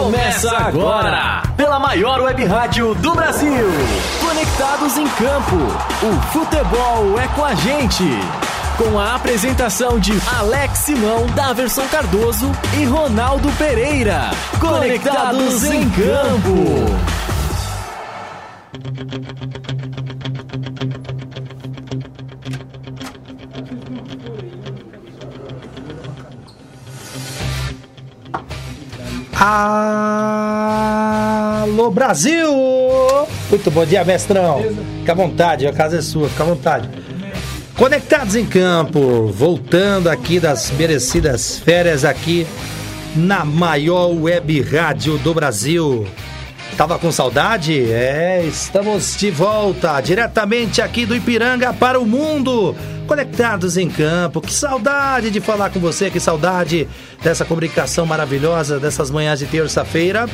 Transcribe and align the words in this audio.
Começa 0.00 0.56
agora, 0.56 1.42
pela 1.58 1.78
maior 1.78 2.22
web 2.22 2.42
rádio 2.46 2.94
do 2.94 3.14
Brasil. 3.14 3.66
Conectados 4.18 4.96
em 4.96 5.06
campo, 5.06 5.56
o 6.02 6.22
futebol 6.32 7.20
é 7.20 7.28
com 7.28 7.44
a 7.44 7.54
gente. 7.54 8.04
Com 8.78 8.98
a 8.98 9.14
apresentação 9.14 10.00
de 10.00 10.18
Alex 10.38 10.78
Simão, 10.78 11.26
Daverson 11.34 11.86
Cardoso 11.88 12.50
e 12.80 12.84
Ronaldo 12.86 13.52
Pereira. 13.58 14.30
Conectados 14.58 15.64
em 15.64 15.90
campo. 15.90 17.10
Alô 29.42 29.80
Brasil! 31.90 32.50
Muito 33.48 33.70
bom 33.70 33.86
dia, 33.86 34.04
mestrão. 34.04 34.62
Fica 34.98 35.12
à 35.12 35.14
vontade, 35.14 35.66
a 35.66 35.72
casa 35.72 35.96
é 35.96 36.02
sua, 36.02 36.28
fica 36.28 36.42
à 36.42 36.46
vontade. 36.46 36.90
Conectados 37.74 38.36
em 38.36 38.44
campo, 38.44 39.28
voltando 39.28 40.10
aqui 40.10 40.38
das 40.38 40.70
merecidas 40.72 41.58
férias 41.58 42.04
aqui 42.04 42.46
na 43.16 43.42
maior 43.42 44.08
web 44.08 44.60
rádio 44.60 45.16
do 45.16 45.32
Brasil. 45.32 46.06
Tava 46.80 46.98
com 46.98 47.12
saudade? 47.12 47.92
É, 47.92 48.42
estamos 48.42 49.14
de 49.14 49.30
volta, 49.30 50.00
diretamente 50.00 50.80
aqui 50.80 51.04
do 51.04 51.14
Ipiranga 51.14 51.74
para 51.74 52.00
o 52.00 52.06
mundo. 52.06 52.74
Conectados 53.06 53.76
em 53.76 53.86
campo, 53.86 54.40
que 54.40 54.50
saudade 54.50 55.30
de 55.30 55.42
falar 55.42 55.68
com 55.68 55.78
você, 55.78 56.10
que 56.10 56.18
saudade 56.18 56.88
dessa 57.22 57.44
comunicação 57.44 58.06
maravilhosa 58.06 58.80
dessas 58.80 59.10
manhãs 59.10 59.40
de 59.40 59.44
terça-feira. 59.44 60.26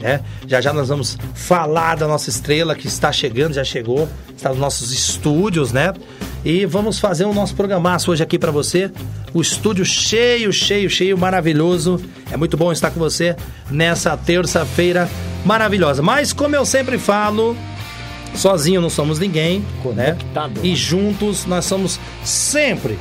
Né? 0.03 0.21
Já 0.49 0.61
já 0.61 0.73
nós 0.73 0.89
vamos 0.89 1.17
falar 1.33 1.95
da 1.97 2.09
nossa 2.09 2.29
estrela 2.29 2.75
que 2.75 2.89
está 2.89 3.13
chegando, 3.13 3.55
já 3.55 3.63
chegou, 3.63 4.09
está 4.37 4.49
nos 4.49 4.59
nossos 4.59 4.93
estúdios, 4.93 5.73
né? 5.73 5.95
E 6.45 6.67
vamos 6.67 6.99
fazer 6.99 7.25
o 7.25 7.33
nosso 7.33 7.55
programaço 7.55 8.11
hoje 8.11 8.21
aqui 8.21 8.37
para 8.37 8.51
você. 8.51 8.91
O 9.33 9.41
estúdio 9.41 9.85
cheio, 9.85 10.53
cheio, 10.53 10.91
cheio, 10.91 11.17
maravilhoso. 11.17 12.01
É 12.33 12.37
muito 12.37 12.57
bom 12.57 12.73
estar 12.73 12.91
com 12.91 12.99
você 12.99 13.37
nessa 13.71 14.17
terça-feira 14.17 15.09
maravilhosa. 15.45 16.03
Mas 16.03 16.33
como 16.33 16.57
eu 16.57 16.67
sempre 16.67 16.99
falo, 16.99 17.57
sozinho 18.35 18.81
não 18.81 18.91
somos 18.91 19.21
ninguém, 19.21 19.65
né? 19.95 20.19
E 20.65 20.75
juntos 20.75 21.47
nós 21.47 21.65
somos 21.65 22.01
sempre, 22.25 22.99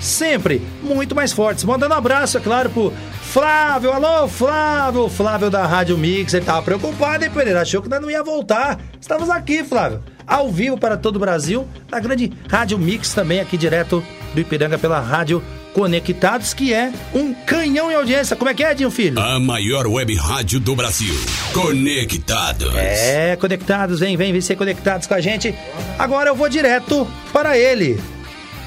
sempre 0.00 0.62
muito 0.80 1.16
mais 1.16 1.32
fortes. 1.32 1.64
Mandando 1.64 1.94
um 1.94 1.98
abraço, 1.98 2.38
é 2.38 2.40
claro, 2.40 2.70
pro 2.70 2.92
Flávio, 3.34 3.90
alô 3.90 4.28
Flávio, 4.28 5.08
Flávio 5.08 5.50
da 5.50 5.66
Rádio 5.66 5.98
Mix, 5.98 6.32
ele 6.34 6.44
tava 6.44 6.62
preocupado, 6.62 7.24
hein, 7.24 7.30
Pereira? 7.32 7.62
Achou 7.62 7.82
que 7.82 7.88
nós 7.88 8.00
não 8.00 8.08
ia 8.08 8.22
voltar. 8.22 8.80
Estamos 9.00 9.28
aqui, 9.28 9.64
Flávio, 9.64 10.04
ao 10.24 10.52
vivo 10.52 10.78
para 10.78 10.96
todo 10.96 11.16
o 11.16 11.18
Brasil, 11.18 11.66
na 11.90 11.98
grande 11.98 12.32
Rádio 12.48 12.78
Mix 12.78 13.12
também, 13.12 13.40
aqui 13.40 13.56
direto 13.56 14.04
do 14.32 14.40
Ipiranga 14.40 14.78
pela 14.78 15.00
Rádio 15.00 15.42
Conectados, 15.72 16.54
que 16.54 16.72
é 16.72 16.92
um 17.12 17.34
canhão 17.34 17.90
em 17.90 17.96
audiência. 17.96 18.36
Como 18.36 18.48
é 18.48 18.54
que 18.54 18.62
é, 18.62 18.70
Edinho 18.70 18.88
Filho? 18.88 19.18
A 19.18 19.40
maior 19.40 19.88
web 19.88 20.14
rádio 20.14 20.60
do 20.60 20.76
Brasil. 20.76 21.12
Conectados. 21.52 22.72
É, 22.76 23.34
conectados, 23.34 23.98
vem, 23.98 24.16
vem, 24.16 24.30
vem 24.30 24.40
ser 24.40 24.54
conectados 24.54 25.08
com 25.08 25.14
a 25.14 25.20
gente. 25.20 25.52
Agora 25.98 26.30
eu 26.30 26.36
vou 26.36 26.48
direto 26.48 27.04
para 27.32 27.58
ele. 27.58 28.00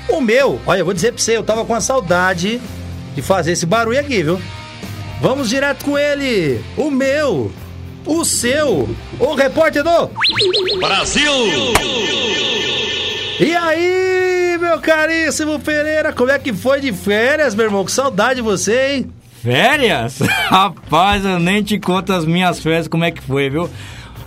O 0.10 0.20
meu, 0.20 0.60
olha, 0.66 0.80
eu 0.80 0.86
vou 0.86 0.94
dizer 0.94 1.14
pra 1.14 1.22
você, 1.22 1.38
eu 1.38 1.44
tava 1.44 1.64
com 1.64 1.74
a 1.74 1.80
saudade 1.80 2.60
de 3.18 3.22
fazer 3.24 3.54
esse 3.54 3.66
barulho 3.66 4.00
aqui, 4.00 4.22
viu? 4.22 4.40
Vamos 5.20 5.50
direto 5.50 5.84
com 5.84 5.98
ele. 5.98 6.64
O 6.78 6.92
meu, 6.92 7.52
o 8.06 8.24
seu, 8.24 8.88
o 9.20 9.34
repórter 9.34 9.84
do 9.84 10.12
Brasil! 10.80 11.34
E 13.40 13.56
aí, 13.56 14.56
meu 14.60 14.80
caríssimo 14.80 15.60
Pereira, 15.60 16.14
como 16.14 16.30
é 16.30 16.38
que 16.38 16.54
foi 16.54 16.80
de 16.80 16.94
férias, 16.94 17.56
meu 17.56 17.66
irmão? 17.66 17.84
Que 17.84 17.92
saudade 17.92 18.36
de 18.36 18.42
você, 18.44 18.92
hein? 18.92 19.12
Férias? 19.42 20.20
Rapaz, 20.50 21.26
eu 21.26 21.40
nem 21.40 21.64
te 21.64 21.80
conto 21.80 22.14
as 22.14 22.24
minhas 22.24 22.60
férias 22.60 22.88
como 22.88 23.04
é 23.04 23.10
que 23.10 23.24
foi, 23.24 23.50
viu? 23.50 23.68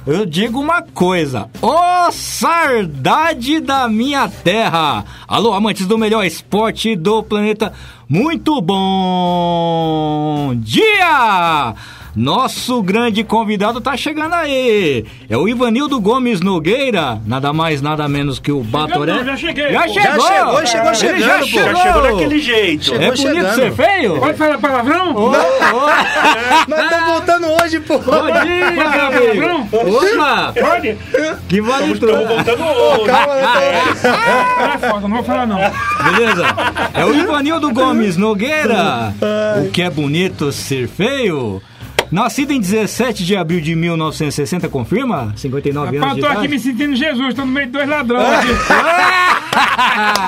Eu 0.07 0.25
digo 0.25 0.59
uma 0.59 0.81
coisa, 0.81 1.51
ô 1.61 2.11
saudade 2.11 3.61
da 3.61 3.87
minha 3.87 4.27
terra! 4.29 5.05
Alô, 5.29 5.53
amantes 5.53 5.87
do 5.87 5.99
melhor 5.99 6.25
esporte 6.25 6.97
do 6.97 7.23
planeta, 7.23 7.75
muito 8.09 8.63
bom 8.63 10.55
dia! 10.57 11.75
Nosso 12.15 12.83
grande 12.83 13.23
convidado 13.23 13.81
tá 13.81 13.97
chegando 13.97 14.35
aí. 14.35 15.05
É 15.29 15.37
o 15.37 15.49
Ivanildo 15.49 16.01
Gomes 16.01 16.41
Nogueira, 16.41 17.21
nada 17.27 17.53
mais, 17.53 17.81
nada 17.81 18.09
menos 18.09 18.39
que 18.39 18.51
o 18.51 18.63
Batoré. 18.63 19.15
não, 19.15 19.25
já 19.25 19.37
cheguei, 19.37 19.71
Já 19.73 19.83
pô. 19.83 19.89
chegou! 19.93 20.21
Já 20.21 20.67
chegou, 20.67 20.67
chegou 20.67 20.95
chegando, 20.95 21.21
já 21.21 21.39
pô. 21.39 21.45
chegou. 21.47 21.73
Já 21.73 21.83
chegou 21.83 22.03
daquele 22.03 22.39
jeito. 22.41 22.85
Chegou 22.85 23.01
É 23.03 23.07
bonito 23.13 23.21
chegando. 23.23 23.55
ser 23.55 23.73
feio? 23.73 24.19
Pode 24.19 24.39
falar 24.39 24.59
palavrão? 24.59 25.15
Ô, 25.15 25.29
ô, 25.29 25.33
Nós 26.69 26.81
estamos 26.85 27.07
voltando 27.11 27.47
hoje, 27.63 27.81
pô. 27.81 27.99
Bom 27.99 28.27
dia, 28.27 28.73
Pode 28.75 28.91
falar 28.91 29.11
palavrão? 29.13 29.69
Opa! 29.73 30.53
Pode? 30.61 30.99
Que 31.49 31.61
vale 31.61 31.99
tudo. 31.99 32.13
voltando 32.27 32.65
hoje. 32.65 33.05
Calma? 33.07 33.35
Ah, 33.35 34.73
é 34.75 34.79
foda, 34.79 35.01
não 35.09 35.11
vou 35.17 35.25
falar 35.25 35.47
não. 35.47 35.59
Beleza? 35.59 36.45
É 36.95 37.05
o 37.05 37.15
Ivanildo 37.15 37.73
Gomes 37.73 38.17
Nogueira. 38.17 39.15
O 39.65 39.71
que 39.71 39.83
é 39.83 39.91
bonito 39.91 40.51
ser 40.53 40.89
feio. 40.89 41.63
Nascido 42.11 42.53
em 42.53 42.61
17 42.61 43.25
de 43.25 43.37
abril 43.37 43.61
de 43.61 43.75
1960, 43.77 44.69
confirma? 44.69 45.33
59 45.37 45.97
Rapaz, 45.99 46.03
anos 46.03 46.15
de 46.15 46.21
eu 46.21 46.27
tô 46.27 46.27
aqui 46.27 46.47
idade. 46.47 46.49
me 46.49 46.59
sentindo 46.59 46.97
Jesus, 46.97 47.35
tô 47.35 47.43
no 47.43 47.53
meio 47.53 47.67
de 47.67 47.73
dois 47.73 47.89
ladrões 47.89 48.27
aqui. 48.27 48.51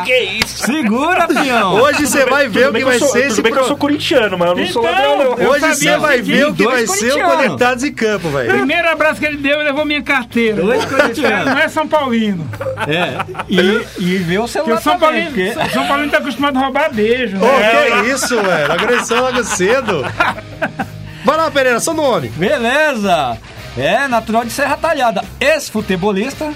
Que 0.04 0.19
isso? 0.44 0.66
Segura, 0.66 1.28
pião. 1.28 1.75
Hoje 1.82 2.06
você 2.06 2.25
vai 2.26 2.48
ver 2.48 2.70
o 2.70 2.72
que 2.72 2.84
vai 2.84 2.98
ser 2.98 3.26
esse 3.26 3.37
Tudo 3.37 3.43
bem 3.44 3.53
que 3.53 3.59
eu 3.59 3.65
sou 3.65 3.76
corintiano, 3.76 4.37
mas 4.37 4.48
eu 4.50 4.56
não 4.56 4.66
sou 4.66 4.82
Então, 4.82 5.19
ladrão, 5.19 5.37
não. 5.38 5.48
Hoje 5.50 5.60
você 5.75 5.97
vai 5.97 6.20
ver 6.20 6.47
o 6.48 6.54
que 6.54 6.65
vai 6.65 6.87
ser 6.87 7.12
o. 7.15 7.22
Conectados 7.22 7.84
em 7.84 7.93
Campo, 7.93 8.28
velho. 8.31 8.53
Primeiro 8.53 8.88
abraço 8.88 9.20
que 9.20 9.26
ele 9.26 9.37
deu, 9.37 9.54
ele 9.56 9.64
levou 9.64 9.84
minha 9.84 10.03
carteira. 10.03 10.60
Dois 10.60 10.84
corintianos. 10.84 11.47
não 11.47 11.59
é 11.59 11.69
São 11.69 11.87
Paulino. 11.87 12.49
É, 12.88 13.19
e, 13.49 13.60
e 13.99 14.16
vê 14.19 14.38
o 14.38 14.49
celular 14.49 14.81
São 14.81 14.99
também, 14.99 15.26
Paulino, 15.26 15.54
porque... 15.54 15.70
São 15.72 15.87
Paulino 15.87 16.10
tá 16.10 16.19
acostumado 16.19 16.56
a 16.56 16.60
roubar 16.60 16.93
beijo. 16.93 17.37
Ô, 17.37 17.41
Né? 17.59 18.03
que 18.03 18.09
isso, 18.10 18.43
velho? 18.43 18.72
Agressão 18.72 19.20
logo 19.20 19.44
cedo. 19.44 20.04
Vai 21.24 21.36
lá, 21.36 21.50
Pereira, 21.50 21.78
seu 21.80 21.94
nome. 21.94 22.28
Beleza! 22.30 23.38
É, 23.76 24.06
natural 24.08 24.44
de 24.44 24.50
Serra 24.50 24.76
Talhada. 24.76 25.24
Ex-futebolista, 25.40 26.52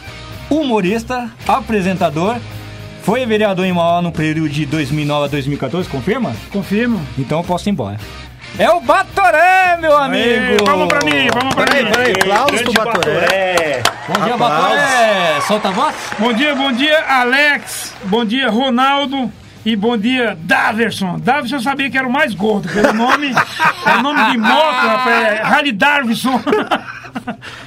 humorista, 0.50 1.30
apresentador. 1.46 2.36
Foi 3.02 3.24
vereador 3.24 3.64
em 3.64 3.72
Mauá 3.72 4.02
no 4.02 4.10
período 4.10 4.48
de 4.48 4.66
2009 4.66 5.24
a 5.26 5.28
2014, 5.28 5.88
confirma? 5.88 6.34
Confirmo. 6.52 7.00
Então 7.16 7.38
eu 7.38 7.44
posso 7.44 7.68
ir 7.68 7.72
embora. 7.72 7.98
É 8.58 8.68
o 8.70 8.80
Batoré, 8.80 9.76
meu 9.80 9.96
amigo! 9.96 10.24
Aê, 10.24 10.56
Vamos 10.64 10.88
pra 10.88 11.04
mim, 11.04 11.28
vamos 11.32 11.54
pra 11.54 11.64
Peraí, 11.66 11.84
mim. 11.84 11.90
peraí, 11.92 12.12
aplausos 12.12 12.62
pro 12.62 12.72
Batoré. 12.72 13.20
Batoré. 13.20 13.82
Bom 14.08 14.24
dia, 14.24 14.34
Aplausos. 14.34 14.38
Batoré! 14.38 15.40
Solta 15.46 15.68
a 15.68 15.72
voz! 15.72 15.94
Bom 16.18 16.32
dia, 16.32 16.54
bom 16.54 16.72
dia, 16.72 17.04
Alex. 17.06 17.92
Bom 18.04 18.24
dia, 18.24 18.48
Ronaldo. 18.50 19.30
E 19.66 19.74
bom 19.74 19.98
dia, 19.98 20.38
Daverson. 20.44 21.18
Daverson 21.18 21.56
eu 21.56 21.60
sabia 21.60 21.90
que 21.90 21.98
era 21.98 22.06
o 22.06 22.12
mais 22.12 22.32
gordo, 22.32 22.68
pelo 22.68 22.92
nome. 22.92 23.32
É 23.84 23.96
o 23.98 24.02
nome 24.02 24.30
de 24.30 24.38
moto, 24.38 24.86
rapaz. 24.86 25.24
É 25.24 25.42
Harley 25.42 25.72
Davidson. 25.72 26.40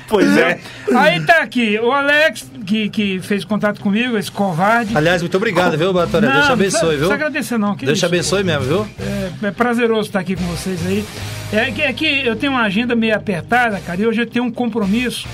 Pois 0.07 0.37
é. 0.37 0.59
Aí 0.95 1.19
tá 1.25 1.41
aqui, 1.41 1.77
o 1.79 1.91
Alex, 1.91 2.49
que, 2.65 2.89
que 2.89 3.19
fez 3.19 3.43
contato 3.43 3.81
comigo, 3.81 4.17
esse 4.17 4.31
covarde. 4.31 4.95
Aliás, 4.95 5.21
muito 5.21 5.35
obrigado, 5.35 5.77
viu, 5.77 5.91
Batoré? 5.91 6.27
Não, 6.27 6.33
Deus 6.33 6.45
te 6.45 6.47
não 6.47 6.53
abençoe, 6.53 6.79
viu? 6.81 6.89
precisa 6.89 7.13
agradecer, 7.13 7.57
não. 7.57 7.75
que 7.75 7.85
Deus 7.85 7.99
te 7.99 8.05
abençoe 8.05 8.43
mesmo, 8.43 8.63
viu? 8.63 8.87
É, 8.99 9.47
é 9.47 9.51
prazeroso 9.51 10.07
estar 10.07 10.19
aqui 10.19 10.35
com 10.35 10.43
vocês 10.45 10.79
aí. 10.87 11.05
É 11.51 11.71
que, 11.71 11.81
é 11.81 11.91
que 11.91 12.25
eu 12.25 12.35
tenho 12.35 12.53
uma 12.53 12.61
agenda 12.61 12.95
meio 12.95 13.15
apertada, 13.15 13.79
cara, 13.81 13.99
e 14.01 14.05
hoje 14.07 14.21
eu 14.21 14.25
tenho 14.25 14.45
um 14.45 14.51
compromisso 14.51 15.27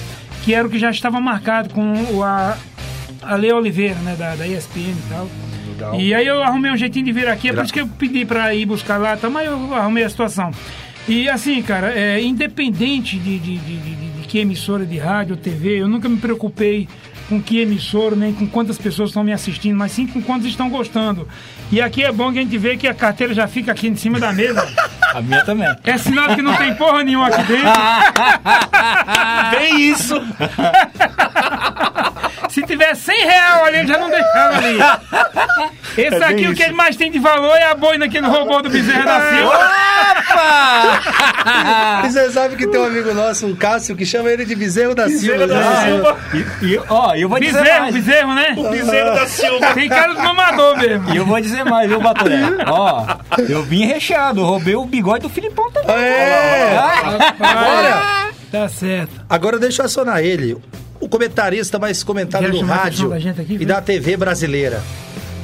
que 0.43 0.53
era 0.53 0.67
o 0.67 0.71
que 0.71 0.79
já 0.79 0.89
estava 0.89 1.19
marcado 1.19 1.69
com 1.69 1.93
o, 2.13 2.23
a, 2.23 2.57
a 3.21 3.35
Lea 3.35 3.55
Oliveira, 3.55 3.99
né, 3.99 4.15
da, 4.17 4.35
da 4.35 4.47
ESPN 4.47 4.79
e 4.79 5.09
tal. 5.09 5.29
E 5.97 6.13
aí 6.13 6.25
eu 6.25 6.41
arrumei 6.43 6.71
um 6.71 6.77
jeitinho 6.77 7.05
de 7.05 7.11
vir 7.11 7.27
aqui, 7.27 7.49
é 7.49 7.53
por 7.53 7.63
isso 7.63 7.73
que 7.73 7.81
eu 7.81 7.87
pedi 7.87 8.25
para 8.25 8.53
ir 8.53 8.65
buscar 8.65 8.97
lá, 8.97 9.15
tá, 9.15 9.29
mas 9.29 9.47
eu 9.47 9.73
arrumei 9.73 10.03
a 10.03 10.09
situação. 10.09 10.51
E 11.07 11.29
assim, 11.29 11.61
cara, 11.61 11.91
é, 11.91 12.21
independente 12.21 13.17
de, 13.17 13.37
de, 13.37 13.57
de, 13.57 13.77
de, 13.77 13.95
de 13.95 14.27
que 14.27 14.39
emissora 14.39 14.85
de 14.85 14.97
rádio 14.97 15.35
ou 15.35 15.41
TV, 15.41 15.81
eu 15.81 15.87
nunca 15.87 16.09
me 16.09 16.17
preocupei 16.17 16.87
com 17.29 17.41
que 17.41 17.59
emissora, 17.59 18.15
nem 18.15 18.33
com 18.33 18.47
quantas 18.47 18.77
pessoas 18.77 19.09
estão 19.09 19.23
me 19.23 19.33
assistindo, 19.33 19.75
mas 19.75 19.91
sim 19.91 20.05
com 20.05 20.21
quantos 20.21 20.47
estão 20.47 20.69
gostando. 20.69 21.27
E 21.71 21.81
aqui 21.81 22.03
é 22.03 22.11
bom 22.11 22.31
que 22.31 22.39
a 22.39 22.41
gente 22.41 22.57
vê 22.57 22.77
que 22.77 22.87
a 22.87 22.93
carteira 22.93 23.33
já 23.33 23.47
fica 23.47 23.71
aqui 23.71 23.87
em 23.87 23.95
cima 23.95 24.19
da 24.19 24.31
mesa. 24.31 24.67
A 25.13 25.21
minha 25.21 25.43
também. 25.43 25.67
É 25.83 25.97
sinal 25.97 26.35
que 26.35 26.41
não 26.41 26.55
tem 26.55 26.75
porra 26.75 27.03
nenhuma 27.03 27.27
aqui 27.27 27.43
dentro. 27.43 27.71
Bem 29.57 29.81
isso! 29.89 30.15
Se 32.55 32.61
tiver 32.63 32.95
100 32.95 33.25
real 33.25 33.65
ali, 33.65 33.79
ele 33.79 33.87
já 33.87 33.97
não 33.97 34.09
deixava 34.09 34.57
ali. 34.59 34.77
Esse 35.97 36.15
É 36.15 36.23
aqui, 36.23 36.47
o 36.47 36.53
que 36.53 36.61
isso. 36.61 36.63
ele 36.63 36.71
mais 36.73 36.95
tem 36.95 37.11
de 37.11 37.19
valor 37.19 37.53
é 37.57 37.65
a 37.65 37.75
boina 37.75 38.07
que 38.07 38.17
ele 38.17 38.27
roubou 38.27 38.61
do 38.61 38.69
Bezerra 38.69 39.03
da 39.03 39.29
Silva. 39.29 39.71
E 42.05 42.09
você 42.11 42.31
sabe 42.31 42.55
que 42.55 42.65
tem 42.65 42.79
um 42.79 42.85
amigo 42.85 43.13
nosso, 43.13 43.45
um 43.45 43.53
Cássio, 43.53 43.93
que 43.93 44.05
chama 44.05 44.29
ele 44.29 44.45
de 44.45 44.55
Bezerro 44.55 44.95
da 44.95 45.09
Silva. 45.09 45.45
Bezerro 45.45 45.47
da 45.47 45.55
né? 45.59 45.85
Silva. 45.85 46.17
E, 46.33 46.65
e, 46.65 46.81
ó, 46.87 47.13
eu 47.15 47.27
vou 47.27 47.39
dizer 47.41 47.59
Bezerro, 47.59 47.81
mais. 47.81 47.93
bezerro, 47.95 48.33
né? 48.33 48.55
Bezerro 48.71 49.15
da 49.15 49.27
Silva. 49.27 49.73
Tem 49.73 49.89
cara 49.89 50.13
do 50.13 50.23
mamador 50.23 50.77
mesmo. 50.77 51.13
E 51.13 51.17
eu 51.17 51.25
vou 51.25 51.41
dizer 51.41 51.65
mais, 51.65 51.89
viu, 51.89 51.99
Batoré? 51.99 52.39
Ó, 52.67 53.05
eu 53.49 53.63
vim 53.63 53.85
recheado, 53.85 54.41
roubei 54.45 54.77
o 54.77 54.85
bigode 54.85 55.23
do 55.23 55.29
Filipão 55.29 55.69
também. 55.71 55.93
É! 55.93 56.77
Agora. 57.37 58.29
Tá 58.49 58.69
certo. 58.69 59.11
Agora 59.29 59.59
deixa 59.59 59.81
eu 59.81 59.85
acionar 59.87 60.19
ele, 60.23 60.57
o 61.05 61.09
comentarista 61.09 61.77
mais 61.77 62.03
comentado 62.03 62.49
do 62.49 62.61
rádio 62.61 63.11
e 63.49 63.65
da 63.65 63.81
TV 63.81 64.17
brasileira. 64.17 64.81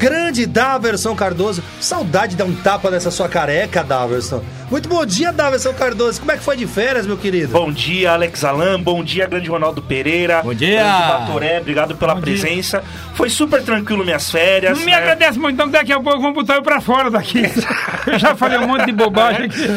Grande 0.02 0.48
Daverson 0.48 1.16
Cardoso. 1.16 1.64
Saudade 1.80 2.32
de 2.32 2.38
dar 2.38 2.46
um 2.46 2.56
tapa 2.56 2.90
nessa 2.90 3.12
sua 3.12 3.30
careca, 3.30 3.84
Daverson. 3.84 4.44
Muito 4.72 4.90
bom 4.90 5.06
dia, 5.06 5.32
Daverson 5.32 5.74
Cardoso. 5.74 6.20
Como 6.20 6.32
é 6.32 6.38
que 6.38 6.44
foi 6.44 6.58
de 6.58 6.66
férias, 6.66 7.06
meu 7.06 7.18
querido? 7.18 7.50
Bom 7.54 7.72
dia, 7.72 8.14
Alex 8.14 8.44
Alan. 8.44 8.82
Bom 8.82 9.04
dia, 9.04 9.28
grande 9.28 9.48
Ronaldo 9.48 9.80
Pereira. 9.80 10.42
Bom 10.42 10.56
dia. 10.56 10.82
Grande 10.82 11.08
Batoré, 11.08 11.60
obrigado 11.60 11.96
pela 11.96 12.16
Bom 12.16 12.22
dia. 12.22 12.34
presença. 12.34 12.84
Foi 13.14 13.30
super 13.30 13.62
tranquilo 13.62 14.04
minhas 14.04 14.32
férias. 14.32 14.76
Não 14.76 14.84
me 14.84 14.92
né? 14.92 14.98
agradece 14.98 15.38
muito, 15.38 15.54
então, 15.54 15.68
que 15.68 15.74
daqui 15.74 15.94
a 15.94 16.00
pouco 16.00 16.20
vamos 16.20 16.34
botar 16.34 16.56
eu 16.56 16.64
pra 16.64 16.82
fora 16.82 17.12
daqui. 17.12 17.44
Eu 18.08 18.18
já 18.18 18.36
falei 18.36 18.58
um 18.58 18.68
monte 18.68 18.88
de 18.88 18.94
bobagem 18.94 19.46
aqui. 19.46 19.68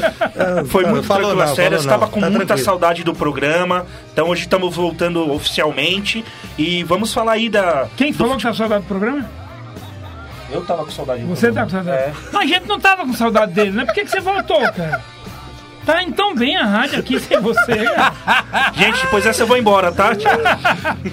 Foi 0.68 0.84
Não, 0.84 0.92
muito 0.92 1.06
falou 1.06 1.24
tranquilo 1.24 1.42
as 1.42 1.54
férias, 1.54 1.80
estava 1.82 2.06
com 2.08 2.18
Tá 2.20 2.30
muita 2.30 2.46
tranquilo. 2.46 2.64
saudade 2.64 3.04
do 3.04 3.12
programa. 3.12 3.84
Então 4.10 4.30
hoje 4.30 4.44
estamos 4.44 4.74
voltando 4.74 5.30
oficialmente 5.30 6.24
e 6.56 6.82
vamos 6.84 7.12
falar 7.12 7.32
aí 7.32 7.50
da. 7.50 7.86
Quem 7.94 8.10
do 8.10 8.16
falou 8.16 8.38
que 8.38 8.42
tá 8.42 8.54
saudade 8.54 8.84
do 8.84 8.88
programa? 8.88 9.43
Eu 10.54 10.64
tava 10.64 10.84
com 10.84 10.90
saudade 10.90 11.22
do 11.22 11.28
Você 11.28 11.50
tá 11.50 11.64
com 11.64 11.70
saudade? 11.70 11.98
É. 11.98 12.12
Mas 12.32 12.42
a 12.42 12.46
gente 12.46 12.66
não 12.68 12.78
tava 12.78 13.04
com 13.04 13.12
saudade 13.12 13.52
dele, 13.52 13.72
né? 13.72 13.84
Por 13.84 13.92
que, 13.92 14.04
que 14.04 14.10
você 14.10 14.20
voltou, 14.20 14.60
cara? 14.60 15.02
Tá 15.84 16.02
indo 16.02 16.14
tão 16.14 16.34
bem 16.34 16.56
a 16.56 16.64
rádio 16.64 17.00
aqui 17.00 17.20
sem 17.20 17.38
você, 17.40 17.84
cara. 17.84 18.72
Gente, 18.74 19.02
depois 19.02 19.26
essa 19.26 19.42
eu 19.42 19.46
vou 19.46 19.58
embora, 19.58 19.92
tá? 19.92 20.12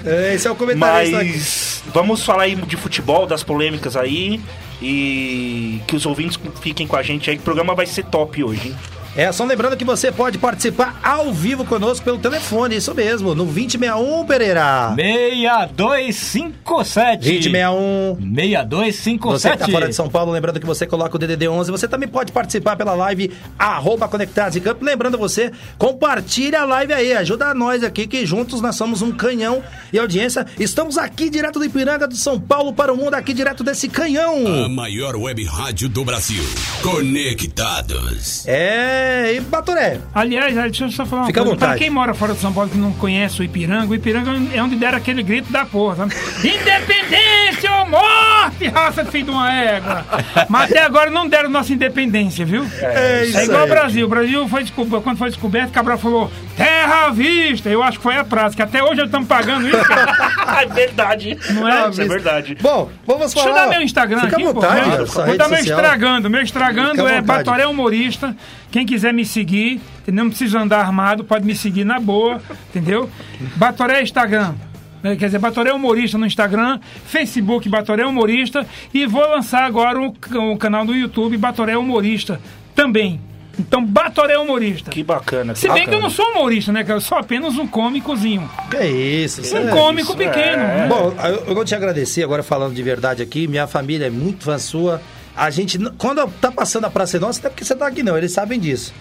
É, 0.04 0.34
Esse 0.34 0.48
é 0.48 0.50
o 0.50 0.54
comentarista. 0.54 1.18
Mas 1.18 1.82
vamos 1.92 2.24
falar 2.24 2.44
aí 2.44 2.54
de 2.54 2.76
futebol, 2.76 3.26
das 3.26 3.42
polêmicas 3.42 3.96
aí. 3.96 4.40
E 4.80 5.80
que 5.86 5.94
os 5.94 6.06
ouvintes 6.06 6.38
fiquem 6.60 6.86
com 6.86 6.96
a 6.96 7.02
gente 7.02 7.28
aí, 7.28 7.36
que 7.36 7.42
o 7.42 7.44
programa 7.44 7.74
vai 7.74 7.84
ser 7.86 8.04
top 8.04 8.42
hoje, 8.42 8.68
hein? 8.68 8.76
É, 9.14 9.30
só 9.30 9.44
lembrando 9.44 9.76
que 9.76 9.84
você 9.84 10.10
pode 10.10 10.38
participar 10.38 10.98
ao 11.02 11.34
vivo 11.34 11.66
conosco 11.66 12.02
pelo 12.02 12.18
telefone, 12.18 12.76
isso 12.76 12.94
mesmo, 12.94 13.34
no 13.34 13.44
2061, 13.44 14.24
Pereira. 14.24 14.94
6257. 14.96 17.20
2061. 17.20 18.16
6257. 18.34 19.20
Você 19.20 19.50
que 19.50 19.58
tá 19.58 19.68
fora 19.68 19.86
de 19.86 19.94
São 19.94 20.08
Paulo, 20.08 20.32
lembrando 20.32 20.58
que 20.58 20.64
você 20.64 20.86
coloca 20.86 21.14
o 21.14 21.18
DDD 21.18 21.46
11, 21.46 21.70
você 21.70 21.86
também 21.86 22.08
pode 22.08 22.32
participar 22.32 22.74
pela 22.74 22.94
live 22.94 23.30
arroba 23.58 24.08
Conectados 24.08 24.56
em 24.56 24.60
Campo. 24.60 24.82
Lembrando 24.82 25.18
você, 25.18 25.52
compartilha 25.76 26.62
a 26.62 26.64
live 26.64 26.94
aí, 26.94 27.12
ajuda 27.12 27.52
nós 27.52 27.84
aqui 27.84 28.06
que 28.06 28.24
juntos 28.24 28.62
nós 28.62 28.76
somos 28.76 29.02
um 29.02 29.12
canhão 29.12 29.62
e 29.92 29.98
audiência. 29.98 30.46
Estamos 30.58 30.96
aqui 30.96 31.28
direto 31.28 31.58
do 31.58 31.66
Ipiranga 31.66 32.08
do 32.08 32.16
São 32.16 32.40
Paulo 32.40 32.72
para 32.72 32.90
o 32.90 32.96
mundo, 32.96 33.12
aqui 33.12 33.34
direto 33.34 33.62
desse 33.62 33.88
canhão. 33.88 34.64
A 34.64 34.70
maior 34.70 35.16
web 35.16 35.44
rádio 35.44 35.90
do 35.90 36.02
Brasil. 36.02 36.42
Conectados. 36.82 38.46
É, 38.46 39.01
e 39.36 39.40
Batoré, 39.40 39.98
Aliás, 40.14 40.54
deixa 40.54 40.84
eu 40.84 40.90
só 40.90 41.04
falar 41.06 41.22
uma 41.22 41.26
Fica 41.28 41.40
coisa. 41.40 41.56
Pra 41.56 41.66
vontade. 41.68 41.80
quem 41.80 41.90
mora 41.90 42.14
fora 42.14 42.34
de 42.34 42.40
São 42.40 42.52
Paulo 42.52 42.68
que 42.70 42.76
não 42.78 42.92
conhece 42.92 43.40
o 43.40 43.44
Ipiranga, 43.44 43.86
o 43.90 43.94
Ipiranga 43.94 44.30
é 44.54 44.62
onde 44.62 44.76
deram 44.76 44.98
aquele 44.98 45.22
grito 45.22 45.52
da 45.52 45.64
porra, 45.64 45.96
sabe? 45.96 46.14
Independência 46.42 47.72
ou 47.78 47.86
morte, 47.88 48.68
raça 48.68 49.04
de 49.04 49.10
filho 49.10 49.24
de 49.26 49.30
uma 49.30 49.52
égua. 49.52 50.04
Mas 50.48 50.70
até 50.70 50.82
agora 50.82 51.10
não 51.10 51.28
deram 51.28 51.48
nossa 51.50 51.72
independência, 51.72 52.44
viu? 52.44 52.66
É 52.80 53.24
isso 53.26 53.38
É 53.38 53.44
igual 53.44 53.60
aí. 53.62 53.66
o 53.66 53.68
Brasil. 53.70 54.06
O 54.06 54.08
Brasil 54.08 54.48
foi 54.48 54.62
descoberto, 54.62 55.02
quando 55.02 55.18
foi 55.18 55.28
descoberto, 55.28 55.70
Cabral 55.70 55.98
falou 55.98 56.30
terra 56.56 57.06
à 57.06 57.10
vista. 57.10 57.68
Eu 57.68 57.82
acho 57.82 57.98
que 57.98 58.02
foi 58.02 58.16
a 58.16 58.24
prática. 58.24 58.64
Até 58.64 58.82
hoje 58.82 59.02
estamos 59.02 59.28
pagando 59.28 59.68
isso, 59.68 59.84
cara. 59.84 60.12
É 60.62 60.66
verdade. 60.66 61.36
Não 61.50 61.66
é? 61.66 61.88
Isso 61.88 62.02
é 62.02 62.04
verdade. 62.06 62.56
Bom, 62.60 62.88
vamos 63.06 63.32
Deixa 63.32 63.48
falar. 63.48 63.62
eu 63.62 63.64
dar 63.70 63.70
meu 63.74 63.82
Instagram 63.82 64.20
Fica 64.20 64.36
aqui, 64.36 64.44
à 64.46 64.52
vontade, 64.52 64.90
pô. 65.12 65.22
Vou 65.24 65.36
dar 65.36 65.48
meu 65.48 65.58
estragando. 65.58 66.30
Meu 66.30 66.42
estragando 66.42 67.08
é. 67.08 67.20
Batoré 67.20 67.66
Humorista. 67.66 68.36
Quem 68.72 68.84
quiser 68.86 69.12
me 69.12 69.24
seguir, 69.24 69.80
entendeu? 70.02 70.24
não 70.24 70.30
precisa 70.30 70.58
andar 70.58 70.80
armado, 70.80 71.22
pode 71.22 71.44
me 71.44 71.54
seguir 71.54 71.84
na 71.84 72.00
boa, 72.00 72.40
entendeu? 72.70 73.08
Batoré 73.56 74.02
Instagram. 74.02 74.54
né? 75.02 75.14
Quer 75.14 75.26
dizer, 75.26 75.38
Batoré 75.38 75.72
Humorista 75.72 76.16
no 76.18 76.26
Instagram, 76.26 76.80
Facebook 77.06 77.68
Batoré 77.68 78.04
Humorista 78.06 78.66
e 78.94 79.04
vou 79.06 79.20
lançar 79.28 79.64
agora 79.64 80.00
o, 80.00 80.14
o 80.52 80.56
canal 80.56 80.84
do 80.86 80.94
YouTube 80.94 81.36
Batoré 81.36 81.76
Humorista 81.76 82.40
também. 82.74 83.20
Então, 83.58 83.84
Batoré 83.84 84.38
Humorista. 84.38 84.90
Que 84.90 85.02
bacana. 85.04 85.54
Se 85.54 85.68
que 85.68 85.74
bem 85.74 85.86
que 85.86 85.94
eu 85.94 86.00
não 86.00 86.08
sou 86.08 86.24
humorista, 86.32 86.72
né? 86.72 86.82
cara? 86.82 86.96
Eu 86.96 87.00
sou 87.02 87.18
apenas 87.18 87.58
um 87.58 87.66
cômicozinho. 87.66 88.48
Que 88.70 88.82
isso, 88.86 89.42
isso 89.42 89.54
Um 89.54 89.68
é- 89.68 89.70
cômico 89.70 90.08
isso, 90.08 90.16
pequeno. 90.16 90.62
é. 90.62 90.76
né? 90.78 90.86
Bom, 90.88 91.14
eu, 91.22 91.44
eu 91.48 91.54
vou 91.54 91.62
te 91.62 91.74
agradecer 91.74 92.22
agora 92.24 92.42
falando 92.42 92.72
de 92.74 92.82
verdade 92.82 93.22
aqui. 93.22 93.46
Minha 93.46 93.66
família 93.66 94.06
é 94.06 94.10
muito 94.10 94.44
fã 94.44 94.56
sua. 94.58 95.02
A 95.36 95.50
gente, 95.50 95.78
quando 95.98 96.26
tá 96.40 96.50
passando 96.52 96.84
a 96.84 96.90
Praça 96.90 97.18
Nossa, 97.18 97.40
não 97.40 97.46
é 97.46 97.50
porque 97.50 97.64
você 97.64 97.74
tá 97.74 97.86
aqui 97.86 98.02
não, 98.02 98.16
eles 98.18 98.32
sabem 98.32 98.58
disso. 98.60 98.92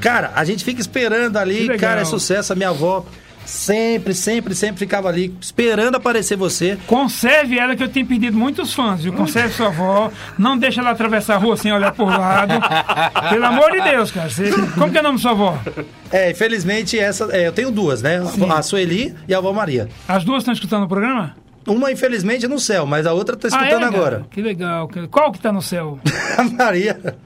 Cara, 0.00 0.32
a 0.34 0.44
gente 0.44 0.64
fica 0.64 0.80
esperando 0.80 1.36
ali, 1.36 1.68
cara, 1.78 2.00
é 2.00 2.04
sucesso. 2.04 2.52
A 2.52 2.56
minha 2.56 2.70
avó 2.70 3.04
sempre, 3.44 4.12
sempre, 4.12 4.52
sempre 4.52 4.80
ficava 4.80 5.08
ali 5.08 5.32
esperando 5.40 5.94
aparecer 5.94 6.36
você. 6.36 6.76
Conserve 6.88 7.56
ela 7.56 7.76
que 7.76 7.82
eu 7.84 7.88
tenho 7.88 8.04
pedido 8.04 8.36
muitos 8.36 8.74
fãs, 8.74 9.04
viu? 9.04 9.12
Conserve 9.12 9.54
sua 9.54 9.68
avó, 9.68 10.10
não 10.36 10.58
deixa 10.58 10.80
ela 10.80 10.90
atravessar 10.90 11.36
a 11.36 11.38
rua 11.38 11.56
sem 11.56 11.72
olhar 11.72 11.92
por 11.92 12.08
lado. 12.08 12.54
Pelo 13.30 13.44
amor 13.46 13.70
de 13.70 13.80
Deus, 13.82 14.10
cara. 14.10 14.28
Você- 14.28 14.50
Como 14.74 14.90
que 14.90 14.98
é 14.98 15.00
o 15.00 15.04
nome 15.04 15.18
da 15.18 15.22
sua 15.22 15.30
avó? 15.30 15.56
É, 16.10 16.32
infelizmente, 16.32 16.98
essa, 16.98 17.28
é, 17.30 17.46
eu 17.46 17.52
tenho 17.52 17.70
duas, 17.70 18.02
né? 18.02 18.20
A 18.52 18.62
Sueli 18.62 19.14
e 19.28 19.34
a 19.34 19.38
avó 19.38 19.52
Maria. 19.52 19.88
As 20.08 20.24
duas 20.24 20.38
estão 20.38 20.52
escutando 20.52 20.82
o 20.82 20.88
programa? 20.88 21.36
Uma, 21.66 21.90
infelizmente, 21.90 22.46
no 22.46 22.58
céu, 22.60 22.86
mas 22.86 23.06
a 23.06 23.12
outra 23.12 23.36
tá 23.36 23.48
escutando 23.48 23.72
Ah, 23.72 23.76
é, 23.76 23.80
cara? 23.80 23.86
agora. 23.96 24.26
Que 24.30 24.40
legal. 24.40 24.88
Qual 25.10 25.32
que 25.32 25.40
tá 25.40 25.52
no 25.52 25.60
céu? 25.60 25.98
A 26.38 26.44
Maria. 26.64 27.16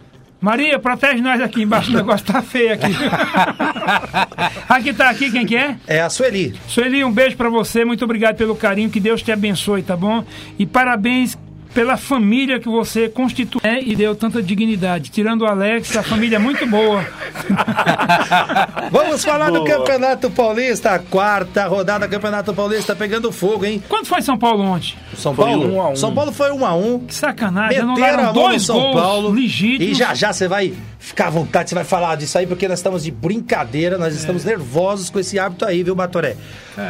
Maria, 0.41 0.79
protege 0.79 1.21
nós 1.21 1.39
aqui 1.43 1.63
embaixo, 1.63 1.91
o 1.91 1.95
negócio 1.95 2.25
tá 2.27 2.41
feio 2.41 2.73
aqui. 2.73 2.87
aqui 4.69 4.93
tá 4.95 5.11
aqui, 5.11 5.31
quem 5.31 5.45
que 5.45 5.55
é? 5.57 5.77
É 5.87 6.01
a 6.01 6.09
Sueli. 6.09 6.55
Sueli, 6.67 7.05
um 7.05 7.13
beijo 7.13 7.37
pra 7.37 7.51
você, 7.51 7.85
muito 7.85 8.05
obrigado 8.05 8.37
pelo 8.37 8.57
carinho, 8.57 8.89
que 8.89 8.99
Deus 9.01 9.23
te 9.23 9.31
abençoe, 9.31 9.83
tá 9.83 9.95
bom? 9.97 10.25
E 10.59 10.65
parabéns 10.67 11.37
pela 11.75 11.97
família 11.97 12.59
que 12.59 12.69
você 12.69 13.09
constituiu 13.09 13.61
né, 13.63 13.81
e 13.83 13.95
deu 13.95 14.15
tanta 14.15 14.43
dignidade. 14.43 15.11
Tirando 15.11 15.43
o 15.43 15.47
Alex, 15.47 15.97
a 15.97 16.03
família 16.03 16.37
é 16.37 16.39
muito 16.39 16.67
boa. 16.67 17.05
Vamos 18.91 19.25
falar 19.25 19.51
do 19.51 19.61
Boa. 19.65 19.67
Campeonato 19.79 20.31
Paulista, 20.31 20.91
a 20.91 20.99
quarta 20.99 21.67
rodada 21.67 22.07
do 22.07 22.11
Campeonato 22.11 22.53
Paulista 22.55 22.95
pegando 22.97 23.31
fogo, 23.33 23.65
hein? 23.65 23.83
Quanto 23.89 24.09
foi 24.09 24.23
São 24.23 24.37
Paulo 24.39 24.63
ontem? 24.65 24.95
São 25.17 25.35
Foi 25.35 25.45
Paulo? 25.47 25.73
um 25.75 25.81
a 25.81 25.89
um. 25.91 25.97
São 25.97 26.15
Paulo 26.15 26.33
foi 26.33 26.51
um 26.53 26.65
a 26.67 26.75
um. 26.75 26.99
Que 27.01 27.15
sacanagem, 27.15 27.85
Meteram 27.85 28.27
no 28.27 28.33
dois 28.33 28.63
São 28.63 28.77
gols 28.79 29.01
Paulo. 29.01 29.31
legítimos. 29.31 29.93
E 29.93 29.95
já 29.95 30.15
já 30.15 30.33
você 30.33 30.49
vai 30.49 30.73
ficar 31.01 31.29
à 31.29 31.31
vontade, 31.31 31.71
você 31.71 31.75
vai 31.75 31.83
falar 31.83 32.15
disso 32.17 32.37
aí, 32.37 32.47
porque 32.47 32.69
nós 32.69 32.79
estamos 32.79 33.03
de 33.03 33.11
brincadeira, 33.11 33.97
nós 33.97 34.15
estamos 34.15 34.45
nervosos 34.45 35.09
com 35.09 35.19
esse 35.19 35.39
hábito 35.39 35.65
aí, 35.65 35.83
viu, 35.83 35.95
Batoré? 35.95 36.37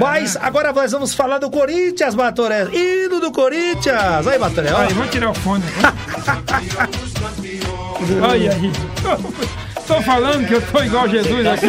Mas 0.01 0.37
agora 0.37 0.73
nós 0.73 0.91
vamos 0.93 1.15
falar 1.15 1.39
do 1.39 1.49
Corinthians, 1.49 2.15
Batoré. 2.15 2.65
Hino 2.73 3.21
do 3.21 3.31
Corinthians! 3.31 4.27
Aí, 4.27 4.39
Batoré, 4.39 4.73
ó. 4.73 4.79
Aí, 4.79 4.93
vou 4.93 5.07
tirar 5.07 5.31
o 5.31 5.35
fone. 5.35 5.65
Olha 8.21 8.53
aí. 8.53 8.73
Tô 9.91 10.01
falando 10.03 10.47
que 10.47 10.55
eu 10.55 10.63
tô 10.63 10.83
igual 10.85 11.09
Jesus 11.09 11.45
aqui. 11.47 11.67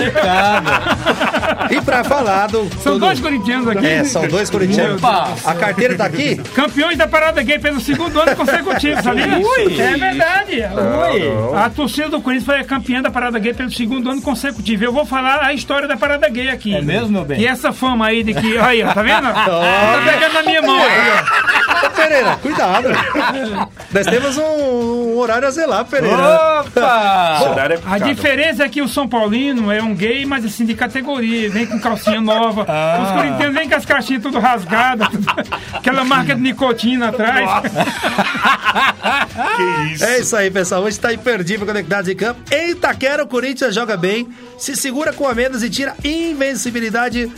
E 1.75 1.81
pra 1.81 2.03
falar 2.03 2.47
do. 2.47 2.69
São 2.81 2.93
do- 2.93 2.99
dois 2.99 3.19
corintianos 3.19 3.67
aqui. 3.67 3.85
É, 3.85 4.03
são 4.03 4.27
dois 4.27 4.47
corintianos. 4.49 5.01
Deus. 5.01 5.47
A 5.47 5.55
carteira 5.55 5.95
tá 5.95 6.05
aqui? 6.05 6.35
Campeões 6.53 6.97
da 6.97 7.07
Parada 7.07 7.41
Gay 7.41 7.57
pelo 7.57 7.79
segundo 7.81 8.19
ano 8.21 8.35
consecutivo, 8.35 9.01
sabia? 9.01 9.25
É 9.25 9.97
verdade. 9.97 10.63
A 11.55 11.69
torcida 11.69 12.09
do 12.09 12.21
Corinthians 12.21 12.45
foi 12.45 12.59
a 12.59 12.63
campeã 12.63 13.01
da 13.01 13.09
Parada 13.09 13.39
Gay 13.39 13.53
pelo 13.55 13.71
segundo 13.71 14.09
ano 14.11 14.21
consecutivo. 14.21 14.83
Eu 14.83 14.93
vou 14.93 15.05
falar 15.05 15.43
a 15.43 15.53
história 15.53 15.87
da 15.87 15.97
Parada 15.97 16.29
Gay 16.29 16.49
aqui. 16.49 16.75
É 16.75 16.81
mesmo, 16.81 17.09
meu 17.09 17.25
bem? 17.25 17.39
E 17.39 17.47
essa 17.47 17.73
fama 17.73 18.05
aí 18.07 18.21
de 18.23 18.33
que. 18.35 18.57
Aí, 18.59 18.83
ó, 18.83 18.93
tá 18.93 19.01
vendo? 19.01 19.21
Tá 19.31 20.01
pegando 20.05 20.33
na 20.33 20.43
minha 20.43 20.61
mão. 20.61 20.77
Ô, 20.79 21.89
Pereira, 21.95 22.35
cuidado. 22.41 22.87
Nós 23.91 24.05
temos 24.05 24.37
um, 24.37 24.43
um 24.43 25.17
horário 25.17 25.47
a 25.47 25.51
zelar, 25.51 25.85
Pereira. 25.85 26.61
Opa! 26.61 27.39
Horário 27.49 27.75
é 27.75 27.79
A. 27.85 28.10
diferença 28.13 28.63
é 28.63 28.69
que 28.69 28.81
o 28.81 28.87
São 28.87 29.07
Paulino 29.07 29.71
é 29.71 29.81
um 29.81 29.95
gay, 29.95 30.25
mas 30.25 30.45
assim, 30.45 30.65
de 30.65 30.73
categoria. 30.73 31.49
Vem 31.49 31.65
com 31.65 31.79
calcinha 31.79 32.21
nova. 32.21 32.65
Ah. 32.67 33.03
Os 33.03 33.11
corintianos 33.11 33.55
vêm 33.55 33.69
com 33.69 33.75
as 33.75 33.85
caixinhas 33.85 34.21
tudo 34.21 34.39
rasgadas. 34.39 35.07
aquela 35.73 36.03
marca 36.03 36.35
de 36.35 36.41
nicotina 36.41 37.09
atrás. 37.09 37.49
Que 39.55 39.93
isso. 39.93 40.03
É 40.03 40.19
isso 40.19 40.35
aí, 40.35 40.51
pessoal. 40.51 40.83
Hoje 40.83 40.99
tá 40.99 41.13
imperdível 41.13 41.65
conectados 41.65 42.09
em 42.09 42.15
campo. 42.15 42.39
Em 42.51 42.71
Itaquera, 42.71 43.23
o 43.23 43.27
Corinthians 43.27 43.73
joga 43.73 43.97
bem, 43.97 44.27
se 44.57 44.75
segura 44.75 45.11
com 45.11 45.27
a 45.27 45.33
menos 45.33 45.63
e 45.63 45.69
tira 45.69 45.95
invencibilidade 46.03 47.31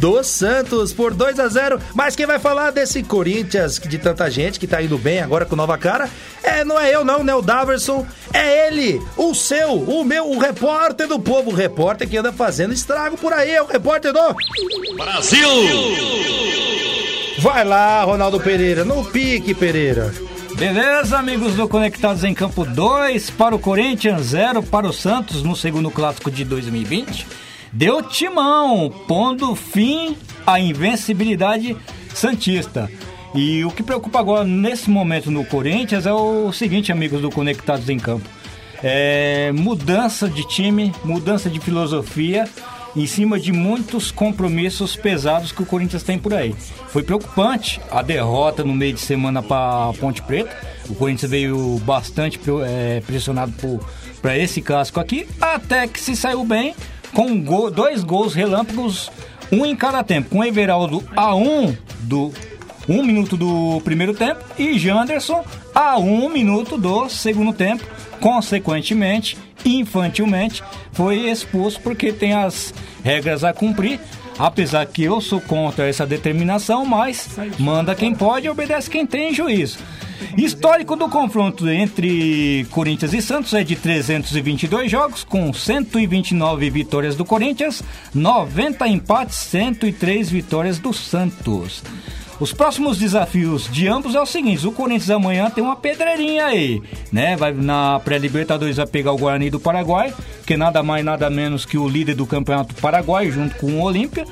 do 0.00 0.24
Santos 0.24 0.92
por 0.94 1.12
2 1.12 1.38
a 1.38 1.46
0 1.46 1.78
Mas 1.94 2.16
quem 2.16 2.24
vai 2.24 2.38
falar 2.38 2.70
desse 2.70 3.02
Corinthians 3.02 3.78
de 3.78 3.98
tanta 3.98 4.30
gente 4.30 4.58
que 4.58 4.66
tá 4.66 4.82
indo 4.82 4.96
bem 4.96 5.20
agora 5.20 5.44
com 5.44 5.54
nova 5.54 5.76
cara 5.76 6.08
é 6.42 6.64
não 6.64 6.80
é 6.80 6.92
eu 6.92 7.04
não, 7.04 7.22
né? 7.22 7.34
O 7.34 7.42
Daverson 7.42 8.06
é 8.32 8.68
ele, 8.68 9.00
o 9.16 9.34
seu, 9.34 9.74
o 9.74 10.02
meu, 10.02 10.30
o 10.30 10.38
repórter 10.38 11.06
do 11.06 11.20
povo, 11.20 11.50
o 11.50 11.54
repórter 11.54 12.08
que 12.08 12.16
anda 12.16 12.32
fazendo 12.32 12.72
estrago 12.72 13.16
por 13.18 13.32
aí, 13.32 13.50
é 13.50 13.62
o 13.62 13.66
repórter 13.66 14.12
do 14.12 14.34
Brasil! 14.96 15.48
Vai 17.38 17.64
lá, 17.64 18.02
Ronaldo 18.04 18.40
Pereira, 18.40 18.84
no 18.84 19.04
pique, 19.04 19.54
Pereira. 19.54 20.12
Beleza, 20.56 21.18
amigos 21.18 21.54
do 21.54 21.68
Conectados 21.68 22.24
em 22.24 22.34
Campo 22.34 22.64
2 22.64 23.30
para 23.30 23.54
o 23.54 23.58
Corinthians, 23.58 24.26
0 24.28 24.62
para 24.62 24.86
o 24.86 24.92
Santos 24.92 25.42
no 25.42 25.56
segundo 25.56 25.90
clássico 25.90 26.30
de 26.30 26.44
2020. 26.44 27.26
Deu 27.72 28.02
timão, 28.02 28.92
pondo 29.06 29.54
fim 29.54 30.16
à 30.44 30.58
invencibilidade 30.58 31.76
santista. 32.12 32.90
E 33.32 33.64
o 33.64 33.70
que 33.70 33.82
preocupa 33.82 34.18
agora 34.18 34.44
nesse 34.44 34.90
momento 34.90 35.30
no 35.30 35.44
Corinthians 35.44 36.04
é 36.04 36.12
o 36.12 36.52
seguinte, 36.52 36.90
amigos 36.90 37.22
do 37.22 37.30
Conectados 37.30 37.88
em 37.88 37.98
Campo. 37.98 38.28
É 38.82 39.52
mudança 39.52 40.28
de 40.28 40.46
time, 40.48 40.92
mudança 41.04 41.48
de 41.48 41.60
filosofia 41.60 42.48
em 42.96 43.06
cima 43.06 43.38
de 43.38 43.52
muitos 43.52 44.10
compromissos 44.10 44.96
pesados 44.96 45.52
que 45.52 45.62
o 45.62 45.66
Corinthians 45.66 46.02
tem 46.02 46.18
por 46.18 46.34
aí. 46.34 46.56
Foi 46.88 47.04
preocupante 47.04 47.80
a 47.88 48.02
derrota 48.02 48.64
no 48.64 48.74
meio 48.74 48.94
de 48.94 49.00
semana 49.00 49.44
para 49.44 49.92
Ponte 50.00 50.22
Preta. 50.22 50.50
O 50.88 50.94
Corinthians 50.96 51.30
veio 51.30 51.78
bastante 51.84 52.40
eh, 52.64 53.00
pressionado 53.06 53.80
para 54.20 54.36
esse 54.36 54.60
clássico 54.60 54.98
aqui, 54.98 55.24
até 55.40 55.86
que 55.86 56.00
se 56.00 56.16
saiu 56.16 56.44
bem 56.44 56.74
com 57.12 57.40
gol- 57.40 57.70
dois 57.70 58.02
gols 58.02 58.34
relâmpagos, 58.34 59.10
um 59.52 59.64
em 59.66 59.74
cada 59.74 60.02
tempo, 60.02 60.30
com 60.30 60.44
Everaldo 60.44 61.02
a 61.16 61.34
um 61.34 61.74
do 62.00 62.32
um 62.88 63.02
minuto 63.04 63.36
do 63.36 63.80
primeiro 63.84 64.14
tempo 64.14 64.40
e 64.58 64.78
Janderson 64.78 65.44
a 65.74 65.96
um 65.98 66.28
minuto 66.28 66.76
do 66.78 67.08
segundo 67.08 67.52
tempo. 67.52 67.84
Consequentemente, 68.20 69.36
infantilmente, 69.64 70.62
foi 70.92 71.30
expulso 71.30 71.80
porque 71.80 72.12
tem 72.12 72.32
as 72.32 72.72
regras 73.04 73.44
a 73.44 73.52
cumprir. 73.52 74.00
Apesar 74.38 74.86
que 74.86 75.02
eu 75.04 75.20
sou 75.20 75.40
contra 75.40 75.86
essa 75.86 76.06
determinação, 76.06 76.84
mas 76.86 77.28
manda 77.58 77.94
quem 77.94 78.14
pode 78.14 78.46
e 78.46 78.50
obedece 78.50 78.88
quem 78.88 79.04
tem 79.06 79.34
juízo. 79.34 79.78
Histórico 80.36 80.96
do 80.96 81.08
confronto 81.08 81.68
entre 81.68 82.66
Corinthians 82.70 83.12
e 83.12 83.22
Santos 83.22 83.52
é 83.54 83.64
de 83.64 83.76
322 83.76 84.90
jogos, 84.90 85.24
com 85.24 85.52
129 85.52 86.70
vitórias 86.70 87.16
do 87.16 87.24
Corinthians, 87.24 87.82
90 88.14 88.86
empates, 88.88 89.36
103 89.36 90.30
vitórias 90.30 90.78
do 90.78 90.92
Santos. 90.92 91.82
Os 92.40 92.54
próximos 92.54 92.96
desafios 92.96 93.70
de 93.70 93.86
ambos 93.86 94.14
é 94.14 94.20
o 94.20 94.24
seguinte: 94.24 94.66
o 94.66 94.72
Corinthians 94.72 95.10
amanhã 95.10 95.50
tem 95.50 95.62
uma 95.62 95.76
pedreirinha 95.76 96.46
aí, 96.46 96.82
né? 97.12 97.36
Vai 97.36 97.52
na 97.52 98.00
pré-Libertadores 98.00 98.78
vai 98.78 98.86
pegar 98.86 99.12
o 99.12 99.18
Guarani 99.18 99.50
do 99.50 99.60
Paraguai, 99.60 100.14
que 100.46 100.56
nada 100.56 100.82
mais 100.82 101.04
nada 101.04 101.28
menos 101.28 101.66
que 101.66 101.76
o 101.76 101.86
líder 101.86 102.14
do 102.14 102.24
Campeonato 102.24 102.74
Paraguai, 102.76 103.30
junto 103.30 103.56
com 103.56 103.72
o 103.72 103.82
Olímpia. 103.82 104.24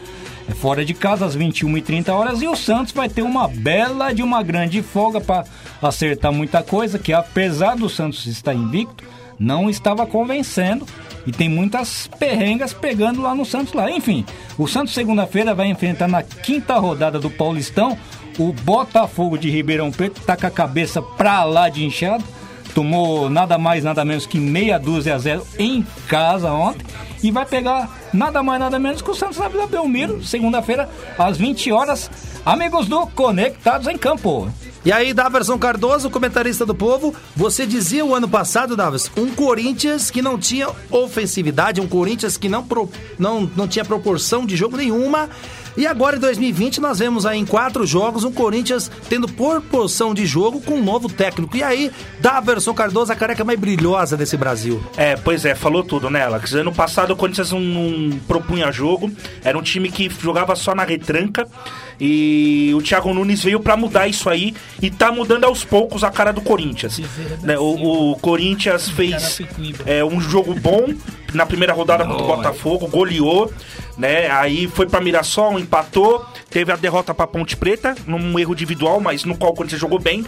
É 0.48 0.54
fora 0.54 0.82
de 0.82 0.94
casa 0.94 1.26
às 1.26 1.36
21h30 1.36 2.08
horas 2.08 2.40
e 2.40 2.48
o 2.48 2.56
Santos 2.56 2.94
vai 2.94 3.06
ter 3.06 3.20
uma 3.20 3.46
bela 3.46 4.14
de 4.14 4.22
uma 4.22 4.42
grande 4.42 4.80
folga 4.80 5.20
para 5.20 5.44
acertar 5.82 6.32
muita 6.32 6.62
coisa, 6.62 6.98
que 6.98 7.12
apesar 7.12 7.76
do 7.76 7.88
Santos 7.88 8.26
estar 8.26 8.54
invicto, 8.54 9.04
não 9.38 9.70
estava 9.70 10.06
convencendo 10.06 10.84
e 11.26 11.32
tem 11.32 11.48
muitas 11.48 12.08
perrengas 12.18 12.72
pegando 12.72 13.22
lá 13.22 13.34
no 13.34 13.44
Santos 13.44 13.72
lá. 13.72 13.90
Enfim, 13.90 14.24
o 14.56 14.66
Santos 14.66 14.94
segunda-feira 14.94 15.54
vai 15.54 15.68
enfrentar 15.68 16.08
na 16.08 16.22
quinta 16.22 16.78
rodada 16.78 17.18
do 17.18 17.30
Paulistão 17.30 17.96
o 18.38 18.52
Botafogo 18.52 19.36
de 19.36 19.50
Ribeirão 19.50 19.90
Preto, 19.90 20.20
tá 20.20 20.36
com 20.36 20.46
a 20.46 20.50
cabeça 20.50 21.02
pra 21.02 21.44
lá 21.44 21.68
de 21.68 21.84
inchado. 21.84 22.24
Tomou 22.74 23.28
nada 23.28 23.58
mais, 23.58 23.82
nada 23.82 24.04
menos 24.04 24.26
que 24.26 24.38
meia 24.38 24.78
dúzia 24.78 25.16
a 25.16 25.18
zero 25.18 25.44
em 25.58 25.84
casa 26.06 26.52
ontem. 26.52 26.86
E 27.22 27.30
vai 27.32 27.44
pegar 27.44 27.97
nada 28.12 28.42
mais, 28.42 28.60
nada 28.60 28.78
menos 28.78 29.02
que 29.02 29.10
o 29.10 29.14
Santos 29.14 29.38
na 29.38 29.48
Vila 29.48 29.66
Belmiro, 29.66 30.22
segunda-feira, 30.24 30.88
às 31.18 31.36
20 31.36 31.70
horas. 31.72 32.10
Amigos 32.44 32.86
do 32.88 33.06
Conectados 33.08 33.86
em 33.88 33.98
Campo. 33.98 34.50
E 34.84 34.92
aí, 34.92 35.12
Daverson 35.12 35.58
Cardoso, 35.58 36.08
comentarista 36.08 36.64
do 36.64 36.74
Povo, 36.74 37.14
você 37.36 37.66
dizia 37.66 38.04
o 38.06 38.14
ano 38.14 38.28
passado, 38.28 38.76
Daverson, 38.76 39.10
um 39.18 39.28
Corinthians 39.34 40.10
que 40.10 40.22
não 40.22 40.38
tinha 40.38 40.68
ofensividade, 40.90 41.80
um 41.80 41.88
Corinthians 41.88 42.36
que 42.36 42.48
não, 42.48 42.64
pro- 42.64 42.88
não, 43.18 43.50
não 43.56 43.66
tinha 43.68 43.84
proporção 43.84 44.46
de 44.46 44.56
jogo 44.56 44.76
nenhuma. 44.76 45.28
E 45.78 45.86
agora 45.86 46.16
em 46.16 46.18
2020 46.18 46.80
nós 46.80 46.98
vemos 46.98 47.24
aí 47.24 47.38
em 47.38 47.46
quatro 47.46 47.86
jogos 47.86 48.24
um 48.24 48.32
Corinthians 48.32 48.90
tendo 49.08 49.28
proporção 49.28 50.12
de 50.12 50.26
jogo 50.26 50.60
com 50.60 50.74
um 50.74 50.82
novo 50.82 51.08
técnico. 51.08 51.56
E 51.56 51.62
aí, 51.62 51.92
Daverson 52.18 52.74
Cardoso, 52.74 53.12
a 53.12 53.14
careca 53.14 53.44
mais 53.44 53.60
brilhosa 53.60 54.16
desse 54.16 54.36
Brasil. 54.36 54.82
É, 54.96 55.14
pois 55.14 55.44
é, 55.44 55.54
falou 55.54 55.84
tudo, 55.84 56.10
né, 56.10 56.24
Alex? 56.24 56.52
Ano 56.54 56.74
passado 56.74 57.12
o 57.12 57.16
Corinthians 57.16 57.52
não, 57.52 57.60
não 57.60 58.18
propunha 58.26 58.72
jogo, 58.72 59.08
era 59.44 59.56
um 59.56 59.62
time 59.62 59.88
que 59.88 60.10
jogava 60.20 60.56
só 60.56 60.74
na 60.74 60.82
retranca. 60.82 61.46
E 62.00 62.72
o 62.74 62.82
Thiago 62.82 63.14
Nunes 63.14 63.44
veio 63.44 63.60
pra 63.60 63.76
mudar 63.76 64.08
isso 64.08 64.28
aí 64.28 64.56
e 64.82 64.90
tá 64.90 65.12
mudando 65.12 65.44
aos 65.44 65.62
poucos 65.64 66.02
a 66.02 66.10
cara 66.10 66.32
do 66.32 66.40
Corinthians. 66.40 67.00
Né, 67.42 67.56
o, 67.56 68.10
o 68.12 68.16
Corinthians 68.16 68.88
fez 68.90 69.38
é, 69.86 70.04
um 70.04 70.20
jogo 70.20 70.54
bom 70.54 70.92
na 71.32 71.46
primeira 71.46 71.72
rodada 71.72 72.04
contra 72.04 72.22
o 72.22 72.26
Botafogo, 72.26 72.86
goleou, 72.88 73.52
né? 73.96 74.30
Aí 74.30 74.66
foi 74.66 74.86
pra 74.86 75.00
Mirassol, 75.00 75.58
empatou, 75.58 76.24
teve 76.50 76.72
a 76.72 76.76
derrota 76.76 77.12
pra 77.12 77.26
Ponte 77.26 77.56
Preta, 77.56 77.94
num 78.06 78.38
erro 78.38 78.52
individual, 78.52 79.00
mas 79.00 79.24
no 79.24 79.36
qual 79.36 79.52
o 79.52 79.54
Corinthians 79.54 79.80
jogou 79.80 79.98
bem. 79.98 80.24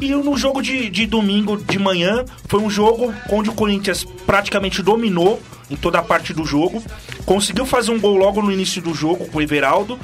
E 0.00 0.14
no 0.14 0.36
jogo 0.36 0.62
de, 0.62 0.88
de 0.88 1.06
domingo 1.06 1.58
de 1.58 1.78
manhã, 1.78 2.24
foi 2.48 2.60
um 2.60 2.70
jogo 2.70 3.12
onde 3.30 3.50
o 3.50 3.52
Corinthians 3.52 4.02
praticamente 4.26 4.82
dominou 4.82 5.40
em 5.70 5.76
toda 5.76 5.98
a 5.98 6.02
parte 6.02 6.32
do 6.32 6.44
jogo. 6.44 6.82
Conseguiu 7.26 7.66
fazer 7.66 7.90
um 7.92 8.00
gol 8.00 8.16
logo 8.16 8.40
no 8.40 8.50
início 8.50 8.80
do 8.80 8.94
jogo 8.94 9.28
com 9.28 9.38
o 9.38 9.42
Everaldo. 9.42 9.98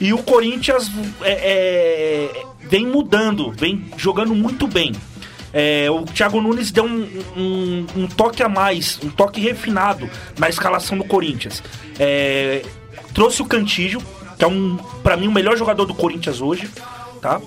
E 0.00 0.12
o 0.12 0.18
Corinthians 0.18 0.90
é, 1.22 1.32
é, 1.32 2.42
vem 2.60 2.86
mudando, 2.86 3.50
vem 3.50 3.86
jogando 3.96 4.34
muito 4.34 4.66
bem. 4.66 4.92
É, 5.52 5.90
o 5.90 6.04
Thiago 6.04 6.40
Nunes 6.40 6.70
deu 6.70 6.84
um, 6.84 7.08
um- 7.36 7.86
um 7.96 8.06
toque 8.06 8.42
a 8.42 8.48
mais, 8.48 8.98
um 9.02 9.08
toque 9.08 9.40
refinado 9.40 10.08
na 10.38 10.48
escalação 10.48 10.98
do 10.98 11.04
Corinthians. 11.04 11.62
É, 11.98 12.62
trouxe 13.14 13.40
o 13.42 13.46
Cantígio, 13.46 14.02
que 14.38 14.44
é 14.44 14.46
um, 14.46 14.76
para 15.02 15.16
mim 15.16 15.26
o 15.26 15.32
melhor 15.32 15.56
jogador 15.56 15.84
do 15.86 15.94
Corinthians 15.94 16.40
hoje, 16.40 16.68
tá? 17.22 17.40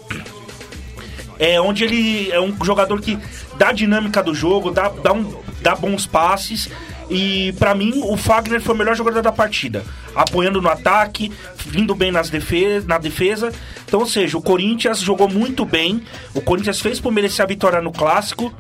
é 1.39 1.60
onde 1.60 1.84
ele 1.84 2.31
é 2.31 2.39
um 2.39 2.53
jogador 2.63 3.00
que 3.01 3.17
dá 3.58 3.72
dinâmica 3.72 4.22
do 4.22 4.34
jogo, 4.34 4.72
dá, 4.72 4.89
dá, 4.89 5.13
um, 5.13 5.41
dá 5.62 5.75
bons 5.75 6.05
passes. 6.05 6.70
E 7.13 7.51
pra 7.60 7.75
mim, 7.75 8.01
o 8.06 8.15
Fagner 8.15 8.62
foi 8.62 8.74
o 8.74 8.77
melhor 8.77 8.96
jogador 8.96 9.22
da 9.22 9.34
partida. 9.34 9.84
Apoiando 10.15 10.62
no 10.62 10.70
ataque, 10.70 11.30
vindo 11.58 11.94
bem 11.94 12.10
nas 12.10 12.30
defesa, 12.30 12.88
na 12.88 12.98
defesa. 12.98 13.51
Então, 13.86 14.00
ou 14.00 14.06
seja, 14.06 14.38
o 14.38 14.41
Corinthians 14.41 15.01
jogou 15.01 15.27
muito 15.27 15.65
bem. 15.65 16.01
O 16.34 16.39
Corinthians 16.39 16.80
fez 16.80 17.01
por 17.01 17.12
merecer 17.12 17.44
a 17.44 17.48
vitória 17.48 17.82
no 17.82 17.91
clássico. 17.91 18.53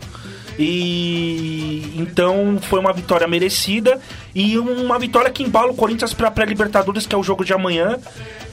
E 0.59 1.93
então 1.95 2.59
foi 2.61 2.79
uma 2.79 2.91
vitória 2.91 3.25
merecida 3.25 3.99
e 4.35 4.59
uma 4.59 4.99
vitória 4.99 5.31
que 5.31 5.41
embala 5.41 5.71
o 5.71 5.75
Corinthians 5.75 6.13
para 6.13 6.27
a 6.27 6.31
pré-Libertadores, 6.31 7.07
que 7.07 7.15
é 7.15 7.17
o 7.17 7.23
jogo 7.23 7.45
de 7.45 7.53
amanhã, 7.53 7.97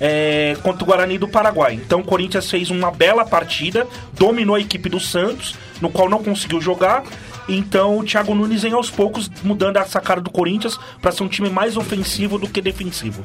é, 0.01 0.57
contra 0.63 0.85
o 0.85 0.87
Guarani 0.87 1.19
do 1.19 1.27
Paraguai. 1.27 1.75
Então 1.75 2.01
o 2.01 2.05
Corinthians 2.05 2.49
fez 2.49 2.71
uma 2.71 2.93
bela 2.93 3.25
partida, 3.25 3.85
dominou 4.13 4.55
a 4.55 4.61
equipe 4.61 4.89
do 4.89 5.01
Santos, 5.01 5.57
no 5.81 5.91
qual 5.91 6.09
não 6.09 6.23
conseguiu 6.23 6.61
jogar. 6.61 7.03
Então 7.49 7.99
o 7.99 8.05
Thiago 8.05 8.35
Nunes 8.35 8.63
vem 8.63 8.73
aos 8.73 8.91
poucos 8.91 9.31
mudando 9.43 9.79
essa 9.79 10.01
cara 10.01 10.21
do 10.21 10.31
Corinthians 10.31 10.79
para 11.01 11.11
ser 11.13 11.23
um 11.23 11.29
time 11.29 11.49
mais 11.49 11.77
ofensivo 11.77 12.39
do 12.39 12.49
que 12.49 12.61
defensivo. 12.61 13.23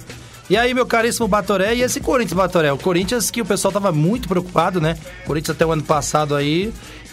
E 0.50 0.58
aí, 0.58 0.74
meu 0.74 0.86
caríssimo 0.86 1.27
Batoré, 1.27 1.74
e 1.75 1.82
esse 1.82 2.00
Corinthians, 2.00 2.34
Batoré? 2.34 2.72
O 2.72 2.77
Corinthians 2.77 3.32
que 3.32 3.42
o 3.42 3.46
pessoal 3.46 3.72
tava 3.72 3.92
muito 3.92 4.27
preocupado, 4.27 4.82
né? 4.82 4.98
O 5.24 5.27
Corinthians 5.27 5.56
até 5.56 5.65
o 5.65 5.72
ano 5.72 5.84
passado 5.84 6.36
aí, 6.36 6.72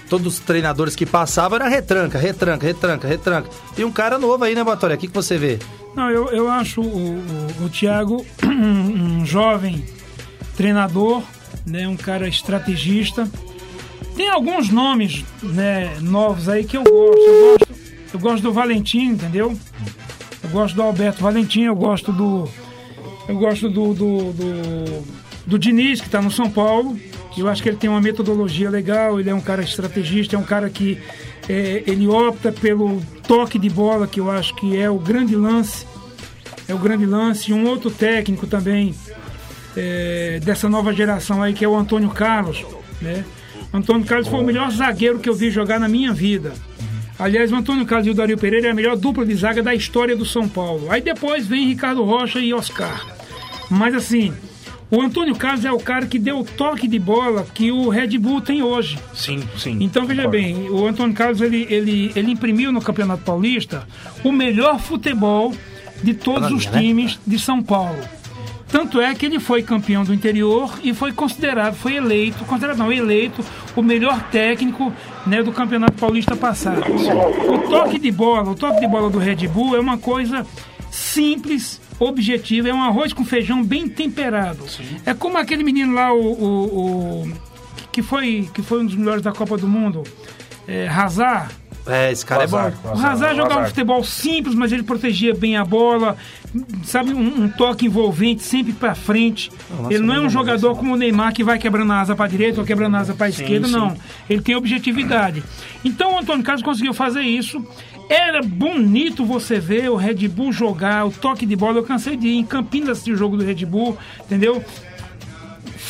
todos 0.08 0.34
os 0.34 0.40
treinadores 0.40 0.96
que 0.96 1.06
passavam 1.06 1.56
era 1.56 1.68
retranca, 1.68 2.18
retranca, 2.18 2.66
retranca, 2.66 3.06
retranca. 3.06 3.50
E 3.78 3.84
um 3.84 3.92
cara 3.92 4.18
novo 4.18 4.42
aí, 4.44 4.54
né, 4.54 4.64
Batoré? 4.64 4.94
O 4.94 4.98
que, 4.98 5.06
que 5.06 5.14
você 5.14 5.38
vê? 5.38 5.58
Não, 5.94 6.10
eu, 6.10 6.28
eu 6.30 6.48
acho 6.48 6.80
o, 6.80 7.18
o, 7.18 7.64
o 7.64 7.68
Thiago 7.68 8.26
um, 8.42 9.20
um 9.20 9.26
jovem 9.26 9.84
treinador 10.56 11.22
né? 11.66 11.86
Um 11.88 11.96
cara 11.96 12.28
estrategista. 12.28 13.28
Tem 14.16 14.28
alguns 14.28 14.70
nomes, 14.70 15.24
né, 15.42 15.96
novos 16.00 16.48
aí 16.48 16.64
que 16.64 16.76
eu 16.76 16.84
gosto. 16.84 17.20
Eu 17.20 17.48
gosto, 17.48 17.74
eu 18.14 18.20
gosto 18.20 18.42
do 18.42 18.52
Valentim, 18.52 19.10
entendeu? 19.10 19.56
Eu 20.42 20.50
gosto 20.50 20.74
do 20.74 20.82
Alberto 20.82 21.22
Valentim, 21.22 21.62
eu 21.62 21.76
gosto 21.76 22.12
do. 22.12 22.48
Eu 23.28 23.38
gosto 23.38 23.68
do. 23.68 23.94
do, 23.94 24.32
do, 24.32 25.20
do 25.46 25.58
Diniz, 25.58 26.00
que 26.00 26.06
está 26.06 26.20
no 26.20 26.30
São 26.30 26.50
Paulo. 26.50 26.98
Eu 27.36 27.48
acho 27.48 27.62
que 27.62 27.68
ele 27.68 27.76
tem 27.76 27.88
uma 27.88 28.00
metodologia 28.00 28.68
legal, 28.68 29.20
ele 29.20 29.30
é 29.30 29.34
um 29.34 29.40
cara 29.40 29.62
estrategista, 29.62 30.36
é 30.36 30.38
um 30.38 30.44
cara 30.44 30.68
que 30.68 30.98
é, 31.48 31.82
ele 31.86 32.06
opta 32.06 32.52
pelo 32.52 33.00
toque 33.26 33.58
de 33.58 33.70
bola, 33.70 34.06
que 34.06 34.20
eu 34.20 34.30
acho 34.30 34.54
que 34.56 34.76
é 34.76 34.90
o 34.90 34.98
grande 34.98 35.36
lance. 35.36 35.86
É 36.68 36.74
o 36.74 36.78
grande 36.78 37.06
lance. 37.06 37.50
E 37.50 37.54
um 37.54 37.66
outro 37.66 37.90
técnico 37.90 38.46
também 38.46 38.94
é, 39.76 40.40
dessa 40.42 40.68
nova 40.68 40.92
geração 40.92 41.42
aí, 41.42 41.54
que 41.54 41.64
é 41.64 41.68
o 41.68 41.76
Antônio 41.76 42.10
Carlos. 42.10 42.64
Né? 43.00 43.24
Antônio 43.72 44.04
Carlos 44.04 44.28
foi 44.28 44.40
o 44.40 44.44
melhor 44.44 44.70
zagueiro 44.70 45.18
que 45.18 45.28
eu 45.28 45.34
vi 45.34 45.50
jogar 45.50 45.78
na 45.78 45.88
minha 45.88 46.12
vida. 46.12 46.52
Aliás, 47.18 47.52
o 47.52 47.56
Antônio 47.56 47.84
Carlos 47.84 48.06
e 48.06 48.10
o 48.10 48.14
Dario 48.14 48.38
Pereira 48.38 48.68
é 48.68 48.70
a 48.70 48.74
melhor 48.74 48.96
dupla 48.96 49.26
de 49.26 49.34
zaga 49.34 49.62
da 49.62 49.74
história 49.74 50.16
do 50.16 50.24
São 50.24 50.48
Paulo. 50.48 50.90
Aí 50.90 51.00
depois 51.02 51.46
vem 51.46 51.66
Ricardo 51.66 52.02
Rocha 52.02 52.40
e 52.40 52.54
Oscar. 52.54 53.06
Mas 53.68 53.94
assim, 53.94 54.32
o 54.90 55.00
Antônio 55.00 55.36
Carlos 55.36 55.64
é 55.64 55.70
o 55.70 55.78
cara 55.78 56.06
que 56.06 56.18
deu 56.18 56.40
o 56.40 56.44
toque 56.44 56.88
de 56.88 56.98
bola 56.98 57.46
que 57.54 57.70
o 57.70 57.88
Red 57.88 58.18
Bull 58.18 58.40
tem 58.40 58.62
hoje. 58.62 58.98
Sim, 59.14 59.42
sim. 59.56 59.76
Então 59.80 60.04
veja 60.06 60.26
bem, 60.26 60.68
o 60.70 60.86
Antônio 60.86 61.14
Carlos 61.14 61.40
ele, 61.40 61.66
ele, 61.70 62.10
ele 62.16 62.32
imprimiu 62.32 62.72
no 62.72 62.80
Campeonato 62.80 63.22
Paulista 63.22 63.86
o 64.24 64.32
melhor 64.32 64.80
futebol 64.80 65.54
de 66.02 66.14
todos 66.14 66.50
os 66.50 66.64
Maravilha, 66.64 66.72
né? 66.72 66.80
times 66.80 67.20
de 67.24 67.38
São 67.38 67.62
Paulo. 67.62 68.00
Tanto 68.70 69.00
é 69.00 69.12
que 69.14 69.26
ele 69.26 69.40
foi 69.40 69.62
campeão 69.62 70.04
do 70.04 70.14
interior 70.14 70.78
e 70.82 70.94
foi 70.94 71.12
considerado, 71.12 71.74
foi 71.74 71.96
eleito, 71.96 72.44
considerado 72.44 72.76
não, 72.78 72.92
eleito 72.92 73.44
o 73.74 73.82
melhor 73.82 74.22
técnico 74.30 74.92
né, 75.26 75.42
do 75.42 75.50
Campeonato 75.50 75.94
Paulista 75.94 76.36
passado. 76.36 76.82
O 77.52 77.58
toque 77.68 77.98
de 77.98 78.12
bola, 78.12 78.50
o 78.50 78.54
toque 78.54 78.80
de 78.80 78.86
bola 78.86 79.10
do 79.10 79.18
Red 79.18 79.48
Bull 79.48 79.74
é 79.76 79.80
uma 79.80 79.98
coisa 79.98 80.46
simples, 80.90 81.80
objetiva, 81.98 82.68
é 82.68 82.74
um 82.74 82.82
arroz 82.82 83.12
com 83.12 83.24
feijão 83.24 83.62
bem 83.62 83.88
temperado. 83.88 84.64
É 85.04 85.14
como 85.14 85.36
aquele 85.36 85.64
menino 85.64 85.94
lá, 85.94 86.12
o, 86.12 86.20
o- 86.20 87.24
o- 87.24 87.32
que, 87.92 88.02
foi, 88.02 88.48
que 88.54 88.62
foi 88.62 88.82
um 88.82 88.86
dos 88.86 88.94
melhores 88.94 89.22
da 89.22 89.32
Copa 89.32 89.56
do 89.56 89.66
Mundo, 89.66 90.04
é, 90.68 90.86
Hazard. 90.88 91.52
É, 91.86 92.12
esse 92.12 92.24
cara 92.24 92.42
é 92.42 92.44
Azar, 92.44 92.72
bom. 92.82 92.90
O 92.90 93.06
Hazard 93.06 93.36
jogava 93.36 93.62
um 93.62 93.66
futebol 93.66 94.04
simples, 94.04 94.54
mas 94.54 94.72
ele 94.72 94.82
protegia 94.82 95.34
bem 95.34 95.56
a 95.56 95.64
bola, 95.64 96.16
sabe, 96.84 97.12
um, 97.12 97.44
um 97.44 97.48
toque 97.48 97.86
envolvente 97.86 98.42
sempre 98.42 98.72
pra 98.72 98.94
frente. 98.94 99.50
ele 99.88 100.00
não 100.00 100.14
é 100.14 100.20
um 100.20 100.28
jogador 100.28 100.76
como 100.76 100.94
o 100.94 100.96
Neymar 100.96 101.32
que 101.32 101.42
vai 101.42 101.58
quebrando 101.58 101.92
a 101.92 102.00
asa 102.00 102.14
pra 102.14 102.26
direita 102.26 102.60
ou 102.60 102.66
quebrando 102.66 102.96
a 102.96 103.00
asa 103.00 103.14
pra 103.14 103.28
esquerda, 103.28 103.66
sim. 103.66 103.72
não. 103.72 103.96
Ele 104.28 104.42
tem 104.42 104.54
objetividade. 104.54 105.42
Então 105.84 106.14
o 106.14 106.18
Antônio 106.18 106.44
Carlos 106.44 106.62
conseguiu 106.62 106.92
fazer 106.92 107.22
isso. 107.22 107.64
Era 108.08 108.42
bonito 108.42 109.24
você 109.24 109.60
ver 109.60 109.88
o 109.88 109.94
Red 109.94 110.26
Bull 110.28 110.52
jogar, 110.52 111.06
o 111.06 111.10
toque 111.10 111.46
de 111.46 111.54
bola. 111.54 111.78
Eu 111.78 111.84
cansei 111.84 112.16
de 112.16 112.26
ir 112.26 112.36
em 112.38 112.44
Campinas 112.44 112.90
assistir 112.90 113.12
o 113.12 113.16
jogo 113.16 113.36
do 113.36 113.44
Red 113.44 113.64
Bull, 113.64 113.96
entendeu? 114.20 114.62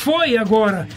foi 0.01 0.35
agora 0.35 0.87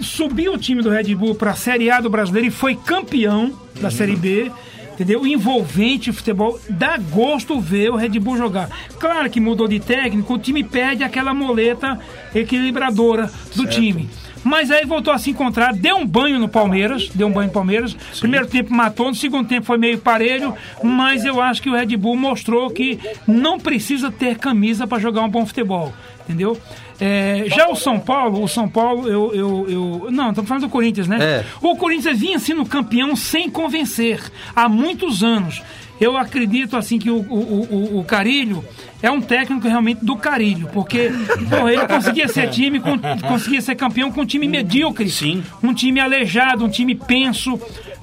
subiu 0.00 0.54
o 0.54 0.58
time 0.58 0.82
do 0.82 0.90
Red 0.90 1.14
Bull 1.14 1.34
para 1.34 1.52
a 1.52 1.56
Série 1.56 1.90
A 1.90 2.00
do 2.00 2.10
Brasileiro 2.10 2.48
e 2.48 2.50
foi 2.50 2.74
campeão 2.74 3.52
da 3.80 3.90
Série 3.90 4.16
B. 4.16 4.50
Entendeu? 4.94 5.26
Envolvente 5.26 6.10
futebol, 6.10 6.58
dá 6.70 6.96
gosto 6.96 7.60
ver 7.60 7.90
o 7.90 7.96
Red 7.96 8.18
Bull 8.18 8.38
jogar. 8.38 8.70
Claro 8.98 9.28
que 9.28 9.38
mudou 9.38 9.68
de 9.68 9.78
técnico, 9.78 10.32
o 10.32 10.38
time 10.38 10.64
perde 10.64 11.04
aquela 11.04 11.34
moleta 11.34 12.00
equilibradora 12.34 13.30
do 13.54 13.66
time. 13.66 14.08
Mas 14.46 14.70
aí 14.70 14.86
voltou 14.86 15.12
a 15.12 15.18
se 15.18 15.28
encontrar, 15.28 15.74
deu 15.74 15.96
um 15.96 16.06
banho 16.06 16.38
no 16.38 16.48
Palmeiras, 16.48 17.10
deu 17.12 17.26
um 17.26 17.32
banho 17.32 17.48
no 17.48 17.52
Palmeiras. 17.52 17.96
Primeiro 18.20 18.46
tempo 18.46 18.72
matou, 18.72 19.08
no 19.08 19.14
segundo 19.14 19.48
tempo 19.48 19.66
foi 19.66 19.76
meio 19.76 19.98
parelho, 19.98 20.54
mas 20.82 21.24
eu 21.24 21.42
acho 21.42 21.60
que 21.60 21.68
o 21.68 21.74
Red 21.74 21.96
Bull 21.96 22.16
mostrou 22.16 22.70
que 22.70 22.98
não 23.26 23.58
precisa 23.58 24.08
ter 24.10 24.38
camisa 24.38 24.86
para 24.86 25.00
jogar 25.00 25.22
um 25.22 25.28
bom 25.28 25.44
futebol, 25.44 25.92
entendeu? 26.24 26.56
É, 26.98 27.44
já 27.48 27.68
o 27.68 27.76
São 27.76 27.98
Paulo, 28.00 28.42
o 28.42 28.48
São 28.48 28.68
Paulo, 28.68 29.06
eu. 29.08 29.34
eu, 29.34 29.66
eu 29.68 30.10
não, 30.10 30.30
estamos 30.30 30.48
falando 30.48 30.62
do 30.64 30.68
Corinthians, 30.70 31.06
né? 31.06 31.18
É. 31.20 31.44
O 31.60 31.76
Corinthians 31.76 32.18
vinha 32.18 32.38
sendo 32.38 32.64
campeão 32.64 33.14
sem 33.14 33.50
convencer 33.50 34.20
há 34.54 34.68
muitos 34.68 35.22
anos. 35.22 35.62
Eu 36.00 36.16
acredito 36.16 36.76
assim 36.76 36.98
que 36.98 37.10
o, 37.10 37.16
o, 37.16 37.94
o, 37.96 37.98
o 38.00 38.04
Carilho 38.04 38.62
é 39.02 39.10
um 39.10 39.20
técnico 39.20 39.66
realmente 39.66 40.04
do 40.04 40.14
Carilho, 40.16 40.68
porque 40.72 41.10
pô, 41.48 41.68
ele 41.68 41.86
conseguia 41.86 42.28
ser 42.28 42.50
time, 42.50 42.80
com- 42.80 42.98
conseguia 43.26 43.60
ser 43.62 43.74
campeão 43.76 44.12
com 44.12 44.20
um 44.20 44.26
time 44.26 44.46
medíocre, 44.46 45.08
Sim. 45.08 45.42
um 45.62 45.72
time 45.72 45.98
aleijado, 45.98 46.64
um 46.64 46.68
time 46.68 46.94
penso, 46.94 47.58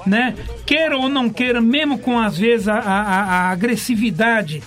né? 0.08 0.34
Queira 0.66 0.98
ou 0.98 1.08
não 1.08 1.30
queira, 1.30 1.62
mesmo 1.62 2.00
com 2.00 2.18
às 2.20 2.36
vezes 2.36 2.68
a, 2.68 2.80
a- 2.80 3.24
a 3.24 3.50
agressividade 3.52 4.64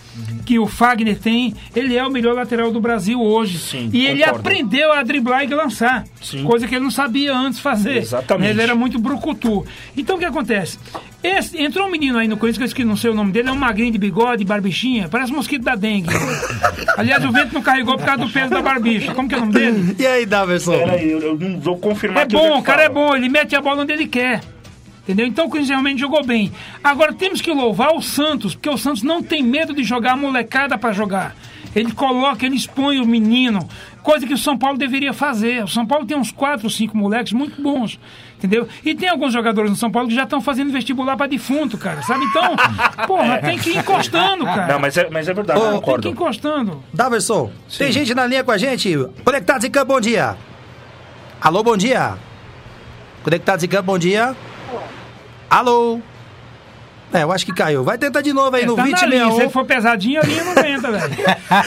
que 0.47 0.59
o 0.61 0.67
Fagner 0.67 1.19
tem, 1.19 1.53
ele 1.75 1.97
é 1.97 2.07
o 2.07 2.11
melhor 2.11 2.35
lateral 2.35 2.71
do 2.71 2.81
Brasil 2.81 3.21
hoje. 3.21 3.59
Sim, 3.59 3.91
e 3.93 4.07
ele 4.07 4.21
concordo. 4.21 4.41
aprendeu 4.41 4.93
a 4.93 5.03
driblar 5.03 5.43
e 5.45 5.49
lançar, 5.49 6.05
Sim. 6.23 6.45
coisa 6.45 6.67
que 6.69 6.75
ele 6.77 6.85
não 6.85 6.91
sabia 6.91 7.37
antes 7.37 7.59
fazer. 7.61 7.97
Exatamente. 7.99 8.51
Ele 8.51 8.63
era 8.63 8.75
muito 8.75 8.99
brucutu. 8.99 9.67
Então 9.97 10.17
o 10.17 10.19
que 10.19 10.25
acontece? 10.25 10.79
Esse- 11.23 11.61
entrou 11.61 11.89
um 11.89 11.91
menino 11.91 12.17
aí 12.19 12.29
no 12.29 12.37
Corinthians, 12.37 12.73
que 12.73 12.85
não 12.85 12.97
sei 12.97 13.11
o 13.11 13.15
nome 13.15 13.33
dele, 13.33 13.49
é 13.49 13.53
um 13.53 13.57
magrinho 13.57 13.91
de 13.91 13.99
bigode, 13.99 14.45
barbichinha, 14.45 15.09
parece 15.09 15.33
um 15.33 15.37
mosquito 15.37 15.63
da 15.65 15.75
dengue. 15.75 16.09
Aliás, 16.97 17.25
o 17.25 17.33
vento 17.33 17.53
não 17.53 17.63
carregou 17.63 17.97
por 17.97 18.07
causa 18.07 18.25
do 18.25 18.31
peso 18.31 18.51
da 18.51 18.63
barbicha. 18.63 19.13
Como 19.15 19.29
que 19.29 19.35
é 19.35 19.39
o 19.39 19.41
nome 19.41 19.53
dele? 19.53 19.97
E 19.99 20.07
aí, 20.07 20.25
Daverson? 20.25 20.79
Peraí, 20.79 21.11
eu, 21.11 21.21
eu 21.21 21.39
não 21.39 21.59
vou 21.59 21.77
confirmar 21.79 22.23
É 22.23 22.27
bom, 22.29 22.59
o 22.59 22.63
cara 22.63 22.83
é 22.83 22.87
falo. 22.87 22.95
bom, 23.09 23.17
ele 23.17 23.29
mete 23.29 23.57
a 23.57 23.61
bola 23.61 23.83
onde 23.83 23.93
ele 23.93 24.07
quer. 24.07 24.41
Entendeu? 25.07 25.25
Então 25.27 25.47
o 25.47 25.49
Corinthians 25.49 25.71
realmente 25.71 26.01
jogou 26.01 26.25
bem. 26.25 26.53
Agora 26.83 27.13
temos 27.13 27.41
que 27.41 27.53
louvar 27.53 27.95
o 27.95 28.03
Santos, 28.03 28.57
porque 28.57 28.69
o 28.69 28.77
Santos 28.77 29.05
não 29.05 29.23
tem 29.23 29.41
medo 29.41 29.73
de 29.73 29.85
jogar 29.85 30.15
a 30.15 30.17
molecada 30.17 30.77
para 30.77 30.93
jogar. 30.93 31.37
Ele 31.77 31.93
coloca, 31.93 32.45
ele 32.45 32.57
expõe 32.57 32.99
o 32.99 33.07
menino, 33.07 33.69
coisa 34.03 34.27
que 34.27 34.33
o 34.35 34.39
São 34.39 34.57
Paulo 34.59 34.77
deveria 34.77 35.13
fazer. 35.13 35.63
O 35.63 35.69
São 35.69 35.87
Paulo 35.87 36.07
tem 36.07 36.17
uns 36.17 36.33
4 36.33 36.67
ou 36.67 36.71
5 36.71 36.97
moleques 36.97 37.33
muito 37.35 37.63
bons, 37.63 38.01
entendeu? 38.37 38.67
E 38.85 38.95
tem 38.97 39.09
alguns 39.09 39.33
jogadores 39.33 39.71
no 39.71 39.77
São 39.77 39.93
Paulo 39.93 40.09
que 40.09 40.15
já 40.15 40.25
estão 40.25 40.41
fazendo 40.41 40.73
vestibular 40.73 41.17
para 41.17 41.27
defunto, 41.29 41.79
cara, 41.79 42.03
sabe? 42.03 42.25
Então, 42.25 42.57
porra, 43.07 43.39
tem 43.39 43.59
que 43.59 43.71
ir 43.71 43.77
encostando, 43.77 44.45
cara. 44.45 44.73
Não, 44.73 44.81
mas 44.81 44.97
é, 44.97 45.09
mas 45.09 45.29
é 45.29 45.35
verdade, 45.35 45.61
eu 45.61 45.65
Tem 45.67 45.73
que 45.73 45.77
ir 45.77 45.81
concordo. 45.83 46.09
encostando. 46.09 46.85
Daverson, 46.93 47.53
tem 47.79 47.93
gente 47.93 48.13
na 48.13 48.27
linha 48.27 48.43
com 48.43 48.51
a 48.51 48.59
gente. 48.59 48.93
Conectados 49.23 49.65
em 49.65 49.71
Campo, 49.71 49.93
bom 49.93 50.01
dia. 50.01 50.37
Alô, 51.41 51.63
bom 51.63 51.77
dia. 51.77 52.15
Conectados 53.23 53.63
em 53.63 53.69
Campo, 53.69 53.85
bom 53.85 53.99
dia. 53.99 54.35
Alô. 55.51 56.01
É, 57.13 57.23
eu 57.23 57.31
acho 57.33 57.47
que 57.47 57.53
caiu. 57.53 57.85
Vai 57.85 57.97
tentar 57.97 58.21
de 58.21 58.33
novo 58.33 58.55
aí 58.57 58.67
no 58.67 58.75
tá 58.75 58.83
na 58.83 58.89
linha, 58.89 58.97
se 58.99 59.07
2061. 59.07 59.41
ele 59.43 59.51
for 59.51 59.65
pesadinho, 59.65 60.21
a 60.21 60.25
linha 60.25 60.45
não 60.45 60.53
aguenta, 60.53 60.91
velho. 60.91 61.17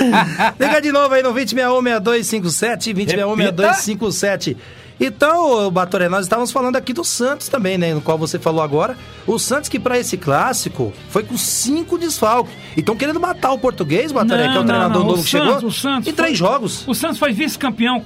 Liga 0.59 0.81
de 0.81 0.91
novo 0.91 1.13
aí 1.15 1.23
no 1.23 1.33
2061-6257, 1.33 2.93
2061-6257. 2.93 4.57
Então, 5.01 5.71
Batoré, 5.71 6.09
nós 6.09 6.25
estávamos 6.25 6.51
falando 6.51 6.75
aqui 6.75 6.91
do 6.91 7.05
Santos 7.05 7.47
também, 7.47 7.77
né? 7.77 7.93
No 7.93 8.01
qual 8.01 8.17
você 8.17 8.37
falou 8.37 8.61
agora. 8.61 8.97
O 9.25 9.39
Santos 9.39 9.69
que 9.69 9.79
para 9.79 9.97
esse 9.97 10.17
clássico 10.17 10.91
foi 11.09 11.23
com 11.23 11.37
cinco 11.37 11.97
desfalques. 11.97 12.53
E 12.75 12.81
estão 12.81 12.97
querendo 12.97 13.17
matar 13.17 13.53
o 13.53 13.57
português, 13.57 14.11
Batoré, 14.11 14.43
Não, 14.47 14.51
que 14.51 14.57
é 14.57 14.59
o 14.59 14.63
não, 14.63 14.67
treinador 14.67 14.99
não. 15.01 15.07
novo 15.11 15.21
O 15.21 15.23
que 15.23 15.29
chegou. 15.29 15.55
O 15.65 15.71
Santos 15.71 16.07
em 16.09 16.13
três 16.13 16.37
foi- 16.37 16.47
jogos. 16.49 16.85
O 16.85 16.93
Santos 16.93 17.17
foi 17.17 17.31
vice-campeão. 17.31 18.03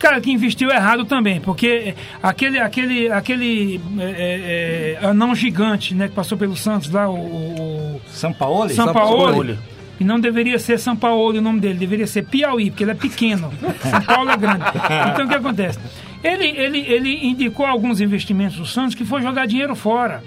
Cara, 0.00 0.18
que 0.18 0.30
investiu 0.32 0.70
errado 0.70 1.04
também, 1.04 1.42
porque 1.42 1.94
aquele, 2.22 2.58
aquele, 2.58 3.12
aquele 3.12 3.78
é, 3.98 4.02
é, 4.02 4.98
é, 5.02 5.06
anão 5.06 5.34
gigante, 5.34 5.94
né, 5.94 6.08
que 6.08 6.14
passou 6.14 6.38
pelo 6.38 6.56
Santos 6.56 6.90
lá, 6.90 7.06
o, 7.06 7.16
o 7.16 8.00
São 8.06 8.32
Paulo? 8.32 8.70
São. 8.70 8.92
Paulo. 8.94 9.58
E 10.00 10.04
não 10.04 10.18
deveria 10.18 10.58
ser 10.58 10.78
São 10.78 10.96
Paulo 10.96 11.38
o 11.38 11.42
nome 11.42 11.60
dele, 11.60 11.78
deveria 11.78 12.06
ser 12.06 12.24
Piauí, 12.24 12.70
porque 12.70 12.82
ele 12.82 12.92
é 12.92 12.94
pequeno. 12.94 13.52
São 13.90 14.00
Paulo 14.00 14.30
é 14.30 14.36
grande. 14.38 14.64
Então 15.12 15.26
o 15.26 15.28
que 15.28 15.34
acontece? 15.34 15.78
Ele, 16.24 16.46
ele, 16.46 16.78
ele 16.78 17.26
indicou 17.26 17.66
alguns 17.66 18.00
investimentos 18.00 18.56
do 18.56 18.64
Santos 18.64 18.94
que 18.94 19.04
foi 19.04 19.20
jogar 19.20 19.46
dinheiro 19.46 19.76
fora. 19.76 20.24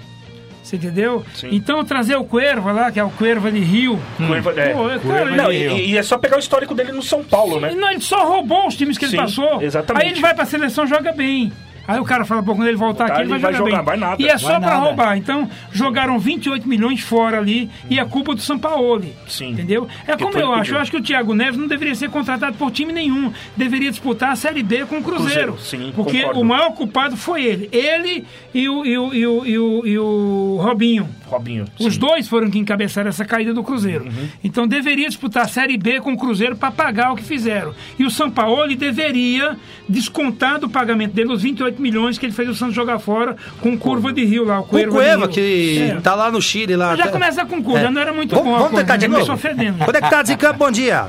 Você 0.64 0.76
entendeu? 0.76 1.22
Então 1.52 1.84
trazer 1.84 2.16
o 2.16 2.24
Cuerva 2.24 2.72
lá, 2.72 2.90
que 2.90 2.98
é 2.98 3.04
o 3.04 3.10
Cuerva 3.10 3.52
de 3.52 3.58
Rio. 3.60 4.00
Curva- 4.16 4.54
é. 4.58 4.70
Pô, 4.72 4.84
cara, 5.08 5.30
Não, 5.36 5.52
ele- 5.52 5.74
e, 5.74 5.90
e 5.90 5.98
é 5.98 6.02
só 6.02 6.16
pegar 6.16 6.36
o 6.36 6.40
histórico 6.40 6.74
dele 6.74 6.90
no 6.90 7.02
São 7.02 7.22
Paulo, 7.22 7.60
né? 7.60 7.72
Não, 7.76 7.90
ele 7.90 8.00
só 8.00 8.26
roubou 8.26 8.66
os 8.66 8.74
times 8.74 8.96
que 8.96 9.04
ele 9.04 9.10
Sim, 9.12 9.16
passou. 9.18 9.60
exatamente. 9.62 10.02
Aí 10.06 10.10
ele 10.12 10.20
vai 10.22 10.34
pra 10.34 10.46
seleção 10.46 10.86
joga 10.86 11.12
bem. 11.12 11.52
Aí 11.86 12.00
o 12.00 12.04
cara 12.04 12.24
fala, 12.24 12.42
pô, 12.42 12.54
quando 12.54 12.68
ele 12.68 12.76
voltar 12.76 13.06
aqui, 13.06 13.20
ele 13.20 13.28
vai, 13.28 13.38
vai 13.38 13.52
jogar, 13.52 13.70
jogar, 13.70 13.76
bem. 13.78 13.84
vai 13.84 13.96
nada. 13.96 14.22
E 14.22 14.26
é 14.26 14.38
só 14.38 14.58
nada. 14.58 14.74
roubar. 14.76 15.16
Então, 15.16 15.48
jogaram 15.72 16.18
28 16.18 16.68
milhões 16.68 17.00
fora 17.00 17.38
ali 17.38 17.70
e 17.90 17.98
é 17.98 18.04
culpa 18.04 18.34
do 18.34 18.40
Sampaoli. 18.40 19.14
Sim. 19.28 19.50
Entendeu? 19.50 19.86
É 20.06 20.16
como 20.16 20.36
eu 20.38 20.52
acho. 20.52 20.74
Eu 20.74 20.78
acho 20.78 20.90
que 20.90 20.96
o 20.96 21.02
Thiago 21.02 21.34
Neves 21.34 21.58
não 21.58 21.66
deveria 21.66 21.94
ser 21.94 22.10
contratado 22.10 22.56
por 22.56 22.70
time 22.70 22.92
nenhum. 22.92 23.32
Deveria 23.56 23.90
disputar 23.90 24.32
a 24.32 24.36
Série 24.36 24.62
B 24.62 24.86
com 24.86 24.98
o 24.98 25.02
Cruzeiro. 25.02 25.54
Cruzeiro, 25.54 25.58
sim, 25.58 25.92
porque 25.94 26.20
concordo. 26.20 26.40
o 26.40 26.44
maior 26.44 26.70
culpado 26.72 27.16
foi 27.16 27.44
ele. 27.44 27.68
Ele 27.70 28.24
e 28.54 28.68
o, 28.68 28.84
e 28.84 28.98
o, 28.98 29.14
e 29.14 29.26
o, 29.26 29.46
e 29.46 29.58
o, 29.58 29.86
e 29.86 29.98
o 29.98 30.58
Robinho. 30.60 31.08
Robinho. 31.26 31.64
Os 31.80 31.94
sim. 31.94 32.00
dois 32.00 32.28
foram 32.28 32.50
que 32.50 32.58
encabeçaram 32.58 33.08
essa 33.08 33.24
caída 33.24 33.52
do 33.54 33.62
Cruzeiro. 33.64 34.06
Então 34.42 34.66
deveria 34.66 35.08
disputar 35.08 35.44
a 35.44 35.48
Série 35.48 35.76
B 35.76 36.00
com 36.00 36.12
o 36.12 36.16
Cruzeiro 36.16 36.54
para 36.56 36.70
pagar 36.70 37.12
o 37.12 37.16
que 37.16 37.22
fizeram. 37.22 37.74
E 37.98 38.04
o 38.04 38.10
Sampaoli 38.10 38.76
deveria 38.76 39.56
descontar 39.88 40.58
do 40.60 40.68
pagamento 40.68 41.12
dele 41.12 41.32
os 41.32 41.42
28 41.42 41.80
milhões 41.80 42.18
que 42.18 42.26
ele 42.26 42.32
fez 42.32 42.48
o 42.48 42.54
Santos 42.54 42.74
jogar 42.74 42.98
fora 42.98 43.36
com 43.60 43.76
curva 43.78 44.12
de 44.12 44.24
rio 44.24 44.44
lá. 44.44 44.60
O 44.60 44.62
O 44.64 44.66
Cuerva 44.66 45.26
que 45.28 45.78
É. 45.80 46.00
tá 46.00 46.14
lá 46.14 46.30
no 46.30 46.40
Chile. 46.42 46.76
lá 46.76 46.94
Já 46.96 47.04
até- 47.04 47.12
começa 47.12 47.44
com 47.46 47.62
curva, 47.62 47.80
É. 47.86 47.90
não 47.90 48.00
era 48.00 48.12
muito 48.12 48.34
vamos, 48.34 48.50
bom. 48.52 48.58
Vamos 48.58 48.80
tentar 48.80 48.96
de 48.96 49.08
novo. 49.08 49.36
fedendo. 49.36 49.84
Conectados 49.84 50.30
em 50.30 50.36
campo, 50.36 50.58
bom 50.58 50.70
dia. 50.70 51.06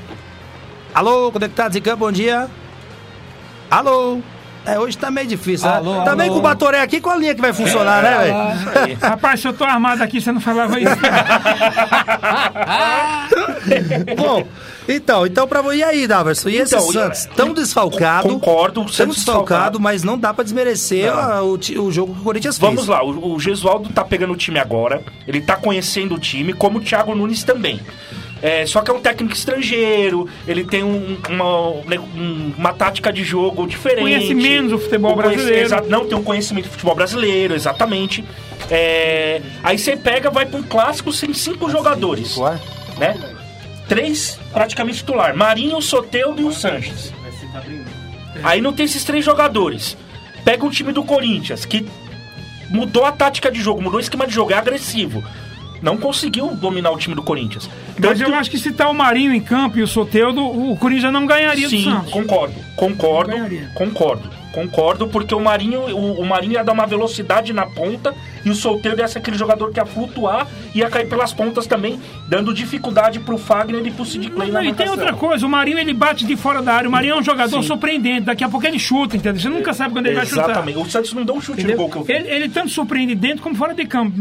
Alô, 0.93 1.31
conectados 1.31 1.75
em 1.75 1.81
campo, 1.81 1.97
bom 1.97 2.11
dia. 2.11 2.47
Alô. 3.69 4.19
É, 4.65 4.79
hoje 4.79 4.97
tá 4.97 5.11
meio 5.11 5.27
difícil. 5.27 5.69
né? 5.69 5.75
Alô, 5.77 6.03
Também 6.03 6.25
alô. 6.27 6.35
com 6.35 6.39
o 6.39 6.43
Batoré 6.43 6.81
aqui, 6.81 6.99
com 6.99 7.09
a 7.09 7.15
linha 7.15 7.35
que 7.35 7.41
vai 7.41 7.53
funcionar, 7.53 8.01
né, 8.01 8.17
velho? 8.17 8.97
Rapaz, 9.01 9.39
se 9.39 9.47
eu 9.47 9.53
tô 9.53 9.63
armado 9.63 10.01
aqui, 10.03 10.19
você 10.19 10.31
não 10.31 10.41
falava 10.41 10.79
isso. 10.79 10.95
Bom, 14.17 14.45
então, 14.87 15.25
então 15.25 15.47
pra 15.47 15.75
E 15.75 15.83
aí, 15.83 16.07
Daverson? 16.07 16.49
E 16.49 16.57
esse 16.57 16.75
Então, 16.75 16.91
Santos? 16.91 17.25
eu- 17.25 17.31
Tão 17.33 17.53
desfalcado. 17.53 18.27
Concordo, 18.29 18.81
o 18.81 18.85
Tão 18.85 18.93
Santos 18.93 19.15
desfalcado, 19.17 19.45
desfalcado. 19.45 19.79
mas 19.79 20.03
não 20.03 20.17
dá 20.17 20.33
pra 20.33 20.43
desmerecer 20.43 21.11
a- 21.11 21.41
o, 21.41 21.53
o 21.53 21.91
jogo 21.91 22.13
que 22.13 22.21
o 22.21 22.23
Corinthians 22.23 22.57
Vamos 22.57 22.85
fez. 22.85 22.87
lá, 22.87 23.03
o, 23.03 23.33
o 23.33 23.39
Gesualdo 23.39 23.89
tá 23.89 24.03
pegando 24.03 24.33
o 24.33 24.37
time 24.37 24.59
agora, 24.59 25.01
ele 25.27 25.41
tá 25.41 25.55
conhecendo 25.55 26.15
o 26.15 26.19
time, 26.19 26.53
como 26.53 26.79
o 26.79 26.81
Thiago 26.81 27.15
Nunes 27.15 27.43
também. 27.43 27.79
É, 28.41 28.65
só 28.65 28.81
que 28.81 28.91
é 28.91 28.93
um 28.93 28.99
técnico 28.99 29.33
estrangeiro, 29.33 30.27
ele 30.47 30.63
tem 30.65 30.83
um- 30.83 31.17
uma, 31.29 31.55
uma 32.57 32.73
tática 32.73 33.11
de 33.11 33.23
jogo 33.23 33.65
diferente. 33.65 34.01
Conhece 34.01 34.33
menos 34.35 34.73
o 34.73 34.77
futebol 34.77 35.13
conhece- 35.15 35.35
brasileiro. 35.35 35.89
não 35.89 36.05
tem 36.05 36.17
um 36.17 36.23
conhecimento 36.23 36.65
do 36.65 36.71
futebol 36.71 36.93
brasileiro, 36.95 37.55
exatamente. 37.55 38.23
É, 38.69 39.41
aí 39.63 39.77
você 39.79 39.95
pega, 39.95 40.29
vai 40.29 40.45
pra 40.45 40.59
um 40.59 40.63
clássico 40.63 41.11
sem 41.13 41.33
cinco 41.33 41.69
jogadores, 41.69 42.35
né? 42.97 43.15
Três 43.87 44.39
praticamente 44.51 44.97
titular, 44.99 45.35
Marinho, 45.35 45.81
Soteudo 45.81 46.41
e 46.41 46.45
o 46.45 46.51
Sanches. 46.51 47.13
Aí 48.43 48.59
não 48.61 48.73
tem 48.73 48.85
esses 48.85 49.03
três 49.03 49.23
jogadores. 49.23 49.97
Pega 50.43 50.65
um 50.65 50.69
time 50.69 50.91
do 50.91 51.03
Corinthians, 51.03 51.65
que 51.65 51.85
mudou 52.69 53.05
a 53.05 53.11
tática 53.11 53.49
de 53.51 53.59
jogo, 53.61 53.81
mudou 53.81 53.97
o 53.97 54.01
esquema 54.01 54.27
de 54.27 54.33
jogo, 54.33 54.51
é 54.51 54.57
agressivo. 54.57 55.23
Não 55.85 55.97
conseguiu 55.97 56.47
dominar 56.55 56.89
o 56.89 56.97
time 56.97 57.13
do 57.13 57.21
Corinthians. 57.21 57.69
Mas 57.89 57.95
Tanto 58.01 58.21
eu 58.23 58.27
que- 58.29 58.33
acho 58.33 58.49
que 58.49 58.57
se 58.57 58.71
tá 58.73 58.89
o 58.89 58.93
Marinho 58.93 59.31
em 59.33 59.39
campo 59.39 59.77
e 59.77 59.83
o 59.83 59.87
Soteudo, 59.87 60.43
o 60.43 60.75
Corinthians 60.75 61.13
não 61.13 61.27
ganharia 61.27 61.67
do 61.67 61.69
Sim, 61.69 61.83
Santos. 61.83 62.11
concordo. 62.11 62.55
Concordo, 62.75 63.31
concordo. 63.75 64.29
Concordo, 64.55 65.05
porque 65.09 65.35
o 65.35 65.39
Marinho, 65.39 65.81
o, 65.81 66.21
o 66.21 66.25
Marinho 66.25 66.53
ia 66.53 66.63
dar 66.63 66.71
uma 66.71 66.87
velocidade 66.87 67.51
na 67.51 67.65
ponta 67.65 68.15
e 68.45 68.49
o 68.49 68.55
Solteiro 68.55 68.97
ia 68.97 69.07
ser 69.07 69.17
aquele 69.17 69.37
jogador 69.37 69.69
que 69.69 69.81
ia 69.81 69.85
flutuar 69.85 70.47
e 70.73 70.79
ia 70.79 70.89
cair 70.89 71.09
pelas 71.09 71.33
pontas 71.33 71.67
também, 71.67 71.99
dando 72.25 72.53
dificuldade 72.53 73.19
pro 73.19 73.37
Fagner 73.37 73.85
e 73.85 73.91
pro 73.91 74.05
Sid 74.05 74.29
Clay 74.29 74.49
Não, 74.49 74.63
e 74.63 74.73
tem 74.73 74.87
outra 74.87 75.11
coisa, 75.11 75.45
o 75.45 75.49
Marinho 75.49 75.77
ele 75.77 75.93
bate 75.93 76.25
de 76.25 76.37
fora 76.37 76.61
da 76.61 76.73
área. 76.73 76.87
O 76.87 76.91
Marinho 76.91 77.15
é 77.15 77.17
um 77.17 77.23
jogador 77.23 77.61
surpreendente. 77.63 78.21
Daqui 78.21 78.45
a 78.45 78.49
pouco 78.49 78.65
ele 78.65 78.79
chuta, 78.79 79.17
entendeu? 79.17 79.41
Você 79.41 79.49
nunca 79.49 79.73
sabe 79.73 79.93
quando 79.93 80.05
ele 80.05 80.15
vai 80.15 80.25
chutar. 80.25 80.45
Exatamente. 80.45 80.77
O 80.77 80.85
Santos 80.85 81.11
não 81.11 81.25
deu 81.25 81.35
um 81.35 81.41
chute 81.41 81.59
Entendeu? 81.59 81.77
no 81.77 81.89
gol 81.89 82.03
que 82.05 82.11
eu. 82.11 82.15
Ele, 82.15 82.29
ele 82.29 82.49
tanto 82.49 82.69
surpreende 82.69 83.13
dentro 83.13 83.43
como 83.43 83.55
fora 83.55 83.73
de 83.73 83.85
campo. 83.85 84.15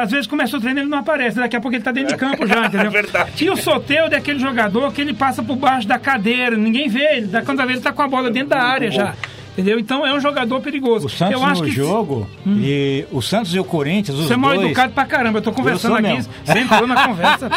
Às 0.00 0.10
vezes 0.10 0.26
começa 0.26 0.56
o 0.56 0.60
treino 0.60 0.80
ele 0.80 0.88
não 0.88 0.98
aparece. 0.98 1.36
Daqui 1.36 1.56
a 1.56 1.60
pouco 1.60 1.76
ele 1.76 1.84
tá 1.84 1.92
dentro 1.92 2.14
de 2.14 2.16
campo 2.16 2.46
já, 2.46 2.64
entendeu? 2.66 2.86
É 2.86 2.90
verdade. 2.90 3.44
E 3.44 3.50
o 3.50 3.56
Soteudo 3.56 4.14
é 4.14 4.18
aquele 4.18 4.38
jogador 4.38 4.92
que 4.94 5.02
ele 5.02 5.12
passa 5.12 5.42
por 5.42 5.56
baixo 5.56 5.86
da 5.86 5.98
cadeira. 5.98 6.56
Ninguém 6.56 6.88
vê 6.88 7.16
ele. 7.16 7.26
Da 7.26 7.42
quando 7.42 7.60
ele 7.60 7.80
tá 7.80 7.92
com 7.92 8.00
a 8.00 8.08
bola 8.08 8.30
dentro 8.30 8.48
da 8.48 8.62
área 8.62 8.90
já. 8.90 9.14
Entendeu? 9.56 9.78
Então 9.78 10.04
é 10.04 10.12
um 10.12 10.18
jogador 10.20 10.60
perigoso. 10.60 11.06
O 11.06 11.08
Santos 11.08 11.34
eu 11.34 11.44
acho 11.44 11.62
no 11.62 11.68
que 11.68 11.74
jogo, 11.74 12.26
e 12.44 13.04
o 13.12 13.22
Santos 13.22 13.54
e 13.54 13.58
o 13.60 13.64
Corinthians, 13.64 14.18
os 14.18 14.26
Você 14.26 14.34
é 14.34 14.36
mal 14.36 14.52
dois... 14.54 14.66
educado 14.66 14.92
pra 14.92 15.04
caramba. 15.06 15.38
Eu 15.38 15.42
tô 15.42 15.52
conversando 15.52 15.92
Eu 15.92 15.98
aqui, 15.98 16.08
mesmo. 16.16 16.32
você 16.44 16.58
entrou 16.58 16.86
na 16.88 17.06
conversa. 17.06 17.48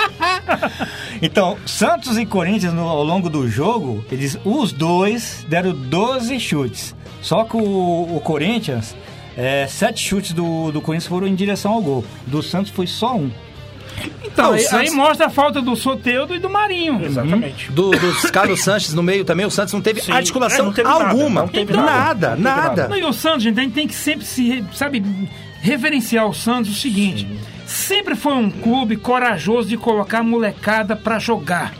Então, 1.22 1.58
Santos 1.66 2.18
e 2.18 2.26
Corinthians 2.26 2.74
no- 2.74 2.88
ao 2.88 3.04
longo 3.04 3.30
do 3.30 3.48
jogo, 3.50 4.06
eles, 4.12 4.38
os 4.46 4.72
dois 4.72 5.46
deram 5.50 5.74
12 5.74 6.40
chutes. 6.40 6.96
Só 7.22 7.44
que 7.44 7.58
o, 7.58 8.16
o 8.16 8.22
Corinthians, 8.24 8.96
é, 9.36 9.66
sete 9.68 10.00
chutes 10.08 10.34
do, 10.34 10.72
do 10.72 10.80
Corinthians 10.82 11.08
foram 11.10 11.28
em 11.28 11.34
direção 11.36 11.74
ao 11.74 11.82
gol. 11.82 12.06
Do 12.28 12.44
Santos 12.44 12.72
foi 12.72 12.86
só 12.88 13.16
um. 13.16 13.32
Então, 14.24 14.54
aí, 14.54 14.60
Santos- 14.62 14.90
aí 14.90 14.96
mostra 14.96 15.26
a 15.28 15.30
falta 15.30 15.62
do 15.62 15.76
Soteudo 15.76 16.36
e 16.36 16.40
do 16.40 16.50
Marinho. 16.50 17.04
Exatamente. 17.04 17.72
Do, 17.72 17.90
dos 17.92 18.30
Carlos 18.30 18.62
Sanches 18.62 18.94
no 18.94 19.02
meio 19.02 19.26
também, 19.26 19.46
o 19.46 19.52
Santos 19.52 19.74
não 19.74 19.82
teve 19.82 20.02
Sim. 20.02 20.12
articulação 20.12 20.60
É, 20.60 20.64
não 20.64 20.74
teve 20.74 20.88
nada, 20.88 21.06
alguma. 21.10 21.42
não 21.42 21.48
teve 21.48 21.74
nada, 21.74 21.86
nada. 21.86 22.30
Não 22.30 22.36
teve 22.36 22.44
nada. 22.44 22.68
nada. 22.70 22.88
Não, 22.90 22.98
e 22.98 23.04
o 23.04 23.14
Santos, 23.14 23.44
gente, 23.44 23.60
a 23.60 23.64
gente 23.64 23.74
tem 23.74 23.88
que 23.88 23.96
sempre 23.96 24.26
se, 24.26 24.64
sabe, 24.74 25.04
reverenciar 25.62 26.28
o 26.28 26.34
Santos 26.34 26.72
o 26.72 26.76
seguinte: 26.80 27.28
sempre 27.66 28.16
foi 28.16 28.34
um 28.34 28.50
clube 28.52 28.96
corajoso 28.98 29.68
de 29.70 29.78
colocar 29.78 30.20
a 30.20 30.24
molecada 30.24 30.96
pra 30.96 31.18
jogar. 31.20 31.74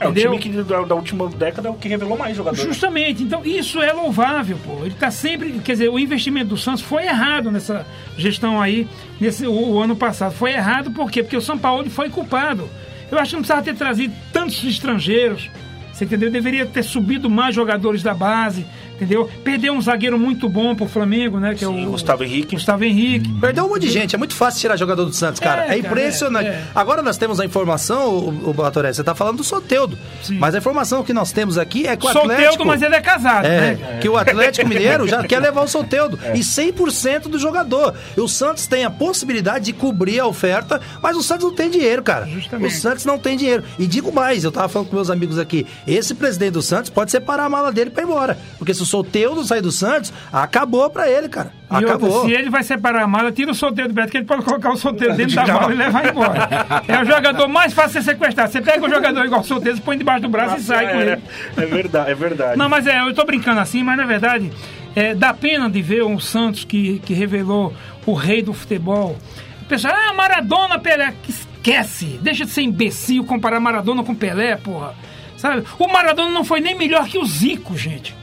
É 0.00 0.08
o 0.08 0.14
time 0.14 0.38
que 0.38 0.48
da, 0.48 0.82
da 0.82 0.94
última 0.94 1.28
década 1.28 1.68
é 1.68 1.70
o 1.70 1.74
que 1.74 1.88
revelou 1.88 2.16
mais 2.16 2.36
jogadores. 2.36 2.64
Justamente, 2.64 3.22
então 3.22 3.44
isso 3.44 3.80
é 3.82 3.92
louvável, 3.92 4.56
pô. 4.64 4.84
Ele 4.84 4.94
tá 4.94 5.10
sempre, 5.10 5.52
quer 5.58 5.72
dizer, 5.72 5.88
o 5.88 5.98
investimento 5.98 6.50
do 6.50 6.56
Santos 6.56 6.82
foi 6.82 7.04
errado 7.04 7.50
nessa 7.50 7.84
gestão 8.16 8.60
aí, 8.60 8.86
nesse 9.20 9.46
o, 9.46 9.52
o 9.52 9.80
ano 9.80 9.96
passado. 9.96 10.32
Foi 10.32 10.52
errado 10.52 10.90
por 10.92 11.10
quê? 11.10 11.22
Porque 11.22 11.36
o 11.36 11.40
São 11.40 11.58
Paulo 11.58 11.88
foi 11.90 12.08
culpado. 12.10 12.68
Eu 13.10 13.18
acho 13.18 13.30
que 13.30 13.36
não 13.36 13.42
precisava 13.42 13.62
ter 13.62 13.74
trazido 13.74 14.14
tantos 14.32 14.62
estrangeiros. 14.64 15.50
Você 15.92 16.04
entendeu? 16.04 16.30
Deveria 16.30 16.64
ter 16.64 16.84
subido 16.84 17.28
mais 17.28 17.54
jogadores 17.54 18.02
da 18.02 18.14
base, 18.14 18.64
entendeu? 18.98 19.28
Perdeu 19.44 19.72
um 19.72 19.80
zagueiro 19.80 20.18
muito 20.18 20.48
bom 20.48 20.74
pro 20.74 20.86
Flamengo, 20.86 21.38
né? 21.38 21.54
Que 21.54 21.64
é 21.64 21.68
Sim, 21.68 21.86
o 21.86 21.90
Gustavo 21.90 22.24
Henrique. 22.24 22.56
Gustavo 22.56 22.84
Henrique. 22.84 23.32
Perdeu 23.34 23.64
um 23.64 23.68
monte 23.68 23.82
de 23.82 23.90
gente, 23.90 24.14
é 24.14 24.18
muito 24.18 24.34
fácil 24.34 24.60
tirar 24.60 24.76
jogador 24.76 25.04
do 25.04 25.12
Santos, 25.12 25.40
cara. 25.40 25.62
É, 25.62 25.64
É, 25.64 25.66
cara, 25.68 25.78
impressionante. 25.78 26.46
é, 26.48 26.50
é. 26.50 26.62
Agora 26.74 27.00
nós 27.02 27.16
temos 27.16 27.38
a 27.40 27.44
informação, 27.44 28.08
o, 28.10 28.50
o 28.50 28.52
Batoré, 28.52 28.92
você 28.92 29.04
tá 29.04 29.14
falando 29.14 29.36
do 29.38 29.44
Soteudo. 29.44 29.96
Sim. 30.22 30.38
Mas 30.38 30.54
a 30.54 30.58
informação 30.58 31.02
que 31.04 31.12
nós 31.12 31.32
temos 31.32 31.56
aqui 31.58 31.86
é 31.86 31.96
que 31.96 32.04
o 32.06 32.08
Atlético... 32.08 32.64
mas 32.64 32.82
ele 32.82 32.94
é 32.96 33.00
casado, 33.00 33.46
É, 33.46 33.74
né? 33.76 33.98
que 34.00 34.08
o 34.08 34.16
Atlético 34.16 34.66
Mineiro 34.68 35.06
já 35.06 35.22
quer 35.24 35.38
levar 35.40 35.62
o 35.62 35.68
Soteudo. 35.68 36.18
É. 36.22 36.36
E 36.36 36.40
100% 36.40 37.22
do 37.28 37.38
jogador. 37.38 37.94
E 38.16 38.20
o 38.20 38.28
Santos 38.28 38.66
tem 38.66 38.84
a 38.84 38.90
possibilidade 38.90 39.66
de 39.66 39.72
cobrir 39.72 40.18
a 40.20 40.26
oferta, 40.26 40.80
mas 41.02 41.16
o 41.16 41.22
Santos 41.22 41.44
não 41.44 41.54
tem 41.54 41.70
dinheiro, 41.70 42.02
cara. 42.02 42.26
Justamente. 42.26 42.74
O 42.74 42.76
Santos 42.76 43.04
não 43.04 43.18
tem 43.18 43.36
dinheiro. 43.36 43.62
E 43.78 43.86
digo 43.86 44.12
mais, 44.12 44.44
eu 44.44 44.52
tava 44.52 44.68
falando 44.68 44.88
com 44.88 44.96
meus 44.96 45.10
amigos 45.10 45.38
aqui, 45.38 45.66
esse 45.86 46.14
presidente 46.14 46.52
do 46.52 46.62
Santos 46.62 46.90
pode 46.90 47.10
separar 47.10 47.44
a 47.44 47.48
mala 47.48 47.72
dele 47.72 47.90
pra 47.90 48.02
ir 48.02 48.06
embora. 48.06 48.38
Porque 48.58 48.74
se 48.74 48.82
o 48.82 48.86
Soteudo 48.88 49.44
sair 49.44 49.60
do 49.60 49.70
Santos, 49.70 50.12
acabou 50.32 50.88
pra 50.90 51.08
ele, 51.08 51.28
cara. 51.28 51.52
E 51.70 51.74
outra, 51.74 51.90
Acabou. 51.90 52.24
se 52.24 52.32
ele 52.32 52.48
vai 52.48 52.62
separar 52.62 53.02
a 53.02 53.06
mala, 53.06 53.30
tira 53.30 53.50
o 53.50 53.54
solteiro 53.54 53.90
do 53.90 53.94
Beto, 53.94 54.10
que 54.10 54.16
ele 54.16 54.24
pode 54.24 54.42
colocar 54.42 54.70
o 54.70 54.76
solteiro 54.76 55.14
dentro 55.14 55.36
da 55.36 55.46
mala 55.46 55.72
e 55.72 55.76
levar 55.76 56.08
embora. 56.08 56.48
É 56.88 57.02
o 57.02 57.04
jogador 57.04 57.46
mais 57.46 57.74
fácil 57.74 58.00
de 58.00 58.06
ser 58.06 58.12
sequestrar. 58.12 58.48
Você 58.48 58.62
pega 58.62 58.84
o 58.84 58.88
jogador 58.88 59.24
igual 59.24 59.44
solteiro, 59.44 59.76
você 59.76 59.82
põe 59.82 59.98
debaixo 59.98 60.22
do 60.22 60.28
braço 60.28 60.56
e 60.56 60.60
sai 60.60 60.90
com 60.90 60.98
é, 60.98 61.02
ele. 61.02 61.22
é 61.56 61.66
verdade, 61.66 62.10
é 62.10 62.14
verdade. 62.14 62.58
Não, 62.58 62.68
mas 62.68 62.86
é, 62.86 63.00
eu 63.00 63.14
tô 63.14 63.24
brincando 63.24 63.60
assim, 63.60 63.82
mas 63.82 63.98
na 63.98 64.06
verdade, 64.06 64.50
é, 64.96 65.14
dá 65.14 65.34
pena 65.34 65.68
de 65.68 65.82
ver 65.82 66.02
um 66.04 66.18
Santos 66.18 66.64
que, 66.64 67.00
que 67.00 67.12
revelou 67.12 67.74
o 68.06 68.14
rei 68.14 68.42
do 68.42 68.54
futebol. 68.54 69.18
O 69.62 69.64
pessoal, 69.66 69.94
ah, 69.94 70.14
Maradona, 70.14 70.78
Pelé. 70.78 71.12
Que 71.22 71.32
Esquece! 71.58 72.18
Deixa 72.22 72.46
de 72.46 72.50
ser 72.50 72.62
imbecil 72.62 73.24
comparar 73.24 73.60
Maradona 73.60 74.02
com 74.02 74.14
Pelé, 74.14 74.56
porra. 74.56 74.94
Sabe? 75.36 75.64
O 75.78 75.86
Maradona 75.86 76.30
não 76.30 76.42
foi 76.42 76.60
nem 76.60 76.74
melhor 76.74 77.06
que 77.06 77.18
o 77.18 77.24
Zico, 77.26 77.76
gente. 77.76 78.16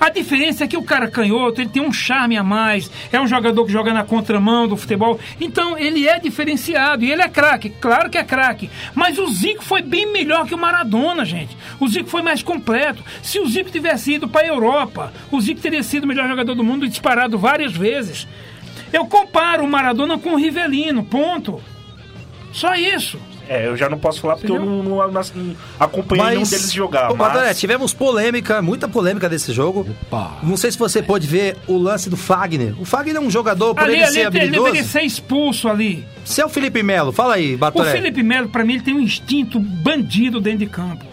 A 0.00 0.08
diferença 0.08 0.64
é 0.64 0.66
que 0.66 0.78
o 0.78 0.82
cara 0.82 1.10
canhoto, 1.10 1.60
ele 1.60 1.68
tem 1.68 1.82
um 1.82 1.92
charme 1.92 2.34
a 2.38 2.42
mais, 2.42 2.90
é 3.12 3.20
um 3.20 3.26
jogador 3.26 3.66
que 3.66 3.70
joga 3.70 3.92
na 3.92 4.02
contramão 4.02 4.66
do 4.66 4.74
futebol, 4.74 5.20
então 5.38 5.76
ele 5.76 6.08
é 6.08 6.18
diferenciado 6.18 7.04
e 7.04 7.12
ele 7.12 7.20
é 7.20 7.28
craque, 7.28 7.68
claro 7.68 8.08
que 8.08 8.16
é 8.16 8.24
craque, 8.24 8.70
mas 8.94 9.18
o 9.18 9.26
Zico 9.30 9.62
foi 9.62 9.82
bem 9.82 10.10
melhor 10.10 10.46
que 10.46 10.54
o 10.54 10.58
Maradona, 10.58 11.22
gente. 11.26 11.54
O 11.78 11.86
Zico 11.86 12.08
foi 12.08 12.22
mais 12.22 12.42
completo. 12.42 13.04
Se 13.22 13.38
o 13.38 13.46
Zico 13.46 13.70
tivesse 13.70 14.14
ido 14.14 14.26
para 14.26 14.46
a 14.46 14.48
Europa, 14.48 15.12
o 15.30 15.38
Zico 15.38 15.60
teria 15.60 15.82
sido 15.82 16.04
o 16.04 16.06
melhor 16.06 16.26
jogador 16.26 16.54
do 16.54 16.64
mundo 16.64 16.86
e 16.86 16.88
disparado 16.88 17.38
várias 17.38 17.72
vezes. 17.76 18.26
Eu 18.90 19.04
comparo 19.04 19.64
o 19.64 19.68
Maradona 19.68 20.18
com 20.18 20.30
o 20.30 20.36
Rivelino, 20.36 21.04
ponto. 21.04 21.62
Só 22.52 22.74
isso. 22.74 23.20
É, 23.52 23.66
eu 23.66 23.76
já 23.76 23.88
não 23.88 23.98
posso 23.98 24.20
falar 24.20 24.36
porque 24.36 24.52
eu 24.52 24.54
Entendeu? 24.54 24.72
não, 24.84 25.00
não- 25.00 25.10
não 25.12 25.56
acompanhei 25.80 26.24
nenhum 26.28 26.44
deles 26.44 26.72
jogar. 26.72 27.10
Ô, 27.10 27.16
Mas... 27.16 27.58
tivemos 27.58 27.92
polêmica, 27.92 28.62
muita 28.62 28.86
polêmica 28.86 29.28
desse 29.28 29.52
jogo. 29.52 29.84
Opa. 30.06 30.38
Não 30.40 30.56
sei 30.56 30.70
se 30.70 30.78
você 30.78 31.02
pôde 31.02 31.26
ver 31.26 31.56
o 31.66 31.76
lance 31.76 32.08
do 32.08 32.16
Fagner. 32.16 32.80
O 32.80 32.84
Fagner 32.84 33.16
é 33.16 33.20
um 33.20 33.28
jogador, 33.28 33.74
por 33.74 33.82
Ali, 33.82 33.94
ele 33.94 34.04
ali 34.04 34.12
ser 34.12 34.18
ele 34.20 34.26
habilidoso. 34.28 34.64
deveria 34.66 34.84
ser 34.84 35.02
expulso 35.02 35.66
ali. 35.68 36.06
Se 36.24 36.40
é 36.40 36.46
o 36.46 36.48
Felipe 36.48 36.80
Melo, 36.80 37.10
fala 37.10 37.34
aí, 37.34 37.56
O 37.56 37.58
Batoré. 37.58 37.90
Felipe 37.90 38.22
Melo, 38.22 38.48
pra 38.48 38.64
mim, 38.64 38.74
ele 38.74 38.82
tem 38.84 38.94
um 38.94 39.00
instinto 39.00 39.58
bandido 39.58 40.40
dentro 40.40 40.60
de 40.60 40.66
campo. 40.66 41.04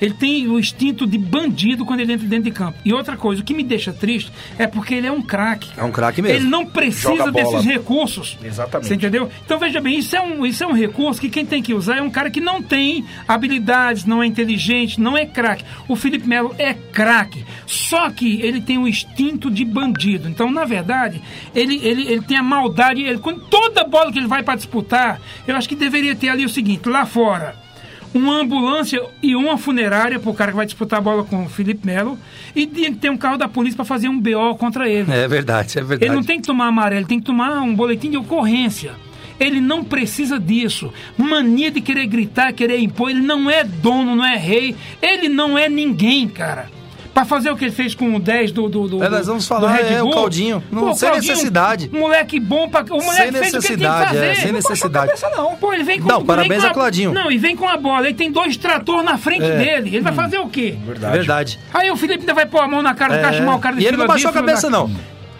Ele 0.00 0.14
tem 0.14 0.48
o 0.48 0.58
instinto 0.58 1.06
de 1.06 1.18
bandido 1.18 1.84
quando 1.84 2.00
ele 2.00 2.12
entra 2.12 2.26
dentro 2.26 2.44
de 2.44 2.50
campo. 2.50 2.78
E 2.84 2.92
outra 2.92 3.16
coisa, 3.16 3.42
o 3.42 3.44
que 3.44 3.54
me 3.54 3.62
deixa 3.62 3.92
triste 3.92 4.32
é 4.58 4.66
porque 4.66 4.94
ele 4.94 5.06
é 5.06 5.12
um 5.12 5.22
craque. 5.22 5.70
É 5.76 5.82
um 5.82 5.90
craque 5.90 6.22
mesmo. 6.22 6.38
Ele 6.38 6.48
não 6.48 6.66
precisa 6.66 7.30
desses 7.30 7.64
recursos. 7.64 8.38
Exatamente. 8.42 8.88
Você 8.88 8.94
entendeu? 8.94 9.28
Então 9.44 9.58
veja 9.58 9.80
bem, 9.80 9.98
isso 9.98 10.16
é, 10.16 10.20
um, 10.20 10.46
isso 10.46 10.62
é 10.62 10.66
um 10.66 10.72
recurso 10.72 11.20
que 11.20 11.28
quem 11.28 11.44
tem 11.44 11.62
que 11.62 11.74
usar 11.74 11.98
é 11.98 12.02
um 12.02 12.10
cara 12.10 12.30
que 12.30 12.40
não 12.40 12.62
tem 12.62 13.04
habilidades, 13.26 14.04
não 14.04 14.22
é 14.22 14.26
inteligente, 14.26 15.00
não 15.00 15.16
é 15.16 15.26
craque. 15.26 15.64
O 15.88 15.96
Felipe 15.96 16.28
Melo 16.28 16.54
é 16.58 16.74
craque. 16.74 17.44
Só 17.66 18.10
que 18.10 18.40
ele 18.42 18.60
tem 18.60 18.78
um 18.78 18.86
instinto 18.86 19.50
de 19.50 19.64
bandido. 19.64 20.28
Então, 20.28 20.50
na 20.50 20.64
verdade, 20.64 21.20
ele, 21.54 21.76
ele, 21.82 22.02
ele 22.02 22.22
tem 22.22 22.36
a 22.36 22.42
maldade. 22.42 23.02
Ele, 23.02 23.18
quando 23.18 23.40
toda 23.40 23.84
bola 23.84 24.12
que 24.12 24.18
ele 24.18 24.26
vai 24.26 24.42
para 24.42 24.56
disputar, 24.56 25.20
eu 25.46 25.56
acho 25.56 25.68
que 25.68 25.74
deveria 25.74 26.14
ter 26.14 26.28
ali 26.28 26.44
o 26.44 26.48
seguinte: 26.48 26.88
lá 26.88 27.04
fora 27.04 27.67
uma 28.14 28.40
ambulância 28.40 29.02
e 29.22 29.34
uma 29.36 29.58
funerária 29.58 30.18
pro 30.18 30.32
cara 30.34 30.50
que 30.50 30.56
vai 30.56 30.66
disputar 30.66 30.98
a 30.98 31.02
bola 31.02 31.24
com 31.24 31.44
o 31.44 31.48
Felipe 31.48 31.86
Melo 31.86 32.18
e 32.54 32.66
ter 32.66 33.10
um 33.10 33.16
carro 33.16 33.36
da 33.36 33.48
polícia 33.48 33.76
para 33.76 33.84
fazer 33.84 34.08
um 34.08 34.18
BO 34.18 34.56
contra 34.58 34.88
ele. 34.88 35.10
É 35.12 35.28
verdade, 35.28 35.78
é 35.78 35.82
verdade. 35.82 36.04
Ele 36.04 36.14
não 36.14 36.24
tem 36.24 36.40
que 36.40 36.46
tomar 36.46 36.66
amarelo, 36.66 37.00
ele 37.00 37.08
tem 37.08 37.20
que 37.20 37.26
tomar 37.26 37.60
um 37.60 37.74
boletim 37.74 38.10
de 38.10 38.16
ocorrência. 38.16 38.92
Ele 39.38 39.60
não 39.60 39.84
precisa 39.84 40.38
disso. 40.38 40.92
Mania 41.16 41.70
de 41.70 41.80
querer 41.80 42.06
gritar, 42.06 42.52
querer 42.52 42.80
impor. 42.80 43.10
Ele 43.10 43.20
não 43.20 43.48
é 43.48 43.62
dono, 43.62 44.16
não 44.16 44.24
é 44.24 44.36
rei. 44.36 44.74
Ele 45.00 45.28
não 45.28 45.56
é 45.56 45.68
ninguém, 45.68 46.26
cara. 46.26 46.68
Pra 47.18 47.24
fazer 47.24 47.50
o 47.50 47.56
que 47.56 47.64
ele 47.64 47.72
fez 47.72 47.96
com 47.96 48.14
o 48.14 48.20
10 48.20 48.52
do, 48.52 48.68
do, 48.68 48.86
do 48.86 49.02
É, 49.02 49.08
nós 49.08 49.26
vamos 49.26 49.44
falar, 49.48 49.60
do 49.60 49.66
Red 49.82 49.92
é, 49.94 50.02
o. 50.02 50.10
Claudinho. 50.10 50.62
Não- 50.70 50.94
sem 50.94 51.10
necessidade. 51.10 51.90
Um 51.92 51.98
moleque 51.98 52.38
bom 52.38 52.68
pra. 52.68 52.82
O 52.84 53.02
moleque 53.02 53.32
Sem 53.32 53.32
fez 53.32 53.54
o 53.54 53.58
que 53.60 53.72
ele 53.72 53.76
tem 53.76 53.76
que 53.76 53.82
necessidade, 53.82 54.08
fazer. 54.08 54.18
é, 54.26 54.34
sem 54.36 54.44
Não 54.46 54.52
baixou 54.52 54.58
a 54.58 54.70
necessidade. 54.70 55.06
cabeça, 55.08 55.30
não. 55.30 55.56
Pô, 55.56 55.72
ele 55.74 55.82
vem 55.82 56.00
com, 56.00 56.08
Não, 56.08 56.24
parabéns 56.24 56.60
com 56.60 56.66
ao 56.66 56.70
a- 56.70 56.74
Claudinho. 56.74 57.12
Não, 57.12 57.28
e 57.28 57.36
vem 57.36 57.56
com 57.56 57.68
a 57.68 57.76
bola. 57.76 58.06
Ele 58.06 58.14
tem 58.14 58.30
dois 58.30 58.56
trator 58.56 59.02
na 59.02 59.18
frente 59.18 59.42
É. 59.42 59.56
dele. 59.58 59.88
Ele 59.96 60.00
vai 60.00 60.12
fazer 60.12 60.38
o 60.38 60.48
quê? 60.48 60.76
É 61.02 61.10
verdade. 61.10 61.58
Aí 61.74 61.90
o 61.90 61.96
Felipe 61.96 62.20
ainda 62.20 62.34
vai 62.34 62.46
pôr 62.46 62.60
a 62.60 62.68
mão 62.68 62.82
na 62.82 62.94
cara 62.94 63.16
do 63.18 63.36
chamar 63.36 63.56
o 63.56 63.58
cara 63.58 63.74
de 63.74 63.82
É. 63.82 63.84
E 63.84 63.88
ele 63.88 63.96
não 63.96 64.06
baixou 64.06 64.30
a 64.30 64.32
cabeça, 64.32 64.68
fila 64.68 64.70
não. 64.86 64.90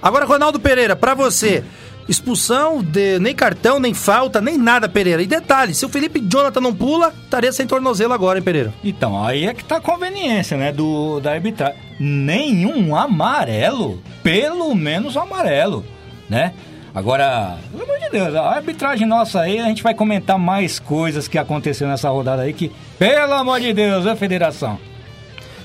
Agora, 0.03 0.25
Ronaldo 0.25 0.59
Pereira, 0.59 0.97
pra 0.97 1.15
você, 1.15 1.63
expulsão, 2.09 2.83
de, 2.83 3.19
nem 3.19 3.35
cartão, 3.35 3.79
nem 3.79 3.93
falta, 3.93 4.41
nem 4.41 4.57
nada, 4.57 4.89
Pereira. 4.89 5.23
E 5.23 5.27
detalhe, 5.27 5.75
se 5.75 5.85
o 5.85 5.89
Felipe 5.89 6.21
Jonathan 6.21 6.61
não 6.61 6.75
pula, 6.75 7.13
estaria 7.25 7.53
sem 7.53 7.67
tornozelo 7.67 8.13
agora, 8.13 8.39
hein, 8.39 8.45
Pereira? 8.45 8.73
Então, 8.83 9.23
aí 9.23 9.47
é 9.47 9.55
que 9.55 9.65
tá 9.65 9.77
a 9.77 9.81
conveniência, 9.81 10.57
né, 10.57 10.73
do, 10.73 11.21
da 11.21 11.33
arbitragem. 11.33 11.77
Nenhum 12.01 12.97
amarelo, 12.97 14.03
pelo 14.23 14.75
menos 14.75 15.17
amarelo, 15.17 15.85
né? 16.29 16.55
Agora, 16.95 17.59
pelo 17.71 17.85
amor 17.85 17.99
de 17.99 18.11
Deus, 18.11 18.35
a 18.35 18.51
arbitragem 18.51 19.07
nossa 19.07 19.41
aí, 19.41 19.61
a 19.61 19.67
gente 19.67 19.83
vai 19.83 19.95
comentar 19.95 20.39
mais 20.39 20.79
coisas 20.79 21.29
que 21.29 21.37
aconteceram 21.39 21.91
nessa 21.91 22.09
rodada 22.09 22.43
aí 22.43 22.53
que, 22.53 22.73
pelo 22.99 23.35
amor 23.35 23.61
de 23.61 23.73
Deus, 23.73 24.07
é 24.07 24.17
federação. 24.17 24.79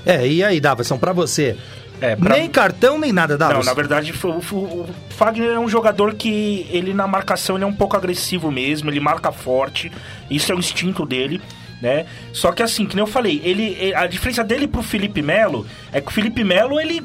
É, 0.04 0.26
e 0.26 0.44
aí, 0.44 0.60
Davison, 0.60 0.98
pra 0.98 1.12
você? 1.12 1.56
É, 2.00 2.16
pra- 2.16 2.36
Nem 2.36 2.48
cartão, 2.50 2.98
nem 2.98 3.12
nada, 3.12 3.36
Davison. 3.38 3.58
Não, 3.60 3.64
na 3.66 3.72
verdade, 3.74 4.12
o, 4.12 4.28
o, 4.28 4.86
Fagner 5.10 5.50
é 5.52 5.58
um 5.58 5.68
jogador 5.68 6.14
que 6.14 6.66
ele 6.70 6.92
na 6.92 7.06
marcação 7.06 7.56
ele 7.56 7.64
é 7.64 7.66
um 7.66 7.72
pouco 7.74 7.96
agressivo 7.96 8.50
mesmo, 8.50 8.90
ele 8.90 9.00
marca 9.00 9.30
forte, 9.32 9.90
isso 10.30 10.50
é 10.50 10.54
o 10.54 10.58
instinto 10.58 11.06
dele, 11.06 11.40
né? 11.80 12.04
Só 12.32 12.52
que 12.52 12.62
assim, 12.62 12.84
que 12.84 12.94
nem 12.96 13.02
eu 13.02 13.06
falei, 13.06 13.40
ele, 13.44 13.76
ele- 13.78 13.94
a 13.94 14.06
diferença 14.06 14.42
dele 14.44 14.66
pro 14.66 14.82
Felipe 14.82 15.22
Melo 15.22 15.66
é 15.92 16.00
que 16.00 16.08
o 16.08 16.12
Felipe 16.12 16.42
Melo 16.44 16.80
ele 16.80 17.02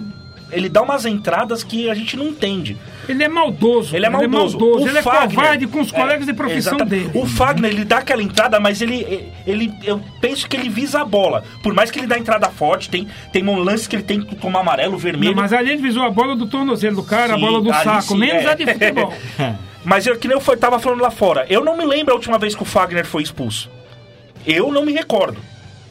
ele 0.51 0.69
dá 0.69 0.81
umas 0.81 1.05
entradas 1.05 1.63
que 1.63 1.89
a 1.89 1.93
gente 1.93 2.15
não 2.17 2.27
entende. 2.27 2.75
Ele 3.07 3.23
é 3.23 3.27
maldoso. 3.27 3.95
Ele 3.95 4.05
é 4.05 4.09
maldoso. 4.09 4.57
O 4.57 4.87
Ele 4.87 4.97
é 4.97 5.01
Fagner- 5.01 5.29
covarde 5.35 5.67
com 5.67 5.81
os 5.81 5.91
colegas 5.91 6.27
É, 6.27 6.31
de 6.31 6.33
profissão 6.33 6.75
exatamente. 6.75 7.07
dele. 7.09 7.19
O 7.23 7.25
Fagner, 7.25 7.71
ele 7.71 7.83
dá 7.85 7.97
aquela 7.97 8.21
entrada, 8.21 8.59
mas 8.59 8.81
ele, 8.81 9.31
ele. 9.47 9.73
Eu 9.83 9.99
penso 10.21 10.47
que 10.47 10.55
ele 10.55 10.69
visa 10.69 11.01
a 11.01 11.05
bola. 11.05 11.43
Por 11.63 11.73
mais 11.73 11.89
que 11.91 11.99
ele 11.99 12.07
dá 12.07 12.17
entrada 12.17 12.49
forte, 12.49 12.89
tem, 12.89 13.07
tem 13.33 13.47
um 13.47 13.57
lance 13.59 13.87
que 13.89 13.95
ele 13.95 14.03
tem 14.03 14.21
que 14.21 14.35
tomar 14.35 14.59
amarelo, 14.59 14.97
vermelho. 14.97 15.33
Não, 15.35 15.41
mas 15.41 15.51
ali 15.53 15.71
ele 15.71 15.81
visou 15.81 16.03
a 16.03 16.09
bola 16.11 16.35
do 16.35 16.45
tornozelo 16.45 16.97
do 16.97 17.03
cara, 17.03 17.33
a 17.33 17.35
Sim, 17.35 17.41
bola 17.41 17.61
do 17.61 17.73
saco, 17.73 18.01
sim, 18.13 18.17
menos 18.19 18.43
é. 18.45 18.49
a 18.49 18.53
de 18.53 18.65
futebol. 18.65 19.13
Mas 19.85 20.05
eu, 20.05 20.17
que 20.17 20.27
nem 20.27 20.37
eu 20.37 20.57
tava 20.57 20.77
falando 20.77 20.99
lá 21.01 21.09
fora, 21.09 21.45
eu 21.49 21.63
não 21.63 21.77
me 21.77 21.85
lembro 21.85 22.13
a 22.13 22.15
última 22.17 22.37
vez 22.37 22.53
que 22.53 22.61
o 22.61 22.65
Fagner 22.65 23.05
foi 23.05 23.23
expulso. 23.23 23.69
Eu 24.45 24.71
não 24.71 24.85
me 24.85 24.91
recordo. 24.91 25.37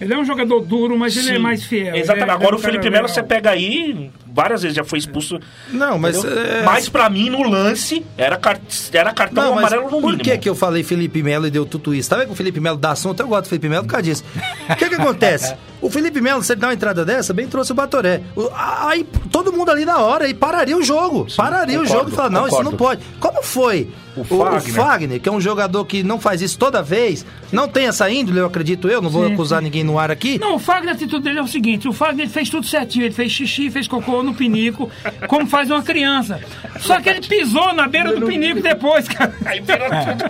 Ele 0.00 0.12
é 0.14 0.18
um 0.18 0.24
jogador 0.24 0.60
duro, 0.60 0.96
mas 0.96 1.16
ele 1.16 1.30
é 1.30 1.32
Sim, 1.34 1.38
mais 1.38 1.64
fiel. 1.64 1.96
Exatamente. 1.96 2.22
Ele 2.24 2.30
é- 2.30 2.34
Agora 2.34 2.46
ele 2.48 2.52
é 2.54 2.56
o 2.56 2.58
um 2.58 2.62
Felipe 2.62 2.84
cara 2.84 2.90
Melo 2.96 3.08
você 3.08 3.22
pega 3.22 3.50
aí, 3.50 4.10
várias 4.38 4.62
vezes 4.62 4.76
já 4.76 4.84
foi 4.84 5.00
expulso. 5.00 5.40
Não, 5.72 5.98
mas... 5.98 6.24
é- 6.24 6.62
Mas 6.64 6.88
pra 6.88 7.10
mim, 7.10 7.28
no 7.28 7.42
lance, 7.42 8.06
era, 8.16 8.36
car- 8.36 8.60
era 8.92 9.12
cartão 9.12 9.42
Não, 9.50 9.58
amarelo 9.58 9.84
no 9.90 10.00
por 10.00 10.02
mínimo. 10.12 10.22
que, 10.22 10.38
que 10.38 10.48
eu 10.48 10.54
falei 10.54 10.84
Felipe 10.84 11.22
Melo 11.24 11.46
e 11.48 11.50
deu 11.50 11.66
tudo 11.66 11.92
isso? 11.92 12.08
Tá 12.08 12.16
vendo 12.16 12.26
que 12.28 12.32
o 12.32 12.36
Felipe 12.36 12.60
Melo 12.60 12.76
dá 12.76 12.92
assunto? 12.92 13.18
Eu 13.20 13.26
gosto 13.26 13.44
do 13.44 13.48
Felipe 13.48 13.68
Melo 13.68 13.84
por 13.84 13.90
causa 13.90 14.04
disso. 14.04 14.24
O 14.70 14.76
que 14.76 14.88
que 14.88 14.94
acontece? 14.94 15.54
O 15.80 15.88
Felipe 15.88 16.20
Melo, 16.20 16.42
se 16.42 16.52
ele 16.52 16.60
dá 16.60 16.66
uma 16.68 16.74
entrada 16.74 17.04
dessa, 17.04 17.32
bem 17.32 17.46
trouxe 17.46 17.70
o 17.72 17.74
Batoré. 17.74 18.20
O- 18.34 18.50
Aí 18.54 19.04
todo 19.30 19.52
mundo 19.52 19.70
ali 19.70 19.84
na 19.84 19.98
hora 19.98 20.28
e 20.28 20.34
pararia 20.34 20.76
o 20.76 20.82
jogo. 20.82 21.26
pararia 21.36 21.78
o 21.78 21.82
concordo, 21.82 21.98
jogo 22.00 22.10
e 22.12 22.16
falar, 22.16 22.30
não, 22.30 22.46
isso 22.48 22.62
não 22.62 22.72
concordo. 22.72 23.02
pode. 23.02 23.18
Como 23.20 23.42
foi? 23.42 23.88
O 24.16 24.20
O, 24.20 24.22
o 24.22 24.24
Fagner. 24.50 24.74
Fagner, 24.74 25.20
que 25.20 25.28
é 25.28 25.32
um 25.32 25.40
jogador 25.40 25.84
que 25.84 26.02
não 26.02 26.18
faz 26.18 26.42
isso 26.42 26.58
toda 26.58 26.82
vez, 26.82 27.24
não 27.52 27.68
tem 27.68 27.86
essa 27.86 28.10
índole, 28.10 28.38
eu 28.40 28.46
acredito 28.46 28.88
eu, 28.88 29.00
não 29.00 29.08
vou 29.08 29.24
Sim, 29.28 29.32
acusar 29.34 29.62
ninguém 29.62 29.84
no 29.84 29.96
ar 29.96 30.10
aqui. 30.10 30.38
Não, 30.40 30.56
o 30.56 30.58
Fagner, 30.58 30.90
a 30.90 30.92
atitude 30.94 31.22
dele 31.22 31.38
é 31.38 31.42
o 31.42 31.46
seguinte: 31.46 31.86
o 31.86 31.92
Fagner 31.92 32.28
fez 32.28 32.50
tudo 32.50 32.66
certinho, 32.66 33.04
ele 33.04 33.14
fez 33.14 33.30
xixi, 33.30 33.70
fez 33.70 33.86
cocô 33.86 34.20
no 34.24 34.34
pinico, 34.34 34.90
como 35.28 35.46
faz 35.46 35.70
uma 35.70 35.82
criança. 35.84 36.40
Só 36.80 37.00
que 37.00 37.08
ele 37.08 37.20
pisou 37.20 37.72
na 37.72 37.86
beira 37.86 38.16
do 38.18 38.26
pinico 38.26 38.60
depois, 38.60 39.06
cara. 39.06 39.32
Aí 39.46 39.60
virou 39.60 39.88
tudo. 39.88 40.24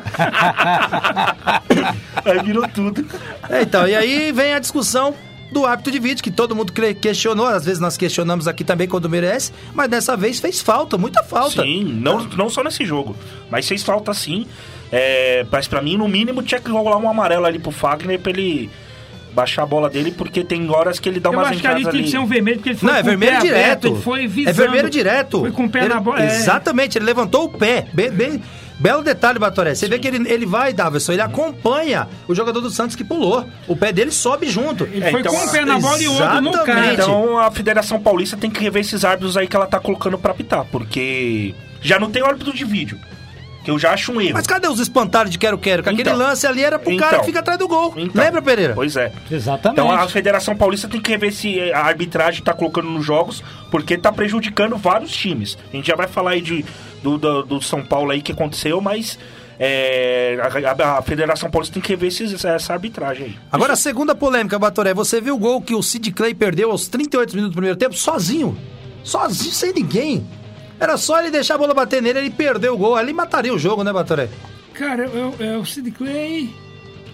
aí 2.25 2.43
virou 2.45 2.69
tudo. 2.69 3.07
É, 3.49 3.63
então, 3.63 3.87
e 3.89 3.95
aí 3.95 4.33
vem 4.33 4.53
a 4.53 4.59
discussão 4.59 5.15
do 5.51 5.65
árbitro 5.65 5.91
de 5.93 5.99
vídeo, 5.99 6.23
que 6.23 6.31
todo 6.31 6.55
mundo 6.55 6.73
questionou, 7.01 7.47
às 7.47 7.65
vezes 7.65 7.81
nós 7.81 7.97
questionamos 7.97 8.47
aqui 8.47 8.63
também 8.65 8.87
quando 8.87 9.09
merece, 9.09 9.53
mas 9.75 9.89
dessa 9.89 10.17
vez 10.17 10.39
fez 10.41 10.61
falta, 10.61 10.99
muita 10.99 11.23
falta. 11.23 11.63
Sim, 11.63 11.85
não, 11.85 12.25
não 12.37 12.51
só 12.51 12.63
nesse 12.63 12.85
jogo. 12.85 13.17
Mas 13.51 13.67
fez 13.67 13.83
falta 13.83 14.13
sim. 14.13 14.47
É, 14.93 15.47
mas 15.51 15.67
pra 15.69 15.81
mim, 15.83 15.97
no 15.97 16.09
mínimo, 16.09 16.43
tinha 16.43 16.61
que 16.61 16.71
rolar 16.71 16.97
um 16.99 17.09
amarelo 17.09 17.45
ali 17.47 17.59
pro 17.59 17.71
Fagner 17.71 18.19
pra 18.21 18.31
ele 18.31 18.71
baixar 19.35 19.63
a 19.63 19.67
bola 19.67 19.89
dele, 19.91 20.11
porque 20.11 20.43
tem 20.43 20.69
horas 20.71 20.99
que 20.99 21.09
ele 21.09 21.21
dá 21.21 21.29
Eu 21.31 21.35
umas 21.35 21.49
acho 21.51 21.61
que 21.61 21.67
ali 21.67 21.81
tinha 21.81 21.91
ali. 21.91 22.03
que 22.05 22.11
ser 22.11 22.19
um 22.19 22.27
vermelho, 22.27 22.57
porque 22.57 22.71
ele 22.71 22.79
foi 22.79 22.89
Não, 22.91 22.97
é 22.97 23.01
com 23.03 23.07
o 23.07 23.11
vermelho 23.11 23.33
pé 23.33 23.39
direto. 23.41 23.63
aberto, 23.65 23.87
ele 23.87 23.97
foi 24.03 24.27
visando. 24.27 24.49
é 24.51 24.53
vermelho 24.53 24.91
direto. 24.91 25.41
Foi 25.41 25.51
com 25.53 25.65
o 25.65 25.71
pé 25.71 25.81
Ele- 25.81 25.89
na 25.91 26.01
bola. 26.01 26.23
é. 26.23 26.27
Exatamente, 26.27 26.99
ele 26.99 27.05
levantou 27.05 27.45
o 27.45 27.49
pé. 27.51 27.87
Bem, 27.93 28.11
bem- 28.11 28.43
belo 28.79 29.03
detalhe, 29.03 29.38
Batoré. 29.38 29.75
Você 29.75 29.88
vê 29.88 29.99
que 29.99 30.07
ele, 30.09 30.29
ele 30.31 30.47
vai, 30.47 30.73
Davidson, 30.73 31.12
ele 31.12 31.23
acompanha 31.23 32.09
o 32.27 32.35
jogador 32.35 32.61
do 32.61 32.71
Santos 32.71 32.95
que 32.97 33.05
pulou. 33.05 33.47
O 33.67 33.77
pé 33.77 33.93
dele 33.93 34.11
sobe 34.11 34.49
junto. 34.49 34.85
Ele 34.85 35.05
É, 35.05 35.11
foi 35.11 35.21
então, 35.21 35.35
com 35.35 35.45
o 35.45 35.51
pé 35.51 35.64
na 35.64 35.79
bola 35.79 36.03
e 36.03 36.09
o 36.09 36.12
outro 36.12 36.41
no 36.41 36.53
cara. 36.64 36.93
Então 36.95 37.38
a 37.38 37.51
Federação 37.51 38.01
Paulista 38.01 38.37
tem 38.37 38.51
que 38.51 38.61
rever 38.61 38.81
esses 38.83 39.05
árbitros 39.05 39.37
aí 39.37 39.47
que 39.47 39.57
ela 39.57 39.67
tá 39.67 39.81
colocando 39.81 40.19
pra 40.19 40.31
apitar, 40.33 40.64
porque 40.71 41.55
já 41.81 41.99
não 41.99 42.11
tem 42.11 42.23
árbitro 42.23 42.53
de 42.53 42.64
vídeo. 42.64 42.99
Que 43.68 43.72
eu 43.72 43.78
já 43.78 43.92
acho 43.92 44.12
um 44.12 44.18
erro. 44.18 44.33
Mas 44.33 44.46
cadê 44.46 44.66
os 44.66 44.81
espantalhos 44.81 45.31
de 45.31 45.38
quero-quero? 45.38 45.83
Que 45.83 45.90
aquele 45.90 46.09
Então. 46.09 46.16
lance 46.18 46.46
ali 46.46 46.64
era 46.64 46.78
pro 46.78 46.96
cara 46.96 47.09
Então. 47.16 47.20
que 47.20 47.26
fica 47.26 47.40
atrás 47.40 47.59
do 47.59 47.68
gol. 47.68 47.92
Então, 47.98 48.24
Lembra, 48.24 48.40
Pereira? 48.40 48.72
Pois 48.74 48.96
é. 48.96 49.12
Exatamente. 49.31 49.78
Então 49.78 49.92
a 49.92 50.09
Federação 50.09 50.57
Paulista 50.57 50.88
tem 50.88 50.98
que 50.98 51.11
rever 51.11 51.31
se 51.35 51.61
a 51.72 51.81
arbitragem 51.81 52.42
tá 52.42 52.54
colocando 52.54 52.88
nos 52.88 53.04
jogos, 53.04 53.44
porque 53.70 53.98
tá 53.98 54.11
prejudicando 54.11 54.74
vários 54.78 55.12
times. 55.14 55.59
A 55.70 55.76
gente 55.76 55.87
já 55.87 55.94
vai 55.94 56.09
falar 56.09 56.31
aí 56.31 56.40
de, 56.40 56.64
do, 57.02 57.18
do, 57.18 57.42
do 57.42 57.61
São 57.61 57.83
Paulo 57.85 58.11
aí 58.11 58.22
que 58.22 58.33
aconteceu, 58.33 58.81
mas 58.81 59.18
é, 59.61 60.38
a, 60.40 60.85
a- 60.85 60.98
a 60.98 61.02
Federação 61.02 61.50
Paulista 61.50 61.74
tem 61.74 61.83
que 61.83 61.90
rever 61.90 62.09
esses- 62.09 62.42
essa 62.42 62.72
arbitragem 62.72 63.26
aí. 63.26 63.37
Agora, 63.52 63.74
a 63.74 63.76
segunda 63.76 64.14
polêmica, 64.14 64.59
Batoré. 64.59 64.94
Você 64.94 65.20
viu 65.20 65.35
o 65.35 65.38
gol 65.38 65.61
que 65.61 65.74
o 65.74 65.83
Sid 65.83 66.11
Clay 66.12 66.33
perdeu 66.33 66.70
aos 66.70 66.88
38 66.88 67.35
minutos 67.35 67.50
do 67.52 67.57
primeiro 67.57 67.76
tempo? 67.76 67.94
Sozinho. 67.94 68.57
Sozinho, 69.04 69.52
sem 69.52 69.72
ninguém. 69.74 70.26
Era 70.81 70.97
só 70.97 71.21
ele 71.21 71.31
deixar 71.31 71.55
a 71.57 71.59
bola 71.59 71.75
bater 71.75 72.01
nele, 72.03 72.19
ele 72.21 72.31
perdeu 72.31 72.75
o 72.75 72.79
gol. 72.79 72.95
Ali 72.97 73.12
mataria 73.12 73.53
o 73.53 73.59
jogo, 73.59 73.83
né, 73.83 73.93
Batoré? 73.93 74.29
Cara, 74.75 75.05
eu, 75.07 75.35
eu, 75.41 75.47
eu, 75.47 75.61
o 75.61 75.67
Sid 75.67 75.91
Clay. 75.91 76.49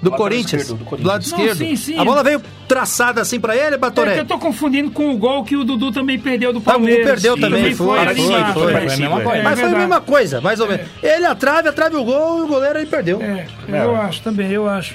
Do 0.03 0.11
lado 0.11 0.19
Corinthians. 0.19 0.63
esquerdo, 0.63 0.79
do 0.79 0.85
do 0.85 0.91
Corinthians. 0.91 1.13
lado 1.13 1.31
Não, 1.31 1.39
esquerdo. 1.39 1.59
sim, 1.59 1.77
sim. 1.77 1.99
A 1.99 2.05
bola 2.05 2.23
veio 2.23 2.43
traçada 2.69 3.23
assim 3.23 3.41
pra 3.41 3.57
ele, 3.57 3.77
É 3.77 3.79
Batoré. 3.79 4.21
eu 4.21 4.27
tô 4.27 4.39
confundindo 4.39 4.91
com 4.91 5.11
o 5.11 5.17
gol 5.17 5.43
que 5.45 5.57
o 5.57 5.65
Dudu 5.65 5.91
também 5.93 6.19
perdeu 6.19 6.53
do 6.53 6.61
Tá, 6.61 6.73
Palmeiras. 6.73 7.07
perdeu 7.07 7.35
Sim, 7.37 7.41
também, 7.41 7.75
foi, 7.75 7.75
foi, 7.75 8.15
foi. 8.15 8.15
né? 8.37 8.53
Foi 8.53 8.75
a 8.75 8.97
mesma 8.99 9.21
coisa. 9.23 9.39
É 9.39 9.43
Mas 9.43 9.61
foi 9.61 9.69
a 9.71 9.79
mesma 9.79 10.01
coisa, 10.03 10.41
mais 10.43 10.61
ou 10.61 10.69
menos. 10.69 10.87
Ele 11.03 11.25
atrave, 11.25 11.69
atrave 11.71 11.97
o 11.97 12.05
gol 12.05 12.41
e 12.41 12.43
o 12.43 12.47
goleiro 12.47 12.79
ele 12.81 12.87
perdeu. 12.87 13.23
É, 13.23 13.47
eu 13.67 13.97
acho 13.97 14.21
também, 14.21 14.51
eu 14.51 14.69
acho. 14.69 14.95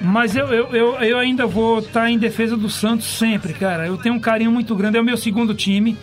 Mas 0.00 0.34
eu, 0.34 0.46
eu, 0.48 0.74
eu, 0.74 0.94
eu 1.00 1.18
ainda 1.18 1.46
vou 1.46 1.80
estar 1.80 2.08
em 2.10 2.16
defesa 2.16 2.56
do 2.56 2.70
Santos 2.70 3.06
sempre, 3.18 3.52
cara. 3.52 3.86
Eu 3.86 3.98
tenho 3.98 4.14
um 4.14 4.20
carinho 4.20 4.50
muito 4.50 4.74
grande. 4.74 4.96
É 4.96 5.00
o 5.00 5.04
meu 5.04 5.16
segundo 5.18 5.52
time, 5.54 5.94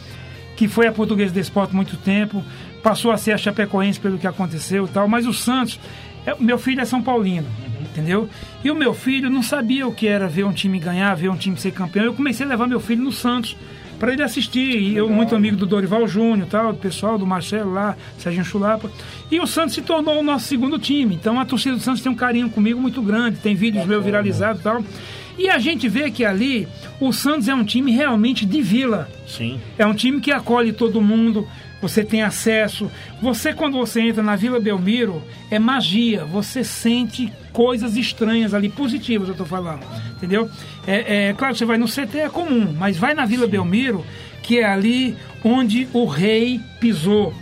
que 0.55 0.67
foi 0.67 0.87
a 0.87 0.91
Portuguesa 0.91 1.33
de 1.33 1.39
Esporte 1.39 1.75
muito 1.75 1.97
tempo. 1.97 2.43
Passou 2.81 3.11
a 3.11 3.17
ser 3.17 3.31
a 3.31 3.37
Chapecoense 3.37 3.99
pelo 3.99 4.17
que 4.17 4.27
aconteceu 4.27 4.85
e 4.85 4.87
tal. 4.87 5.07
Mas 5.07 5.25
o 5.25 5.33
Santos, 5.33 5.79
é- 6.25 6.35
meu 6.39 6.57
filho 6.57 6.81
é 6.81 6.85
São 6.85 7.01
Paulino, 7.01 7.47
entendeu? 7.81 8.29
E 8.63 8.69
o 8.71 8.75
meu 8.75 8.93
filho 8.93 9.29
não 9.29 9.41
sabia 9.43 9.87
o 9.87 9.91
que 9.93 10.07
era 10.07 10.27
ver 10.27 10.43
um 10.45 10.53
time 10.53 10.79
ganhar, 10.79 11.13
ver 11.15 11.29
um 11.29 11.37
time 11.37 11.57
ser 11.57 11.71
campeão. 11.71 12.05
Eu 12.05 12.13
comecei 12.13 12.45
a 12.45 12.49
levar 12.49 12.67
meu 12.67 12.79
filho 12.79 13.03
no 13.03 13.11
Santos 13.11 13.55
para 13.99 14.11
ele 14.13 14.21
assistir. 14.23 14.77
E 14.77 14.95
eu, 14.95 15.09
muito 15.09 15.35
amigo 15.35 15.55
do 15.55 15.65
Dorival 15.65 16.07
Júnior, 16.07 16.47
tal, 16.49 16.73
do 16.73 16.79
pessoal, 16.79 17.17
do 17.17 17.25
Marcelo 17.25 17.73
lá, 17.73 17.95
Serginho 18.17 18.45
Chulapa. 18.45 18.89
E 19.31 19.39
o 19.39 19.47
Santos 19.47 19.73
se 19.73 19.81
tornou 19.81 20.19
o 20.19 20.23
nosso 20.23 20.45
segundo 20.45 20.77
time. 20.77 21.15
Então 21.15 21.39
a 21.39 21.45
torcida 21.45 21.75
do 21.75 21.81
Santos 21.81 22.01
tem 22.01 22.11
um 22.11 22.15
carinho 22.15 22.49
comigo 22.49 22.79
muito 22.79 23.01
grande. 23.01 23.37
Tem 23.37 23.55
vídeos 23.55 23.85
meus 23.85 24.03
viralizados 24.03 24.59
e 24.61 24.63
tal. 24.63 24.83
E 25.37 25.49
a 25.49 25.57
gente 25.59 25.87
vê 25.89 26.09
que 26.09 26.23
ali 26.23 26.67
o 26.99 27.11
Santos 27.11 27.47
é 27.47 27.55
um 27.55 27.63
time 27.63 27.91
realmente 27.91 28.45
de 28.45 28.61
vila. 28.61 29.09
Sim. 29.27 29.59
É 29.77 29.85
um 29.85 29.93
time 29.93 30.21
que 30.21 30.31
acolhe 30.31 30.71
todo 30.71 31.01
mundo, 31.01 31.47
você 31.81 32.03
tem 32.03 32.23
acesso. 32.23 32.89
Você, 33.21 33.53
quando 33.53 33.77
você 33.77 34.01
entra 34.01 34.23
na 34.23 34.35
Vila 34.35 34.59
Belmiro, 34.59 35.21
é 35.51 35.59
magia. 35.59 36.25
Você 36.25 36.63
sente 36.63 37.31
coisas 37.51 37.95
estranhas 37.97 38.53
ali, 38.53 38.69
positivas, 38.69 39.29
eu 39.29 39.35
tô 39.35 39.45
falando. 39.45 39.85
Entendeu? 40.15 40.49
É, 40.87 41.27
é 41.27 41.33
claro 41.33 41.53
que 41.53 41.59
você 41.59 41.65
vai 41.65 41.77
no 41.77 41.87
CT, 41.87 42.17
é 42.17 42.29
comum, 42.29 42.73
mas 42.77 42.97
vai 42.97 43.13
na 43.13 43.25
Vila 43.25 43.47
Belmiro, 43.47 44.05
que 44.41 44.59
é 44.59 44.65
ali 44.65 45.15
onde 45.43 45.87
o 45.93 46.05
rei 46.05 46.59
pisou. 46.79 47.33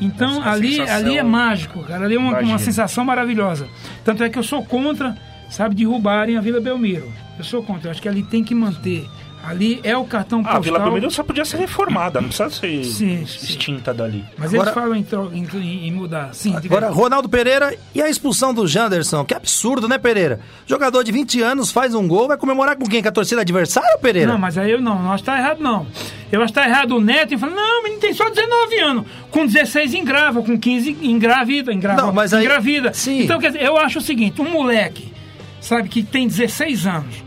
Então, 0.00 0.34
Nossa, 0.36 0.50
ali, 0.50 0.80
ali 0.80 1.16
é 1.16 1.22
mágico, 1.22 1.82
cara. 1.84 2.04
Ali 2.04 2.16
é 2.16 2.18
uma, 2.18 2.40
uma 2.40 2.58
sensação 2.58 3.04
maravilhosa. 3.04 3.68
Tanto 4.04 4.24
é 4.24 4.28
que 4.28 4.38
eu 4.38 4.42
sou 4.42 4.64
contra, 4.64 5.16
sabe, 5.48 5.74
derrubarem 5.74 6.36
a 6.36 6.40
Vila 6.40 6.60
Belmiro. 6.60 7.12
Eu 7.38 7.44
sou 7.44 7.62
contra. 7.62 7.88
Eu 7.88 7.90
acho 7.92 8.00
que 8.02 8.08
ali 8.08 8.22
tem 8.22 8.42
que 8.44 8.54
manter. 8.54 9.08
Ali 9.46 9.78
é 9.84 9.94
o 9.94 10.06
cartão 10.06 10.38
Ah, 10.38 10.40
a 10.40 10.44
postal. 10.56 10.62
Vila 10.62 10.78
Belmiro 10.78 11.10
só 11.10 11.22
podia 11.22 11.44
ser 11.44 11.58
reformada, 11.58 12.18
não 12.18 12.28
precisa 12.28 12.48
ser 12.48 12.80
Sim, 12.82 13.26
sim. 13.26 13.44
extinta 13.44 13.92
dali. 13.92 14.24
Mas 14.38 14.54
Agora- 14.54 14.70
eles 14.70 14.74
falam 14.74 14.96
em, 14.96 15.46
em- 15.60 15.88
em 15.88 15.92
mudar. 15.92 16.30
Sim, 16.32 16.56
Agora. 16.56 16.88
Ronaldo 16.88 17.28
Pereira 17.28 17.76
e 17.94 18.00
a 18.00 18.08
expulsão 18.08 18.54
do 18.54 18.66
Janderson. 18.66 19.22
Que 19.22 19.34
absurdo, 19.34 19.86
né, 19.86 19.98
Pereira? 19.98 20.40
Jogador 20.66 21.04
de 21.04 21.12
20 21.12 21.42
anos 21.42 21.70
faz 21.70 21.94
um 21.94 22.08
gol, 22.08 22.26
vai 22.26 22.38
comemorar 22.38 22.74
com 22.76 22.86
quem? 22.86 23.02
Com 23.02 23.08
a 23.10 23.12
torcida 23.12 23.42
adversária, 23.42 23.98
Pereira? 23.98 24.32
Não, 24.32 24.38
mas 24.38 24.56
aí 24.56 24.70
eu 24.70 24.80
não, 24.80 25.02
nós 25.02 25.20
tá 25.20 25.36
errado 25.38 25.60
não. 25.60 25.86
Eu 26.32 26.40
acho 26.42 26.50
que 26.50 26.58
tá 26.58 26.66
errado 26.66 26.96
o 26.96 27.00
Neto 27.02 27.34
e 27.34 27.38
fala, 27.38 27.54
não, 27.54 27.82
menino 27.82 28.00
tem 28.00 28.14
só 28.14 28.30
19 28.30 28.78
anos. 28.80 29.04
Com 29.30 29.44
16 29.44 29.92
engrava, 29.92 30.42
com 30.42 30.58
15 30.58 30.96
engravida, 31.02 31.70
engravida, 31.70 32.02
Não, 32.06 32.14
mas 32.14 32.32
aí- 32.32 32.44
engravida. 32.46 32.94
Sim. 32.94 33.24
Então, 33.24 33.38
quer 33.38 33.48
dizer, 33.52 33.62
eu 33.62 33.76
acho 33.76 33.98
o 33.98 34.02
seguinte, 34.02 34.40
um 34.40 34.48
moleque, 34.48 35.12
sabe, 35.64 35.88
que 35.88 36.02
tem 36.02 36.28
16 36.28 36.86
anos, 36.86 37.24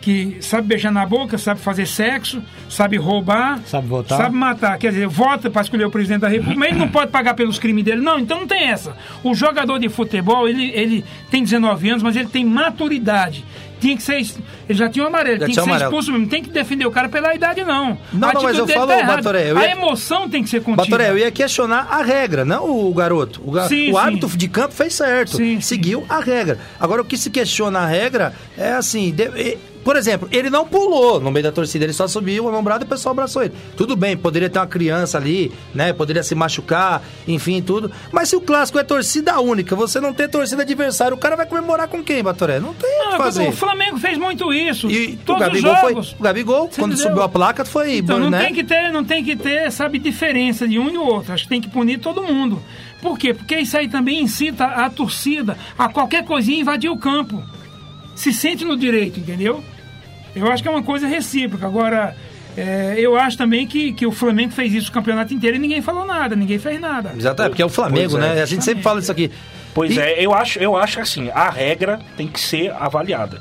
que 0.00 0.38
sabe 0.40 0.66
beijar 0.68 0.90
na 0.92 1.04
boca, 1.04 1.36
sabe 1.36 1.60
fazer 1.60 1.86
sexo, 1.86 2.42
sabe 2.68 2.96
roubar, 2.96 3.60
Sabe 3.66 3.86
votar. 3.86 4.18
sabe 4.18 4.34
matar, 4.36 4.78
quer 4.78 4.92
dizer, 4.92 5.06
vota 5.08 5.50
para 5.50 5.62
escolher 5.62 5.84
o 5.84 5.90
presidente 5.90 6.20
da 6.20 6.28
República, 6.28 6.58
mas 6.58 6.70
ele 6.70 6.78
não 6.78 6.88
pode 6.92 7.10
pagar 7.10 7.34
pelos 7.34 7.58
crimes 7.58 7.84
dele, 7.84 8.00
não, 8.00 8.18
então 8.18 8.40
não 8.40 8.46
tem 8.46 8.64
essa. 8.68 8.96
O 9.22 9.34
jogador 9.34 9.78
de 9.78 9.88
futebol, 9.88 10.48
ele, 10.48 10.70
ele 10.74 11.04
tem 11.30 11.42
19 11.42 11.90
anos, 11.90 12.02
mas 12.02 12.16
ele 12.16 12.28
tem 12.28 12.44
maturidade. 12.44 13.44
Tinha 13.80 13.96
que 13.96 14.02
ser. 14.02 14.16
Ele 14.68 14.78
já 14.78 14.88
tinha 14.88 15.04
o 15.04 15.08
amarelo, 15.08 15.38
Já 15.40 15.46
tem 15.46 15.48
que 15.48 15.52
tinha 15.54 15.64
ser 15.64 15.70
amarelo. 15.70 15.90
expulso 15.90 16.12
mesmo. 16.12 16.26
Tem 16.28 16.42
que 16.42 16.50
defender 16.50 16.86
o 16.86 16.90
cara 16.90 17.08
pela 17.08 17.34
idade, 17.34 17.64
não. 17.64 17.96
Não, 18.12 18.28
A 18.28 18.32
não, 18.34 18.42
mas 18.42 18.58
eu 18.58 18.66
dele 18.66 18.78
falo, 18.78 18.90
tá. 18.92 19.02
Batoré, 19.04 19.50
eu 19.50 19.58
A 19.58 19.62
ia- 19.64 19.72
emoção 19.72 20.28
tem 20.28 20.42
que 20.42 20.50
ser 20.50 20.60
contida. 20.62 20.82
Batoré, 20.84 21.10
eu 21.10 21.18
ia 21.18 21.30
questionar 21.30 21.88
a 21.90 22.02
regra, 22.02 22.44
não 22.44 22.68
o 22.88 22.92
garoto. 22.94 23.40
O, 23.44 23.50
ga- 23.50 23.66
Sim, 23.68 23.90
o 23.90 23.94
sim. 23.94 23.98
árbitro 23.98 24.28
de 24.36 24.48
campo 24.48 24.74
fez 24.74 24.94
certo, 24.94 25.36
Sim, 25.36 25.54
sim. 25.56 25.60
seguiu 25.60 26.04
a 26.08 26.20
regra. 26.20 26.58
Agora, 26.78 27.00
o 27.02 27.04
que 27.04 27.16
se 27.16 27.30
questiona 27.30 27.80
a 27.80 27.86
regra 27.86 28.34
é 28.56 28.72
assim, 28.72 29.10
de- 29.10 29.56
por 29.84 29.96
exemplo, 29.96 30.28
ele 30.30 30.50
não 30.50 30.66
pulou 30.66 31.20
no 31.20 31.30
meio 31.30 31.44
da 31.44 31.52
torcida, 31.52 31.84
ele 31.84 31.92
só 31.92 32.06
subiu 32.06 32.44
o 32.44 32.54
ombrado 32.54 32.84
e 32.84 32.86
o 32.86 32.88
pessoal 32.88 33.12
abraçou 33.12 33.42
ele. 33.42 33.54
Tudo 33.76 33.96
bem, 33.96 34.16
poderia 34.16 34.48
ter 34.50 34.58
uma 34.58 34.66
criança 34.66 35.16
ali, 35.18 35.52
né? 35.74 35.92
Poderia 35.92 36.22
se 36.22 36.34
machucar, 36.34 37.02
enfim, 37.26 37.62
tudo. 37.62 37.90
Mas 38.12 38.28
se 38.28 38.36
o 38.36 38.40
clássico 38.40 38.78
é 38.78 38.84
torcida 38.84 39.40
única, 39.40 39.74
você 39.74 40.00
não 40.00 40.12
tem 40.12 40.28
torcida 40.28 40.62
adversária, 40.62 41.14
o 41.14 41.18
cara 41.18 41.36
vai 41.36 41.46
comemorar 41.46 41.88
com 41.88 42.02
quem, 42.02 42.22
Batoré? 42.22 42.60
Não 42.60 42.74
tem 42.74 42.90
o 43.00 43.04
Não, 43.04 43.10
que 43.12 43.16
fazer. 43.18 43.48
O 43.48 43.52
Flamengo 43.52 43.98
fez 43.98 44.18
muito 44.18 44.52
isso. 44.52 44.90
E 44.90 45.14
o 45.14 45.16
Todos 45.24 45.42
os 45.42 45.48
Gabigol, 45.48 45.76
foi, 45.76 45.92
jogos. 45.92 46.16
o 46.18 46.22
Gabigol 46.22 46.68
Você 46.70 46.80
quando 46.80 46.92
entendeu? 46.92 47.08
subiu 47.10 47.22
a 47.22 47.28
placa, 47.28 47.64
foi 47.64 47.96
Então 47.96 48.18
não 48.18 48.30
né? 48.30 48.44
tem 48.44 48.54
que 48.54 48.64
ter, 48.64 48.90
não 48.92 49.04
tem 49.04 49.24
que 49.24 49.34
ter, 49.36 49.70
sabe, 49.72 49.98
diferença 49.98 50.66
de 50.68 50.78
um 50.78 50.88
e 50.90 50.96
o 50.98 51.02
outro. 51.04 51.32
Acho 51.32 51.44
que 51.44 51.48
tem 51.48 51.60
que 51.60 51.68
punir 51.68 51.98
todo 52.00 52.22
mundo. 52.22 52.62
Por 53.00 53.18
quê? 53.18 53.32
Porque 53.32 53.56
isso 53.58 53.76
aí 53.78 53.88
também 53.88 54.20
incita 54.22 54.64
a 54.66 54.90
torcida 54.90 55.56
a 55.78 55.88
qualquer 55.88 56.24
coisinha 56.24 56.60
invadir 56.60 56.90
o 56.90 56.98
campo. 56.98 57.42
Se 58.14 58.32
sente 58.32 58.64
no 58.64 58.76
direito, 58.76 59.18
entendeu? 59.18 59.64
Eu 60.34 60.50
acho 60.50 60.62
que 60.62 60.68
é 60.68 60.72
uma 60.72 60.82
coisa 60.82 61.06
recíproca. 61.06 61.66
Agora, 61.66 62.16
é, 62.56 62.94
eu 62.98 63.16
acho 63.16 63.36
também 63.38 63.66
que, 63.66 63.92
que 63.92 64.06
o 64.06 64.12
Flamengo 64.12 64.52
fez 64.52 64.72
isso 64.74 64.90
o 64.90 64.92
campeonato 64.92 65.32
inteiro 65.34 65.56
e 65.56 65.60
ninguém 65.60 65.82
falou 65.82 66.04
nada, 66.04 66.34
ninguém 66.36 66.58
fez 66.58 66.80
nada. 66.80 67.12
Exatamente, 67.16 67.50
porque 67.50 67.62
é 67.62 67.66
o 67.66 67.68
Flamengo, 67.70 68.10
Pois 68.12 68.24
é. 68.24 68.34
né? 68.36 68.42
A 68.42 68.46
gente 68.46 68.64
sempre 68.64 68.82
fala 68.82 69.00
isso 69.00 69.10
aqui. 69.12 69.30
Pois 69.74 69.94
E- 69.94 70.00
é, 70.00 70.24
eu 70.24 70.34
acho, 70.34 70.58
eu 70.58 70.76
acho 70.76 71.00
assim, 71.00 71.30
a 71.32 71.48
regra 71.50 71.98
tem 72.16 72.26
que 72.26 72.40
ser 72.40 72.72
avaliada. 72.72 73.40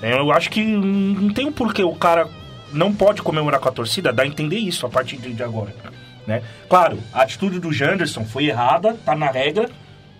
É, 0.00 0.16
Eu 0.18 0.30
acho 0.30 0.48
que 0.50 0.62
não 0.64 1.30
tem 1.30 1.46
um 1.46 1.52
porquê 1.52 1.82
o 1.82 1.94
cara 1.94 2.28
não 2.72 2.92
pode 2.92 3.20
comemorar 3.22 3.58
com 3.58 3.68
a 3.68 3.72
torcida, 3.72 4.12
dá 4.12 4.22
a 4.22 4.26
entender 4.26 4.58
isso 4.58 4.86
a 4.86 4.88
partir 4.88 5.16
de 5.16 5.32
de 5.32 5.42
agora. 5.42 5.74
Né? 6.26 6.42
Claro, 6.68 6.98
a 7.12 7.22
atitude 7.22 7.58
do 7.58 7.72
Janderson 7.72 8.24
foi 8.24 8.44
errada, 8.46 8.94
tá 9.04 9.16
na 9.16 9.30
regra, 9.30 9.68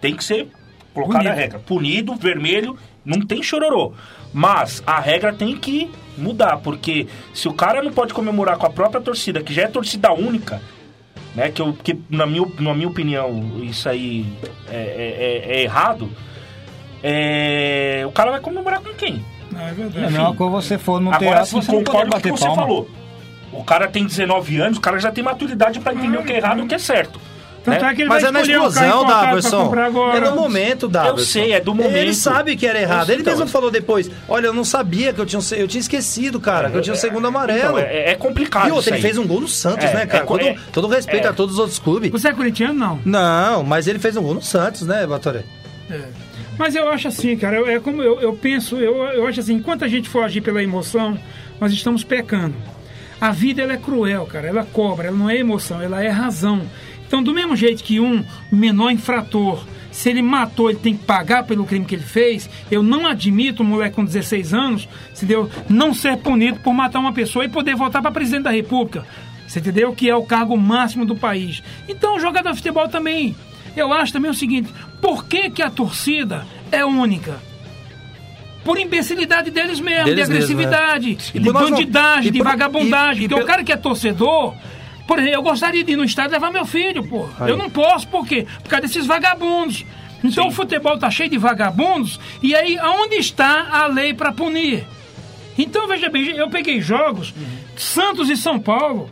tem 0.00 0.16
que 0.16 0.24
ser 0.24 0.48
colocada 0.94 1.18
Punido. 1.20 1.30
a 1.32 1.40
regra. 1.40 1.58
Punido, 1.60 2.14
vermelho, 2.16 2.76
não 3.08 3.26
tem 3.26 3.42
chororô. 3.42 3.92
Mas 4.32 4.82
a 4.86 5.00
regra 5.00 5.32
tem 5.32 5.56
que 5.56 5.90
mudar, 6.16 6.58
porque 6.58 7.06
se 7.32 7.48
o 7.48 7.52
cara 7.54 7.82
não 7.82 7.90
pode 7.92 8.12
comemorar 8.12 8.56
com 8.58 8.66
a 8.66 8.70
própria 8.70 9.00
torcida, 9.00 9.42
que 9.42 9.54
já 9.54 9.62
é 9.62 9.66
torcida 9.68 10.12
única, 10.12 10.60
né? 11.34 11.50
Que, 11.50 11.62
eu, 11.62 11.72
que 11.72 11.98
na, 12.10 12.26
minha, 12.26 12.46
na 12.58 12.74
minha 12.74 12.88
opinião, 12.88 13.60
isso 13.62 13.88
aí 13.88 14.26
é, 14.68 14.76
é- 14.76 15.52
é- 15.54 15.56
é 15.58 15.62
errado. 15.62 16.10
é, 17.02 18.04
o 18.06 18.12
cara 18.12 18.30
vai 18.32 18.40
comemorar 18.40 18.80
com 18.80 18.92
quem? 18.94 19.24
Não, 19.52 19.60
é 19.60 19.64
É 19.66 19.70
a 19.70 19.72
verdade. 19.72 20.12
mesma 20.12 20.34
coisa 20.34 20.52
você 20.52 20.78
for 20.78 21.00
no 21.00 21.10
Agora 21.12 21.20
teatro, 21.36 21.46
sim, 21.46 21.62
você 21.62 21.72
não 21.72 21.84
pode 21.84 21.90
concordo 21.90 22.10
com 22.12 22.18
o 22.18 22.22
que 22.22 22.30
você 22.38 22.44
palma. 22.46 22.62
falou. 22.62 22.90
O 23.52 23.64
cara 23.64 23.88
tem 23.88 24.04
19 24.04 24.60
anos, 24.60 24.78
o 24.78 24.80
cara 24.80 24.98
já 24.98 25.10
tem 25.10 25.24
maturidade 25.24 25.80
pra 25.80 25.94
entender 25.94 26.18
o 26.18 26.22
que 26.24 26.32
é 26.32 26.36
errado 26.36 26.58
e 26.60 26.62
o 26.62 26.66
que 26.68 26.74
é 26.74 26.78
certo. 26.78 27.18
Tanto 27.64 27.84
né? 27.84 27.90
é 27.90 27.94
que 27.94 28.02
ele 28.02 28.08
Mas 28.08 28.22
vai 28.22 28.30
é 28.30 28.32
na 28.32 28.38
um 28.38 28.42
explosão, 28.42 29.06
Daverson. 29.06 29.74
É 30.14 30.20
no 30.20 30.34
momento, 30.36 30.88
Daverson. 30.88 31.24
sei, 31.24 31.52
é 31.52 31.60
do 31.60 31.74
momento. 31.74 31.96
Ele 31.96 32.14
sabe 32.14 32.56
que 32.56 32.66
era 32.66 32.80
errado. 32.80 33.08
Eu- 33.10 33.14
Ele 33.14 33.22
então, 33.22 33.32
mesmo 33.34 33.44
eu- 33.46 33.48
falou 33.50 33.70
depois: 33.70 34.10
Olha, 34.28 34.46
eu 34.46 34.54
não 34.54 34.64
sabia 34.64 35.12
que 35.12 35.20
eu 35.20 35.26
tinha, 35.26 35.40
um 35.40 35.54
eu 35.56 35.68
tinha 35.68 35.80
esquecido, 35.80 36.40
cara, 36.40 36.70
que 36.70 36.76
eu 36.76 36.82
tinha 36.82 36.94
o 36.94 36.96
segundo 36.96 37.26
amarelo. 37.26 37.78
Então, 37.78 37.78
é, 37.78 38.10
é 38.10 38.14
complicado. 38.14 38.68
e 38.68 38.70
outro, 38.70 38.80
isso 38.80 38.88
ele 38.90 38.96
aí. 38.96 39.02
fez 39.02 39.18
um 39.18 39.26
gol 39.26 39.40
no 39.40 39.48
Santos, 39.48 39.84
É, 39.86 39.94
né, 39.94 40.06
cara? 40.06 40.22
é 40.24 40.26
co- 40.26 40.38
todo, 40.38 40.48
é- 40.48 40.56
todo 40.72 40.88
respeito 40.88 41.26
é. 41.26 41.30
a 41.30 41.32
todos 41.32 41.54
os 41.54 41.60
outros 41.60 41.78
clubes. 41.78 42.10
Você 42.10 42.28
é 42.28 42.32
corintiano? 42.32 42.74
Não. 42.74 43.00
Não, 43.04 43.62
mas 43.64 43.86
ele 43.86 43.98
fez 43.98 44.16
um 44.16 44.22
gol 44.22 44.34
no 44.34 44.42
Santos, 44.42 44.82
né, 44.82 45.06
Batoré? 45.06 45.42
É. 45.90 46.00
Mas 46.58 46.74
eu 46.74 46.88
acho 46.90 47.08
assim, 47.08 47.36
cara, 47.36 47.56
eu- 47.56 47.68
é 47.68 47.78
como 47.78 48.02
eu, 48.02 48.20
eu 48.20 48.32
penso, 48.32 48.76
eu, 48.76 49.04
eu 49.04 49.26
acho 49.26 49.40
assim, 49.40 49.54
enquanto 49.54 49.84
a 49.84 49.88
gente 49.88 50.08
for 50.08 50.24
agir 50.24 50.40
pela 50.40 50.62
emoção, 50.62 51.18
nós 51.60 51.72
estamos 51.72 52.02
pecando. 52.02 52.54
A 53.20 53.30
vida 53.32 53.62
ela 53.62 53.72
é 53.72 53.76
cruel, 53.76 54.26
cara, 54.26 54.46
ela 54.48 54.64
cobra, 54.72 55.08
ela 55.08 55.16
não 55.16 55.28
é 55.28 55.36
emoção, 55.36 55.80
ela 55.82 56.02
é 56.02 56.08
razão. 56.08 56.62
Então, 57.08 57.22
do 57.22 57.32
mesmo 57.34 57.56
jeito 57.56 57.82
que 57.82 57.98
um 57.98 58.22
menor 58.52 58.90
infrator, 58.92 59.64
se 59.90 60.08
ele 60.10 60.22
matou, 60.22 60.68
ele 60.70 60.78
tem 60.78 60.94
que 60.96 61.04
pagar 61.04 61.42
pelo 61.44 61.64
crime 61.64 61.84
que 61.84 61.94
ele 61.94 62.04
fez, 62.04 62.48
eu 62.70 62.82
não 62.82 63.06
admito 63.06 63.62
um 63.62 63.66
moleque 63.66 63.96
com 63.96 64.04
16 64.04 64.54
anos, 64.54 64.88
entendeu? 65.16 65.50
Não 65.68 65.92
ser 65.92 66.18
punido 66.18 66.60
por 66.60 66.72
matar 66.72 67.00
uma 67.00 67.12
pessoa 67.12 67.44
e 67.44 67.48
poder 67.48 67.74
voltar 67.74 68.00
para 68.02 68.10
presidente 68.12 68.44
da 68.44 68.50
República. 68.50 69.04
Você 69.46 69.58
entendeu? 69.58 69.92
Que 69.94 70.08
é 70.08 70.14
o 70.14 70.22
cargo 70.22 70.56
máximo 70.56 71.04
do 71.06 71.16
país. 71.16 71.62
Então, 71.88 72.16
o 72.16 72.20
jogador 72.20 72.50
de 72.50 72.56
futebol 72.56 72.86
também. 72.88 73.34
Eu 73.74 73.92
acho 73.92 74.12
também 74.12 74.30
o 74.30 74.34
seguinte: 74.34 74.68
por 75.00 75.24
que, 75.24 75.48
que 75.48 75.62
a 75.62 75.70
torcida 75.70 76.46
é 76.70 76.84
única? 76.84 77.40
Por 78.64 78.78
imbecilidade 78.78 79.50
deles 79.50 79.80
mesmo, 79.80 80.04
Deles 80.04 80.26
de 80.28 80.34
mesmo, 80.34 80.34
agressividade, 80.34 81.08
é. 81.10 81.36
E 81.36 81.38
de 81.38 81.44
por 81.46 81.54
nós 81.54 81.62
não- 81.70 81.78
bandidagem, 81.78 82.28
e 82.28 82.30
de 82.30 82.42
vagabundagem. 82.42 83.22
e- 83.22 83.24
e 83.24 83.28
porque 83.28 83.34
o 83.34 83.36
pelo- 83.38 83.46
cara 83.48 83.64
que 83.64 83.72
é 83.72 83.76
torcedor. 83.76 84.54
Por 85.08 85.18
exemplo, 85.18 85.36
eu 85.36 85.42
gostaria 85.42 85.82
de 85.82 85.92
ir 85.92 85.96
no 85.96 86.04
estádio 86.04 86.32
levar 86.32 86.52
meu 86.52 86.66
filho, 86.66 87.02
pô. 87.02 87.26
Eu 87.40 87.56
não 87.56 87.70
posso, 87.70 88.06
por 88.08 88.26
quê? 88.26 88.46
Por 88.62 88.68
causa 88.68 88.86
desses 88.86 89.06
vagabundos. 89.06 89.86
Então 90.22 90.48
o 90.48 90.50
futebol 90.50 90.98
tá 90.98 91.10
cheio 91.10 91.30
de 91.30 91.38
vagabundos, 91.38 92.20
e 92.42 92.54
aí 92.54 92.78
aonde 92.78 93.14
está 93.16 93.68
a 93.70 93.86
lei 93.86 94.12
para 94.12 94.32
punir? 94.32 94.84
Então 95.56 95.88
veja 95.88 96.10
bem, 96.10 96.26
eu 96.30 96.50
peguei 96.50 96.80
jogos 96.80 97.32
Santos 97.76 98.28
e 98.28 98.36
São 98.36 98.60
Paulo, 98.60 99.10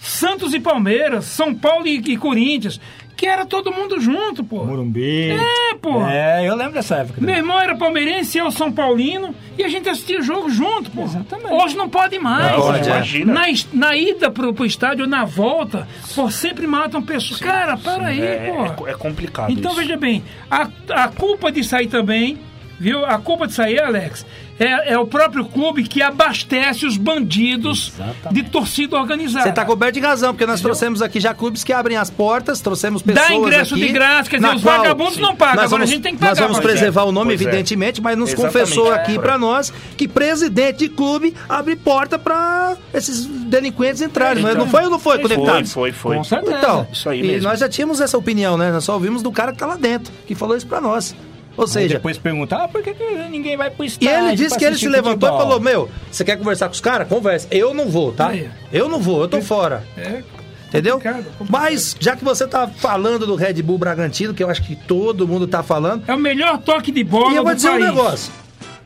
Santos 0.00 0.52
e 0.54 0.58
Palmeiras, 0.58 1.26
São 1.26 1.54
Paulo 1.54 1.86
e, 1.86 1.98
e 1.98 2.16
Corinthians, 2.16 2.80
que 3.16 3.26
era 3.26 3.46
todo 3.46 3.72
mundo 3.72 3.98
junto, 4.00 4.44
pô. 4.44 4.64
Morumbi. 4.64 5.30
É, 5.30 5.74
pô. 5.80 6.02
É, 6.06 6.46
eu 6.46 6.54
lembro 6.54 6.74
dessa 6.74 6.96
época. 6.96 7.20
Meu 7.20 7.34
irmão 7.34 7.58
era 7.58 7.74
palmeirense, 7.74 8.36
eu 8.38 8.50
São 8.50 8.70
Paulino, 8.70 9.34
e 9.56 9.64
a 9.64 9.68
gente 9.68 9.88
assistia 9.88 10.18
o 10.18 10.22
jogo 10.22 10.50
junto, 10.50 10.90
pô. 10.90 11.02
Exatamente. 11.04 11.52
Hoje 11.52 11.76
não 11.76 11.88
pode 11.88 12.18
mais. 12.18 12.52
Não 12.52 12.60
pode, 12.60 12.80
é. 12.88 12.92
Imagina. 12.92 13.32
Na, 13.32 13.46
na 13.72 13.96
ida 13.96 14.30
pro, 14.30 14.52
pro 14.52 14.66
estádio, 14.66 15.06
na 15.06 15.24
volta, 15.24 15.88
pô, 16.14 16.30
sempre 16.30 16.66
matam 16.66 17.00
pessoas. 17.02 17.40
Cara, 17.40 17.76
para 17.76 18.08
aí, 18.08 18.20
É, 18.20 18.52
pô. 18.76 18.86
é, 18.86 18.90
é 18.90 18.94
complicado 18.94 19.50
Então, 19.50 19.72
isso. 19.72 19.80
veja 19.80 19.96
bem, 19.96 20.22
a, 20.50 20.68
a 20.90 21.08
culpa 21.08 21.50
de 21.50 21.64
sair 21.64 21.86
também, 21.86 22.38
viu? 22.78 23.04
A 23.04 23.18
culpa 23.18 23.46
de 23.46 23.52
sair, 23.54 23.80
Alex, 23.80 24.24
é, 24.58 24.92
é 24.94 24.98
o 24.98 25.06
próprio 25.06 25.44
clube 25.44 25.82
que 25.84 26.00
abastece 26.00 26.86
os 26.86 26.96
bandidos 26.96 27.92
de 28.32 28.42
torcida 28.44 28.96
organizada. 28.96 29.44
Você 29.46 29.52
tá 29.52 29.64
coberto 29.64 29.94
de 29.94 30.00
razão, 30.00 30.32
porque 30.32 30.46
nós 30.46 30.60
trouxemos 30.62 31.02
aqui 31.02 31.20
já 31.20 31.34
clubes 31.34 31.62
que 31.62 31.72
abrem 31.72 31.96
as 31.96 32.08
portas, 32.08 32.60
trouxemos 32.60 33.02
pessoas 33.02 33.28
Dá 33.28 33.34
ingresso 33.34 33.74
aqui, 33.74 33.86
de 33.86 33.92
graça, 33.92 34.30
quer 34.30 34.36
dizer, 34.38 34.54
os 34.54 34.62
qual- 34.62 34.78
vagabundos 34.78 35.18
não 35.18 35.36
pagam, 35.36 35.56
Nós 35.56 35.64
agora 35.66 35.80
vamos, 35.80 35.90
a 35.90 35.92
gente 35.94 36.02
tem 36.02 36.14
que 36.16 36.20
Nós 36.22 36.30
pagar. 36.30 36.42
vamos 36.42 36.58
Pois 36.58 36.68
é. 36.68 36.72
preservar 36.72 37.04
o 37.04 37.12
nome, 37.12 37.32
Pois 37.36 37.40
é. 37.40 37.44
evidentemente, 37.44 38.00
mas 38.00 38.16
nos 38.16 38.30
Exatamente. 38.32 38.54
confessou 38.54 38.92
É. 38.92 38.96
aqui 38.96 39.18
pra 39.18 39.36
nós 39.36 39.72
que 39.96 40.08
presidente 40.08 40.78
de 40.78 40.88
clube 40.88 41.34
abre 41.48 41.76
porta 41.76 42.18
pra 42.18 42.76
esses 42.94 43.26
delinquentes 43.26 44.00
entrarem. 44.00 44.42
Não 44.42 44.48
é? 44.48 44.52
Então. 44.52 44.64
não 44.64 44.70
foi 44.70 44.84
ou 44.84 44.90
não 44.90 44.98
foi, 44.98 45.18
Foi, 45.20 45.22
conectado? 45.36 45.66
foi, 45.68 45.92
foi. 45.92 46.16
Com 46.16 46.24
certeza. 46.24 46.56
Então, 46.58 46.88
Isso 46.90 47.08
aí 47.10 47.20
e 47.20 47.26
mesmo. 47.26 47.48
nós 47.48 47.60
já 47.60 47.68
tínhamos 47.68 48.00
essa 48.00 48.16
opinião, 48.16 48.56
né? 48.56 48.70
Nós 48.72 48.84
só 48.84 48.94
ouvimos 48.94 49.22
do 49.22 49.30
cara 49.30 49.52
que 49.52 49.58
tá 49.58 49.66
lá 49.66 49.76
dentro, 49.76 50.10
que 50.26 50.34
falou 50.34 50.56
isso 50.56 50.66
pra 50.66 50.80
nós. 50.80 51.14
Ou 51.56 51.64
Aí 51.64 51.70
seja, 51.70 51.94
depois 51.94 52.18
perguntar, 52.18 52.64
ah, 52.64 52.68
por 52.68 52.82
que, 52.82 52.94
ninguém 53.30 53.56
vai 53.56 53.70
pro 53.70 53.84
e 53.84 53.88
estádio? 53.88 54.28
ele 54.28 54.36
disse 54.36 54.58
que 54.58 54.64
ele 54.64 54.76
se 54.76 54.88
levantou 54.88 55.28
e 55.28 55.32
falou: 55.32 55.60
Meu, 55.60 55.88
você 56.10 56.24
quer 56.24 56.36
conversar 56.36 56.66
com 56.66 56.74
os 56.74 56.80
caras? 56.80 57.08
Conversa. 57.08 57.48
Eu 57.50 57.72
não 57.72 57.88
vou, 57.88 58.12
tá? 58.12 58.28
Aí. 58.28 58.50
Eu 58.72 58.88
não 58.88 59.00
vou, 59.00 59.22
eu 59.22 59.28
tô 59.28 59.40
fora. 59.40 59.82
É, 59.96 60.22
Entendeu? 60.68 60.94
Complicado, 60.94 61.24
complicado. 61.38 61.48
Mas, 61.50 61.96
já 61.98 62.16
que 62.16 62.24
você 62.24 62.46
tá 62.46 62.66
falando 62.66 63.24
do 63.26 63.34
Red 63.36 63.62
Bull 63.62 63.78
Bragantino, 63.78 64.34
que 64.34 64.42
eu 64.42 64.50
acho 64.50 64.62
que 64.62 64.74
todo 64.76 65.26
mundo 65.26 65.46
tá 65.46 65.62
falando, 65.62 66.02
é 66.06 66.14
o 66.14 66.18
melhor 66.18 66.58
toque 66.58 66.90
de 66.90 67.04
bola 67.04 67.32
e 67.32 67.36
eu 67.36 67.44
vou 67.44 67.54
dizer 67.54 67.70
país. 67.70 67.84
um 67.84 67.86
negócio. 67.86 68.32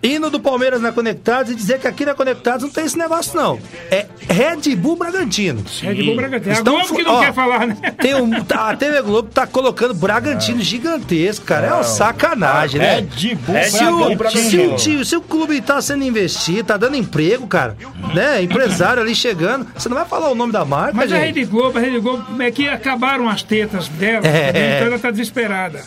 Indo 0.03 0.31
do 0.31 0.41
Palmeiras 0.41 0.81
na 0.81 0.93
Conectados 0.93 1.53
e 1.53 1.55
dizer 1.55 1.79
que 1.79 1.87
aqui 1.87 2.07
na 2.07 2.15
Conectados 2.15 2.63
não 2.63 2.71
tem 2.71 2.87
esse 2.87 2.97
negócio, 2.97 3.37
não. 3.37 3.61
É 3.91 4.07
Red 4.29 4.75
Bull 4.75 4.97
Bragantino. 4.97 5.63
Red 5.83 6.03
Bull 6.03 6.17
Bragantino. 6.17 6.53
É 6.53 6.55
a 6.55 6.59
Estão 6.59 6.75
Globo 6.79 6.95
que 6.97 7.03
não 7.03 7.15
ó, 7.17 7.21
quer 7.21 7.35
falar, 7.35 7.67
né? 7.67 7.77
Tem 8.01 8.15
um, 8.15 8.43
tá- 8.43 8.71
a 8.71 8.77
TV 8.77 9.03
Globo 9.03 9.29
tá 9.29 9.47
colocando 9.47 9.93
Bragantino 9.93 10.63
gigantesco, 10.63 11.45
cara. 11.45 11.67
É 11.67 11.73
uma 11.75 11.83
sacanagem, 11.85 12.81
né? 12.81 12.95
Red 13.15 13.35
Bull 13.35 13.57
É 13.57 13.65
Se 13.65 13.85
o, 13.85 14.17
Bragantino. 14.17 14.79
se, 14.79 14.97
o, 14.97 15.05
se 15.05 15.17
o 15.17 15.21
clube 15.21 15.61
tá 15.61 15.83
sendo 15.83 16.03
investido, 16.03 16.65
tá 16.65 16.79
dando 16.79 16.97
emprego, 16.97 17.47
cara, 17.47 17.77
né? 18.15 18.43
Empresário 18.43 19.03
ali 19.03 19.15
chegando, 19.15 19.67
você 19.77 19.89
não 19.91 19.97
vai 19.99 20.07
falar 20.07 20.31
o 20.31 20.35
nome 20.35 20.51
da 20.53 20.65
marca, 20.65 20.95
Mas 20.95 21.13
a 21.13 21.17
gente? 21.17 21.27
Rede 21.27 21.45
Globo, 21.45 21.77
a 21.77 21.81
Rede 21.83 21.99
Globo 22.01 22.41
é 22.43 22.51
que 22.51 22.67
acabaram 22.69 23.29
as 23.29 23.43
tetas 23.43 23.87
dela, 23.89 24.27
É. 24.27 24.77
então 24.77 24.87
ela 24.89 24.99
tá 24.99 25.11
desesperada. 25.11 25.83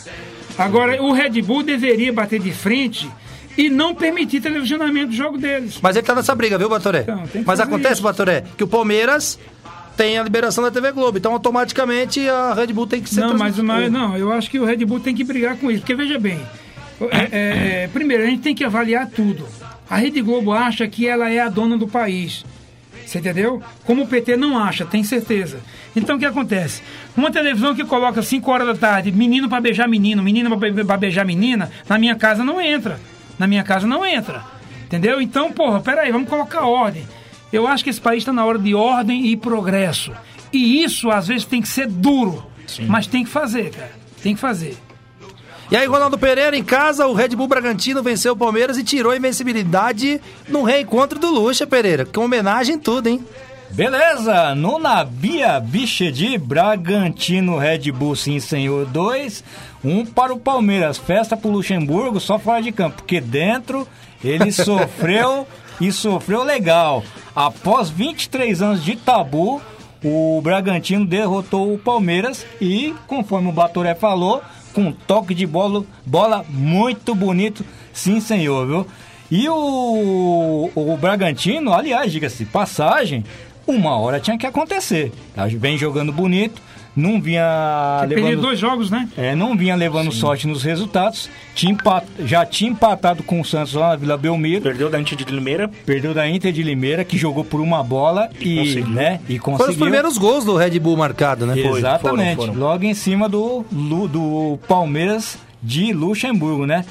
Agora, 0.56 1.02
o 1.02 1.12
Red 1.12 1.42
Bull 1.42 1.64
deveria 1.64 2.12
bater 2.12 2.38
de 2.38 2.52
frente 2.52 3.10
e 3.56 3.70
não 3.70 3.94
permitir 3.94 4.40
televisionamento 4.40 5.08
do 5.08 5.14
jogo 5.14 5.38
deles. 5.38 5.78
Mas 5.82 5.96
ele 5.96 6.06
tá 6.06 6.14
nessa 6.14 6.34
briga, 6.34 6.58
viu, 6.58 6.68
Batoré? 6.68 7.00
Então, 7.00 7.24
Mas 7.46 7.60
acontece, 7.60 7.94
isso. 7.94 8.02
Batoré, 8.02 8.44
que 8.56 8.64
o 8.64 8.68
Palmeiras 8.68 9.38
tem 9.96 10.18
a 10.18 10.22
liberação 10.22 10.64
da 10.64 10.70
TV 10.70 10.90
Globo, 10.92 11.18
então 11.18 11.32
automaticamente 11.32 12.28
a 12.28 12.52
Red 12.54 12.68
Bull 12.68 12.86
tem 12.86 13.00
que 13.00 13.08
ser 13.08 13.20
Não, 13.20 13.28
mas, 13.30 13.54
transmitida. 13.54 13.72
mas 13.72 13.92
não, 13.92 14.16
eu 14.16 14.32
acho 14.32 14.50
que 14.50 14.58
o 14.58 14.64
Red 14.64 14.84
Bull 14.84 15.00
tem 15.00 15.14
que 15.14 15.22
brigar 15.22 15.56
com 15.56 15.70
isso. 15.70 15.80
Porque 15.80 15.94
veja 15.94 16.18
bem, 16.18 16.40
é, 17.00 17.28
é, 17.30 17.82
é, 17.84 17.88
primeiro, 17.92 18.22
a 18.22 18.26
gente 18.26 18.42
tem 18.42 18.54
que 18.54 18.64
avaliar 18.64 19.08
tudo. 19.08 19.46
A 19.88 19.96
Rede 19.96 20.20
Globo 20.20 20.52
acha 20.52 20.86
que 20.88 21.06
ela 21.06 21.30
é 21.30 21.40
a 21.40 21.48
dona 21.48 21.76
do 21.76 21.86
país. 21.86 22.44
Você 23.04 23.18
entendeu? 23.18 23.62
Como 23.84 24.02
o 24.04 24.06
PT 24.06 24.36
não 24.36 24.58
acha, 24.58 24.84
tem 24.86 25.04
certeza. 25.04 25.58
Então 25.94 26.16
o 26.16 26.18
que 26.18 26.24
acontece? 26.24 26.82
Uma 27.16 27.30
televisão 27.30 27.74
que 27.74 27.84
coloca 27.84 28.22
5 28.22 28.50
horas 28.50 28.66
da 28.66 28.74
tarde, 28.74 29.12
menino 29.12 29.48
para 29.48 29.60
beijar 29.60 29.86
menino, 29.86 30.22
menina 30.22 30.50
para 30.56 30.96
beijar 30.96 31.24
menina, 31.24 31.70
na 31.88 31.98
minha 31.98 32.16
casa 32.16 32.42
não 32.42 32.60
entra. 32.60 32.98
Na 33.38 33.46
minha 33.46 33.62
casa 33.62 33.86
não 33.86 34.04
entra. 34.04 34.42
Entendeu? 34.84 35.20
Então, 35.20 35.52
porra, 35.52 35.80
peraí, 35.80 36.12
vamos 36.12 36.28
colocar 36.28 36.66
ordem. 36.66 37.06
Eu 37.52 37.66
acho 37.66 37.84
que 37.84 37.90
esse 37.90 38.00
país 38.00 38.18
está 38.18 38.32
na 38.32 38.44
hora 38.44 38.58
de 38.58 38.74
ordem 38.74 39.26
e 39.26 39.36
progresso. 39.36 40.12
E 40.52 40.82
isso, 40.82 41.10
às 41.10 41.26
vezes, 41.26 41.44
tem 41.44 41.60
que 41.60 41.68
ser 41.68 41.86
duro. 41.86 42.46
Mas 42.86 43.06
tem 43.06 43.24
que 43.24 43.30
fazer, 43.30 43.70
cara. 43.70 43.92
Tem 44.22 44.34
que 44.34 44.40
fazer. 44.40 44.76
E 45.70 45.76
aí, 45.76 45.86
Ronaldo 45.86 46.18
Pereira, 46.18 46.56
em 46.56 46.62
casa, 46.62 47.06
o 47.06 47.14
Red 47.14 47.30
Bull 47.30 47.48
Bragantino 47.48 48.02
venceu 48.02 48.34
o 48.34 48.36
Palmeiras 48.36 48.76
e 48.76 48.84
tirou 48.84 49.12
a 49.12 49.16
invencibilidade 49.16 50.20
no 50.48 50.62
reencontro 50.62 51.18
do 51.18 51.30
Lucha, 51.30 51.66
Pereira. 51.66 52.04
Com 52.04 52.24
homenagem 52.24 52.76
em 52.76 52.78
tudo, 52.78 53.08
hein? 53.08 53.24
Beleza, 53.70 54.54
no 54.54 54.78
Nabia 54.78 55.58
Bichedi, 55.58 56.38
Bragantino 56.38 57.58
Red 57.58 57.90
Bull 57.90 58.14
sim 58.14 58.38
senhor 58.38 58.86
2, 58.86 59.42
um 59.84 60.04
para 60.04 60.32
o 60.32 60.38
Palmeiras, 60.38 60.96
festa 60.96 61.36
pro 61.36 61.50
Luxemburgo 61.50 62.18
só 62.18 62.38
fora 62.38 62.62
de 62.62 62.72
campo, 62.72 62.96
porque 62.96 63.20
dentro 63.20 63.86
ele 64.22 64.50
sofreu 64.52 65.46
e 65.80 65.92
sofreu 65.92 66.42
legal. 66.42 67.04
Após 67.34 67.90
23 67.90 68.62
anos 68.62 68.84
de 68.84 68.96
tabu, 68.96 69.60
o 70.02 70.40
Bragantino 70.42 71.04
derrotou 71.04 71.74
o 71.74 71.78
Palmeiras 71.78 72.46
e, 72.60 72.94
conforme 73.06 73.48
o 73.48 73.52
Batoré 73.52 73.94
falou, 73.94 74.42
com 74.72 74.82
um 74.82 74.92
toque 74.92 75.34
de 75.34 75.46
bola, 75.46 75.84
bola 76.04 76.44
muito 76.48 77.14
bonito, 77.14 77.64
sim 77.92 78.20
senhor, 78.20 78.66
viu? 78.66 78.86
E 79.30 79.48
o, 79.48 80.70
o 80.74 80.96
Bragantino, 80.96 81.72
aliás, 81.72 82.12
diga-se 82.12 82.44
passagem, 82.44 83.24
uma 83.66 83.96
hora 83.98 84.20
tinha 84.20 84.36
que 84.36 84.46
acontecer. 84.46 85.12
Tá? 85.34 85.46
Vem 85.46 85.78
jogando 85.78 86.12
bonito, 86.12 86.60
não 86.96 87.20
vinha 87.20 87.96
Perdeu 88.00 88.24
levando, 88.24 88.42
dois 88.42 88.58
jogos, 88.58 88.90
né? 88.90 89.08
é, 89.16 89.34
não 89.34 89.56
vinha 89.56 89.74
levando 89.74 90.12
sorte 90.12 90.46
nos 90.46 90.62
resultados. 90.62 91.28
Tinha 91.54 91.72
empat- 91.72 92.06
já 92.24 92.44
tinha 92.46 92.70
empatado 92.70 93.22
com 93.22 93.40
o 93.40 93.44
Santos 93.44 93.74
lá 93.74 93.90
na 93.90 93.96
Vila 93.96 94.16
Belmiro. 94.16 94.62
Perdeu 94.62 94.88
da 94.90 95.00
Inter 95.00 95.16
de 95.16 95.24
Limeira. 95.24 95.68
Perdeu 95.86 96.14
da 96.14 96.28
Inter 96.28 96.52
de 96.52 96.62
Limeira, 96.62 97.04
que 97.04 97.16
jogou 97.18 97.44
por 97.44 97.60
uma 97.60 97.82
bola 97.82 98.30
e, 98.40 98.56
conseguiu. 98.58 98.86
né, 98.88 99.20
e 99.28 99.38
conseguiu. 99.38 99.58
Foram 99.58 99.70
os 99.72 99.76
primeiros 99.76 100.18
gols 100.18 100.44
do 100.44 100.56
Red 100.56 100.78
Bull 100.78 100.96
marcado, 100.96 101.46
né? 101.46 101.54
Foi, 101.62 101.78
Exatamente. 101.78 102.36
foram, 102.36 102.52
foram. 102.54 102.60
Logo 102.68 102.84
em 102.84 102.94
cima 102.94 103.28
do, 103.28 103.64
Lu- 103.72 104.08
do 104.08 104.58
Palmeiras 104.68 105.36
de 105.62 105.92
Luxemburgo, 105.92 106.66
né? 106.66 106.84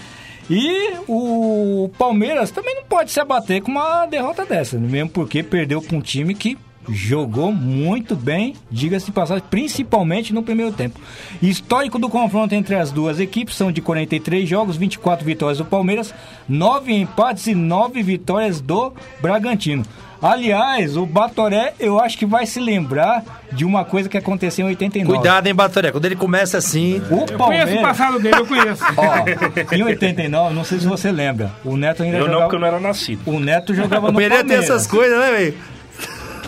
E 0.49 0.95
o 1.07 1.89
Palmeiras 1.97 2.51
também 2.51 2.75
não 2.75 2.83
pode 2.83 3.11
se 3.11 3.19
abater 3.19 3.61
com 3.61 3.71
uma 3.71 4.05
derrota 4.05 4.45
dessa, 4.45 4.77
mesmo 4.77 5.09
porque 5.09 5.41
perdeu 5.41 5.81
para 5.81 5.95
um 5.95 6.01
time 6.01 6.35
que 6.35 6.57
jogou 6.89 7.51
muito 7.51 8.15
bem, 8.15 8.55
diga-se 8.69 9.05
de 9.07 9.11
passagem, 9.11 9.43
principalmente 9.49 10.33
no 10.33 10.43
primeiro 10.43 10.71
tempo. 10.71 10.99
Histórico 11.41 11.97
do 11.99 12.09
confronto 12.09 12.53
entre 12.55 12.75
as 12.75 12.91
duas 12.91 13.19
equipes 13.19 13.55
são 13.55 13.71
de 13.71 13.81
43 13.81 14.47
jogos, 14.47 14.77
24 14.77 15.25
vitórias 15.25 15.57
do 15.57 15.65
Palmeiras, 15.65 16.13
9 16.47 16.93
empates 16.93 17.47
e 17.47 17.55
9 17.55 18.01
vitórias 18.03 18.59
do 18.61 18.93
Bragantino. 19.21 19.83
Aliás, 20.21 20.95
o 20.95 21.05
Batoré, 21.05 21.73
eu 21.77 21.99
acho 21.99 22.17
que 22.17 22.25
vai 22.25 22.45
se 22.45 22.57
lembrar 22.57 23.25
de 23.51 23.65
uma 23.65 23.83
coisa 23.83 24.07
que 24.07 24.17
aconteceu 24.17 24.65
em 24.65 24.69
89. 24.69 25.17
Cuidado, 25.19 25.47
hein, 25.47 25.53
Batoré? 25.53 25.91
Quando 25.91 26.05
ele 26.05 26.15
começa 26.15 26.57
assim. 26.57 26.93
O 26.93 26.99
Eu 26.99 27.07
conheço 27.09 27.33
o 27.33 27.37
Palmeiras, 27.37 27.81
passado 27.81 28.19
dele, 28.21 28.37
eu 28.37 28.45
conheço. 28.45 28.83
ó, 28.95 29.75
em 29.75 29.83
89, 29.83 30.55
não 30.55 30.63
sei 30.63 30.79
se 30.79 30.87
você 30.87 31.11
lembra, 31.11 31.51
o 31.65 31.75
Neto 31.75 32.03
ainda 32.03 32.15
Eu 32.15 32.21
não, 32.21 32.27
jogava... 32.27 32.43
porque 32.43 32.55
eu 32.55 32.59
não 32.61 32.67
era 32.67 32.79
nascido. 32.79 33.21
O 33.25 33.37
Neto 33.37 33.75
jogava 33.75 34.07
O 34.07 34.11
no 34.13 34.17
Pereira 34.17 34.45
tem 34.45 34.55
Palmeiras. 34.55 34.69
essas 34.69 34.87
coisas, 34.87 35.19
né, 35.19 35.31
velho? 35.31 35.57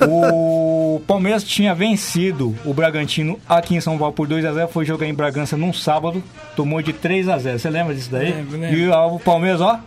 O 0.08 1.02
Palmeiras 1.08 1.44
tinha 1.44 1.74
vencido 1.74 2.56
o 2.66 2.74
Bragantino 2.74 3.40
aqui 3.48 3.76
em 3.76 3.82
São 3.82 3.98
Paulo 3.98 4.14
por 4.14 4.28
2x0. 4.28 4.68
Foi 4.68 4.86
jogar 4.86 5.08
em 5.08 5.14
Bragança 5.14 5.56
num 5.56 5.72
sábado, 5.72 6.24
tomou 6.56 6.82
de 6.82 6.94
3x0. 6.94 7.58
Você 7.58 7.70
lembra 7.70 7.94
disso 7.96 8.12
daí? 8.12 8.34
Lembro, 8.34 8.58
lembro. 8.58 8.78
E 8.78 8.90
o 8.90 9.20
Palmeiras, 9.20 9.62
ó, 9.62 9.80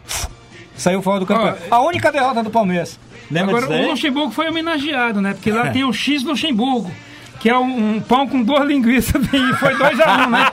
saiu 0.77 1.03
fora 1.03 1.21
do 1.21 1.27
campeonato. 1.27 1.63
A 1.71 1.83
única 1.83 2.11
derrota 2.11 2.43
do 2.43 2.51
Palmeiras. 2.51 2.99
Lembra 3.31 3.57
Agora, 3.57 3.67
disso 3.67 3.79
o 3.79 3.83
daí? 3.83 3.91
Luxemburgo 3.91 4.33
foi 4.33 4.49
homenageado, 4.49 5.21
né? 5.21 5.35
Porque 5.35 5.51
lá 5.51 5.71
tem 5.71 5.85
o 5.85 5.93
X 5.93 6.23
Luxemburgo, 6.25 6.91
que 7.39 7.51
é 7.51 7.57
um, 7.57 7.97
um 7.97 8.01
pão 8.01 8.27
com 8.27 8.43
duas 8.43 8.67
linguiças, 8.67 9.23
e 9.33 9.57
foi 9.57 9.75
2x1, 9.75 10.27
um, 10.27 10.31
né? 10.31 10.47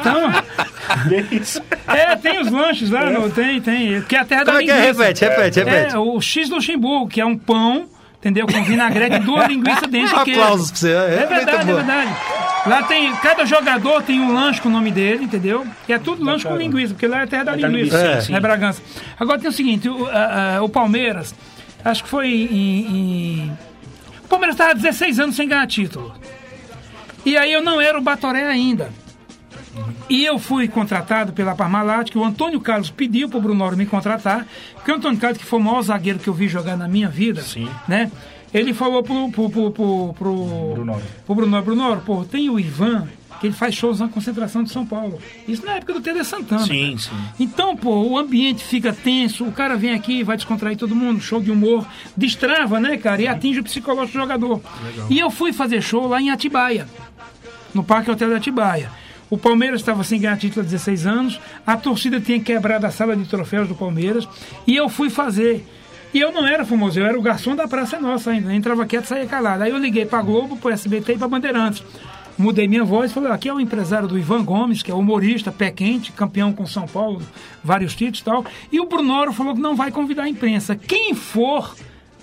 Então, 0.00 0.30
é, 1.94 2.16
tem 2.16 2.40
os 2.40 2.50
lanches 2.50 2.90
lá, 2.90 3.08
no, 3.08 3.30
tem, 3.30 3.60
tem. 3.60 4.02
Que 4.02 4.16
é 4.16 4.20
a 4.20 4.24
terra 4.24 4.44
Como 4.44 4.58
da 4.58 4.62
é 4.62 4.66
que 4.66 4.70
é? 4.70 4.80
Repete, 4.80 5.24
repete, 5.24 5.60
repete. 5.60 5.94
É, 5.94 5.98
o 5.98 6.20
X 6.20 6.50
Luxemburgo, 6.50 7.08
que 7.08 7.20
é 7.20 7.24
um 7.24 7.38
pão, 7.38 7.86
entendeu? 8.22 8.46
Com 8.46 8.62
vinagrete 8.64 9.16
e 9.16 9.18
duas 9.18 9.46
linguiças 9.48 9.82
dentro 9.90 10.16
de 10.18 10.24
queijo. 10.24 10.40
Aplausos 10.40 10.70
pra 10.70 10.78
você. 10.78 10.92
É 10.92 11.16
muito 11.18 11.28
verdade, 11.28 11.70
é 11.70 11.74
verdade. 11.74 12.16
Lá 12.64 12.82
tem, 12.84 13.12
cada 13.16 13.44
jogador 13.44 14.02
tem 14.04 14.20
um 14.20 14.32
lanche 14.32 14.60
com 14.60 14.68
o 14.68 14.72
nome 14.72 14.92
dele, 14.92 15.24
entendeu? 15.24 15.66
E 15.88 15.92
é 15.92 15.98
tudo 15.98 16.24
lanche 16.24 16.46
com 16.46 16.56
linguiça, 16.56 16.94
porque 16.94 17.08
lá 17.08 17.20
é 17.20 17.22
a 17.24 17.26
terra 17.26 17.42
da 17.44 17.50
da 17.56 17.56
linguiça, 17.68 17.96
linguiça, 17.96 18.18
é. 18.18 18.20
sim, 18.20 18.32
né, 18.32 18.38
sim. 18.38 18.42
Bragança. 18.42 18.80
Agora 19.18 19.38
tem 19.40 19.50
o 19.50 19.52
seguinte, 19.52 19.88
o, 19.88 20.06
a- 20.06 20.56
a- 20.58 20.62
o 20.62 20.68
Palmeiras, 20.68 21.34
acho 21.84 22.04
que 22.04 22.08
foi 22.08 22.28
em... 22.28 22.86
em- 23.48 23.58
O 24.24 24.28
Palmeiras 24.28 24.54
estava 24.54 24.70
há 24.70 24.74
16 24.74 25.18
anos 25.18 25.34
sem 25.34 25.48
ganhar 25.48 25.66
título. 25.66 26.14
E 27.26 27.36
aí 27.36 27.52
eu 27.52 27.62
não 27.62 27.80
era 27.80 27.98
o 27.98 28.00
Batoré 28.00 28.46
ainda. 28.46 28.90
E 30.08 30.24
eu 30.24 30.38
fui 30.38 30.68
contratado 30.68 31.32
pela 31.32 31.54
Parmalat, 31.54 32.10
que 32.10 32.18
o 32.18 32.24
Antônio 32.24 32.60
Carlos 32.60 32.90
pediu 32.90 33.28
para 33.28 33.38
o 33.38 33.42
Brunoro 33.42 33.76
me 33.76 33.86
contratar, 33.86 34.46
porque 34.74 34.90
o 34.90 34.96
Antônio 34.96 35.18
Carlos, 35.18 35.38
que 35.38 35.44
foi 35.44 35.58
o 35.58 35.62
maior 35.62 35.82
zagueiro 35.82 36.18
que 36.18 36.28
eu 36.28 36.34
vi 36.34 36.48
jogar 36.48 36.76
na 36.76 36.88
minha 36.88 37.08
vida, 37.08 37.42
Sim. 37.42 37.68
né? 37.88 38.10
Ele 38.52 38.74
falou 38.74 39.02
pro, 39.02 39.30
pro, 39.30 39.48
pro, 39.48 39.72
pro, 39.72 40.14
pro, 40.18 40.72
Brunoro. 40.74 41.02
pro 41.24 41.34
Brunoro, 41.34 41.64
Brunoro, 41.64 42.00
pô, 42.02 42.24
tem 42.24 42.50
o 42.50 42.60
Ivan, 42.60 43.08
que 43.40 43.46
ele 43.46 43.54
faz 43.54 43.74
shows 43.74 43.98
na 43.98 44.08
concentração 44.08 44.62
de 44.62 44.70
São 44.70 44.84
Paulo. 44.84 45.18
Isso 45.48 45.64
na 45.64 45.76
época 45.76 45.94
do 45.94 46.00
Tele 46.00 46.22
Santana. 46.22 46.66
Sim, 46.66 46.96
sim. 46.98 47.10
Então, 47.40 47.74
pô, 47.74 48.02
o 48.02 48.18
ambiente 48.18 48.62
fica 48.62 48.92
tenso, 48.92 49.44
o 49.44 49.52
cara 49.52 49.74
vem 49.74 49.94
aqui, 49.94 50.22
vai 50.22 50.36
descontrair 50.36 50.76
todo 50.76 50.94
mundo, 50.94 51.20
show 51.20 51.40
de 51.40 51.50
humor, 51.50 51.86
destrava, 52.16 52.78
né, 52.78 52.98
cara, 52.98 53.22
e 53.22 53.26
atinge 53.26 53.60
o 53.60 53.64
psicológico 53.64 54.18
do 54.18 54.20
jogador. 54.20 54.60
E 55.08 55.18
eu 55.18 55.30
fui 55.30 55.52
fazer 55.52 55.80
show 55.80 56.06
lá 56.06 56.20
em 56.20 56.30
Atibaia, 56.30 56.86
no 57.72 57.82
Parque 57.82 58.10
Hotel 58.10 58.28
de 58.28 58.34
Atibaia. 58.34 59.01
O 59.32 59.38
Palmeiras 59.38 59.80
estava 59.80 60.04
sem 60.04 60.20
ganhar 60.20 60.36
título 60.36 60.60
há 60.60 60.64
16 60.64 61.06
anos, 61.06 61.40
a 61.66 61.74
torcida 61.74 62.20
tinha 62.20 62.38
quebrado 62.38 62.84
a 62.84 62.90
sala 62.90 63.16
de 63.16 63.24
troféus 63.24 63.66
do 63.66 63.74
Palmeiras, 63.74 64.28
e 64.66 64.76
eu 64.76 64.90
fui 64.90 65.08
fazer. 65.08 65.66
E 66.12 66.20
eu 66.20 66.30
não 66.30 66.46
era 66.46 66.66
famoso, 66.66 67.00
eu 67.00 67.06
era 67.06 67.18
o 67.18 67.22
garçom 67.22 67.56
da 67.56 67.66
Praça 67.66 67.98
Nossa 67.98 68.30
ainda, 68.30 68.54
entrava 68.54 68.84
quieto 68.84 69.06
e 69.06 69.08
saía 69.08 69.24
calado. 69.24 69.62
Aí 69.62 69.70
eu 69.70 69.78
liguei 69.78 70.04
para 70.04 70.20
Globo, 70.20 70.58
para 70.58 70.74
SBT 70.74 71.14
e 71.14 71.16
para 71.16 71.28
Bandeirantes. 71.28 71.82
Mudei 72.36 72.68
minha 72.68 72.84
voz 72.84 73.10
falei, 73.10 73.32
aqui 73.32 73.48
é 73.48 73.54
o 73.54 73.58
empresário 73.58 74.06
do 74.06 74.18
Ivan 74.18 74.44
Gomes, 74.44 74.82
que 74.82 74.90
é 74.90 74.94
humorista, 74.94 75.50
pé 75.50 75.70
quente, 75.70 76.12
campeão 76.12 76.52
com 76.52 76.66
São 76.66 76.86
Paulo, 76.86 77.22
vários 77.64 77.94
títulos 77.94 78.20
e 78.20 78.24
tal. 78.24 78.44
E 78.70 78.80
o 78.80 78.86
Brunoro 78.86 79.32
falou 79.32 79.54
que 79.54 79.62
não 79.62 79.74
vai 79.74 79.90
convidar 79.90 80.24
a 80.24 80.28
imprensa. 80.28 80.76
Quem 80.76 81.14
for 81.14 81.74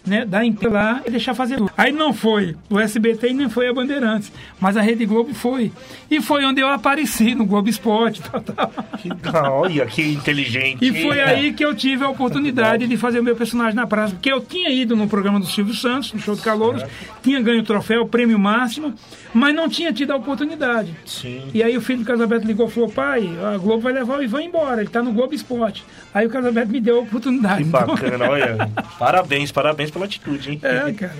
né, 0.06 0.26
da 0.26 0.44
empresa 0.46 0.74
lá 0.74 1.02
e 1.06 1.12
deixar 1.12 1.34
fazer 1.34 1.58
tudo. 1.58 1.72
Aí 1.78 1.92
não 1.92 2.14
foi 2.14 2.56
o 2.70 2.80
SBT 2.80 3.30
e 3.30 3.34
nem 3.34 3.50
foi 3.50 3.68
a 3.68 3.74
Bandeirantes, 3.74 4.32
mas 4.60 4.76
a 4.78 4.82
Rede 4.82 5.06
Globo 5.06 5.34
foi. 5.34 5.72
E 6.10 6.22
foi 6.22 6.44
onde 6.46 6.62
eu 6.62 6.68
apareci 6.68 7.36
no 7.36 7.46
Globo 7.46 7.70
Esporte. 7.70 8.22
Tal, 8.30 8.42
tal. 8.42 8.72
Que- 8.98 9.10
Olha, 9.50 9.86
que 9.86 10.02
inteligente. 10.02 10.78
E 10.84 11.04
foi 11.04 11.20
aí 11.22 11.54
que 11.54 11.64
eu 11.64 11.74
tive 11.74 12.04
a 12.04 12.10
oportunidade 12.10 12.88
de 12.88 12.98
fazer 12.98 13.20
o 13.20 13.24
meu 13.24 13.36
personagem 13.36 13.76
na 13.76 13.86
praça. 13.88 14.14
Porque 14.14 14.32
eu 14.32 14.42
tinha 14.42 14.70
ido 14.70 14.96
no 14.96 15.08
programa 15.08 15.40
do 15.40 15.46
Silvio 15.46 15.74
Santos, 15.74 16.14
no 16.14 16.20
Show 16.20 16.36
de 16.36 16.42
Calouros, 16.42 16.84
tinha 17.24 17.40
ganho 17.42 17.62
o 17.62 17.64
troféu, 17.64 18.02
o 18.04 18.08
prêmio 18.08 18.38
máximo, 18.40 18.94
mas 19.34 19.54
não 19.56 19.70
tinha 19.70 19.94
tido 19.94 20.12
a 20.12 20.16
oportunidade. 20.16 20.94
Sim. 21.06 21.44
E 21.54 21.62
aí 21.64 21.78
o 21.78 21.82
filho 21.82 22.00
do 22.00 22.06
Casalberto 22.06 22.46
ligou 22.48 22.68
e 22.68 22.72
falou, 22.72 22.90
pai, 22.90 23.30
a 23.54 23.58
Globo 23.58 23.82
vai 23.82 23.94
levar 23.94 24.20
o 24.20 24.24
Ivan 24.24 24.44
embora, 24.44 24.82
ele 24.82 24.90
tá 24.90 25.02
no 25.02 25.12
Globo 25.14 25.34
Esporte. 25.34 25.84
Aí 26.14 26.26
o 26.26 26.30
Casalberto 26.30 26.72
me 26.72 26.80
deu 26.82 26.98
a 26.98 27.02
oportunidade. 27.02 27.64
Que 27.64 27.70
bacana, 27.70 28.30
olha. 28.30 28.70
Parabéns, 29.00 29.52
parabéns 29.52 29.89
pela 29.90 30.06
atitude, 30.06 30.52
hein? 30.52 30.60
É, 30.64 30.92
cara. 30.94 31.14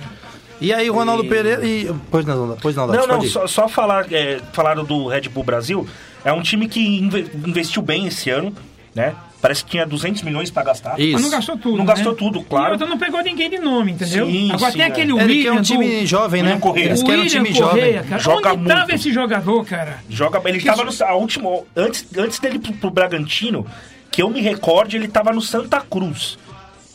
E 0.60 0.72
aí, 0.74 0.88
Ronaldo 0.90 1.24
Pereira. 1.24 1.64
E... 1.66 1.90
Pois 2.10 2.24
não, 2.26 2.56
pois 2.60 2.76
não, 2.76 2.86
Não, 2.86 3.06
não, 3.06 3.22
só, 3.22 3.46
só 3.46 3.66
falar, 3.68 4.12
é, 4.12 4.40
falaram 4.52 4.84
do 4.84 5.06
Red 5.06 5.22
Bull 5.30 5.42
Brasil. 5.44 5.86
É 6.24 6.32
um 6.32 6.42
time 6.42 6.68
que 6.68 6.98
inve- 6.98 7.30
investiu 7.46 7.80
bem 7.80 8.06
esse 8.06 8.28
ano, 8.28 8.54
né? 8.94 9.14
Parece 9.40 9.64
que 9.64 9.70
tinha 9.70 9.86
200 9.86 10.20
milhões 10.20 10.50
pra 10.50 10.62
gastar. 10.62 11.00
Isso. 11.00 11.14
Mas 11.14 11.22
não 11.22 11.30
gastou 11.30 11.56
tudo. 11.56 11.78
Não 11.78 11.84
né? 11.86 11.94
gastou 11.94 12.14
tudo, 12.14 12.42
claro. 12.42 12.68
E 12.68 12.72
outra 12.72 12.86
não 12.86 12.98
pegou 12.98 13.22
ninguém 13.22 13.48
de 13.48 13.58
nome, 13.58 13.92
entendeu? 13.92 14.26
Sim, 14.26 14.52
Agora 14.52 14.70
sim, 14.70 14.76
tem 14.76 14.86
é. 14.86 14.90
aquele 14.90 15.12
Ele 15.12 15.22
William. 15.22 15.42
quer 15.54 15.58
um 15.58 15.62
time 15.62 16.00
do- 16.02 16.06
jovem, 16.06 16.42
né? 16.42 16.58
Correia. 16.60 16.86
Eles 16.88 17.00
o 17.00 17.06
querem 17.06 17.22
um 17.22 17.26
time 17.26 17.54
Correia, 17.54 17.92
jovem. 17.94 18.10
cara. 18.10 18.22
Joga 18.22 18.52
Onde 18.52 18.62
muito. 18.74 18.90
esse 18.94 19.12
jogador, 19.14 19.64
cara? 19.64 19.98
Joga, 20.10 20.42
ele 20.44 20.60
tava 20.60 20.84
no 20.84 20.92
a 21.02 21.14
última 21.14 21.48
antes, 21.74 22.06
antes 22.18 22.38
dele 22.38 22.58
pro, 22.58 22.74
pro 22.74 22.90
Bragantino, 22.90 23.66
que 24.10 24.20
eu 24.20 24.28
me 24.28 24.42
recorde, 24.42 24.96
ele 24.98 25.08
tava 25.08 25.32
no 25.32 25.40
Santa 25.40 25.80
Cruz. 25.80 26.38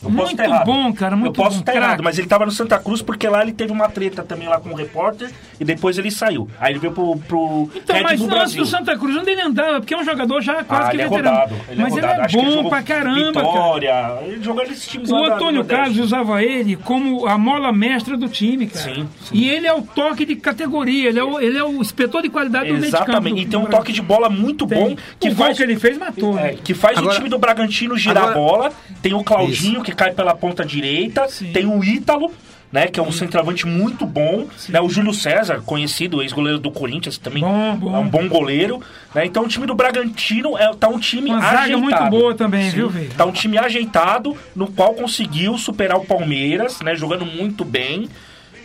Eu 0.02 0.10
posso 0.10 0.36
Muito 0.36 0.64
bom, 0.66 0.92
cara, 0.92 1.16
muito 1.16 1.28
Eu 1.40 1.44
posso 1.44 1.56
bom, 1.56 1.60
estar 1.60 1.72
craque. 1.72 1.86
errado, 1.86 2.02
mas 2.02 2.18
ele 2.18 2.28
tava 2.28 2.44
no 2.44 2.52
Santa 2.52 2.78
Cruz 2.78 3.00
porque 3.02 3.26
lá 3.28 3.42
ele 3.42 3.52
teve 3.52 3.72
uma 3.72 3.88
treta 3.88 4.22
também 4.22 4.46
lá 4.46 4.60
com 4.60 4.68
o 4.70 4.74
repórter 4.74 5.30
e 5.58 5.64
depois 5.64 5.96
ele 5.98 6.10
saiu. 6.10 6.48
Aí 6.60 6.72
ele 6.72 6.78
veio 6.78 6.92
pro, 6.92 7.16
pro 7.26 7.68
Então, 7.74 7.96
Red 7.96 8.02
mas 8.02 8.18
Bull 8.20 8.26
antes 8.28 8.38
Brasil. 8.38 8.62
do 8.62 8.68
Santa 8.68 8.96
Cruz, 8.98 9.16
onde 9.16 9.30
ele 9.30 9.40
andava? 9.40 9.80
Porque 9.80 9.94
é 9.94 9.96
um 9.98 10.04
jogador 10.04 10.40
já 10.42 10.62
quase 10.62 10.82
ah, 10.84 10.90
que 10.90 10.96
ele 10.96 11.02
é 11.02 11.08
veterano. 11.08 11.36
rodado. 11.38 11.54
Ele 11.70 11.82
mas 11.82 11.92
é 11.92 11.94
rodado. 11.96 12.12
ele 12.12 12.20
é 12.20 12.24
Acho 12.24 12.34
que 12.34 12.40
ele 12.40 12.46
bom 12.50 12.54
jogou 12.56 12.70
pra 12.70 12.82
caramba, 12.82 13.32
cara. 13.32 13.46
Vitória. 13.52 14.18
Ele 14.26 14.42
jogou 14.42 14.66
nesses 14.68 14.86
times 14.86 15.10
O 15.10 15.16
Antônio. 15.16 15.64
Carlos 15.64 15.98
usava 15.98 16.42
ele 16.42 16.76
como 16.76 17.26
a 17.26 17.38
mola 17.38 17.72
mestra 17.72 18.16
do 18.16 18.28
time, 18.28 18.66
cara. 18.66 18.84
Sim, 18.94 19.08
sim. 19.24 19.34
E 19.36 19.48
ele 19.48 19.66
é 19.66 19.72
o 19.74 19.82
toque 19.82 20.24
de 20.24 20.36
categoria, 20.36 21.08
ele 21.08 21.18
é 21.18 21.24
o, 21.24 21.40
ele 21.40 21.56
é 21.58 21.64
o 21.64 21.80
inspetor 21.80 22.22
de 22.22 22.28
qualidade 22.28 22.68
do 22.68 22.74
meio. 22.74 22.84
Exatamente. 22.86 23.40
E 23.40 23.46
tem 23.46 23.58
um 23.58 23.64
toque 23.66 23.92
de 23.92 24.02
bola 24.02 24.28
muito 24.28 24.66
Tem. 24.66 24.78
bom 24.78 24.96
que 25.18 25.28
o 25.30 25.34
gol 25.34 25.46
faz 25.46 25.56
que 25.56 25.62
ele 25.62 25.76
fez 25.76 25.96
matou. 25.98 26.38
É, 26.38 26.42
né? 26.52 26.58
que 26.62 26.74
faz 26.74 26.98
Agora- 26.98 27.12
o 27.12 27.16
time 27.16 27.28
do 27.28 27.38
Bragantino 27.38 27.96
girar 27.96 28.28
Agora- 28.28 28.32
a 28.32 28.38
bola. 28.38 28.72
Tem 29.02 29.14
o 29.14 29.24
Claudinho, 29.24 29.82
que 29.86 29.94
cai 29.94 30.10
pela 30.12 30.34
ponta 30.34 30.64
direita. 30.64 31.28
Sim. 31.28 31.52
Tem 31.52 31.64
o 31.64 31.82
Ítalo, 31.84 32.32
né? 32.72 32.88
Que 32.88 32.98
é 32.98 33.02
um 33.02 33.12
centroavante 33.12 33.66
muito 33.68 34.04
bom. 34.04 34.48
Né, 34.68 34.80
o 34.80 34.88
Júlio 34.88 35.14
César, 35.14 35.62
conhecido, 35.64 36.20
ex-goleiro 36.20 36.58
do 36.58 36.72
Corinthians, 36.72 37.16
também 37.16 37.40
Bom, 37.40 37.76
bom. 37.76 37.94
é 37.94 37.98
um 38.00 38.08
bom 38.08 38.28
goleiro. 38.28 38.80
Né, 39.14 39.24
então 39.24 39.44
o 39.44 39.48
time 39.48 39.64
do 39.64 39.76
Bragantino 39.76 40.58
é, 40.58 40.74
tá 40.74 40.88
um 40.88 40.98
time 40.98 41.30
Uma 41.30 41.40
zaga 41.40 41.58
ajeitado. 41.60 41.80
muito 41.82 42.10
boa 42.10 42.34
também, 42.34 42.68
viu, 42.70 42.90
Veiga? 42.90 43.14
Tá 43.14 43.24
um 43.24 43.30
time 43.30 43.56
ajeitado, 43.58 44.36
no 44.56 44.66
qual 44.66 44.92
conseguiu 44.94 45.56
superar 45.56 45.98
o 45.98 46.04
Palmeiras, 46.04 46.80
né? 46.80 46.96
Jogando 46.96 47.24
muito 47.24 47.64
bem. 47.64 48.08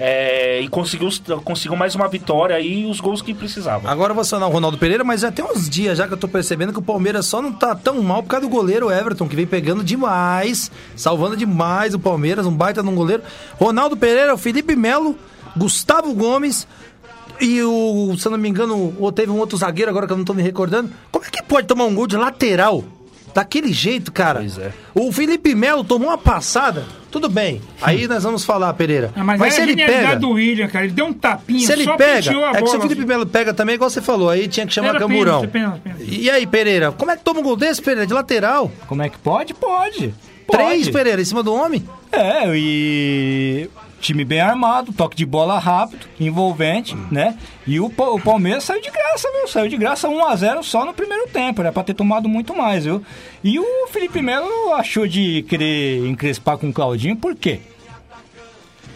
É, 0.04 0.60
e 0.60 0.68
conseguiu, 0.68 1.10
conseguiu 1.45 1.78
mais 1.78 1.93
uma 1.93 2.08
vitória 2.08 2.60
e 2.60 2.86
os 2.86 2.99
gols 2.99 3.22
que 3.22 3.36
precisava. 3.36 3.88
Agora 3.88 4.10
eu 4.10 4.16
vou 4.16 4.24
acionar 4.24 4.49
o 4.49 4.52
Ronaldo 4.52 4.76
Pereira, 4.76 5.04
mas 5.04 5.22
já 5.22 5.32
tem 5.32 5.45
uns 5.45 5.70
dias 5.70 5.95
já 5.95 6.08
que 6.08 6.14
eu 6.14 6.18
tô 6.18 6.28
percebendo 6.28 6.74
que 6.74 6.80
o 6.80 6.82
Palmeiras 6.82 7.28
só 7.28 7.39
não 7.39 7.52
tá 7.52 7.76
tão 7.76 8.02
mal 8.02 8.24
por 8.24 8.30
causa 8.30 8.47
do 8.47 8.49
goleiro 8.49 8.91
Everton, 8.91 9.30
que 9.30 9.36
vem 9.36 9.45
pegando 9.45 9.84
demais, 9.84 10.72
salvando 10.95 11.38
demais 11.38 11.93
o 11.93 11.99
Palmeiras, 11.99 12.47
um 12.47 12.52
baita 12.52 12.82
num 12.82 12.95
goleiro. 12.95 13.22
Ronaldo 13.60 13.95
Pereira, 13.95 14.34
o 14.34 14.39
Felipe 14.39 14.76
Melo, 14.76 15.16
Gustavo 15.56 16.12
Gomes 16.16 16.68
e 17.39 17.62
o, 17.62 18.16
se 18.18 18.26
eu 18.26 18.32
não 18.32 18.39
me 18.39 18.49
engano, 18.49 18.95
ou 18.97 19.12
teve 19.12 19.32
um 19.32 19.38
outro 19.38 19.56
zagueiro 19.56 19.91
agora 19.91 20.08
que 20.08 20.14
eu 20.14 20.18
não 20.18 20.26
tô 20.26 20.34
me 20.34 20.41
recordando. 20.41 20.89
Como 21.12 21.24
é 21.24 21.30
que 21.30 21.43
pode 21.43 21.68
tomar 21.68 21.86
um 21.86 21.93
gol 21.93 22.08
de 22.08 22.18
lateral? 22.18 22.84
Daquele 23.34 23.71
jeito, 23.71 24.11
cara. 24.11 24.39
Pois 24.39 24.57
é. 24.57 24.71
O 24.93 25.11
Felipe 25.11 25.55
Melo 25.55 25.84
tomou 25.84 26.09
uma 26.09 26.17
passada. 26.17 26.86
Tudo 27.09 27.27
bem. 27.27 27.61
Aí 27.82 28.07
nós 28.07 28.23
vamos 28.23 28.45
falar, 28.45 28.73
Pereira. 28.73 29.11
Ah, 29.15 29.23
mas 29.23 29.39
mas 29.39 29.53
se 29.53 29.61
ele 29.61 29.75
pega. 29.75 30.15
do 30.15 30.32
William, 30.32 30.67
cara. 30.67 30.86
Ele 30.86 30.93
deu 30.93 31.05
um 31.05 31.13
tapinha, 31.13 31.65
Se 31.65 31.73
ele 31.73 31.84
só 31.84 31.97
pega, 31.97 32.32
a 32.32 32.57
é 32.57 32.61
que 32.61 32.67
se 32.69 32.77
o 32.77 32.82
Felipe 32.82 33.01
assim. 33.01 33.07
Melo 33.07 33.25
pega 33.25 33.53
também, 33.53 33.75
igual 33.75 33.89
você 33.89 34.01
falou, 34.01 34.29
aí 34.29 34.47
tinha 34.47 34.65
que 34.65 34.73
chamar 34.73 34.89
Era 34.89 34.99
Camburão. 34.99 35.41
pênalti, 35.47 35.51
pênalti, 35.51 35.82
pênalti. 35.82 36.21
E 36.21 36.29
aí, 36.29 36.47
Pereira, 36.47 36.91
como 36.91 37.11
é 37.11 37.17
que 37.17 37.23
toma 37.23 37.41
um 37.41 37.43
gol 37.43 37.57
desse, 37.57 37.82
Pereira? 37.82 38.07
De 38.07 38.13
lateral? 38.13 38.71
Como 38.88 39.01
é 39.01 39.09
que 39.09 39.17
pode? 39.17 39.53
Pode. 39.53 40.13
Três, 40.49 40.79
Pode. 40.84 40.91
Pereira, 40.91 41.21
em 41.21 41.25
cima 41.25 41.43
do 41.43 41.53
homem? 41.53 41.88
É, 42.11 42.43
e 42.55 43.69
time 44.02 44.26
bem 44.26 44.41
armado, 44.41 44.91
toque 44.91 45.16
de 45.16 45.26
bola 45.26 45.58
rápido, 45.60 46.08
envolvente, 46.20 46.95
né? 47.10 47.38
E 47.66 47.80
o, 47.80 47.86
o 47.86 48.20
Palmeiras 48.20 48.64
saiu 48.64 48.82
de 48.82 48.89
graça, 48.89 49.30
viu? 49.32 49.47
Saiu 49.47 49.70
de 49.70 49.78
graça 49.78 50.10
1x0 50.10 50.64
só 50.64 50.86
no 50.86 50.93
primeiro 50.93 51.28
tempo, 51.30 51.62
era 51.62 51.72
pra 51.72 51.84
ter 51.84 51.93
tomado 51.93 52.28
muito 52.28 52.56
mais, 52.56 52.86
viu? 52.86 53.04
E 53.43 53.60
o 53.60 53.88
Felipe 53.88 54.22
Melo 54.22 54.74
achou 54.74 55.08
de 55.08 55.43
querer 55.43 56.06
encrespar 56.08 56.58
com 56.58 56.70
o 56.70 56.74
Claudinho, 56.74 57.16
por 57.16 57.36
quê? 57.36 57.60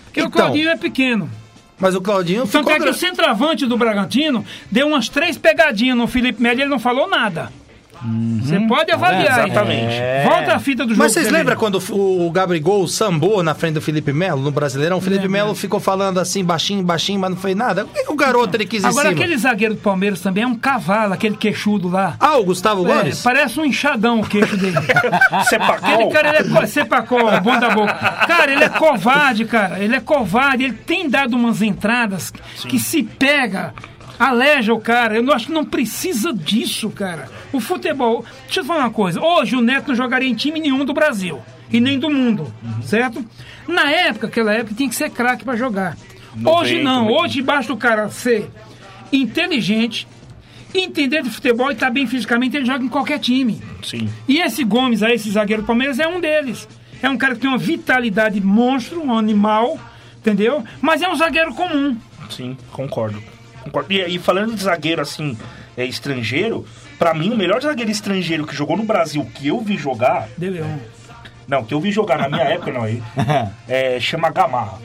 Porque 0.05 0.21
o 0.21 0.25
Então. 0.25 0.31
Claudinho 0.31 0.69
é 0.69 0.75
pequeno. 0.75 1.29
Mas 1.77 1.93
o 1.93 2.01
Claudinho 2.01 2.47
Tanto 2.47 2.69
ficou... 2.69 2.73
é 2.73 2.79
que 2.79 2.89
o 2.89 2.93
centroavante 2.93 3.65
do 3.65 3.77
Bragantino 3.77 4.45
deu 4.71 4.87
umas 4.87 5.09
três 5.09 5.37
pegadinhas 5.37 5.97
no 5.97 6.07
Felipe 6.07 6.41
Melo 6.41 6.59
e 6.59 6.61
ele 6.63 6.69
não 6.69 6.79
falou 6.79 7.07
nada. 7.07 7.51
Você 8.41 8.59
pode 8.67 8.91
avaliar. 8.91 9.39
aí. 9.39 9.45
Exatamente. 9.51 9.95
Volta 10.29 10.55
a 10.55 10.59
fita 10.59 10.83
do 10.83 10.89
jogo. 10.89 10.99
Mas 11.03 11.11
vocês 11.13 11.25
lembram 11.31 11.55
ver. 11.55 11.59
quando 11.59 11.81
o 11.91 12.29
Gabigol 12.31 12.87
sambou 12.87 13.41
na 13.41 13.53
frente 13.55 13.73
do 13.75 13.81
Felipe 13.81 14.13
Melo, 14.13 14.41
no 14.41 14.51
Brasileirão? 14.51 14.97
O 14.97 15.01
Felipe 15.01 15.27
Melo 15.27 15.55
ficou 15.55 15.79
falando 15.79 16.19
assim, 16.19 16.43
baixinho, 16.43 16.83
baixinho, 16.83 17.19
mas 17.19 17.29
não 17.31 17.37
fez 17.37 17.55
nada. 17.55 17.87
O 18.07 18.15
garoto 18.15 18.55
ele 18.55 18.65
quis 18.65 18.83
Agora, 18.85 19.09
cima? 19.09 19.19
aquele 19.21 19.37
zagueiro 19.37 19.73
do 19.75 19.81
Palmeiras 19.81 20.19
também 20.21 20.43
é 20.43 20.47
um 20.47 20.55
cavalo, 20.55 21.13
aquele 21.13 21.35
queixudo 21.37 21.87
lá. 21.89 22.15
Ah, 22.19 22.37
o 22.37 22.43
Gustavo 22.45 22.87
É, 22.89 22.93
Gomes? 22.95 23.21
parece 23.21 23.59
um 23.59 23.65
enxadão 23.65 24.19
o 24.21 24.25
queixo 24.27 24.55
dele. 24.57 24.75
Sepacol. 25.49 25.93
Aquele 25.95 26.09
cara, 26.11 26.29
ele 26.29 26.37
é 26.37 26.43
co- 26.43 26.67
sepacol, 26.67 27.41
bom 27.41 27.59
da 27.59 27.69
boca. 27.69 27.93
Cara, 28.27 28.51
ele 28.51 28.63
é 28.63 28.69
covarde, 28.69 29.45
cara. 29.45 29.79
Ele 29.79 29.95
é 29.95 29.99
covarde. 29.99 30.63
Ele 30.65 30.73
tem 30.73 31.09
dado 31.09 31.35
umas 31.35 31.61
entradas 31.61 32.31
que 32.67 32.79
se 32.79 33.03
pega, 33.03 33.73
aleja 34.19 34.73
o 34.73 34.79
cara. 34.79 35.15
Eu 35.15 35.23
não 35.23 35.33
acho 35.33 35.47
que 35.47 35.51
não 35.51 35.65
precisa 35.65 36.33
disso, 36.33 36.89
cara. 36.89 37.27
O 37.55 37.59
futebol. 37.59 38.25
Deixa 38.45 38.59
eu 38.59 38.63
te 38.63 38.67
falar 38.67 38.81
uma 38.81 38.91
coisa. 38.91 39.21
Hoje 39.21 39.55
o 39.55 39.61
Neto 39.61 39.89
não 39.89 39.95
jogaria 39.95 40.27
em 40.27 40.35
time 40.35 40.59
nenhum 40.59 40.83
do 40.83 40.93
Brasil. 40.93 41.41
E 41.71 41.79
nem 41.79 41.97
do 41.97 42.09
mundo, 42.09 42.53
certo? 42.83 43.25
Na 43.67 43.89
época, 43.89 44.27
aquela 44.27 44.53
época, 44.53 44.75
tinha 44.75 44.89
que 44.89 44.95
ser 44.95 45.09
craque 45.09 45.43
pra 45.43 45.55
jogar. 45.55 45.97
Hoje 46.43 46.81
90, 46.81 46.83
não. 46.83 47.05
90. 47.05 47.21
Hoje 47.21 47.41
basta 47.41 47.73
o 47.73 47.77
cara 47.77 48.09
ser 48.09 48.49
inteligente, 49.11 50.07
entender 50.73 51.23
de 51.23 51.29
futebol 51.29 51.69
e 51.69 51.73
estar 51.73 51.89
bem 51.89 52.05
fisicamente, 52.05 52.57
ele 52.57 52.65
joga 52.65 52.83
em 52.83 52.89
qualquer 52.89 53.19
time. 53.19 53.61
Sim. 53.83 54.09
E 54.27 54.39
esse 54.39 54.63
Gomes 54.63 55.01
aí, 55.01 55.15
esse 55.15 55.31
zagueiro 55.31 55.63
do 55.63 55.65
Palmeiras, 55.65 55.99
é 55.99 56.07
um 56.07 56.19
deles. 56.19 56.67
É 57.01 57.09
um 57.09 57.17
cara 57.17 57.35
que 57.35 57.41
tem 57.41 57.49
uma 57.49 57.57
vitalidade 57.57 58.39
monstro, 58.41 59.01
um 59.01 59.17
animal, 59.17 59.79
entendeu? 60.17 60.63
Mas 60.81 61.01
é 61.01 61.09
um 61.09 61.15
zagueiro 61.15 61.53
comum. 61.53 61.97
Sim, 62.29 62.57
concordo. 62.71 63.21
concordo. 63.63 63.91
E, 63.91 64.15
e 64.15 64.19
falando 64.19 64.53
de 64.53 64.63
zagueiro 64.63 65.01
assim, 65.01 65.37
é, 65.77 65.85
estrangeiro, 65.85 66.65
pra 66.97 67.13
mim 67.13 67.31
o 67.31 67.37
melhor 67.37 67.61
zagueiro 67.61 67.91
estrangeiro 67.91 68.45
que 68.45 68.55
jogou 68.55 68.77
no 68.77 68.83
Brasil 68.83 69.25
que 69.33 69.47
eu 69.47 69.59
vi 69.61 69.77
jogar, 69.77 70.27
De 70.37 70.49
Leão. 70.49 70.79
não, 71.47 71.63
que 71.63 71.73
eu 71.73 71.79
vi 71.79 71.91
jogar 71.91 72.17
na 72.17 72.29
minha 72.29 72.43
época 72.49 72.71
não 72.71 72.83
aí, 72.83 73.01
é, 73.67 73.99
chama 73.99 74.29
Gamarra. 74.29 74.79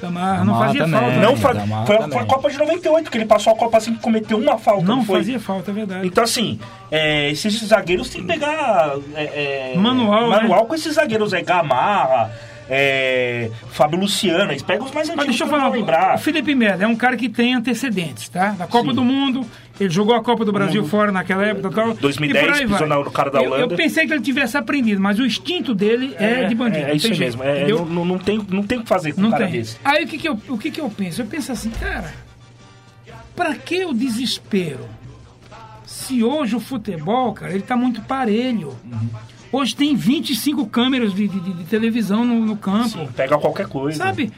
Gamarra, 0.00 0.44
não 0.44 0.58
fazia 0.58 0.80
também. 0.84 1.00
falta. 1.00 1.16
Não 1.20 1.30
né? 1.30 1.36
fa- 1.36 1.52
Gamarra 1.52 1.86
foi, 1.86 1.96
também. 1.96 2.10
foi 2.12 2.22
a 2.22 2.26
Copa 2.26 2.50
de 2.50 2.58
98 2.58 3.08
que 3.10 3.18
ele 3.18 3.24
passou 3.24 3.52
a 3.52 3.56
Copa 3.56 3.78
assim 3.78 3.94
que 3.94 4.00
cometeu 4.00 4.36
uma 4.36 4.58
falta, 4.58 4.82
não, 4.84 4.96
Não 4.96 5.04
foi? 5.04 5.18
fazia 5.18 5.38
falta, 5.38 5.70
é 5.70 5.74
verdade. 5.74 6.06
Então, 6.08 6.24
assim, 6.24 6.58
é, 6.90 7.30
esses 7.30 7.54
zagueiros 7.64 8.08
tem 8.10 8.22
que 8.22 8.26
pegar. 8.26 8.94
é, 9.14 9.72
é, 9.74 9.78
Manual, 9.78 10.28
Manual 10.28 10.62
né? 10.62 10.66
com 10.66 10.74
esses 10.74 10.94
zagueiros, 10.94 11.32
é 11.32 11.40
Gamarra, 11.42 12.32
é, 12.74 13.50
Fábio 13.70 13.98
Luciano. 14.00 14.50
Eles 14.50 14.62
pegam 14.62 14.86
os 14.86 14.92
mais 14.92 15.06
Mas 15.08 15.18
antigos 15.18 15.26
deixa 15.38 15.44
eu 15.44 15.48
falar, 15.48 15.68
lembrar. 15.68 16.14
o 16.14 16.18
Felipe 16.18 16.54
Melo 16.54 16.82
é 16.82 16.86
um 16.86 16.96
cara 16.96 17.18
que 17.18 17.28
tem 17.28 17.54
antecedentes, 17.54 18.30
tá? 18.30 18.52
Da 18.52 18.66
Copa 18.66 18.88
Sim. 18.88 18.94
do 18.96 19.04
Mundo, 19.04 19.46
ele 19.78 19.90
jogou 19.90 20.14
a 20.14 20.22
Copa 20.22 20.42
do 20.44 20.52
Brasil 20.52 20.82
fora 20.86 21.12
naquela 21.12 21.44
época 21.44 21.68
e 21.68 21.74
tal. 21.74 21.94
2010, 21.94 22.60
e 22.60 22.66
pisou 22.66 22.86
no 22.86 23.10
cara 23.10 23.30
da 23.30 23.40
Eu- 23.40 23.44
Eu, 23.44 23.52
Holanda. 23.52 23.76
pensei 23.76 24.06
que 24.06 24.12
ele 24.14 24.22
tivesse 24.22 24.56
aprendido, 24.56 25.00
mas 25.02 25.18
o 25.18 25.26
instinto 25.26 25.74
dele 25.74 26.14
é, 26.18 26.44
de 26.44 26.54
bandido. 26.54 26.84
É, 26.86 26.88
não 26.88 26.94
isso 26.96 27.14
mesmo. 27.14 27.42
É, 27.44 27.68
não, 27.68 28.04
não- 28.06 28.18
tem, 28.18 28.40
não 28.48 28.62
tem 28.62 28.78
o 28.78 28.82
que 28.82 28.88
fazer 28.88 29.12
com 29.12 29.20
um 29.20 29.24
Não 29.24 29.30
cara 29.32 29.44
tem. 29.44 29.52
desse. 29.60 29.76
Aí 29.84 30.04
o 30.04 30.08
que 30.08 30.16
que, 30.16 30.28
eu, 30.28 30.40
o 30.48 30.56
que 30.56 30.70
que 30.70 30.80
eu 30.80 30.88
penso? 30.88 31.20
Eu 31.20 31.26
penso 31.26 31.52
assim, 31.52 31.68
cara, 31.70 32.12
pra 33.36 33.54
que 33.54 33.84
o 33.84 33.92
desespero? 33.92 34.88
Se 35.84 36.24
hoje 36.24 36.56
o 36.56 36.60
futebol, 36.60 37.34
cara, 37.34 37.52
ele 37.52 37.62
tá 37.62 37.76
muito 37.76 38.00
parelho. 38.02 38.74
Hoje 39.52 39.76
tem 39.76 39.94
25 39.94 40.66
câmeras 40.66 41.12
de, 41.14 41.28
de- 41.28 41.38
de- 41.40 41.64
televisão 41.64 42.24
no, 42.24 42.40
no 42.46 42.56
campo. 42.56 43.06
Pega 43.14 43.36
qualquer 43.36 43.66
coisa. 43.68 43.98
Sabe? 43.98 44.32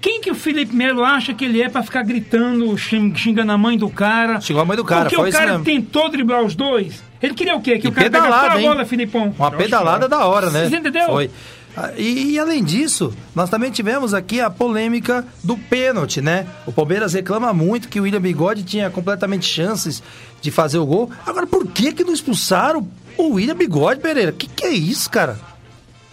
Quem 0.00 0.20
que 0.22 0.30
o 0.30 0.34
Felipe 0.34 0.74
Melo 0.74 1.04
acha 1.04 1.34
que 1.34 1.44
ele 1.44 1.60
é 1.60 1.68
pra 1.68 1.82
ficar 1.82 2.02
gritando, 2.02 2.76
xing- 2.78 3.14
xingando 3.14 3.52
a 3.52 3.58
mãe 3.58 3.76
do 3.76 3.90
cara? 3.90 4.40
Xingou 4.40 4.62
a 4.62 4.64
mãe 4.64 4.76
do 4.76 4.84
cara, 4.84 5.02
Porque 5.02 5.16
foi 5.16 5.28
o 5.28 5.32
cara 5.32 5.58
tentou 5.60 6.08
driblar 6.10 6.42
os 6.42 6.54
dois. 6.54 7.02
Ele 7.22 7.34
queria 7.34 7.54
o 7.54 7.60
quê? 7.60 7.78
Que 7.78 7.86
E 7.86 7.90
o 7.90 7.92
cara 7.92 8.06
pedalada, 8.10 8.54
a 8.54 8.60
hein? 8.60 8.66
bola, 8.68 8.84
Filipão. 8.86 9.34
Uma 9.38 9.50
pedalada 9.50 10.08
da 10.08 10.24
hora, 10.26 10.48
né? 10.50 10.68
Você 10.68 10.76
entendeu? 10.76 11.06
Foi. 11.06 11.30
Ah, 11.76 11.90
E, 11.98 12.32
e 12.32 12.38
além 12.38 12.62
disso, 12.62 13.12
nós 13.34 13.50
também 13.50 13.70
tivemos 13.70 14.14
aqui 14.14 14.40
a 14.40 14.48
polêmica 14.48 15.26
do 15.42 15.56
pênalti, 15.58 16.20
né? 16.22 16.46
O 16.66 16.72
Palmeiras 16.72 17.12
reclama 17.14 17.52
muito 17.52 17.88
que 17.88 17.98
o 17.98 18.04
William 18.04 18.20
Bigode 18.20 18.62
tinha 18.62 18.88
completamente 18.90 19.44
chances 19.44 20.02
de 20.40 20.50
fazer 20.50 20.78
o 20.78 20.86
gol. 20.86 21.10
Agora, 21.26 21.46
por 21.46 21.66
que 21.66 21.92
que 21.92 22.04
não 22.04 22.12
expulsaram 22.14 22.86
o 23.16 23.34
William 23.34 23.56
Bigode, 23.56 24.00
Pereira? 24.00 24.32
Que 24.32 24.46
que 24.46 24.64
é 24.64 24.70
isso, 24.70 25.10
cara? 25.10 25.38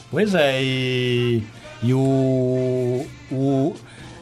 Pois 0.10 0.36
é, 0.36 0.62
e, 0.62 1.44
e 1.82 1.94
o, 1.94 3.06
o 3.32 3.76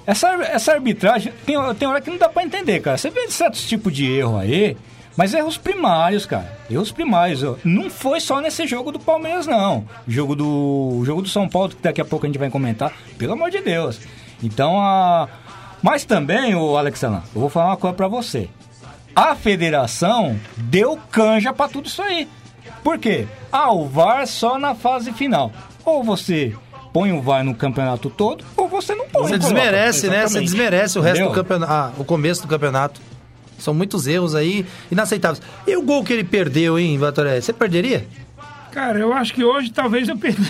essa, 0.09 0.27
essa 0.43 0.73
arbitragem 0.73 1.31
tem, 1.45 1.55
tem 1.75 1.87
hora 1.87 2.01
que 2.01 2.09
não 2.09 2.17
dá 2.17 2.27
pra 2.27 2.43
entender, 2.43 2.79
cara. 2.79 2.97
Você 2.97 3.11
vê 3.11 3.29
certos 3.29 3.67
tipos 3.67 3.93
de 3.93 4.11
erro 4.11 4.37
aí, 4.37 4.75
mas 5.15 5.35
erros 5.35 5.55
primários, 5.55 6.25
cara. 6.25 6.57
Erros 6.67 6.91
primários. 6.91 7.43
Não 7.63 7.91
foi 7.91 8.19
só 8.19 8.41
nesse 8.41 8.65
jogo 8.65 8.91
do 8.91 8.99
Palmeiras, 8.99 9.45
não. 9.45 9.85
Jogo 10.07 10.35
do, 10.35 11.03
jogo 11.05 11.21
do 11.21 11.29
São 11.29 11.47
Paulo, 11.47 11.69
que 11.69 11.83
daqui 11.83 12.01
a 12.01 12.05
pouco 12.05 12.25
a 12.25 12.29
gente 12.29 12.39
vai 12.39 12.49
comentar, 12.49 12.91
pelo 13.19 13.33
amor 13.33 13.51
de 13.51 13.61
Deus. 13.61 13.99
Então, 14.41 14.81
a... 14.81 15.27
mas 15.81 16.05
também, 16.05 16.55
o 16.55 16.75
Alex 16.75 17.03
Alan, 17.03 17.21
eu 17.35 17.41
vou 17.41 17.49
falar 17.49 17.67
uma 17.67 17.77
coisa 17.77 17.95
pra 17.95 18.07
você. 18.07 18.49
A 19.15 19.35
federação 19.35 20.39
deu 20.57 20.97
canja 21.11 21.53
pra 21.53 21.67
tudo 21.67 21.87
isso 21.87 22.01
aí. 22.01 22.27
Por 22.83 22.97
quê? 22.97 23.27
Ah, 23.51 23.71
o 23.71 23.87
VAR 23.87 24.25
só 24.27 24.57
na 24.57 24.75
fase 24.75 25.11
final. 25.11 25.51
Ou 25.85 26.03
você 26.03 26.53
põe 26.93 27.11
o 27.11 27.21
VAR 27.21 27.43
no 27.43 27.53
campeonato 27.53 28.09
todo, 28.09 28.43
ou 28.55 28.67
você 28.67 28.95
não 28.95 29.05
põe. 29.07 29.23
Você 29.23 29.37
Coloca. 29.37 29.39
desmerece, 29.39 30.07
né? 30.07 30.27
Você 30.27 30.39
desmerece 30.41 30.97
o 30.97 31.01
resto 31.01 31.17
do 31.19 31.25
Entendeu? 31.25 31.43
campeonato, 31.43 31.71
ah, 31.71 31.91
o 31.97 32.03
começo 32.03 32.41
do 32.41 32.47
campeonato. 32.47 33.01
São 33.57 33.73
muitos 33.73 34.07
erros 34.07 34.35
aí 34.35 34.65
inaceitáveis. 34.89 35.41
E 35.67 35.75
o 35.75 35.81
gol 35.81 36.03
que 36.03 36.13
ele 36.13 36.23
perdeu, 36.23 36.79
hein, 36.79 36.97
Batoré? 36.97 37.41
Você 37.41 37.51
perderia? 37.51 38.07
Cara, 38.71 38.99
eu 38.99 39.11
acho 39.11 39.33
que 39.33 39.43
hoje 39.43 39.69
talvez 39.71 40.07
eu 40.07 40.15
perdi. 40.17 40.49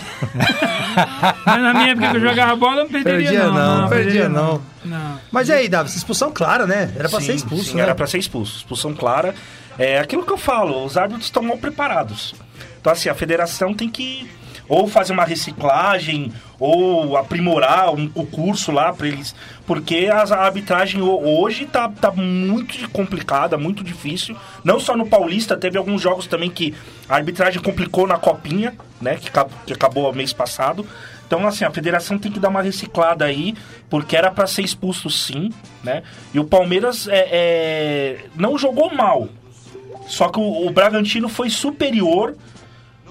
Mas 1.44 1.62
na 1.62 1.72
minha 1.74 1.90
época 1.90 2.10
que 2.10 2.16
eu 2.18 2.20
jogava 2.20 2.54
bola, 2.54 2.76
eu 2.76 2.84
não 2.84 2.90
perderia 2.90 3.30
Perdia 3.30 3.44
não. 3.44 3.80
não, 3.80 3.88
perdia 3.88 4.28
não. 4.28 4.60
Não. 4.84 5.18
Mas 5.32 5.48
e 5.48 5.52
aí, 5.52 5.68
Davi, 5.68 5.90
expulsão 5.90 6.30
clara, 6.30 6.66
né? 6.66 6.92
Era 6.96 7.08
pra 7.08 7.18
Sim, 7.20 7.26
ser 7.26 7.34
expulso, 7.34 7.64
sim, 7.70 7.76
né? 7.76 7.82
Era 7.82 7.94
pra 7.94 8.06
ser 8.06 8.18
expulso. 8.18 8.58
Expulsão 8.58 8.94
clara. 8.94 9.34
É 9.82 9.98
aquilo 9.98 10.26
que 10.26 10.32
eu 10.32 10.36
falo, 10.36 10.84
os 10.84 10.98
árbitros 10.98 11.24
estão 11.26 11.42
mal 11.42 11.56
preparados. 11.56 12.34
Então, 12.78 12.92
assim, 12.92 13.08
a 13.08 13.14
federação 13.14 13.72
tem 13.72 13.88
que 13.88 14.28
ou 14.68 14.86
fazer 14.86 15.12
uma 15.12 15.24
reciclagem, 15.24 16.32
ou 16.58 17.16
aprimorar 17.16 17.92
um- 17.92 18.08
o 18.14 18.24
curso 18.24 18.70
lá 18.70 18.92
para 18.92 19.08
eles. 19.08 19.34
Porque 19.66 20.08
a 20.12 20.22
arbitragem 20.44 21.00
ho- 21.02 21.40
hoje 21.40 21.66
tá, 21.66 21.88
tá 21.88 22.12
muito 22.12 22.88
complicada, 22.90 23.58
muito 23.58 23.82
difícil. 23.82 24.36
Não 24.62 24.78
só 24.78 24.96
no 24.96 25.06
Paulista, 25.08 25.56
teve 25.56 25.76
alguns 25.76 26.00
jogos 26.00 26.28
também 26.28 26.48
que 26.50 26.72
a 27.08 27.16
arbitragem 27.16 27.60
complicou 27.60 28.06
na 28.06 28.16
Copinha, 28.16 28.74
né? 29.00 29.16
Que, 29.16 29.28
que 29.66 29.72
acabou 29.72 30.12
mês 30.12 30.32
passado. 30.32 30.86
Então, 31.26 31.44
assim, 31.48 31.64
a 31.64 31.70
federação 31.72 32.16
tem 32.16 32.30
que 32.30 32.38
dar 32.38 32.48
uma 32.50 32.62
reciclada 32.62 33.24
aí, 33.24 33.56
porque 33.88 34.16
era 34.16 34.30
para 34.30 34.46
ser 34.46 34.62
expulso 34.62 35.10
sim, 35.10 35.50
né? 35.82 36.04
E 36.32 36.38
o 36.38 36.44
Palmeiras 36.44 37.08
é, 37.08 37.28
é, 37.32 38.16
não 38.36 38.56
jogou 38.56 38.94
mal. 38.94 39.28
Só 40.10 40.28
que 40.28 40.40
o, 40.40 40.66
o 40.66 40.70
Bragantino 40.70 41.28
foi 41.28 41.48
superior 41.48 42.36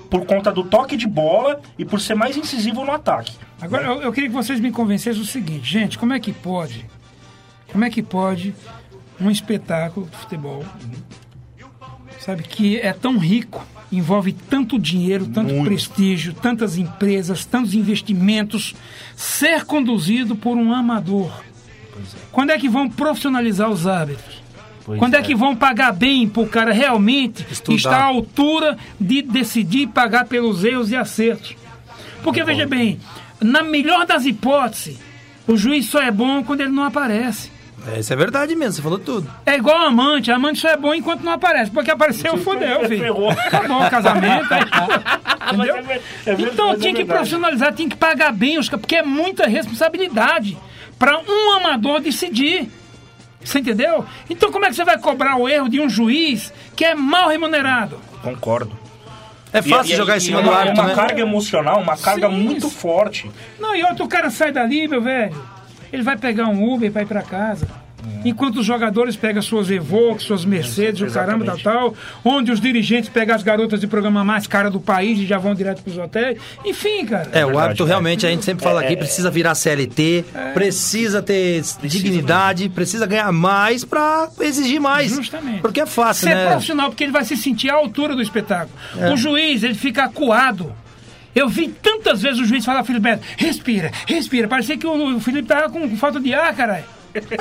por 0.10 0.26
conta 0.26 0.52
do 0.52 0.64
toque 0.64 0.98
de 0.98 1.08
bola 1.08 1.62
e 1.78 1.86
por 1.86 2.02
ser 2.02 2.14
mais 2.14 2.36
incisivo 2.36 2.84
no 2.84 2.92
ataque. 2.92 3.32
Agora, 3.62 3.86
eu, 3.86 4.02
eu 4.02 4.12
queria 4.12 4.30
que 4.30 4.36
vocês 4.36 4.60
me 4.60 4.70
convencessem 4.70 5.22
o 5.22 5.26
seguinte, 5.26 5.72
gente, 5.72 5.98
como 5.98 6.14
é 6.14 6.20
que 6.20 6.34
pode, 6.34 6.86
como 7.72 7.86
é 7.86 7.90
que 7.90 8.04
pode 8.04 8.54
um 9.20 9.32
espetáculo 9.32 10.08
de 10.08 10.18
futebol, 10.18 10.66
sabe, 12.20 12.44
que 12.44 12.78
é 12.78 12.92
tão 12.92 13.18
rico, 13.18 13.66
envolve 13.90 14.34
tanto 14.34 14.78
dinheiro, 14.78 15.26
tanto 15.28 15.54
Muito. 15.54 15.68
prestígio, 15.68 16.34
tantas 16.34 16.78
empresas, 16.78 17.46
tantos 17.46 17.74
investimentos, 17.74 18.76
ser 19.16 19.64
conduzido 19.64 20.36
por 20.36 20.58
um 20.58 20.74
amador? 20.74 21.32
Quando 22.30 22.50
é 22.50 22.60
que 22.60 22.68
vão 22.68 22.90
profissionalizar 22.90 23.70
os 23.70 23.88
árbitros? 23.88 24.39
Pois 24.90 24.98
Quando 25.00 25.14
é. 25.14 25.22
que 25.22 25.36
vão 25.36 25.56
pagar 25.56 25.94
bem 25.94 26.28
para 26.28 26.42
o 26.42 26.48
cara 26.50 26.74
realmente 26.74 27.46
Estudar. 27.52 27.76
estar 27.78 27.98
à 28.00 28.06
altura 28.06 28.76
de 29.00 29.22
decidir 29.22 29.86
pagar 29.88 30.26
pelos 30.26 30.64
erros 30.64 30.90
e 30.90 30.96
acertos? 30.96 31.56
Porque, 32.24 32.44
veja 32.44 32.66
bem, 32.66 33.00
na 33.40 33.62
melhor 33.62 34.04
das 34.08 34.26
hipóteses, 34.26 35.00
o 35.48 35.56
juiz 35.56 35.86
só 35.86 36.02
é 36.02 36.10
bom 36.10 36.44
quando 36.44 36.62
ele 36.62 36.72
não 36.72 36.84
aparece. 36.84 37.52
É, 37.88 38.00
isso 38.00 38.12
é 38.12 38.16
verdade 38.16 38.56
mesmo, 38.56 38.74
você 38.74 38.82
falou 38.82 38.98
tudo. 38.98 39.30
É 39.46 39.56
igual 39.56 39.78
amante, 39.78 40.32
amante 40.32 40.60
só 40.60 40.70
é 40.70 40.76
bom 40.76 40.92
enquanto 40.92 41.22
não 41.22 41.34
aparece. 41.34 41.70
Porque 41.70 41.92
apareceu, 41.92 42.36
fodeu, 42.38 42.80
filho. 42.90 43.00
Ferrou. 43.00 43.30
Acabou 43.30 43.84
o 43.84 43.90
casamento. 43.92 44.52
aí- 44.52 44.64
Entendeu? 45.54 45.76
Mas 45.86 46.02
é 46.26 46.32
é 46.32 46.34
então 46.52 46.72
é 46.74 46.78
tinha 46.78 46.94
que 46.96 47.06
profissionalizar, 47.06 47.74
tinha 47.74 47.88
que 47.88 47.96
pagar 47.96 48.34
bem 48.34 48.58
os 48.58 48.68
caras, 48.68 48.82
porque 48.82 48.96
é 48.96 49.04
muita 49.04 49.48
responsabilidade 49.48 50.58
para 50.98 51.20
um 51.20 51.54
amador 51.58 52.02
decidir. 52.02 52.70
Você 53.44 53.60
entendeu? 53.60 54.06
Então 54.30 54.52
como 54.52 54.66
é 54.66 54.70
que 54.70 54.76
você 54.76 54.84
vai 54.84 54.98
cobrar 55.00 55.38
o 55.38 55.48
erro 55.48 55.70
de 55.70 55.80
um 55.80 55.90
juiz 55.90 56.54
que 56.76 56.84
é 56.86 56.94
mal 56.94 57.30
remunerado? 57.30 58.00
Concordo. 58.22 58.78
É 59.52 59.62
fácil 59.62 59.92
E- 59.92 59.94
e- 59.94 59.98
jogar 59.98 60.18
em 60.18 60.20
cima 60.20 60.40
é 60.40 60.44
do 60.44 60.50
uma, 60.50 60.58
árbitro, 60.60 60.82
uma 60.82 60.90
né? 60.90 60.96
carga 60.96 61.22
emocional, 61.22 61.80
uma 61.82 61.98
carga 61.98 62.30
Sim, 62.30 62.36
muito 62.36 62.68
isso. 62.68 62.70
forte. 62.78 63.32
Não, 63.60 63.76
e 63.76 63.84
outro 63.84 64.08
cara 64.08 64.30
sai 64.30 64.52
dali, 64.52 64.88
meu 64.88 65.02
velho. 65.02 65.36
Ele 65.92 66.04
vai 66.04 66.16
pegar 66.18 66.48
um 66.48 66.72
Uber 66.72 66.88
e 66.88 66.92
vai 66.92 67.06
pra 67.06 67.22
casa. 67.24 67.68
Enquanto 68.24 68.58
os 68.58 68.66
jogadores 68.66 69.16
pegam 69.16 69.42
suas 69.42 69.70
Evoque, 69.70 70.24
suas 70.24 70.44
Mercedes, 70.44 71.02
o 71.02 71.14
caramba 71.14 71.46
tal, 71.46 71.56
Exatamente. 71.56 71.94
tal. 71.94 71.96
Onde 72.24 72.52
os 72.52 72.60
dirigentes 72.60 73.10
pegam 73.10 73.36
as 73.36 73.44
garotas 73.44 73.80
de 73.80 73.88
programa 73.88 74.24
mais 74.24 74.48
cara 74.48 74.70
do 74.70 74.80
país 74.80 75.20
e 75.20 75.26
já 75.26 75.38
vão 75.38 75.56
direto 75.56 75.82
pros 75.82 75.98
hotéis. 75.98 76.38
Enfim, 76.66 77.06
cara. 77.06 77.30
É, 77.32 77.44
o 77.44 77.48
verdade, 77.48 77.58
árbitro 77.58 77.86
é. 77.86 77.88
realmente, 77.90 78.26
a 78.26 78.30
gente 78.30 78.44
sempre 78.44 78.64
fala 78.64 78.82
aqui, 78.82 78.96
precisa 78.96 79.32
virar 79.32 79.56
CLT, 79.56 80.26
precisa 80.54 81.22
ter 81.22 81.62
dignidade, 81.84 82.70
precisa 82.70 83.06
ganhar 83.06 83.32
mais 83.32 83.86
pra 83.86 84.30
exigir 84.42 84.80
mais. 84.80 85.12
Justamente. 85.12 85.62
Porque 85.62 85.82
é 85.82 85.86
fácil, 85.86 86.28
Ser 86.28 86.36
né? 86.36 86.48
profissional, 86.48 86.90
porque 86.90 87.04
ele 87.04 87.14
vai 87.14 87.24
se 87.24 87.38
sentir 87.38 87.70
à 87.70 87.76
altura 87.76 88.16
do 88.16 88.22
espetáculo. 88.22 88.74
É. 88.98 89.12
O 89.12 89.18
juiz, 89.18 89.64
ele 89.64 89.76
fica 89.76 90.04
acuado. 90.04 90.74
Eu 91.34 91.48
vi 91.48 91.70
tantas 91.70 92.22
vezes 92.22 92.40
o 92.40 92.46
juiz 92.46 92.66
falar, 92.66 92.84
Felipe 92.84 93.20
respira, 93.38 93.92
respira. 94.08 94.48
Parecia 94.48 94.78
que 94.78 94.86
o 94.86 95.16
o 95.16 95.20
Felipe 95.20 95.48
tava 95.48 95.70
com 95.70 95.96
falta 95.96 96.20
de 96.20 96.34
ar, 96.34 96.54
caralho. 96.54 96.84